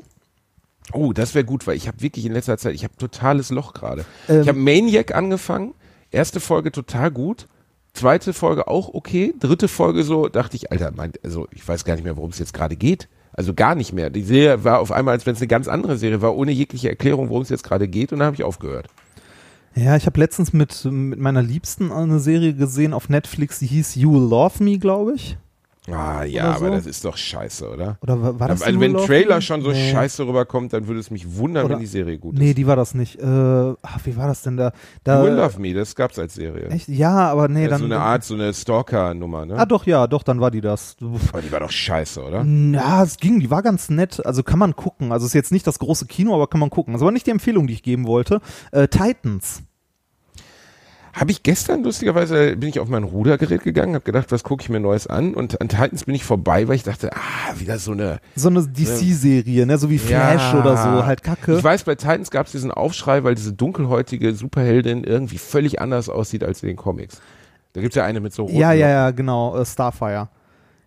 Oh, 0.94 1.14
das 1.14 1.36
wäre 1.36 1.46
gut, 1.46 1.68
weil 1.68 1.78
ich 1.78 1.88
habe 1.88 2.02
wirklich 2.02 2.26
in 2.26 2.34
letzter 2.34 2.58
Zeit, 2.58 2.74
ich 2.74 2.84
habe 2.84 2.96
totales 2.98 3.52
Loch 3.52 3.74
gerade. 3.74 4.04
Ähm, 4.28 4.42
ich 4.42 4.48
habe 4.48 4.58
Maniac 4.58 5.14
angefangen, 5.14 5.74
erste 6.10 6.40
Folge 6.40 6.72
total 6.72 7.12
gut, 7.12 7.48
zweite 7.94 8.34
Folge 8.34 8.68
auch 8.68 8.94
okay, 8.94 9.34
dritte 9.40 9.68
Folge 9.68 10.04
so, 10.04 10.28
dachte 10.28 10.56
ich, 10.58 10.72
Alter, 10.72 10.92
mein, 10.96 11.14
also 11.24 11.48
ich 11.54 11.66
weiß 11.68 11.86
gar 11.86 11.94
nicht 11.96 12.04
mehr, 12.04 12.18
worum 12.18 12.32
es 12.32 12.40
jetzt 12.40 12.54
gerade 12.54 12.76
geht. 12.76 13.08
Also 13.34 13.54
gar 13.54 13.76
nicht 13.76 13.94
mehr. 13.94 14.10
Die 14.10 14.24
Serie 14.24 14.64
war 14.64 14.80
auf 14.80 14.92
einmal, 14.92 15.14
als 15.14 15.26
wenn 15.26 15.34
es 15.34 15.42
eine 15.42 15.48
ganz 15.48 15.68
andere 15.68 15.98
Serie 15.98 16.22
war, 16.22 16.36
ohne 16.36 16.52
jegliche 16.52 16.90
Erklärung, 16.90 17.30
worum 17.30 17.44
es 17.44 17.50
jetzt 17.50 17.64
gerade 17.64 17.88
geht 17.88 18.12
und 18.12 18.20
dann 18.20 18.26
habe 18.28 18.36
ich 18.36 18.44
aufgehört. 18.44 18.88
Ja, 19.74 19.96
ich 19.96 20.06
habe 20.06 20.20
letztens 20.20 20.52
mit, 20.52 20.84
mit 20.84 21.20
meiner 21.20 21.42
Liebsten 21.42 21.92
eine 21.94 22.20
Serie 22.20 22.54
gesehen 22.54 22.94
auf 22.94 23.08
Netflix, 23.08 23.60
die 23.60 23.68
hieß 23.68 23.96
You 23.96 24.20
Love 24.20 24.62
Me, 24.62 24.78
glaube 24.78 25.14
ich. 25.16 25.38
Ah 25.90 26.24
ja, 26.24 26.44
Oder 26.44 26.56
aber 26.58 26.66
so? 26.68 26.72
das 26.74 26.86
ist 26.86 27.04
doch 27.06 27.18
scheiße, 27.18 27.68
oder? 27.68 27.98
Oder 28.02 28.40
war, 28.40 28.48
das 28.50 28.62
also 28.62 28.80
wenn 28.80 28.96
ein 28.96 29.04
Trailer 29.04 29.42
schon 29.42 29.64
so 29.64 29.72
Nee. 29.72 29.92
scheiße 29.92 30.28
rüberkommt, 30.28 30.74
dann 30.74 30.88
würde 30.88 31.00
es 31.00 31.10
mich 31.10 31.38
wundern, 31.38 31.66
Oder- 31.66 31.74
wenn 31.74 31.80
die 31.80 31.88
Serie 31.88 32.20
gut 32.20 32.36
Nee, 32.38 32.50
ist. 32.50 32.58
die 32.60 32.68
war 32.68 32.76
das 32.76 32.94
nicht. 32.94 33.16
Äh, 33.20 33.26
ach, 33.26 34.00
wie 34.04 34.16
war 34.16 34.28
das 34.28 34.44
denn 34.44 34.58
da? 34.58 34.74
da 35.04 35.24
Will 35.24 35.34
Love 35.34 35.60
Me, 35.60 35.74
das 35.74 35.96
gab's 35.96 36.20
als 36.20 36.36
Serie. 36.36 36.68
Echt? 36.68 36.88
Ja, 36.88 37.32
aber 37.32 37.48
nee, 37.48 37.64
Ja, 37.64 37.70
dann. 37.70 37.80
so 37.80 37.86
eine 37.86 38.00
Art, 38.00 38.24
so 38.24 38.36
eine 38.36 38.54
Stalker-Nummer, 38.54 39.48
ne? 39.48 39.58
Ah, 39.58 39.66
doch, 39.66 39.88
ja, 39.88 40.06
doch, 40.06 40.22
dann 40.22 40.40
war 40.40 40.52
die 40.52 40.62
das. 40.62 40.98
Aber 41.02 41.42
die 41.42 41.52
war 41.52 41.62
doch 41.62 41.72
scheiße, 41.72 42.22
oder? 42.24 42.44
Na, 42.44 43.02
es 43.02 43.18
ging, 43.18 43.40
die 43.40 43.50
war 43.50 43.64
ganz 43.64 43.90
nett. 43.90 44.24
Also 44.24 44.44
kann 44.44 44.60
man 44.60 44.76
gucken. 44.76 45.12
Also 45.12 45.26
ist 45.26 45.34
jetzt 45.34 45.52
nicht 45.52 45.66
das 45.66 45.80
große 45.80 46.06
Kino, 46.06 46.36
aber 46.36 46.46
kann 46.46 46.60
man 46.60 46.70
gucken. 46.70 46.94
Das 46.94 47.02
war 47.02 47.12
nicht 47.12 47.26
die 47.26 47.32
Empfehlung, 47.32 47.66
die 47.66 47.74
ich 47.74 47.82
geben 47.82 48.06
wollte. 48.06 48.40
Äh, 48.72 48.88
Titans. 48.88 49.64
Habe 51.14 51.32
ich 51.32 51.44
gestern, 51.44 51.84
lustigerweise, 51.84 52.56
bin 52.56 52.70
ich 52.70 52.80
auf 52.80 52.88
mein 52.88 53.04
Rudergerät 53.04 53.64
gegangen, 53.64 53.96
habe 53.96 54.06
gedacht, 54.06 54.32
was 54.32 54.44
gucke 54.44 54.64
ich 54.64 54.70
mir 54.70 54.80
Neues 54.80 55.08
an? 55.08 55.34
Und 55.34 55.60
an 55.60 55.68
Titans 55.68 56.06
bin 56.06 56.16
ich 56.16 56.24
vorbei, 56.24 56.68
weil 56.68 56.76
ich 56.76 56.84
dachte, 56.84 57.12
ah, 57.14 57.60
wieder 57.60 57.78
so 57.80 57.92
eine. 57.92 58.20
So 58.36 58.48
eine 58.50 58.66
DC-Serie, 58.66 59.66
ne? 59.66 59.78
So 59.78 59.90
wie 59.90 59.98
Flash 60.00 60.54
Ja. 60.54 60.60
oder 60.60 60.78
so, 60.78 61.06
halt 61.06 61.24
Kacke. 61.24 61.58
Ich 61.58 61.64
weiß, 61.64 61.84
bei 61.84 61.96
Titans 61.96 62.32
gab 62.32 62.46
es 62.46 62.54
diesen 62.54 62.72
Aufschrei, 62.72 63.24
weil 63.24 63.36
diese 63.36 63.54
dunkelhäutige 63.54 64.34
Superheldin 64.34 65.04
irgendwie 65.04 65.38
völlig 65.38 65.82
anders 65.82 66.08
aussieht 66.10 66.44
als 66.44 66.64
in 66.64 66.68
den 66.68 66.78
Comics. 66.78 67.22
Da 67.74 67.82
gibt's 67.82 67.96
ja 67.96 68.04
eine 68.06 68.20
mit 68.20 68.34
so 68.34 68.44
roten 68.44 68.58
ja, 68.58 68.72
ja, 68.74 68.90
ja, 68.90 69.12
genau. 69.12 69.58
Äh, 69.58 69.66
Starfire. 69.66 70.30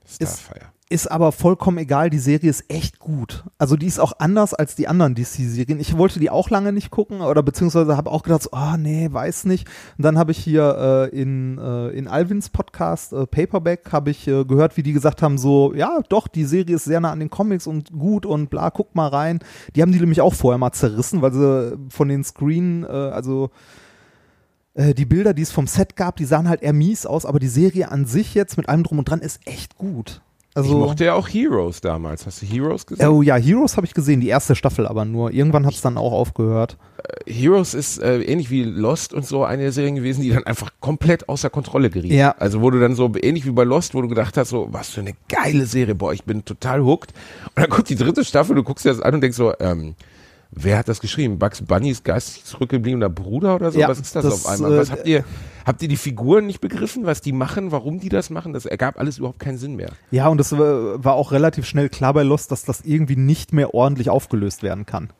Starfire. 0.06 0.56
Ist 0.58 0.73
aber 1.10 1.32
vollkommen 1.32 1.78
egal, 1.78 2.10
die 2.10 2.18
Serie 2.18 2.50
ist 2.50 2.70
echt 2.70 2.98
gut. 2.98 3.44
Also 3.58 3.76
die 3.76 3.86
ist 3.86 3.98
auch 3.98 4.12
anders 4.18 4.52
als 4.52 4.74
die 4.74 4.86
anderen 4.86 5.14
DC-Serien. 5.14 5.80
Ich 5.80 5.96
wollte 5.96 6.20
die 6.20 6.30
auch 6.30 6.50
lange 6.50 6.72
nicht 6.72 6.90
gucken 6.90 7.22
oder 7.22 7.42
beziehungsweise 7.42 7.96
habe 7.96 8.10
auch 8.10 8.22
gedacht, 8.22 8.42
so, 8.42 8.50
ah 8.52 8.76
nee, 8.76 9.08
weiß 9.10 9.46
nicht. 9.46 9.66
Und 9.96 10.04
dann 10.04 10.18
habe 10.18 10.32
ich 10.32 10.38
hier 10.38 11.10
äh, 11.12 11.20
in, 11.20 11.58
äh, 11.58 11.88
in 11.88 12.06
Alvins 12.06 12.50
Podcast 12.50 13.12
äh, 13.12 13.26
Paperback 13.26 13.92
habe 13.92 14.10
ich 14.10 14.28
äh, 14.28 14.44
gehört, 14.44 14.76
wie 14.76 14.82
die 14.82 14.92
gesagt 14.92 15.22
haben, 15.22 15.38
so, 15.38 15.72
ja 15.74 16.00
doch, 16.10 16.28
die 16.28 16.44
Serie 16.44 16.76
ist 16.76 16.84
sehr 16.84 17.00
nah 17.00 17.12
an 17.12 17.20
den 17.20 17.30
Comics 17.30 17.66
und 17.66 17.90
gut 17.90 18.26
und 18.26 18.50
bla, 18.50 18.70
guck 18.70 18.94
mal 18.94 19.08
rein. 19.08 19.40
Die 19.74 19.82
haben 19.82 19.90
die 19.90 20.00
nämlich 20.00 20.20
auch 20.20 20.34
vorher 20.34 20.58
mal 20.58 20.72
zerrissen, 20.72 21.22
weil 21.22 21.32
sie 21.32 21.78
von 21.88 22.08
den 22.08 22.24
Screen, 22.24 22.84
äh, 22.84 22.88
also 22.88 23.50
äh, 24.74 24.92
die 24.92 25.06
Bilder, 25.06 25.32
die 25.32 25.42
es 25.42 25.50
vom 25.50 25.66
Set 25.66 25.96
gab, 25.96 26.16
die 26.16 26.24
sahen 26.24 26.48
halt 26.48 26.62
eher 26.62 26.72
mies 26.72 27.06
aus, 27.06 27.24
aber 27.24 27.38
die 27.38 27.48
Serie 27.48 27.90
an 27.90 28.04
sich 28.04 28.34
jetzt 28.34 28.56
mit 28.56 28.68
allem 28.68 28.82
drum 28.82 28.98
und 28.98 29.08
dran 29.08 29.20
ist 29.20 29.40
echt 29.46 29.76
gut. 29.76 30.20
Also, 30.54 30.70
ich 30.70 30.76
mochte 30.76 31.04
ja 31.04 31.14
auch 31.14 31.28
Heroes 31.28 31.80
damals. 31.80 32.26
Hast 32.26 32.40
du 32.42 32.46
Heroes 32.46 32.86
gesehen? 32.86 33.08
Oh 33.08 33.22
ja, 33.22 33.34
Heroes 33.36 33.76
habe 33.76 33.86
ich 33.86 33.94
gesehen, 33.94 34.20
die 34.20 34.28
erste 34.28 34.54
Staffel 34.54 34.86
aber 34.86 35.04
nur. 35.04 35.32
Irgendwann 35.32 35.66
hat 35.66 35.74
es 35.74 35.80
dann 35.80 35.98
auch 35.98 36.12
aufgehört. 36.12 36.76
Heroes 37.26 37.74
ist 37.74 37.98
äh, 37.98 38.20
ähnlich 38.22 38.50
wie 38.50 38.62
Lost 38.62 39.12
und 39.12 39.26
so 39.26 39.44
eine 39.44 39.62
der 39.62 39.72
Serien 39.72 39.96
gewesen, 39.96 40.22
die 40.22 40.30
dann 40.30 40.44
einfach 40.44 40.70
komplett 40.80 41.28
außer 41.28 41.50
Kontrolle 41.50 41.90
geriet. 41.90 42.12
Ja. 42.12 42.34
Also 42.38 42.62
wo 42.62 42.70
du 42.70 42.78
dann 42.78 42.94
so 42.94 43.12
ähnlich 43.20 43.44
wie 43.44 43.50
bei 43.50 43.64
Lost, 43.64 43.94
wo 43.94 44.02
du 44.02 44.08
gedacht 44.08 44.36
hast, 44.36 44.50
so 44.50 44.68
was 44.70 44.90
für 44.90 45.00
eine 45.00 45.14
geile 45.28 45.66
Serie, 45.66 45.94
boah, 45.94 46.12
ich 46.12 46.24
bin 46.24 46.44
total 46.44 46.82
hooked. 46.84 47.12
Und 47.54 47.62
dann 47.62 47.70
kommt 47.70 47.88
die 47.88 47.96
dritte 47.96 48.24
Staffel, 48.24 48.54
du 48.54 48.62
guckst 48.62 48.84
dir 48.84 48.90
das 48.90 49.00
an 49.00 49.14
und 49.14 49.20
denkst 49.22 49.36
so, 49.36 49.52
ähm, 49.58 49.96
wer 50.54 50.78
hat 50.78 50.88
das 50.88 51.00
geschrieben? 51.00 51.38
Bugs 51.38 51.62
Bunnys 51.62 52.02
geistig 52.02 52.44
zurückgebliebener 52.44 53.08
Bruder 53.08 53.54
oder 53.56 53.72
so? 53.72 53.78
Ja, 53.78 53.88
was 53.88 54.00
ist 54.00 54.14
das, 54.14 54.24
das, 54.24 54.32
auf 54.32 54.46
einmal? 54.46 54.78
Was 54.78 54.88
äh, 54.88 54.92
habt 54.92 55.06
ihr, 55.06 55.24
habt 55.66 55.82
ihr 55.82 55.88
die 55.88 55.96
Figuren 55.96 56.46
nicht 56.46 56.60
begriffen, 56.60 57.06
was 57.06 57.20
die 57.20 57.32
machen, 57.32 57.72
warum 57.72 58.00
die 58.00 58.08
das 58.08 58.30
machen? 58.30 58.52
Das 58.52 58.66
ergab 58.66 58.98
alles 58.98 59.18
überhaupt 59.18 59.38
keinen 59.38 59.58
Sinn 59.58 59.76
mehr. 59.76 59.90
Ja, 60.10 60.28
und 60.28 60.40
es 60.40 60.52
äh, 60.52 60.58
war 60.58 61.14
auch 61.14 61.32
relativ 61.32 61.66
schnell 61.66 61.88
klar 61.88 62.14
bei 62.14 62.22
Lost, 62.22 62.50
dass 62.50 62.64
das 62.64 62.82
irgendwie 62.82 63.16
nicht 63.16 63.52
mehr 63.52 63.74
ordentlich 63.74 64.10
aufgelöst 64.10 64.62
werden 64.62 64.86
kann. 64.86 65.10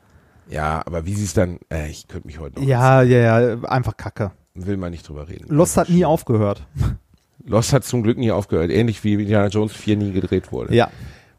Ja, 0.48 0.82
aber 0.86 1.06
wie 1.06 1.14
sie 1.14 1.24
es 1.24 1.34
dann, 1.34 1.58
äh, 1.72 1.88
ich 1.88 2.08
könnte 2.08 2.26
mich 2.26 2.38
heute 2.38 2.60
noch, 2.60 2.66
Ja, 2.66 3.02
ja, 3.02 3.40
ja, 3.40 3.62
einfach 3.64 3.96
Kacke. 3.96 4.32
will 4.54 4.76
man 4.76 4.90
nicht 4.90 5.08
drüber 5.08 5.28
reden. 5.28 5.46
Lost 5.48 5.76
hat 5.76 5.88
nie 5.88 6.04
aufgehört. 6.04 6.66
Lost 7.46 7.72
hat 7.72 7.84
zum 7.84 8.02
Glück 8.02 8.18
nie 8.18 8.30
aufgehört, 8.30 8.70
ähnlich 8.70 9.04
wie 9.04 9.14
Indiana 9.14 9.48
Jones 9.48 9.72
4 9.72 9.96
nie 9.96 10.12
gedreht 10.12 10.52
wurde. 10.52 10.74
Ja. 10.74 10.90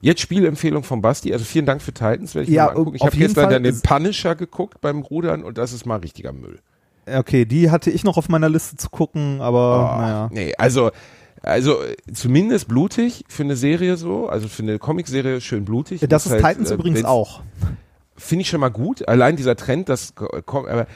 Jetzt 0.02 0.22
Spielempfehlung 0.22 0.84
von 0.84 1.02
Basti. 1.02 1.34
Also 1.34 1.46
vielen 1.46 1.66
Dank 1.66 1.82
für 1.82 1.93
Titans. 1.93 2.36
Werde 2.36 2.48
ich 2.50 2.54
Ja, 2.54 2.66
mir 2.66 2.72
mal 2.74 2.78
angucken. 2.80 2.98
Ich 2.98 3.02
habe 3.04 3.18
gestern 3.18 3.46
Fall 3.46 3.54
dann 3.54 3.64
den 3.64 3.82
Punisher 3.82 4.36
geguckt 4.36 4.82
beim 4.82 5.02
Rudern 5.02 5.43
und 5.43 5.58
das 5.58 5.74
ist 5.74 5.86
mal 5.86 5.98
richtiger 5.98 6.32
Müll. 6.32 6.60
Okay, 7.08 7.46
die 7.46 7.70
hatte 7.72 7.91
ich 7.91 8.04
noch 8.04 8.18
auf 8.18 8.30
meiner 8.30 8.50
Liste 8.50 8.78
zu 8.78 8.89
gucken, 8.89 9.39
aber 9.41 9.93
Oh, 9.96 10.02
naja. 10.02 10.30
Nee, 10.32 10.54
also, 10.58 10.91
also 11.43 11.82
äh, 11.84 11.96
zumindest 12.14 12.68
blutig 12.68 13.24
für 13.28 13.43
eine 13.43 13.56
Serie 13.56 13.96
so, 13.98 14.28
also 14.28 14.48
für 14.48 14.64
eine 14.64 14.80
Comicserie 14.80 15.39
schön 15.41 15.66
blutig. 15.66 16.02
Das 16.10 16.26
ist 16.26 16.32
halt, 16.32 16.43
Titans 16.43 16.72
äh, 16.72 16.74
übrigens 16.74 17.04
auch. 17.06 17.41
Finde 18.18 18.41
ich 18.43 18.50
schon 18.50 18.60
mal 18.62 18.70
gut. 18.70 19.08
Allein 19.08 19.36
dieser 19.36 19.56
Trend, 19.56 19.89
das 19.89 20.14
kommt, 20.16 20.68
aber 20.70 20.88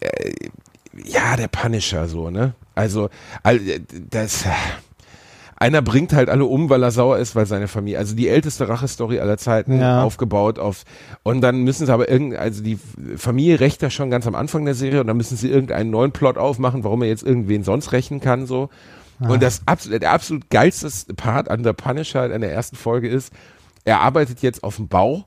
äh, 0.00 0.32
ja, 1.04 1.36
der 1.36 1.48
Punisher 1.48 2.06
so, 2.08 2.30
ne? 2.30 2.54
Also, 2.74 3.08
äh, 3.44 3.80
das. 4.10 4.44
Einer 5.62 5.80
bringt 5.80 6.12
halt 6.12 6.28
alle 6.28 6.44
um, 6.44 6.68
weil 6.70 6.82
er 6.82 6.90
sauer 6.90 7.18
ist, 7.18 7.36
weil 7.36 7.46
seine 7.46 7.68
Familie, 7.68 7.98
also 7.98 8.16
die 8.16 8.26
älteste 8.28 8.68
Rachestory 8.68 9.20
aller 9.20 9.38
Zeiten 9.38 9.78
Ja. 9.78 10.02
aufgebaut 10.02 10.58
auf, 10.58 10.82
und 11.22 11.40
dann 11.40 11.62
müssen 11.62 11.86
sie 11.86 11.92
aber 11.92 12.08
irgend, 12.08 12.34
also 12.36 12.64
die 12.64 12.80
Familie 13.16 13.60
rächt 13.60 13.80
ja 13.80 13.88
schon 13.88 14.10
ganz 14.10 14.26
am 14.26 14.34
Anfang 14.34 14.64
der 14.64 14.74
Serie 14.74 15.00
und 15.00 15.06
dann 15.06 15.16
müssen 15.16 15.36
sie 15.36 15.48
irgendeinen 15.48 15.90
neuen 15.90 16.10
Plot 16.10 16.36
aufmachen, 16.36 16.82
warum 16.82 17.02
er 17.02 17.08
jetzt 17.08 17.22
irgendwen 17.22 17.62
sonst 17.62 17.92
rächen 17.92 18.20
kann, 18.20 18.46
so. 18.46 18.70
Und 19.20 19.40
das 19.40 19.62
absolut, 19.66 20.02
der 20.02 20.10
absolut 20.10 20.50
geilste 20.50 21.14
Part 21.14 21.48
an 21.48 21.62
der 21.62 21.74
Punisher 21.74 22.28
in 22.34 22.40
der 22.40 22.52
ersten 22.52 22.74
Folge 22.74 23.08
ist, 23.08 23.32
er 23.84 24.00
arbeitet 24.00 24.42
jetzt 24.42 24.64
auf 24.64 24.76
dem 24.76 24.88
Bau, 24.88 25.26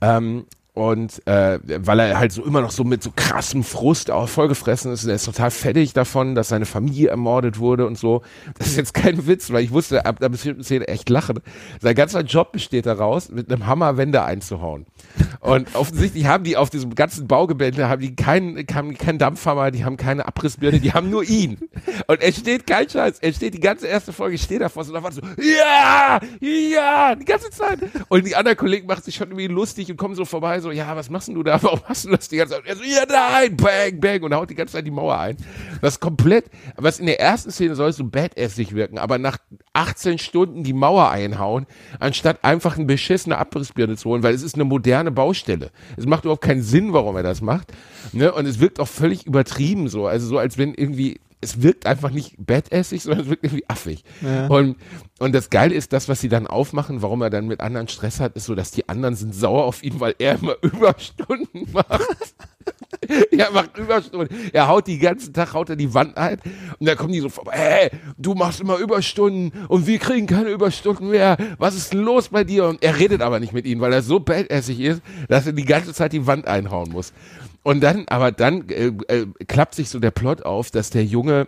ähm, 0.00 0.44
und 0.78 1.26
äh, 1.26 1.58
weil 1.64 2.00
er 2.00 2.18
halt 2.18 2.32
so 2.32 2.44
immer 2.44 2.60
noch 2.60 2.70
so 2.70 2.84
mit 2.84 3.02
so 3.02 3.12
krassem 3.14 3.64
Frust 3.64 4.10
auch 4.10 4.28
vollgefressen 4.28 4.92
ist, 4.92 5.04
und 5.04 5.10
er 5.10 5.16
ist 5.16 5.24
total 5.24 5.50
fertig 5.50 5.92
davon, 5.92 6.34
dass 6.34 6.48
seine 6.48 6.66
Familie 6.66 7.08
ermordet 7.08 7.58
wurde 7.58 7.86
und 7.86 7.98
so. 7.98 8.22
Das 8.58 8.68
ist 8.68 8.76
jetzt 8.76 8.94
kein 8.94 9.26
Witz, 9.26 9.50
weil 9.50 9.64
ich 9.64 9.72
wusste 9.72 10.06
ab 10.06 10.20
der 10.20 10.28
bestimmten 10.28 10.64
Szene 10.64 10.88
echt 10.88 11.08
lachen. 11.10 11.40
Sein 11.80 11.94
ganzer 11.94 12.20
Job 12.20 12.52
besteht 12.52 12.86
daraus, 12.86 13.28
mit 13.28 13.52
einem 13.52 13.66
Hammer 13.66 13.96
Wände 13.96 14.22
einzuhauen. 14.22 14.86
Und 15.40 15.74
offensichtlich 15.74 16.26
haben 16.26 16.44
die 16.44 16.56
auf 16.56 16.70
diesem 16.70 16.94
ganzen 16.94 17.28
Baugebäude 17.28 17.88
haben 17.88 18.00
die 18.00 18.16
keinen, 18.16 18.66
haben 18.72 18.96
keinen 18.96 19.18
Dampfhammer, 19.18 19.70
die 19.70 19.84
haben 19.84 19.96
keine 19.96 20.26
Abrissbirne, 20.26 20.80
die 20.80 20.92
haben 20.92 21.10
nur 21.10 21.24
ihn. 21.24 21.58
Und 22.06 22.20
er 22.22 22.32
steht 22.32 22.66
kein 22.66 22.88
Scheiß, 22.88 23.18
er 23.20 23.32
steht 23.32 23.54
die 23.54 23.60
ganze 23.60 23.86
erste 23.86 24.12
Folge 24.12 24.38
steht 24.38 24.60
davor 24.60 24.86
und 24.86 24.92
dann 24.92 25.12
so, 25.12 25.20
ja, 25.40 26.20
ja, 26.40 27.14
die 27.14 27.24
ganze 27.24 27.50
Zeit. 27.50 27.80
Und 28.08 28.26
die 28.26 28.36
anderen 28.36 28.56
Kollegen 28.56 28.86
machen 28.86 29.02
sich 29.02 29.14
schon 29.14 29.28
irgendwie 29.28 29.48
lustig 29.48 29.90
und 29.90 29.96
kommen 29.96 30.14
so 30.14 30.24
vorbei, 30.24 30.60
so, 30.60 30.67
ja, 30.72 30.94
was 30.96 31.10
machst 31.10 31.28
du 31.28 31.42
da? 31.42 31.62
Warum 31.62 31.80
machst 31.88 32.04
du 32.04 32.10
das 32.10 32.28
die 32.28 32.36
ganze 32.36 32.54
Zeit? 32.54 32.66
Er 32.66 32.76
so, 32.76 32.82
ja, 32.82 33.04
nein, 33.08 33.56
bang, 33.56 34.00
bang, 34.00 34.22
und 34.22 34.34
haut 34.34 34.50
die 34.50 34.54
ganze 34.54 34.74
Zeit 34.74 34.86
die 34.86 34.90
Mauer 34.90 35.18
ein. 35.18 35.36
Ist 35.82 36.00
komplett, 36.00 36.46
was 36.76 36.98
in 36.98 37.06
der 37.06 37.20
ersten 37.20 37.50
Szene 37.50 37.74
soll 37.74 37.92
so 37.92 38.04
badassig 38.04 38.74
wirken, 38.74 38.98
aber 38.98 39.18
nach 39.18 39.38
18 39.72 40.18
Stunden 40.18 40.64
die 40.64 40.72
Mauer 40.72 41.10
einhauen, 41.10 41.66
anstatt 42.00 42.44
einfach 42.44 42.76
eine 42.76 42.86
beschissene 42.86 43.38
Abrissbirne 43.38 43.96
zu 43.96 44.10
holen, 44.10 44.22
weil 44.22 44.34
es 44.34 44.42
ist 44.42 44.54
eine 44.54 44.64
moderne 44.64 45.10
Baustelle. 45.10 45.70
Es 45.96 46.06
macht 46.06 46.24
überhaupt 46.24 46.42
keinen 46.42 46.62
Sinn, 46.62 46.92
warum 46.92 47.16
er 47.16 47.22
das 47.22 47.40
macht. 47.40 47.72
Ne? 48.12 48.32
Und 48.32 48.46
es 48.46 48.60
wirkt 48.60 48.80
auch 48.80 48.88
völlig 48.88 49.26
übertrieben 49.26 49.88
so. 49.88 50.06
Also 50.06 50.26
so, 50.26 50.38
als 50.38 50.58
wenn 50.58 50.74
irgendwie, 50.74 51.20
es 51.40 51.62
wirkt 51.62 51.86
einfach 51.86 52.10
nicht 52.10 52.34
badassig, 52.38 53.02
sondern 53.02 53.22
es 53.22 53.30
wirkt 53.30 53.44
irgendwie 53.44 53.68
affig. 53.68 54.04
Und, 54.48 54.76
und 55.18 55.34
das 55.34 55.50
Geile 55.50 55.74
ist, 55.74 55.92
das, 55.92 56.08
was 56.08 56.20
sie 56.20 56.28
dann 56.28 56.46
aufmachen, 56.46 57.02
warum 57.02 57.22
er 57.22 57.30
dann 57.30 57.46
mit 57.46 57.60
anderen 57.60 57.88
Stress 57.88 58.20
hat, 58.20 58.36
ist 58.36 58.46
so, 58.46 58.54
dass 58.54 58.70
die 58.70 58.88
anderen 58.88 59.14
sind 59.14 59.34
sauer 59.34 59.64
auf 59.64 59.82
ihn, 59.82 60.00
weil 60.00 60.14
er 60.18 60.36
immer 60.36 60.56
Überstunden 60.62 61.72
macht. 61.72 62.34
Er 63.30 63.50
macht 63.50 63.76
Überstunden. 63.78 64.36
Er 64.52 64.68
haut 64.68 64.86
die 64.86 64.98
ganzen 64.98 65.32
Tag, 65.32 65.54
haut 65.54 65.70
er 65.70 65.76
die 65.76 65.92
Wand 65.94 66.16
ein. 66.16 66.40
Und 66.78 66.86
dann 66.86 66.96
kommen 66.96 67.12
die 67.12 67.20
so 67.20 67.28
vorbei, 67.28 67.52
hey, 67.54 67.90
du 68.16 68.34
machst 68.34 68.60
immer 68.60 68.76
Überstunden 68.76 69.52
und 69.68 69.86
wir 69.86 69.98
kriegen 69.98 70.26
keine 70.26 70.50
Überstunden 70.50 71.10
mehr. 71.10 71.36
Was 71.58 71.74
ist 71.74 71.94
los 71.94 72.28
bei 72.28 72.44
dir? 72.44 72.66
Und 72.66 72.82
er 72.82 72.98
redet 72.98 73.22
aber 73.22 73.40
nicht 73.40 73.52
mit 73.52 73.66
ihnen, 73.66 73.80
weil 73.80 73.92
er 73.92 74.02
so 74.02 74.20
badassig 74.20 74.80
ist, 74.80 75.02
dass 75.28 75.46
er 75.46 75.52
die 75.52 75.64
ganze 75.64 75.92
Zeit 75.94 76.12
die 76.12 76.26
Wand 76.26 76.46
einhauen 76.46 76.90
muss. 76.90 77.12
Und 77.68 77.82
dann, 77.82 78.08
aber 78.08 78.32
dann 78.32 78.66
äh, 78.70 78.86
äh, 79.08 79.26
klappt 79.46 79.74
sich 79.74 79.90
so 79.90 79.98
der 79.98 80.10
Plot 80.10 80.40
auf, 80.40 80.70
dass 80.70 80.88
der 80.88 81.04
junge 81.04 81.46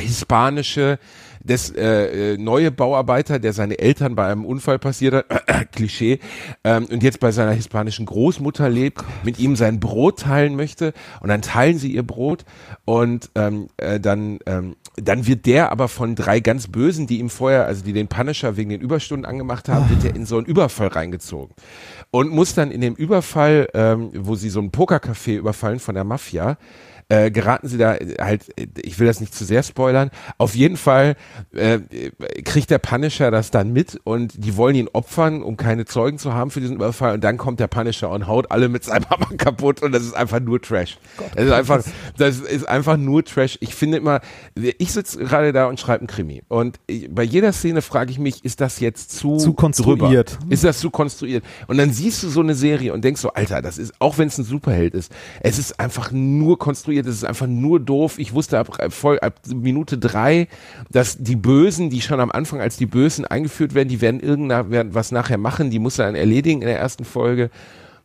hispanische 0.00 0.98
das 1.44 1.70
äh, 1.70 2.34
äh, 2.34 2.38
neue 2.38 2.70
Bauarbeiter, 2.70 3.38
der 3.38 3.52
seine 3.52 3.78
Eltern 3.78 4.14
bei 4.14 4.26
einem 4.26 4.44
Unfall 4.44 4.78
passiert 4.78 5.14
hat, 5.14 5.72
Klischee, 5.72 6.18
ähm, 6.64 6.86
und 6.86 7.02
jetzt 7.02 7.20
bei 7.20 7.30
seiner 7.30 7.52
hispanischen 7.52 8.06
Großmutter 8.06 8.68
lebt, 8.68 9.04
mit 9.22 9.38
ihm 9.38 9.54
sein 9.54 9.78
Brot 9.78 10.20
teilen 10.20 10.56
möchte. 10.56 10.92
Und 11.20 11.28
dann 11.28 11.42
teilen 11.42 11.78
sie 11.78 11.92
ihr 11.92 12.02
Brot. 12.02 12.44
Und 12.84 13.30
ähm, 13.34 13.68
äh, 13.76 14.00
dann 14.00 14.38
ähm, 14.46 14.76
dann 14.96 15.26
wird 15.26 15.46
der 15.46 15.72
aber 15.72 15.88
von 15.88 16.14
drei 16.14 16.40
ganz 16.40 16.68
Bösen, 16.68 17.06
die 17.06 17.18
ihm 17.18 17.28
vorher, 17.28 17.66
also 17.66 17.84
die 17.84 17.92
den 17.92 18.06
Punisher 18.06 18.56
wegen 18.56 18.70
den 18.70 18.80
Überstunden 18.80 19.24
angemacht 19.24 19.68
haben, 19.68 19.90
wird 19.90 20.04
er 20.04 20.14
in 20.14 20.24
so 20.24 20.36
einen 20.36 20.46
Überfall 20.46 20.88
reingezogen. 20.88 21.54
Und 22.12 22.30
muss 22.30 22.54
dann 22.54 22.70
in 22.70 22.80
dem 22.80 22.94
Überfall, 22.94 23.68
ähm, 23.74 24.10
wo 24.14 24.36
sie 24.36 24.50
so 24.50 24.60
ein 24.60 24.70
Pokercafé 24.70 25.36
überfallen 25.36 25.80
von 25.80 25.96
der 25.96 26.04
Mafia, 26.04 26.58
äh, 27.08 27.30
geraten 27.30 27.68
sie 27.68 27.78
da 27.78 27.94
äh, 27.94 28.16
halt, 28.20 28.58
äh, 28.58 28.66
ich 28.82 28.98
will 28.98 29.06
das 29.06 29.20
nicht 29.20 29.34
zu 29.34 29.44
sehr 29.44 29.62
spoilern, 29.62 30.10
auf 30.38 30.54
jeden 30.54 30.76
Fall 30.76 31.16
äh, 31.54 31.80
kriegt 32.44 32.70
der 32.70 32.78
Punisher 32.78 33.30
das 33.30 33.50
dann 33.50 33.72
mit 33.72 34.00
und 34.04 34.44
die 34.44 34.56
wollen 34.56 34.74
ihn 34.74 34.88
opfern, 34.92 35.42
um 35.42 35.56
keine 35.56 35.84
Zeugen 35.84 36.18
zu 36.18 36.32
haben 36.32 36.50
für 36.50 36.60
diesen 36.60 36.76
Überfall 36.76 37.14
und 37.14 37.24
dann 37.24 37.36
kommt 37.36 37.60
der 37.60 37.68
Punisher 37.68 38.10
und 38.10 38.26
haut 38.26 38.50
alle 38.50 38.68
mit 38.68 38.84
seinem 38.84 39.04
Hammer 39.10 39.36
kaputt 39.36 39.82
und 39.82 39.92
das 39.92 40.02
ist 40.02 40.14
einfach 40.14 40.40
nur 40.40 40.60
Trash. 40.60 40.98
das 41.34 41.46
ist 41.46 41.52
einfach, 41.52 41.82
das 42.16 42.40
ist 42.40 42.68
einfach 42.68 42.96
nur 42.96 43.24
Trash. 43.24 43.58
Ich 43.60 43.74
finde 43.74 43.98
immer, 43.98 44.20
ich 44.54 44.92
sitze 44.92 45.18
gerade 45.18 45.52
da 45.52 45.66
und 45.66 45.78
schreibe 45.80 46.00
einen 46.00 46.08
Krimi 46.08 46.42
und 46.48 46.78
bei 47.10 47.22
jeder 47.22 47.52
Szene 47.52 47.82
frage 47.82 48.10
ich 48.10 48.18
mich, 48.18 48.44
ist 48.44 48.60
das 48.60 48.80
jetzt 48.80 49.12
zu, 49.12 49.36
Zu 49.36 49.54
konstruiert. 49.54 50.38
Drüber? 50.40 50.52
Ist 50.52 50.64
das 50.64 50.78
zu 50.78 50.90
konstruiert? 50.90 51.44
Und 51.66 51.78
dann 51.78 51.92
siehst 51.92 52.22
du 52.22 52.28
so 52.28 52.40
eine 52.40 52.54
Serie 52.54 52.92
und 52.92 53.04
denkst 53.04 53.20
so, 53.20 53.32
Alter, 53.32 53.62
das 53.62 53.78
ist, 53.78 53.94
auch 53.98 54.18
wenn 54.18 54.28
es 54.28 54.38
ein 54.38 54.44
Superheld 54.44 54.94
ist, 54.94 55.12
es 55.40 55.58
ist 55.58 55.78
einfach 55.80 56.12
nur 56.12 56.58
konstruiert, 56.58 56.93
es 56.98 57.06
ist 57.16 57.24
einfach 57.24 57.46
nur 57.46 57.80
doof. 57.80 58.18
Ich 58.18 58.32
wusste 58.32 58.58
ab, 58.58 58.78
ab, 58.80 58.92
voll, 58.92 59.18
ab 59.20 59.40
Minute 59.52 59.98
drei, 59.98 60.48
dass 60.90 61.18
die 61.18 61.36
Bösen, 61.36 61.90
die 61.90 62.00
schon 62.00 62.20
am 62.20 62.30
Anfang 62.30 62.60
als 62.60 62.76
die 62.76 62.86
Bösen 62.86 63.24
eingeführt 63.24 63.74
werden, 63.74 63.88
die 63.88 64.00
werden 64.00 64.20
irgendwas 64.20 65.12
nachher 65.12 65.38
machen, 65.38 65.70
die 65.70 65.78
muss 65.78 65.98
er 65.98 66.06
dann 66.06 66.14
erledigen 66.14 66.62
in 66.62 66.68
der 66.68 66.78
ersten 66.78 67.04
Folge. 67.04 67.50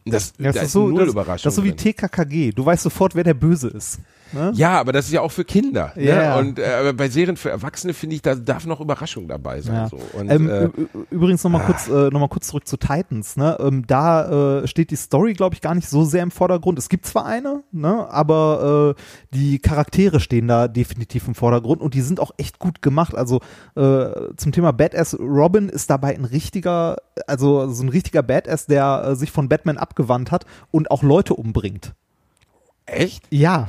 Das, 0.05 0.33
Ja, 0.39 0.45
das 0.47 0.55
da 0.55 0.61
ist 0.63 0.71
so, 0.71 0.87
null 0.87 1.05
das, 1.05 1.09
Überraschung. 1.09 1.43
das 1.43 1.53
ist 1.53 1.55
so 1.55 1.63
wie. 1.63 1.73
TKKG. 1.73 2.51
Du 2.51 2.65
weißt 2.65 2.83
sofort, 2.83 3.15
wer 3.15 3.23
der 3.23 3.33
Böse 3.33 3.67
ist. 3.67 3.99
Ne? 4.31 4.51
Ja, 4.55 4.79
aber 4.79 4.91
das 4.91 5.05
ist 5.05 5.11
ja 5.11 5.21
auch 5.21 5.31
für 5.31 5.45
Kinder. 5.45 5.93
Ne? 5.95 6.05
ja. 6.05 6.37
Und 6.37 6.59
äh, 6.59 6.65
aber 6.65 6.93
bei 6.93 7.09
Serien 7.09 7.37
für 7.37 7.49
Erwachsene 7.49 7.93
finde 7.93 8.15
ich, 8.15 8.21
da 8.21 8.35
darf 8.35 8.65
noch 8.65 8.79
Überraschung 8.79 9.27
dabei 9.27 9.61
sein. 9.61 9.75
Ja. 9.75 9.89
So. 9.89 9.99
Und, 10.17 10.29
ähm, 10.29 10.49
äh, 10.49 10.69
übrigens 11.09 11.43
nochmal 11.43 11.65
kurz, 11.65 11.87
äh, 11.87 12.09
noch 12.09 12.19
mal 12.19 12.27
kurz 12.27 12.47
zurück 12.47 12.67
zu 12.67 12.77
Titans. 12.77 13.37
Ne? 13.37 13.57
Ähm, 13.59 13.85
da 13.87 14.61
äh, 14.61 14.67
steht 14.67 14.91
die 14.91 14.95
Story, 14.95 15.33
glaube 15.33 15.55
ich, 15.55 15.61
gar 15.61 15.75
nicht 15.75 15.89
so 15.89 16.03
sehr 16.03 16.23
im 16.23 16.31
Vordergrund. 16.31 16.77
Es 16.79 16.89
gibt 16.89 17.05
zwar 17.05 17.25
eine, 17.25 17.63
ne? 17.71 18.07
aber 18.09 18.95
äh, 18.97 19.35
die 19.35 19.59
Charaktere 19.59 20.19
stehen 20.19 20.47
da 20.47 20.67
definitiv 20.67 21.27
im 21.27 21.35
Vordergrund 21.35 21.81
und 21.81 21.93
die 21.93 22.01
sind 22.01 22.19
auch 22.19 22.31
echt 22.37 22.59
gut 22.59 22.81
gemacht. 22.81 23.15
Also 23.15 23.41
äh, 23.75 24.09
zum 24.37 24.51
Thema 24.51 24.71
Badass, 24.71 25.17
Robin 25.19 25.69
ist 25.69 25.89
dabei 25.89 26.15
ein 26.15 26.25
richtiger, 26.25 26.97
also 27.27 27.71
so 27.71 27.83
ein 27.83 27.89
richtiger 27.89 28.23
Badass, 28.23 28.65
der 28.65 29.03
äh, 29.05 29.15
sich 29.15 29.31
von 29.31 29.49
Batman 29.49 29.77
abgewandt 29.77 30.31
hat 30.31 30.45
und 30.71 30.91
auch 30.91 31.03
Leute 31.03 31.33
umbringt. 31.33 31.93
echt? 32.85 33.23
Ja, 33.29 33.67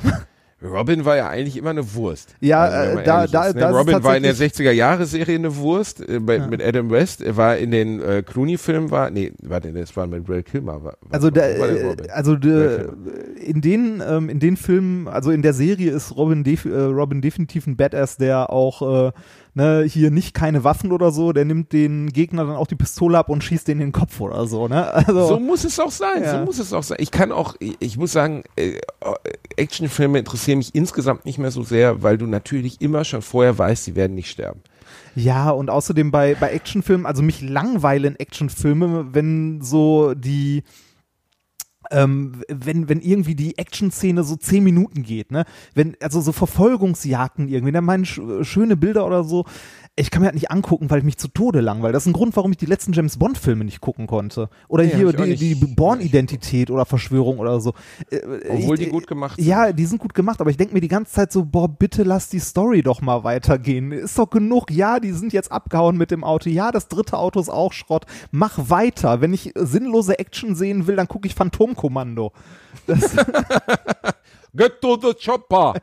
Robin 0.63 1.05
war 1.05 1.17
ja 1.17 1.27
eigentlich 1.27 1.57
immer 1.57 1.71
eine 1.71 1.93
Wurst. 1.95 2.35
Ja, 2.39 2.71
wenn 2.93 2.99
äh, 2.99 3.03
da- 3.03 3.23
ist, 3.23 3.33
ne? 3.33 3.39
da 3.39 3.47
ist 3.47 3.55
es 3.55 3.79
Robin 3.79 4.03
war 4.03 4.15
in 4.17 4.23
der 4.23 4.31
tatsächlich- 4.33 4.67
60er 4.67 4.71
Jahre 4.71 5.05
Serie 5.05 5.35
eine 5.35 5.55
Wurst 5.55 6.07
äh, 6.07 6.19
bei, 6.19 6.39
mit 6.39 6.61
Adam 6.63 6.91
West. 6.91 7.21
Er 7.21 7.35
war 7.37 7.57
in 7.57 7.71
den 7.71 7.99
äh, 8.01 8.21
Clooney 8.23 8.57
Filmen 8.57 8.91
war 8.91 9.09
nee, 9.09 9.31
warte, 9.41 9.71
das 9.73 9.95
war 9.97 10.05
mit 10.07 10.29
Val 10.29 10.43
Kilmer. 10.43 10.83
War, 10.83 10.97
Also, 11.09 11.29
da, 11.31 11.41
äh, 11.47 11.95
also 12.13 12.35
de, 12.35 12.89
in 13.43 13.61
den 13.61 14.03
ähm, 14.07 14.29
in 14.29 14.39
den 14.39 14.55
Filmen, 14.57 15.07
also 15.07 15.31
in 15.31 15.41
der 15.41 15.53
Serie 15.53 15.91
ist 15.91 16.15
Robin, 16.15 16.43
def, 16.43 16.65
äh, 16.65 16.69
Robin 16.69 17.21
definitiv 17.21 17.65
ein 17.65 17.75
Badass, 17.75 18.17
der 18.17 18.49
auch 18.51 19.07
äh, 19.07 19.11
ne, 19.53 19.83
hier 19.87 20.11
nicht 20.11 20.33
keine 20.33 20.63
Waffen 20.63 20.91
oder 20.91 21.11
so, 21.11 21.33
der 21.33 21.45
nimmt 21.45 21.73
den 21.73 22.09
Gegner 22.11 22.45
dann 22.45 22.55
auch 22.55 22.67
die 22.67 22.75
Pistole 22.75 23.17
ab 23.17 23.29
und 23.29 23.43
schießt 23.43 23.67
den 23.67 23.79
in 23.79 23.87
den 23.87 23.91
Kopf 23.91 24.19
oder 24.21 24.47
so, 24.47 24.67
ne? 24.67 24.91
Also 24.93 25.27
So 25.27 25.39
muss 25.39 25.63
es 25.63 25.79
auch 25.79 25.91
sein, 25.91 26.23
Ja. 26.23 26.39
so 26.39 26.45
muss 26.45 26.59
es 26.59 26.73
auch 26.73 26.83
sein. 26.83 26.97
Ich 27.01 27.11
kann 27.11 27.31
auch, 27.31 27.55
ich, 27.59 27.97
muss 27.97 28.11
sagen, 28.11 28.43
äh, 28.55 28.79
Actionfilme 29.57 30.19
interessieren 30.19 30.59
mich 30.59 30.73
insgesamt 30.73 31.25
nicht 31.25 31.37
mehr 31.37 31.51
so 31.51 31.63
sehr, 31.63 32.01
weil 32.03 32.17
du 32.17 32.25
natürlich 32.27 32.81
immer 32.81 33.03
schon 33.03 33.21
vorher 33.21 33.57
weißt, 33.57 33.85
sie 33.85 33.95
werden 33.95 34.15
nicht 34.15 34.29
sterben. 34.29 34.61
Ja, 35.15 35.49
und 35.51 35.69
außerdem 35.69 36.11
bei, 36.11 36.35
bei 36.35 36.51
Actionfilmen, 36.51 37.05
also 37.05 37.21
mich 37.21 37.41
langweilen 37.41 38.17
Actionfilme, 38.19 39.07
wenn 39.13 39.61
so 39.61 40.13
die, 40.13 40.63
ähm, 41.91 42.41
wenn, 42.47 42.89
wenn 42.89 43.01
irgendwie 43.01 43.35
die 43.35 43.57
Action-Szene 43.57 44.23
so 44.23 44.35
zehn 44.35 44.63
Minuten 44.63 45.03
geht, 45.03 45.31
ne? 45.31 45.45
Wenn, 45.75 45.95
also 46.01 46.21
so 46.21 46.31
Verfolgungsjagden 46.31 47.47
irgendwie, 47.47 47.71
da 47.71 47.81
meinen 47.81 48.05
sch 48.05 48.19
schöne 48.41 48.77
Bilder 48.77 49.05
oder 49.05 49.23
so. 49.23 49.45
Ich 49.97 50.09
kann 50.09 50.21
mir 50.21 50.27
halt 50.27 50.35
nicht 50.35 50.49
angucken, 50.49 50.89
weil 50.89 50.99
ich 50.99 51.03
mich 51.03 51.17
zu 51.17 51.27
Tode 51.27 51.59
langweile. 51.59 51.91
Das 51.91 52.03
ist 52.03 52.07
ein 52.07 52.13
Grund, 52.13 52.35
warum 52.37 52.51
ich 52.51 52.57
die 52.57 52.65
letzten 52.65 52.93
James 52.93 53.17
Bond-Filme 53.17 53.65
nicht 53.65 53.81
gucken 53.81 54.07
konnte. 54.07 54.49
Oder 54.69 54.85
Nee, 54.85 54.95
hier 54.95 55.11
die, 55.11 55.35
die 55.35 55.53
Born-Identität 55.55 56.71
oder 56.71 56.85
Verschwörung 56.85 57.39
oder 57.39 57.59
so. 57.59 57.73
Äh, 58.09 58.21
Obwohl 58.49 58.79
ich- 58.79 58.85
die 58.85 58.89
gut 58.91 59.05
gemacht 59.05 59.35
sind. 59.35 59.45
Ja, 59.45 59.73
die 59.73 59.85
sind 59.85 59.99
gut 59.99 60.13
gemacht, 60.13 60.39
aber 60.39 60.49
ich 60.49 60.55
denke 60.55 60.73
mir 60.73 60.79
die 60.79 60.87
ganze 60.87 61.11
Zeit 61.11 61.33
so, 61.33 61.43
boah, 61.43 61.67
bitte 61.67 62.03
lass 62.03 62.29
die 62.29 62.39
Story 62.39 62.81
doch 62.83 63.01
mal 63.01 63.25
weitergehen. 63.25 63.91
Ist 63.91 64.17
doch 64.17 64.29
genug. 64.29 64.71
Ja, 64.71 65.01
die 65.01 65.11
sind 65.11 65.33
jetzt 65.33 65.51
abgehauen 65.51 65.97
mit 65.97 66.09
dem 66.09 66.23
Auto. 66.23 66.49
Ja, 66.49 66.71
das 66.71 66.87
dritte 66.87 67.17
Auto 67.17 67.41
ist 67.41 67.49
auch 67.49 67.73
Schrott. 67.73 68.05
Mach 68.31 68.69
weiter. 68.69 69.19
Wenn 69.19 69.33
ich 69.33 69.51
sinnlose 69.55 70.17
Action 70.19 70.55
sehen 70.55 70.87
will, 70.87 70.95
dann 70.95 71.09
gucke 71.09 71.27
ich 71.27 71.35
Phantomkommando. 71.35 72.31
Das, 72.87 73.01
Get 74.55 74.81
to 74.81 74.97
the 75.01 75.13
chopper! 75.13 75.73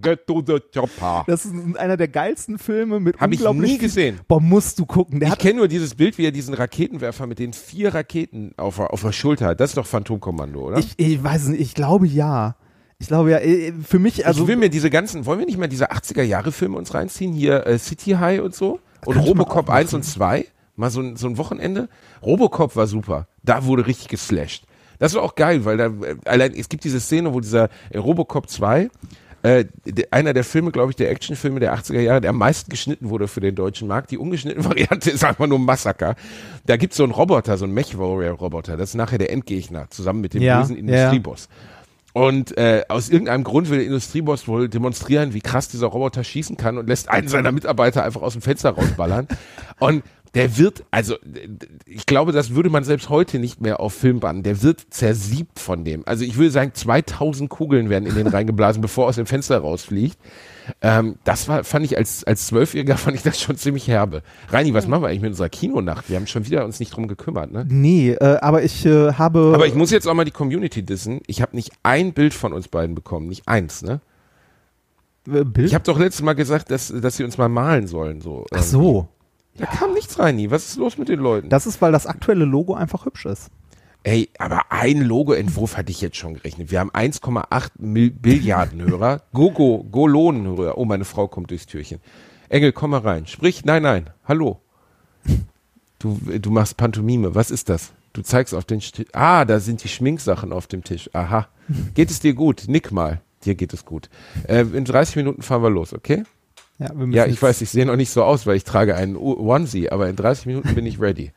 Get 0.00 0.26
to 0.26 0.42
the 0.44 0.58
chopper! 0.74 1.24
das 1.26 1.44
ist 1.46 1.54
einer 1.76 1.96
der 1.96 2.08
geilsten 2.08 2.58
Filme 2.58 2.98
mit 3.00 3.18
Hab 3.20 3.32
ich 3.32 3.40
nie 3.52 3.78
gesehen. 3.78 4.20
Boah, 4.28 4.40
musst 4.40 4.78
du 4.78 4.86
gucken. 4.86 5.20
Der 5.20 5.30
Ich 5.30 5.38
kenne 5.38 5.58
nur 5.58 5.68
dieses 5.68 5.94
Bild, 5.94 6.18
wie 6.18 6.24
er 6.26 6.32
diesen 6.32 6.54
Raketenwerfer 6.54 7.26
mit 7.26 7.38
den 7.38 7.52
vier 7.52 7.94
Raketen 7.94 8.52
auf, 8.56 8.76
der- 8.76 8.92
auf 8.92 9.02
der 9.02 9.12
Schulter 9.12 9.46
hat. 9.46 9.60
Das 9.60 9.70
ist 9.70 9.76
doch 9.76 9.86
Phantomkommando, 9.86 10.60
oder? 10.60 10.78
ich, 10.78 10.94
ich 10.96 11.22
weiß 11.22 11.48
nicht, 11.48 11.60
ich 11.60 11.74
glaube 11.74 12.06
ja. 12.06 12.56
Ich 12.98 13.08
glaube 13.08 13.30
ja, 13.30 13.38
äh, 13.38 13.72
für 13.86 13.98
mich 13.98 14.26
also 14.26 14.42
ich 14.42 14.48
will 14.48 14.56
mir 14.56 14.70
diese 14.70 14.88
ganzen, 14.90 15.26
wollen 15.26 15.38
wir 15.38 15.46
nicht 15.46 15.58
mal 15.58 15.68
diese 15.68 15.92
80er 15.92 16.22
Jahre 16.22 16.50
Filme 16.50 16.78
uns 16.78 16.94
reinziehen? 16.94 17.32
Hier 17.32 17.66
äh, 17.66 17.78
City 17.78 18.12
High 18.12 18.40
und 18.40 18.54
so? 18.54 18.80
Und 19.04 19.18
Robocop 19.18 19.68
auch 19.68 19.72
1 19.74 19.92
und 19.94 20.02
2? 20.02 20.46
Mal 20.76 20.90
so 20.90 21.00
ein, 21.00 21.16
so 21.16 21.26
ein 21.28 21.38
Wochenende? 21.38 21.88
Robocop 22.22 22.74
war 22.74 22.86
super. 22.86 23.28
Da 23.42 23.64
wurde 23.64 23.86
richtig 23.86 24.08
geslasht. 24.08 24.64
Das 24.98 25.14
war 25.14 25.22
auch 25.22 25.34
geil, 25.34 25.64
weil 25.64 25.76
da, 25.76 25.86
äh, 25.86 26.16
allein, 26.24 26.54
es 26.54 26.68
gibt 26.68 26.84
diese 26.84 27.00
Szene, 27.00 27.32
wo 27.34 27.40
dieser 27.40 27.68
äh, 27.90 27.98
Robocop 27.98 28.48
2, 28.48 28.88
äh, 29.42 29.64
einer 30.10 30.32
der 30.32 30.44
Filme, 30.44 30.72
glaube 30.72 30.90
ich, 30.90 30.96
der 30.96 31.10
Actionfilme 31.10 31.60
der 31.60 31.76
80er 31.76 32.00
Jahre, 32.00 32.20
der 32.20 32.30
am 32.30 32.38
meisten 32.38 32.70
geschnitten 32.70 33.10
wurde 33.10 33.28
für 33.28 33.40
den 33.40 33.54
deutschen 33.54 33.86
Markt. 33.86 34.10
Die 34.10 34.18
ungeschnittene 34.18 34.64
Variante 34.68 35.10
ist 35.10 35.24
einfach 35.24 35.46
nur 35.46 35.58
ein 35.58 35.64
Massaker. 35.64 36.16
Da 36.66 36.76
gibt's 36.76 36.96
so 36.96 37.04
einen 37.04 37.12
Roboter, 37.12 37.56
so 37.56 37.64
einen 37.64 37.74
Mech-Warrior-Roboter. 37.74 38.76
Das 38.76 38.90
ist 38.90 38.94
nachher 38.96 39.18
der 39.18 39.30
Endgegner, 39.30 39.88
zusammen 39.90 40.20
mit 40.20 40.34
dem 40.34 40.42
Ja, 40.42 40.60
bösen 40.60 40.76
ja. 40.76 40.80
Industrieboss. 40.80 41.48
Und 42.12 42.56
äh, 42.56 42.82
aus 42.88 43.10
irgendeinem 43.10 43.44
Grund 43.44 43.68
will 43.68 43.76
der 43.76 43.86
Industrieboss 43.86 44.48
wohl 44.48 44.70
demonstrieren, 44.70 45.34
wie 45.34 45.42
krass 45.42 45.68
dieser 45.68 45.88
Roboter 45.88 46.24
schießen 46.24 46.56
kann 46.56 46.78
und 46.78 46.88
lässt 46.88 47.10
einen 47.10 47.28
seiner 47.28 47.52
Mitarbeiter 47.52 48.04
einfach 48.04 48.22
aus 48.22 48.32
dem 48.32 48.40
Fenster 48.40 48.70
rausballern. 48.70 49.28
und 49.78 50.02
der 50.36 50.58
wird, 50.58 50.84
also 50.90 51.16
ich 51.86 52.04
glaube, 52.04 52.32
das 52.32 52.54
würde 52.54 52.68
man 52.68 52.84
selbst 52.84 53.08
heute 53.08 53.38
nicht 53.38 53.62
mehr 53.62 53.80
auf 53.80 53.94
Film 53.94 54.20
bannen. 54.20 54.42
Der 54.42 54.62
wird 54.62 54.82
zersiebt 54.90 55.58
von 55.58 55.82
dem. 55.82 56.02
Also 56.06 56.24
ich 56.24 56.36
würde 56.36 56.50
sagen, 56.50 56.72
2000 56.74 57.48
Kugeln 57.48 57.88
werden 57.88 58.06
in 58.06 58.14
den 58.14 58.26
reingeblasen, 58.26 58.82
bevor 58.82 59.06
er 59.06 59.08
aus 59.08 59.16
dem 59.16 59.24
Fenster 59.24 59.58
rausfliegt. 59.58 60.18
Ähm, 60.82 61.16
das 61.24 61.48
war, 61.48 61.64
fand 61.64 61.86
ich 61.86 61.96
als 61.96 62.22
als 62.24 62.48
Zwölfjähriger 62.48 62.96
fand 62.98 63.16
ich 63.16 63.22
das 63.22 63.40
schon 63.40 63.56
ziemlich 63.56 63.88
herbe. 63.88 64.22
Reini, 64.50 64.74
was 64.74 64.86
machen 64.86 65.02
wir 65.02 65.08
eigentlich 65.08 65.22
mit 65.22 65.30
unserer 65.30 65.48
Kinonacht? 65.48 66.10
Wir 66.10 66.16
haben 66.16 66.26
schon 66.26 66.44
wieder 66.44 66.66
uns 66.66 66.80
nicht 66.80 66.94
drum 66.94 67.08
gekümmert, 67.08 67.50
ne? 67.50 67.64
nee, 67.66 68.10
äh, 68.10 68.38
aber 68.42 68.62
ich 68.62 68.84
äh, 68.84 69.14
habe 69.14 69.52
Aber 69.54 69.66
ich 69.66 69.74
muss 69.74 69.90
jetzt 69.90 70.06
auch 70.06 70.14
mal 70.14 70.24
die 70.24 70.32
Community 70.32 70.82
dissen. 70.82 71.20
Ich 71.26 71.40
habe 71.40 71.56
nicht 71.56 71.70
ein 71.82 72.12
Bild 72.12 72.34
von 72.34 72.52
uns 72.52 72.68
beiden 72.68 72.94
bekommen, 72.94 73.28
nicht 73.28 73.48
eins, 73.48 73.80
ne? 73.82 74.00
äh, 75.28 75.44
Bild. 75.44 75.68
Ich 75.68 75.74
habe 75.74 75.84
doch 75.84 75.98
letztes 75.98 76.22
Mal 76.22 76.34
gesagt, 76.34 76.70
dass, 76.70 76.92
dass 76.94 77.16
sie 77.16 77.24
uns 77.24 77.38
mal 77.38 77.48
malen 77.48 77.86
sollen. 77.86 78.20
So. 78.20 78.44
Ach 78.52 78.62
so. 78.62 79.08
Da 79.58 79.66
kam 79.66 79.92
nichts 79.94 80.18
rein, 80.18 80.36
nie. 80.36 80.50
Was 80.50 80.66
ist 80.68 80.76
los 80.76 80.98
mit 80.98 81.08
den 81.08 81.20
Leuten? 81.20 81.48
Das 81.48 81.66
ist, 81.66 81.80
weil 81.80 81.92
das 81.92 82.06
aktuelle 82.06 82.44
Logo 82.44 82.74
einfach 82.74 83.06
hübsch 83.06 83.26
ist. 83.26 83.48
Ey, 84.02 84.28
aber 84.38 84.70
ein 84.70 85.00
Logoentwurf 85.02 85.76
hatte 85.76 85.90
ich 85.90 86.00
jetzt 86.00 86.16
schon 86.16 86.34
gerechnet. 86.34 86.70
Wir 86.70 86.78
haben 86.80 86.90
1,8 86.92 87.70
Mil- 87.78 88.10
Billiarden 88.12 88.80
Hörer. 88.82 89.22
Gogo, 89.32 89.84
Golonen-Hörer. 89.90 90.78
Oh, 90.78 90.84
meine 90.84 91.04
Frau 91.04 91.26
kommt 91.26 91.50
durchs 91.50 91.66
Türchen. 91.66 91.98
Engel, 92.48 92.70
komm 92.72 92.90
mal 92.90 93.00
rein. 93.00 93.26
Sprich, 93.26 93.64
nein, 93.64 93.82
nein. 93.82 94.10
Hallo. 94.24 94.60
Du, 95.98 96.20
du 96.40 96.50
machst 96.50 96.76
Pantomime. 96.76 97.34
Was 97.34 97.50
ist 97.50 97.68
das? 97.68 97.92
Du 98.12 98.22
zeigst 98.22 98.54
auf 98.54 98.64
den 98.64 98.80
Tisch. 98.80 99.06
Ah, 99.12 99.44
da 99.44 99.58
sind 99.58 99.82
die 99.82 99.88
Schminksachen 99.88 100.52
auf 100.52 100.66
dem 100.68 100.84
Tisch. 100.84 101.10
Aha. 101.12 101.48
Geht 101.94 102.10
es 102.10 102.20
dir 102.20 102.34
gut? 102.34 102.64
Nick 102.68 102.92
mal. 102.92 103.20
Dir 103.44 103.54
geht 103.56 103.72
es 103.72 103.84
gut. 103.84 104.08
Äh, 104.46 104.60
in 104.62 104.84
30 104.84 105.16
Minuten 105.16 105.42
fahren 105.42 105.62
wir 105.62 105.70
los, 105.70 105.92
okay? 105.92 106.22
Ja, 106.78 106.90
Ja, 107.10 107.26
ich 107.26 107.40
weiß, 107.40 107.62
ich 107.62 107.70
sehe 107.70 107.86
noch 107.86 107.96
nicht 107.96 108.10
so 108.10 108.22
aus, 108.22 108.46
weil 108.46 108.56
ich 108.56 108.64
trage 108.64 108.96
einen 108.96 109.16
Onesie, 109.16 109.90
aber 109.90 110.08
in 110.08 110.16
30 110.16 110.46
Minuten 110.46 110.74
bin 110.74 110.86
ich 110.86 111.00
ready. 111.00 111.32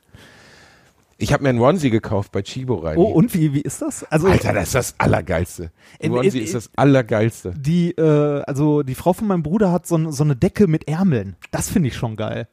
Ich 1.22 1.34
habe 1.34 1.44
mir 1.44 1.50
einen 1.50 1.60
Onesie 1.60 1.90
gekauft 1.90 2.32
bei 2.32 2.42
Chibo 2.42 2.76
rein. 2.76 2.98
Oh, 2.98 3.04
und 3.04 3.34
wie, 3.34 3.54
wie 3.54 3.60
ist 3.60 3.82
das? 3.82 4.06
Also, 4.06 4.28
Alter, 4.28 4.54
das 4.54 4.68
ist 4.68 4.76
das 4.76 4.96
Allergeilste. 5.00 5.72
Ein 6.02 6.12
Onesie 6.12 6.40
ist 6.40 6.56
das 6.56 6.70
Allergeilste. 6.78 7.54
die, 7.58 7.92
äh, 7.92 8.42
also 8.44 8.84
die 8.84 8.96
Frau 8.96 9.12
von 9.12 9.28
meinem 9.28 9.44
Bruder 9.44 9.72
hat 9.72 9.86
so, 9.86 10.12
so 10.12 10.24
eine 10.24 10.38
Decke 10.38 10.68
mit 10.68 10.88
Ärmeln. 10.88 11.36
Das 11.52 11.70
finde 11.70 11.90
ich 11.90 11.96
schon 11.96 12.16
geil. 12.16 12.48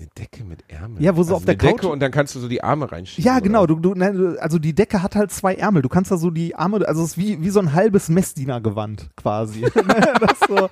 Eine 0.00 0.08
Decke 0.18 0.44
mit 0.44 0.64
Ärmeln. 0.68 1.02
Ja, 1.02 1.14
wo 1.14 1.22
so 1.22 1.34
also 1.34 1.36
auf 1.36 1.44
der 1.44 1.52
eine 1.52 1.58
Decke 1.58 1.82
Couch- 1.82 1.92
und 1.92 2.00
dann 2.00 2.10
kannst 2.10 2.34
du 2.34 2.40
so 2.40 2.48
die 2.48 2.64
Arme 2.64 2.90
reinschieben. 2.90 3.22
Ja, 3.22 3.38
genau. 3.38 3.66
Du, 3.66 3.74
du, 3.74 3.92
nein, 3.94 4.38
also 4.38 4.58
die 4.58 4.74
Decke 4.74 5.02
hat 5.02 5.14
halt 5.14 5.30
zwei 5.30 5.54
Ärmel. 5.56 5.82
Du 5.82 5.90
kannst 5.90 6.10
da 6.10 6.16
so 6.16 6.30
die 6.30 6.54
Arme, 6.54 6.88
also 6.88 7.02
es 7.02 7.10
ist 7.10 7.18
wie, 7.18 7.42
wie 7.42 7.50
so 7.50 7.60
ein 7.60 7.74
halbes 7.74 8.08
Messdienergewand 8.08 9.10
quasi. 9.14 9.60
das 10.20 10.40
so, 10.48 10.68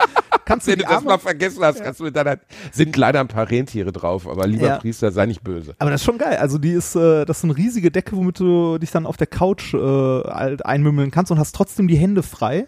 kannst 0.47 0.67
du 0.67 0.71
Wenn 0.71 0.79
die 0.79 0.85
du 0.87 0.91
das 0.91 1.05
mal 1.05 1.11
Arme, 1.13 1.23
vergessen 1.23 1.63
hast, 1.63 1.83
kannst 1.85 2.01
du 2.01 2.05
mit 2.05 2.17
deiner, 2.17 2.39
sind 2.73 2.97
leider 2.97 3.21
ein 3.21 3.29
paar 3.29 3.51
Rentiere 3.51 3.93
drauf, 3.93 4.27
aber 4.27 4.47
lieber 4.47 4.67
Ja. 4.67 4.79
Priester, 4.79 5.13
sei 5.13 5.27
nicht 5.27 5.45
böse. 5.45 5.75
aber 5.79 5.91
das 5.91 6.01
ist 6.01 6.07
schon 6.07 6.17
geil. 6.17 6.39
Also 6.39 6.57
die 6.57 6.71
ist, 6.71 6.97
äh, 6.97 7.27
das 7.27 7.39
ist 7.39 7.45
eine 7.45 7.55
riesige 7.57 7.91
Decke, 7.91 8.17
womit 8.17 8.41
du 8.41 8.79
dich 8.79 8.91
dann 8.93 9.05
auf 9.05 9.19
der 9.19 9.27
Couch 9.27 9.75
äh, 9.75 9.77
halt 9.79 10.65
einmümmeln 10.65 11.11
kannst 11.11 11.31
und 11.31 11.39
hast 11.39 11.55
trotzdem 11.55 11.87
die 11.87 11.97
Hände 11.97 12.23
frei 12.23 12.67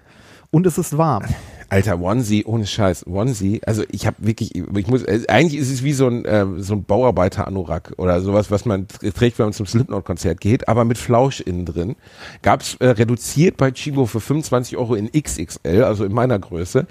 und 0.50 0.66
es 0.66 0.78
ist 0.78 0.96
warm. 0.96 1.24
Alter, 1.68 2.00
Onesie, 2.00 2.44
ohne 2.44 2.66
Scheiß, 2.66 3.06
Onesie, 3.06 3.60
also 3.64 3.84
ich 3.92 4.04
habe 4.04 4.16
wirklich, 4.18 4.56
ich 4.56 4.86
muss, 4.88 5.04
äh, 5.04 5.20
eigentlich 5.28 5.60
ist 5.60 5.70
es 5.70 5.84
wie 5.84 5.92
so 5.92 6.08
ein, 6.08 6.24
ähm, 6.26 6.60
so 6.60 6.74
ein 6.74 6.82
Bauarbeiter-Anorak 6.82 7.92
oder 7.96 8.20
sowas, 8.20 8.50
was 8.50 8.64
man 8.64 8.88
trägt, 8.88 9.38
wenn 9.38 9.46
man 9.46 9.52
zum 9.52 9.66
Slipknot-Konzert 9.66 10.40
geht, 10.40 10.66
aber 10.66 10.84
mit 10.84 10.98
Flausch 10.98 11.40
innen 11.40 11.66
drin. 11.66 11.94
Gab's 12.42 12.74
äh, 12.80 12.88
reduziert 12.88 13.56
bei 13.56 13.70
Chibo 13.70 14.06
für 14.06 14.18
25 14.18 14.76
Euro 14.78 14.96
in 14.96 15.12
XXL, 15.12 15.84
also 15.84 16.04
in 16.04 16.12
meiner 16.12 16.40
Größe. 16.40 16.88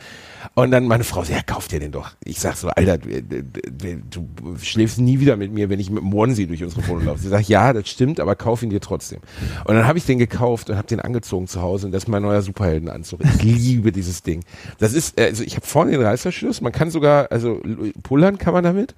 Und 0.55 0.71
dann 0.71 0.85
meine 0.87 1.03
Frau 1.03 1.23
so, 1.23 1.33
ja, 1.33 1.41
kauf 1.41 1.67
dir 1.67 1.79
den 1.79 1.91
doch. 1.91 2.11
Ich 2.23 2.39
sag 2.39 2.55
so, 2.55 2.69
Alter, 2.69 2.97
du, 2.97 3.43
du, 4.09 4.57
schläfst 4.61 4.99
nie 4.99 5.19
wieder 5.19 5.35
mit 5.35 5.51
mir, 5.51 5.69
wenn 5.69 5.79
ich 5.79 5.89
mit 5.89 6.03
dem 6.03 6.13
Onesie 6.13 6.47
durch 6.47 6.63
unsere 6.63 6.87
Wohnung 6.87 7.05
laufe. 7.05 7.19
Sie 7.19 7.29
sagt, 7.29 7.47
ja, 7.47 7.73
das 7.73 7.89
stimmt, 7.89 8.19
aber 8.19 8.35
kauf 8.35 8.63
ihn 8.63 8.69
dir 8.69 8.81
trotzdem. 8.81 9.19
Und 9.65 9.75
dann 9.75 9.87
habe 9.87 9.97
ich 9.97 10.05
den 10.05 10.19
gekauft 10.19 10.69
und 10.69 10.77
habe 10.77 10.87
den 10.87 10.99
angezogen 10.99 11.47
zu 11.47 11.61
Hause 11.61 11.87
und 11.87 11.91
das 11.91 12.03
ist 12.03 12.07
mein 12.07 12.23
neuer 12.23 12.41
Superheldenanzug. 12.41 13.21
Ich 13.23 13.43
liebe 13.43 13.91
dieses 13.91 14.23
Ding. 14.23 14.43
Das 14.79 14.93
ist, 14.93 15.19
äh, 15.19 15.25
also 15.25 15.43
ich 15.43 15.55
habe 15.55 15.65
vorne 15.65 15.91
den 15.91 16.01
Reißverschluss, 16.01 16.61
man 16.61 16.71
kann 16.71 16.91
sogar, 16.91 17.31
also 17.31 17.61
pullern 18.03 18.37
kann 18.37 18.53
man 18.53 18.63
damit. 18.63 18.95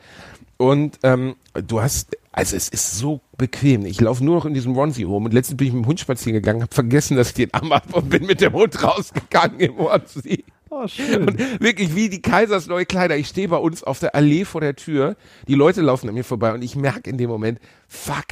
Und 0.57 0.99
ähm, 1.01 1.35
du 1.53 1.81
hast, 1.81 2.15
also 2.31 2.55
es 2.55 2.69
ist 2.69 2.97
so 2.99 3.21
bequem. 3.35 3.83
Ich 3.85 3.99
laufe 3.99 4.23
nur 4.23 4.35
noch 4.35 4.45
in 4.45 4.53
diesem 4.53 4.77
Onesie 4.77 5.03
rum 5.03 5.25
und 5.25 5.33
letztens 5.33 5.57
bin 5.57 5.67
ich 5.67 5.73
mit 5.73 5.83
dem 5.83 5.87
Hund 5.87 5.99
spazieren 5.99 6.35
gegangen, 6.35 6.61
habe 6.61 6.73
vergessen, 6.73 7.17
dass 7.17 7.29
ich 7.29 7.33
den 7.33 7.53
Arm 7.53 7.73
habe 7.73 7.95
und 7.95 8.09
bin 8.09 8.27
mit 8.27 8.41
dem 8.41 8.53
Hund 8.53 8.83
rausgegangen 8.83 9.59
im 9.59 9.79
Onesie. 9.79 10.43
Oh, 10.73 10.87
schön. 10.87 11.27
Und 11.27 11.61
wirklich 11.61 11.95
wie 11.95 12.07
die 12.07 12.21
Kaisers 12.21 12.67
neue 12.67 12.85
Kleider. 12.85 13.17
Ich 13.17 13.27
stehe 13.27 13.49
bei 13.49 13.57
uns 13.57 13.83
auf 13.83 13.99
der 13.99 14.15
Allee 14.15 14.45
vor 14.45 14.61
der 14.61 14.75
Tür. 14.75 15.17
Die 15.49 15.55
Leute 15.55 15.81
laufen 15.81 16.07
an 16.07 16.15
mir 16.15 16.23
vorbei 16.23 16.53
und 16.53 16.61
ich 16.63 16.77
merke 16.77 17.09
in 17.09 17.17
dem 17.17 17.29
Moment, 17.29 17.59
fuck, 17.89 18.23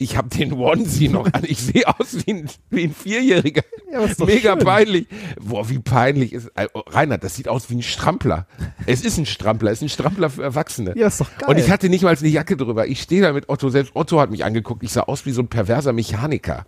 ich 0.00 0.16
habe 0.16 0.28
den 0.28 0.52
Onesie 0.52 1.08
noch 1.08 1.26
an. 1.32 1.42
Ich 1.44 1.58
sehe 1.60 1.82
aus 1.88 2.16
wie 2.24 2.30
ein, 2.34 2.48
wie 2.70 2.84
ein 2.84 2.94
Vierjähriger. 2.94 3.62
Ja, 3.92 4.06
Mega 4.24 4.52
schön. 4.54 4.64
peinlich. 4.64 5.08
Boah, 5.40 5.68
wie 5.68 5.80
peinlich 5.80 6.32
ist. 6.32 6.52
äh, 6.54 6.68
Reinhard, 6.72 7.24
das 7.24 7.34
sieht 7.34 7.48
aus 7.48 7.68
wie 7.68 7.74
ein 7.74 7.82
Strampler. 7.82 8.46
Es 8.86 9.02
ist 9.04 9.18
ein 9.18 9.26
Strampler, 9.26 9.72
es 9.72 9.78
ist 9.78 9.82
ein 9.82 9.88
Strampler 9.88 10.30
für 10.30 10.44
Erwachsene. 10.44 10.96
Ja, 10.96 11.08
ist 11.08 11.20
doch 11.20 11.36
geil. 11.36 11.48
Und 11.50 11.58
ich 11.58 11.68
hatte 11.68 11.88
nicht 11.88 12.02
mal 12.04 12.16
eine 12.16 12.28
Jacke 12.28 12.56
drüber. 12.56 12.86
Ich 12.86 13.02
stehe 13.02 13.22
da 13.22 13.32
mit 13.32 13.48
Otto, 13.48 13.70
selbst 13.70 13.96
Otto 13.96 14.20
hat 14.20 14.30
mich 14.30 14.44
angeguckt. 14.44 14.84
Ich 14.84 14.92
sah 14.92 15.00
aus 15.02 15.26
wie 15.26 15.32
so 15.32 15.42
ein 15.42 15.48
perverser 15.48 15.92
Mechaniker. 15.92 16.64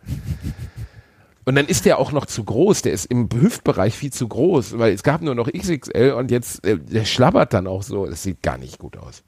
Und 1.45 1.55
dann 1.55 1.67
ist 1.67 1.84
der 1.87 1.99
auch 1.99 2.12
noch 2.12 2.26
zu 2.26 2.45
groß. 2.45 2.83
Der 2.83 2.92
ist 2.92 3.07
im 3.07 3.29
Hüftbereich 3.33 3.96
viel 3.96 4.12
zu 4.12 4.29
groß, 4.29 4.79
weil 4.79 4.92
es 4.92 5.03
gab 5.03 5.22
nur 5.22 5.34
noch 5.34 5.50
XXL 5.50 6.12
und 6.17 6.30
jetzt, 6.30 6.64
äh, 6.64 6.79
der 6.79 7.04
schlabbert 7.04 7.53
dann 7.54 7.67
auch 7.67 7.83
so. 7.83 8.07
Das 8.07 8.22
sieht 8.22 8.42
gar 8.42 8.58
nicht 8.58 8.79
gut 8.79 8.96
aus. 8.96 9.22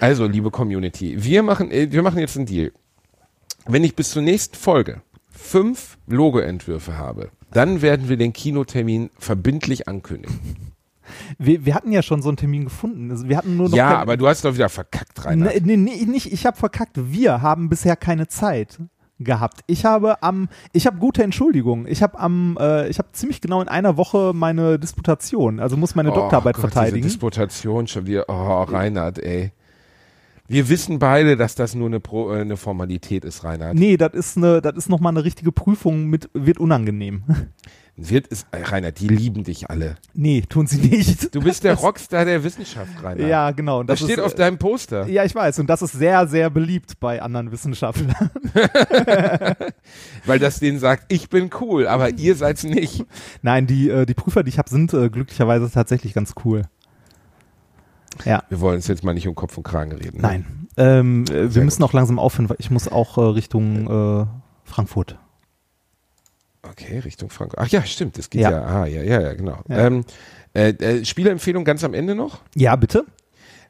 Also, 0.00 0.26
liebe 0.26 0.50
Community, 0.50 1.16
wir 1.24 1.42
machen, 1.42 1.70
äh, 1.70 1.90
wir 1.90 2.02
machen 2.02 2.18
jetzt 2.20 2.36
einen 2.36 2.46
Deal. 2.46 2.72
Wenn 3.66 3.82
ich 3.84 3.96
bis 3.96 4.10
zur 4.10 4.22
nächsten 4.22 4.56
Folge 4.56 5.02
fünf 5.30 5.98
Logoentwürfe 6.06 6.96
habe, 6.96 7.30
dann 7.52 7.82
werden 7.82 8.08
wir 8.08 8.16
den 8.16 8.32
Kinotermin 8.32 9.10
verbindlich 9.18 9.88
ankündigen. 9.88 10.38
wir, 11.38 11.64
wir 11.64 11.74
hatten 11.74 11.92
ja 11.92 12.02
schon 12.02 12.22
so 12.22 12.28
einen 12.28 12.36
Termin 12.36 12.64
gefunden. 12.64 13.10
Also 13.10 13.28
wir 13.28 13.36
hatten 13.36 13.56
nur 13.56 13.68
noch 13.68 13.76
Ja, 13.76 13.98
aber 13.98 14.16
du 14.16 14.28
hast 14.28 14.44
doch 14.44 14.54
wieder 14.54 14.68
verkackt, 14.68 15.24
Rainer. 15.24 15.46
Nee, 15.46 15.60
nee, 15.64 15.76
nee, 15.76 16.04
nicht, 16.04 16.32
ich 16.32 16.46
habe 16.46 16.56
verkackt. 16.56 17.12
Wir 17.12 17.42
haben 17.42 17.68
bisher 17.68 17.96
keine 17.96 18.28
Zeit 18.28 18.78
gehabt. 19.18 19.60
Ich 19.66 19.84
habe 19.84 20.22
am, 20.22 20.48
ich 20.72 20.86
habe 20.86 20.98
gute 20.98 21.22
Entschuldigung. 21.22 21.86
Ich 21.86 22.02
habe 22.02 22.18
am, 22.18 22.56
äh, 22.60 22.88
ich 22.88 22.98
habe 22.98 23.08
ziemlich 23.12 23.40
genau 23.40 23.60
in 23.60 23.68
einer 23.68 23.96
Woche 23.96 24.32
meine 24.34 24.78
Disputation, 24.78 25.60
also 25.60 25.76
muss 25.76 25.94
meine 25.94 26.10
Doktorarbeit 26.10 26.56
Oh 26.58 26.62
Gott, 26.62 26.72
verteidigen. 26.72 27.02
Diese 27.02 27.08
Disputation 27.08 27.86
schon 27.86 28.06
wieder. 28.06 28.24
Oh, 28.28 28.62
Reinhard, 28.62 29.18
ey. 29.18 29.52
Wir 30.50 30.70
wissen 30.70 30.98
beide, 30.98 31.36
dass 31.36 31.54
das 31.56 31.74
nur 31.74 31.88
eine, 31.88 32.00
Pro, 32.00 32.32
äh, 32.32 32.40
eine 32.40 32.56
Formalität 32.56 33.24
ist, 33.24 33.44
Reinhard. 33.44 33.74
Nee, 33.74 33.98
das 33.98 34.14
ist 34.14 34.36
eine, 34.38 34.62
das 34.62 34.76
ist 34.76 34.88
noch 34.88 35.00
mal 35.00 35.10
eine 35.10 35.22
richtige 35.24 35.52
Prüfung 35.52 36.06
mit, 36.06 36.30
wird 36.32 36.58
unangenehm. 36.58 37.24
Wird 38.00 38.26
es, 38.30 38.46
äh, 38.52 38.62
Reinhard, 38.62 39.00
die 39.00 39.08
lieben 39.08 39.42
dich 39.42 39.68
alle. 39.68 39.96
nee, 40.14 40.40
tun 40.48 40.68
sie 40.68 40.78
nicht. 40.78 41.34
Du 41.34 41.40
bist 41.42 41.64
der 41.64 41.74
Rockstar 41.74 42.24
der 42.24 42.44
Wissenschaft, 42.44 43.02
Reinhard. 43.02 43.28
Ja, 43.28 43.50
genau. 43.50 43.80
Und 43.80 43.90
Das, 43.90 43.98
steht 43.98 44.18
ist, 44.18 44.20
auf 44.20 44.34
deinem 44.36 44.56
Poster. 44.56 45.08
Ja, 45.08 45.24
ich 45.24 45.34
weiß. 45.34 45.58
Und 45.58 45.66
das 45.68 45.82
ist 45.82 45.94
sehr, 45.94 46.28
sehr 46.28 46.48
beliebt 46.48 47.00
bei 47.00 47.20
anderen 47.20 47.50
Wissenschaftlern. 47.50 48.30
Weil 50.26 50.38
das 50.38 50.60
denen 50.60 50.78
sagt, 50.78 51.12
ich 51.12 51.28
bin 51.28 51.50
cool, 51.60 51.88
aber 51.88 52.10
ihr 52.10 52.36
seid's 52.36 52.62
nicht. 52.62 53.04
Nein, 53.42 53.66
die, 53.66 53.90
äh, 53.90 54.06
die 54.06 54.14
Prüfer, 54.14 54.44
die 54.44 54.50
ich 54.50 54.58
habe, 54.58 54.70
sind 54.70 54.94
äh, 54.94 55.10
glücklicherweise 55.10 55.68
tatsächlich 55.68 56.14
ganz 56.14 56.34
cool. 56.44 56.62
Ja. 58.24 58.44
Wir 58.48 58.60
wollen 58.60 58.76
uns 58.76 58.86
jetzt 58.86 59.02
mal 59.02 59.12
nicht 59.14 59.26
um 59.26 59.34
Kopf 59.34 59.56
und 59.56 59.64
Kragen 59.64 59.90
reden. 59.90 60.18
ne? 60.18 60.22
Nein. 60.22 60.68
Ähm, 60.76 61.24
äh, 61.32 61.52
wir 61.52 61.64
müssen 61.64 61.82
auch 61.82 61.92
langsam 61.92 62.20
aufhören, 62.20 62.48
weil 62.48 62.58
ich 62.60 62.70
muss 62.70 62.86
auch 62.86 63.18
äh, 63.18 63.22
Richtung 63.22 64.22
äh, 64.22 64.26
Frankfurt. 64.62 65.18
Okay, 66.62 66.98
Richtung 66.98 67.30
Frankfurt. 67.30 67.60
Ach 67.60 67.68
ja, 67.68 67.82
stimmt, 67.82 68.18
das 68.18 68.30
geht 68.30 68.42
ja. 68.42 68.50
Ja. 68.50 68.62
Ah, 68.64 68.86
ja, 68.86 69.02
ja, 69.02 69.20
ja, 69.20 69.32
genau. 69.34 69.60
Ja. 69.68 69.86
Ähm, 69.86 70.04
äh, 70.54 70.70
äh, 70.70 71.04
Spieleempfehlung 71.04 71.64
ganz 71.64 71.84
am 71.84 71.94
Ende 71.94 72.14
noch. 72.14 72.40
Ja, 72.54 72.74
bitte. 72.76 73.04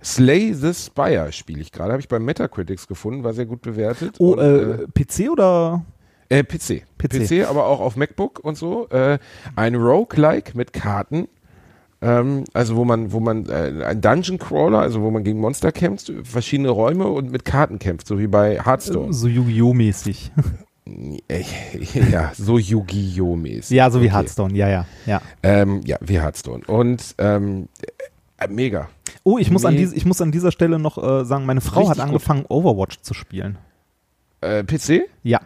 Slay 0.02 0.52
the 0.55 0.73
Spire 0.73 1.32
spiele 1.32 1.60
ich 1.60 1.73
gerade. 1.73 1.93
Habe 1.93 2.01
ich 2.01 2.09
bei 2.09 2.19
Metacritics 2.19 2.86
gefunden, 2.86 3.24
war 3.24 3.35
sehr 3.35 3.47
gut 3.47 3.62
bewertet. 3.62 4.15
Oh, 4.19 4.32
Und, 4.32 4.39
äh, 4.39 4.86
PC 4.94 5.31
oder? 5.31 5.85
Äh, 6.28 6.44
PC. 6.44 6.85
PC. 6.98 7.47
aber 7.48 7.66
auch 7.66 7.81
auf 7.81 7.97
MacBook 7.97 8.40
und 8.40 8.56
so. 8.56 8.89
Äh, 8.90 9.19
ein 9.56 9.74
Roguelike 9.74 10.56
mit 10.56 10.73
Karten. 10.73 11.28
Ähm, 12.01 12.44
also 12.52 12.77
wo 12.77 12.85
man, 12.85 13.12
wo 13.12 13.19
man, 13.19 13.47
äh, 13.47 13.85
ein 13.85 14.01
Dungeon 14.01 14.39
Crawler, 14.39 14.78
also 14.78 15.02
wo 15.02 15.10
man 15.10 15.24
gegen 15.24 15.40
Monster 15.40 15.73
kämpft, 15.73 16.12
verschiedene 16.23 16.70
Räume 16.70 17.09
und 17.09 17.32
mit 17.32 17.44
Karten 17.44 17.81
kämpft, 17.81 18.06
so 18.06 18.20
wie 18.20 18.28
bei 18.28 18.62
Hearthstone. 18.65 19.12
So 19.12 19.27
Yu-Gi-Oh! 19.27 19.74
mäßig. 19.74 20.31
Äh, 21.28 21.43
ja, 22.10 22.32
so 22.35 22.59
Yu-Gi-Oh! 22.59 23.36
mäßig. 23.36 23.77
ja, 23.77 23.90
so 23.90 24.01
wie 24.01 24.06
Okay. 24.06 24.15
Hearthstone. 24.15 24.55
Ja, 24.56 24.69
ja, 24.69 24.86
ja. 25.06 25.20
Ähm, 25.43 25.82
ja, 25.85 25.97
wie 26.01 26.20
Hearthstone. 26.20 26.65
Und 26.66 27.15
ähm, 27.19 27.69
äh, 28.39 28.48
mega. 28.48 28.89
Oh, 29.24 29.39
ich 29.39 29.51
muss, 29.51 29.65
an 29.65 29.74
Nee. 29.74 29.81
dies, 29.81 29.93
ich 29.93 30.05
muss 30.06 30.20
an 30.20 30.32
dieser 30.32 30.52
Stelle 30.52 30.78
noch 30.78 30.98
äh, 30.98 31.24
sagen, 31.24 31.44
meine 31.47 31.60
Frau 31.60 31.81
Richtig 31.81 31.90
hat 31.90 31.97
gut. 31.98 32.06
angefangen, 32.06 32.44
Overwatch 32.48 33.01
zu 33.02 33.15
spielen. 33.15 33.59
Äh, 34.40 34.62
PC? 34.65 35.02
Ja, 35.23 35.40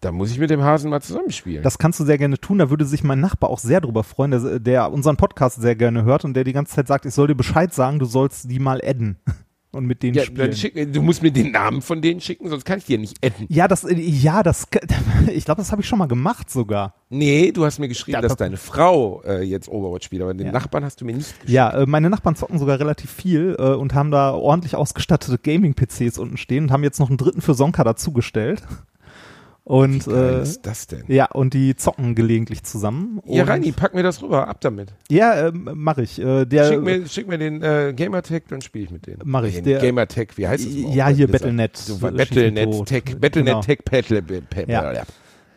Da 0.00 0.10
muss 0.12 0.30
ich 0.30 0.38
mit 0.38 0.50
dem 0.50 0.62
Hasen 0.62 0.90
mal 0.90 1.00
zusammenspielen. 1.00 1.62
das 1.62 1.78
kannst 1.78 2.00
du 2.00 2.04
sehr 2.04 2.18
gerne 2.18 2.38
tun. 2.38 2.58
Da 2.58 2.68
würde 2.68 2.84
sich 2.84 3.04
mein 3.04 3.20
Nachbar 3.20 3.48
auch 3.50 3.58
sehr 3.60 3.80
drüber 3.80 4.02
freuen, 4.04 4.32
der, 4.32 4.58
der 4.58 4.92
unseren 4.92 5.16
Podcast 5.16 5.60
sehr 5.62 5.76
gerne 5.76 6.04
hört 6.04 6.24
und 6.24 6.34
der 6.34 6.44
die 6.44 6.52
ganze 6.52 6.74
Zeit 6.74 6.88
sagt, 6.88 7.06
ich 7.06 7.14
soll 7.14 7.28
dir 7.28 7.34
Bescheid 7.36 7.72
sagen, 7.72 7.98
du 7.98 8.04
sollst 8.04 8.50
die 8.50 8.58
mal 8.58 8.80
adden 8.84 9.16
und 9.74 9.86
mit 9.86 10.02
denen 10.02 10.14
ja, 10.14 10.24
spielen. 10.24 10.52
schick, 10.52 10.92
du 10.92 11.02
musst 11.02 11.22
mir 11.22 11.30
den 11.30 11.52
Namen 11.52 11.82
von 11.82 12.00
denen 12.00 12.20
schicken, 12.20 12.48
sonst 12.48 12.64
kann 12.64 12.78
ich 12.78 12.84
dir 12.84 12.98
nicht 12.98 13.16
adden. 13.24 13.46
Ja, 13.48 13.68
das, 13.68 13.86
ja, 13.90 14.42
das, 14.42 14.66
ich 15.32 15.44
glaube, 15.44 15.60
das 15.60 15.72
habe 15.72 15.82
ich 15.82 15.88
schon 15.88 15.98
mal 15.98 16.06
gemacht 16.06 16.50
sogar. 16.50 16.94
Nee, 17.10 17.52
du 17.52 17.64
hast 17.64 17.78
mir 17.78 17.88
geschrieben, 17.88 18.14
Ja, 18.14 18.20
dass 18.20 18.36
deine 18.36 18.56
Frau 18.56 19.22
äh, 19.24 19.42
jetzt 19.42 19.68
Overwatch 19.68 20.06
spielt, 20.06 20.22
aber 20.22 20.34
den 20.34 20.46
Ja. 20.46 20.52
Nachbarn 20.52 20.84
hast 20.84 21.00
du 21.00 21.04
mir 21.04 21.14
nicht 21.14 21.32
geschrieben. 21.40 21.52
Ja, 21.52 21.70
äh, 21.70 21.86
meine 21.86 22.10
Nachbarn 22.10 22.34
zocken 22.36 22.58
sogar 22.58 22.78
relativ 22.80 23.10
viel 23.10 23.56
äh, 23.58 23.74
und 23.74 23.94
haben 23.94 24.10
da 24.10 24.32
ordentlich 24.32 24.74
ausgestattete 24.76 25.38
Gaming-PCs 25.38 26.18
unten 26.18 26.36
stehen 26.36 26.64
und 26.64 26.70
haben 26.72 26.82
jetzt 26.84 26.98
noch 27.00 27.08
einen 27.08 27.18
dritten 27.18 27.40
für 27.40 27.54
Sonka 27.54 27.84
dazugestellt. 27.84 28.62
Und 29.66 30.06
Wie 30.06 30.10
geil 30.10 30.34
äh, 30.40 30.42
ist 30.42 30.66
das 30.66 30.86
denn? 30.88 31.04
ja, 31.08 31.24
und 31.32 31.54
die 31.54 31.74
zocken 31.74 32.14
gelegentlich 32.14 32.64
zusammen. 32.64 33.20
Ja, 33.24 33.44
Reini, 33.44 33.72
pack 33.72 33.94
mir 33.94 34.02
das 34.02 34.22
rüber, 34.22 34.46
ab 34.46 34.60
damit. 34.60 34.92
Ja, 35.10 35.48
ähm, 35.48 35.70
mache 35.74 36.02
ich. 36.02 36.20
Äh, 36.20 36.44
der, 36.44 36.68
schick, 36.70 36.82
mir, 36.82 37.06
schick 37.08 37.26
mir 37.28 37.38
den 37.38 37.62
äh, 37.62 37.94
Gamertag, 37.96 38.42
dann 38.48 38.60
spiele 38.60 38.84
ich 38.84 38.90
mit 38.90 39.06
denen. 39.06 39.20
Mach 39.24 39.42
ich. 39.44 39.54
Den 39.54 39.64
Der- 39.64 39.80
Gamertag, 39.80 40.36
wie 40.36 40.46
heißt 40.46 40.66
es? 40.66 40.74
Ja, 40.94 41.08
hier 41.08 41.28
Battlenet. 41.28 41.78
So, 41.78 41.96
Battlenet. 41.98 42.84
Tech, 42.86 43.04
Genau. 43.06 43.18
Battlenet 43.20 43.60
Tech, 43.64 43.78
Battle, 43.90 44.20
Battle, 44.20 44.64
Ja. 44.70 45.02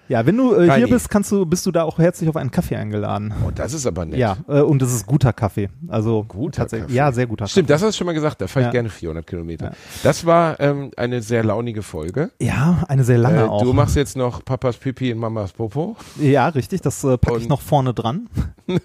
Ja. 0.09 0.25
Wenn 0.25 0.37
du 0.37 0.53
äh, 0.55 0.71
hier 0.75 0.87
bist, 0.87 1.09
kannst 1.09 1.31
du, 1.31 1.45
bist 1.45 1.65
du 1.65 1.71
da 1.71 1.83
auch 1.83 1.97
herzlich 1.99 2.29
auf 2.29 2.35
einen 2.35 2.51
Kaffee 2.51 2.75
eingeladen. 2.75 3.33
Oh, 3.45 3.51
das 3.53 3.73
ist 3.73 3.85
aber 3.85 4.05
nett. 4.05 4.19
Ja, 4.19 4.37
äh, 4.47 4.61
und 4.61 4.81
es 4.81 4.93
ist 4.93 5.05
guter 5.05 5.33
Kaffee. 5.33 5.69
Also 5.87 6.23
Guter 6.23 6.61
tatsächlich. 6.61 6.87
Kaffee. 6.87 6.97
Ja, 6.97 7.11
sehr 7.11 7.27
guter 7.27 7.47
Stimmt, 7.47 7.69
das 7.69 7.81
hast 7.81 7.93
du 7.95 7.97
schon 7.97 8.07
mal 8.07 8.13
gesagt, 8.13 8.41
da 8.41 8.47
fahre 8.47 8.61
ich 8.63 8.67
Ja. 8.67 8.71
gerne 8.71 8.89
400 8.89 9.25
Kilometer. 9.27 9.65
Ja. 9.65 9.71
Das 10.03 10.25
war 10.25 10.59
ähm, 10.59 10.91
eine 10.97 11.21
sehr 11.21 11.43
launige 11.43 11.81
Folge. 11.83 12.29
Kaffee. 12.37 12.45
Ja, 12.45 12.83
eine 12.87 13.03
sehr 13.03 13.17
lange 13.17 13.39
Äh, 13.41 13.47
auch. 13.47 13.61
du 13.63 13.73
machst 13.73 13.95
jetzt 13.95 14.15
noch 14.17 14.43
Papas 14.45 14.77
Pipi 14.77 15.11
und 15.13 15.19
Mamas 15.19 15.51
Popo. 15.53 15.95
ja, 16.19 16.47
richtig. 16.49 16.81
Das 16.81 17.03
äh, 17.03 17.17
packe 17.17 17.37
ich 17.39 17.49
noch 17.49 17.61
vorne 17.61 17.93
dran. 17.93 18.27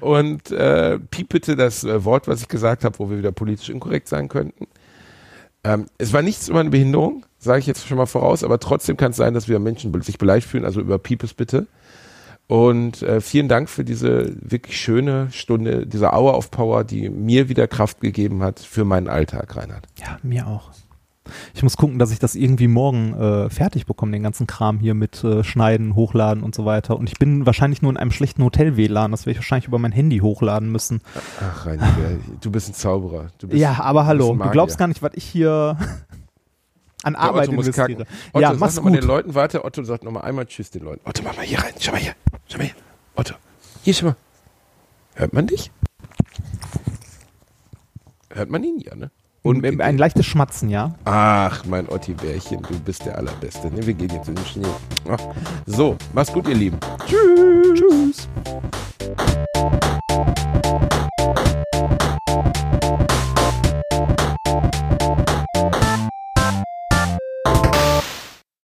Und 0.00 0.50
äh, 0.50 0.98
piep 0.98 1.30
bitte 1.30 1.56
das 1.56 1.82
äh, 1.84 2.04
Wort, 2.04 2.28
was 2.28 2.42
ich 2.42 2.48
gesagt 2.48 2.84
habe, 2.84 2.98
wo 2.98 3.08
wir 3.10 3.18
wieder 3.18 3.32
politisch 3.32 3.70
inkorrekt 3.70 4.08
sein 4.08 4.28
könnten. 4.28 4.66
Ähm, 5.64 5.86
es 5.98 6.12
war 6.12 6.22
nichts 6.22 6.48
über 6.48 6.60
eine 6.60 6.70
Behinderung, 6.70 7.24
sage 7.46 7.60
ich 7.60 7.66
jetzt 7.66 7.86
schon 7.86 7.96
mal 7.96 8.06
voraus, 8.06 8.44
aber 8.44 8.58
trotzdem 8.60 8.96
kann 8.96 9.12
es 9.12 9.16
sein, 9.16 9.34
dass 9.34 9.48
wieder 9.48 9.58
Menschen 9.58 9.98
sich 10.02 10.18
beleidigt 10.18 10.48
fühlen, 10.48 10.64
also 10.64 10.80
über 10.80 10.98
Piep 10.98 11.22
es 11.22 11.34
bitte. 11.34 11.66
Und 12.48 13.02
äh, 13.02 13.20
vielen 13.20 13.48
Dank 13.48 13.68
für 13.68 13.84
diese 13.84 14.32
wirklich 14.40 14.78
schöne 14.78 15.28
Stunde, 15.32 15.86
diese 15.86 16.12
Hour 16.12 16.36
of 16.36 16.50
Power, 16.50 16.84
die 16.84 17.08
mir 17.08 17.48
wieder 17.48 17.66
Kraft 17.66 18.00
gegeben 18.00 18.42
hat 18.42 18.60
für 18.60 18.84
meinen 18.84 19.08
Alltag, 19.08 19.56
Reinhard. 19.56 19.86
Ja, 19.98 20.18
mir 20.22 20.46
auch. 20.46 20.70
Ich 21.54 21.62
muss 21.64 21.76
gucken, 21.76 21.98
dass 21.98 22.12
ich 22.12 22.20
das 22.20 22.36
irgendwie 22.36 22.68
morgen 22.68 23.14
äh, 23.14 23.50
fertig 23.50 23.86
bekomme, 23.86 24.12
den 24.12 24.22
ganzen 24.22 24.46
Kram 24.46 24.78
hier 24.78 24.94
mit 24.94 25.24
äh, 25.24 25.42
Schneiden, 25.42 25.96
Hochladen 25.96 26.44
und 26.44 26.54
so 26.54 26.64
weiter. 26.64 26.96
Und 26.96 27.08
ich 27.08 27.18
bin 27.18 27.46
wahrscheinlich 27.46 27.82
nur 27.82 27.90
in 27.90 27.96
einem 27.96 28.12
schlechten 28.12 28.44
Hotel-WLAN. 28.44 29.10
Das 29.10 29.26
werde 29.26 29.32
ich 29.32 29.38
wahrscheinlich 29.38 29.66
über 29.66 29.80
mein 29.80 29.90
Handy 29.90 30.18
hochladen 30.18 30.70
müssen. 30.70 31.00
Ach, 31.40 31.66
Reinhard, 31.66 31.96
du 32.40 32.50
bist 32.52 32.68
ein 32.68 32.74
Zauberer. 32.74 33.26
Bist, 33.40 33.54
ja, 33.54 33.80
aber 33.80 34.06
hallo, 34.06 34.36
du 34.36 34.50
glaubst 34.50 34.78
gar 34.78 34.86
nicht, 34.86 35.02
was 35.02 35.12
ich 35.14 35.24
hier 35.24 35.76
an 37.06 37.12
Der 37.12 37.22
Arbeit 37.22 37.48
investiere. 37.48 38.04
Otto, 38.32 38.40
ja, 38.40 38.52
mach's 38.54 38.76
gut. 38.80 38.92
den 38.94 39.04
Leuten, 39.04 39.34
warte, 39.34 39.64
Otto 39.64 39.82
sagt 39.84 40.02
nochmal 40.02 40.24
einmal 40.24 40.46
Tschüss 40.46 40.70
den 40.70 40.82
Leuten. 40.82 41.00
Otto, 41.08 41.22
mach 41.22 41.36
mal 41.36 41.44
hier 41.44 41.58
rein, 41.60 41.72
schau 41.78 41.92
mal 41.92 42.00
hier, 42.00 42.14
schau 42.48 42.58
mal 42.58 42.64
hier. 42.64 42.74
Otto, 43.14 43.34
hier, 43.82 43.94
schau 43.94 44.06
mal. 44.06 44.16
Hört 45.14 45.32
man 45.32 45.46
dich? 45.46 45.70
Hört 48.30 48.50
man 48.50 48.62
ihn 48.64 48.80
ja, 48.80 48.94
ne? 48.96 49.10
Und 49.42 49.64
ein, 49.64 49.80
ein 49.80 49.96
leichtes 49.96 50.26
Schmatzen, 50.26 50.68
ja. 50.68 50.96
Ach, 51.04 51.64
mein 51.66 51.88
Otti-Bärchen, 51.88 52.62
du 52.68 52.80
bist 52.80 53.06
der 53.06 53.16
Allerbeste. 53.16 53.68
Ne, 53.68 53.86
wir 53.86 53.94
gehen 53.94 54.10
jetzt 54.10 54.28
in 54.28 54.34
den 54.34 54.44
Schnee. 54.44 54.66
Ach, 55.08 55.20
So, 55.66 55.96
mach's 56.12 56.32
gut, 56.32 56.48
ihr 56.48 56.56
Lieben. 56.56 56.78
Tschüss. 57.06 57.78
Tschüss. 57.78 58.28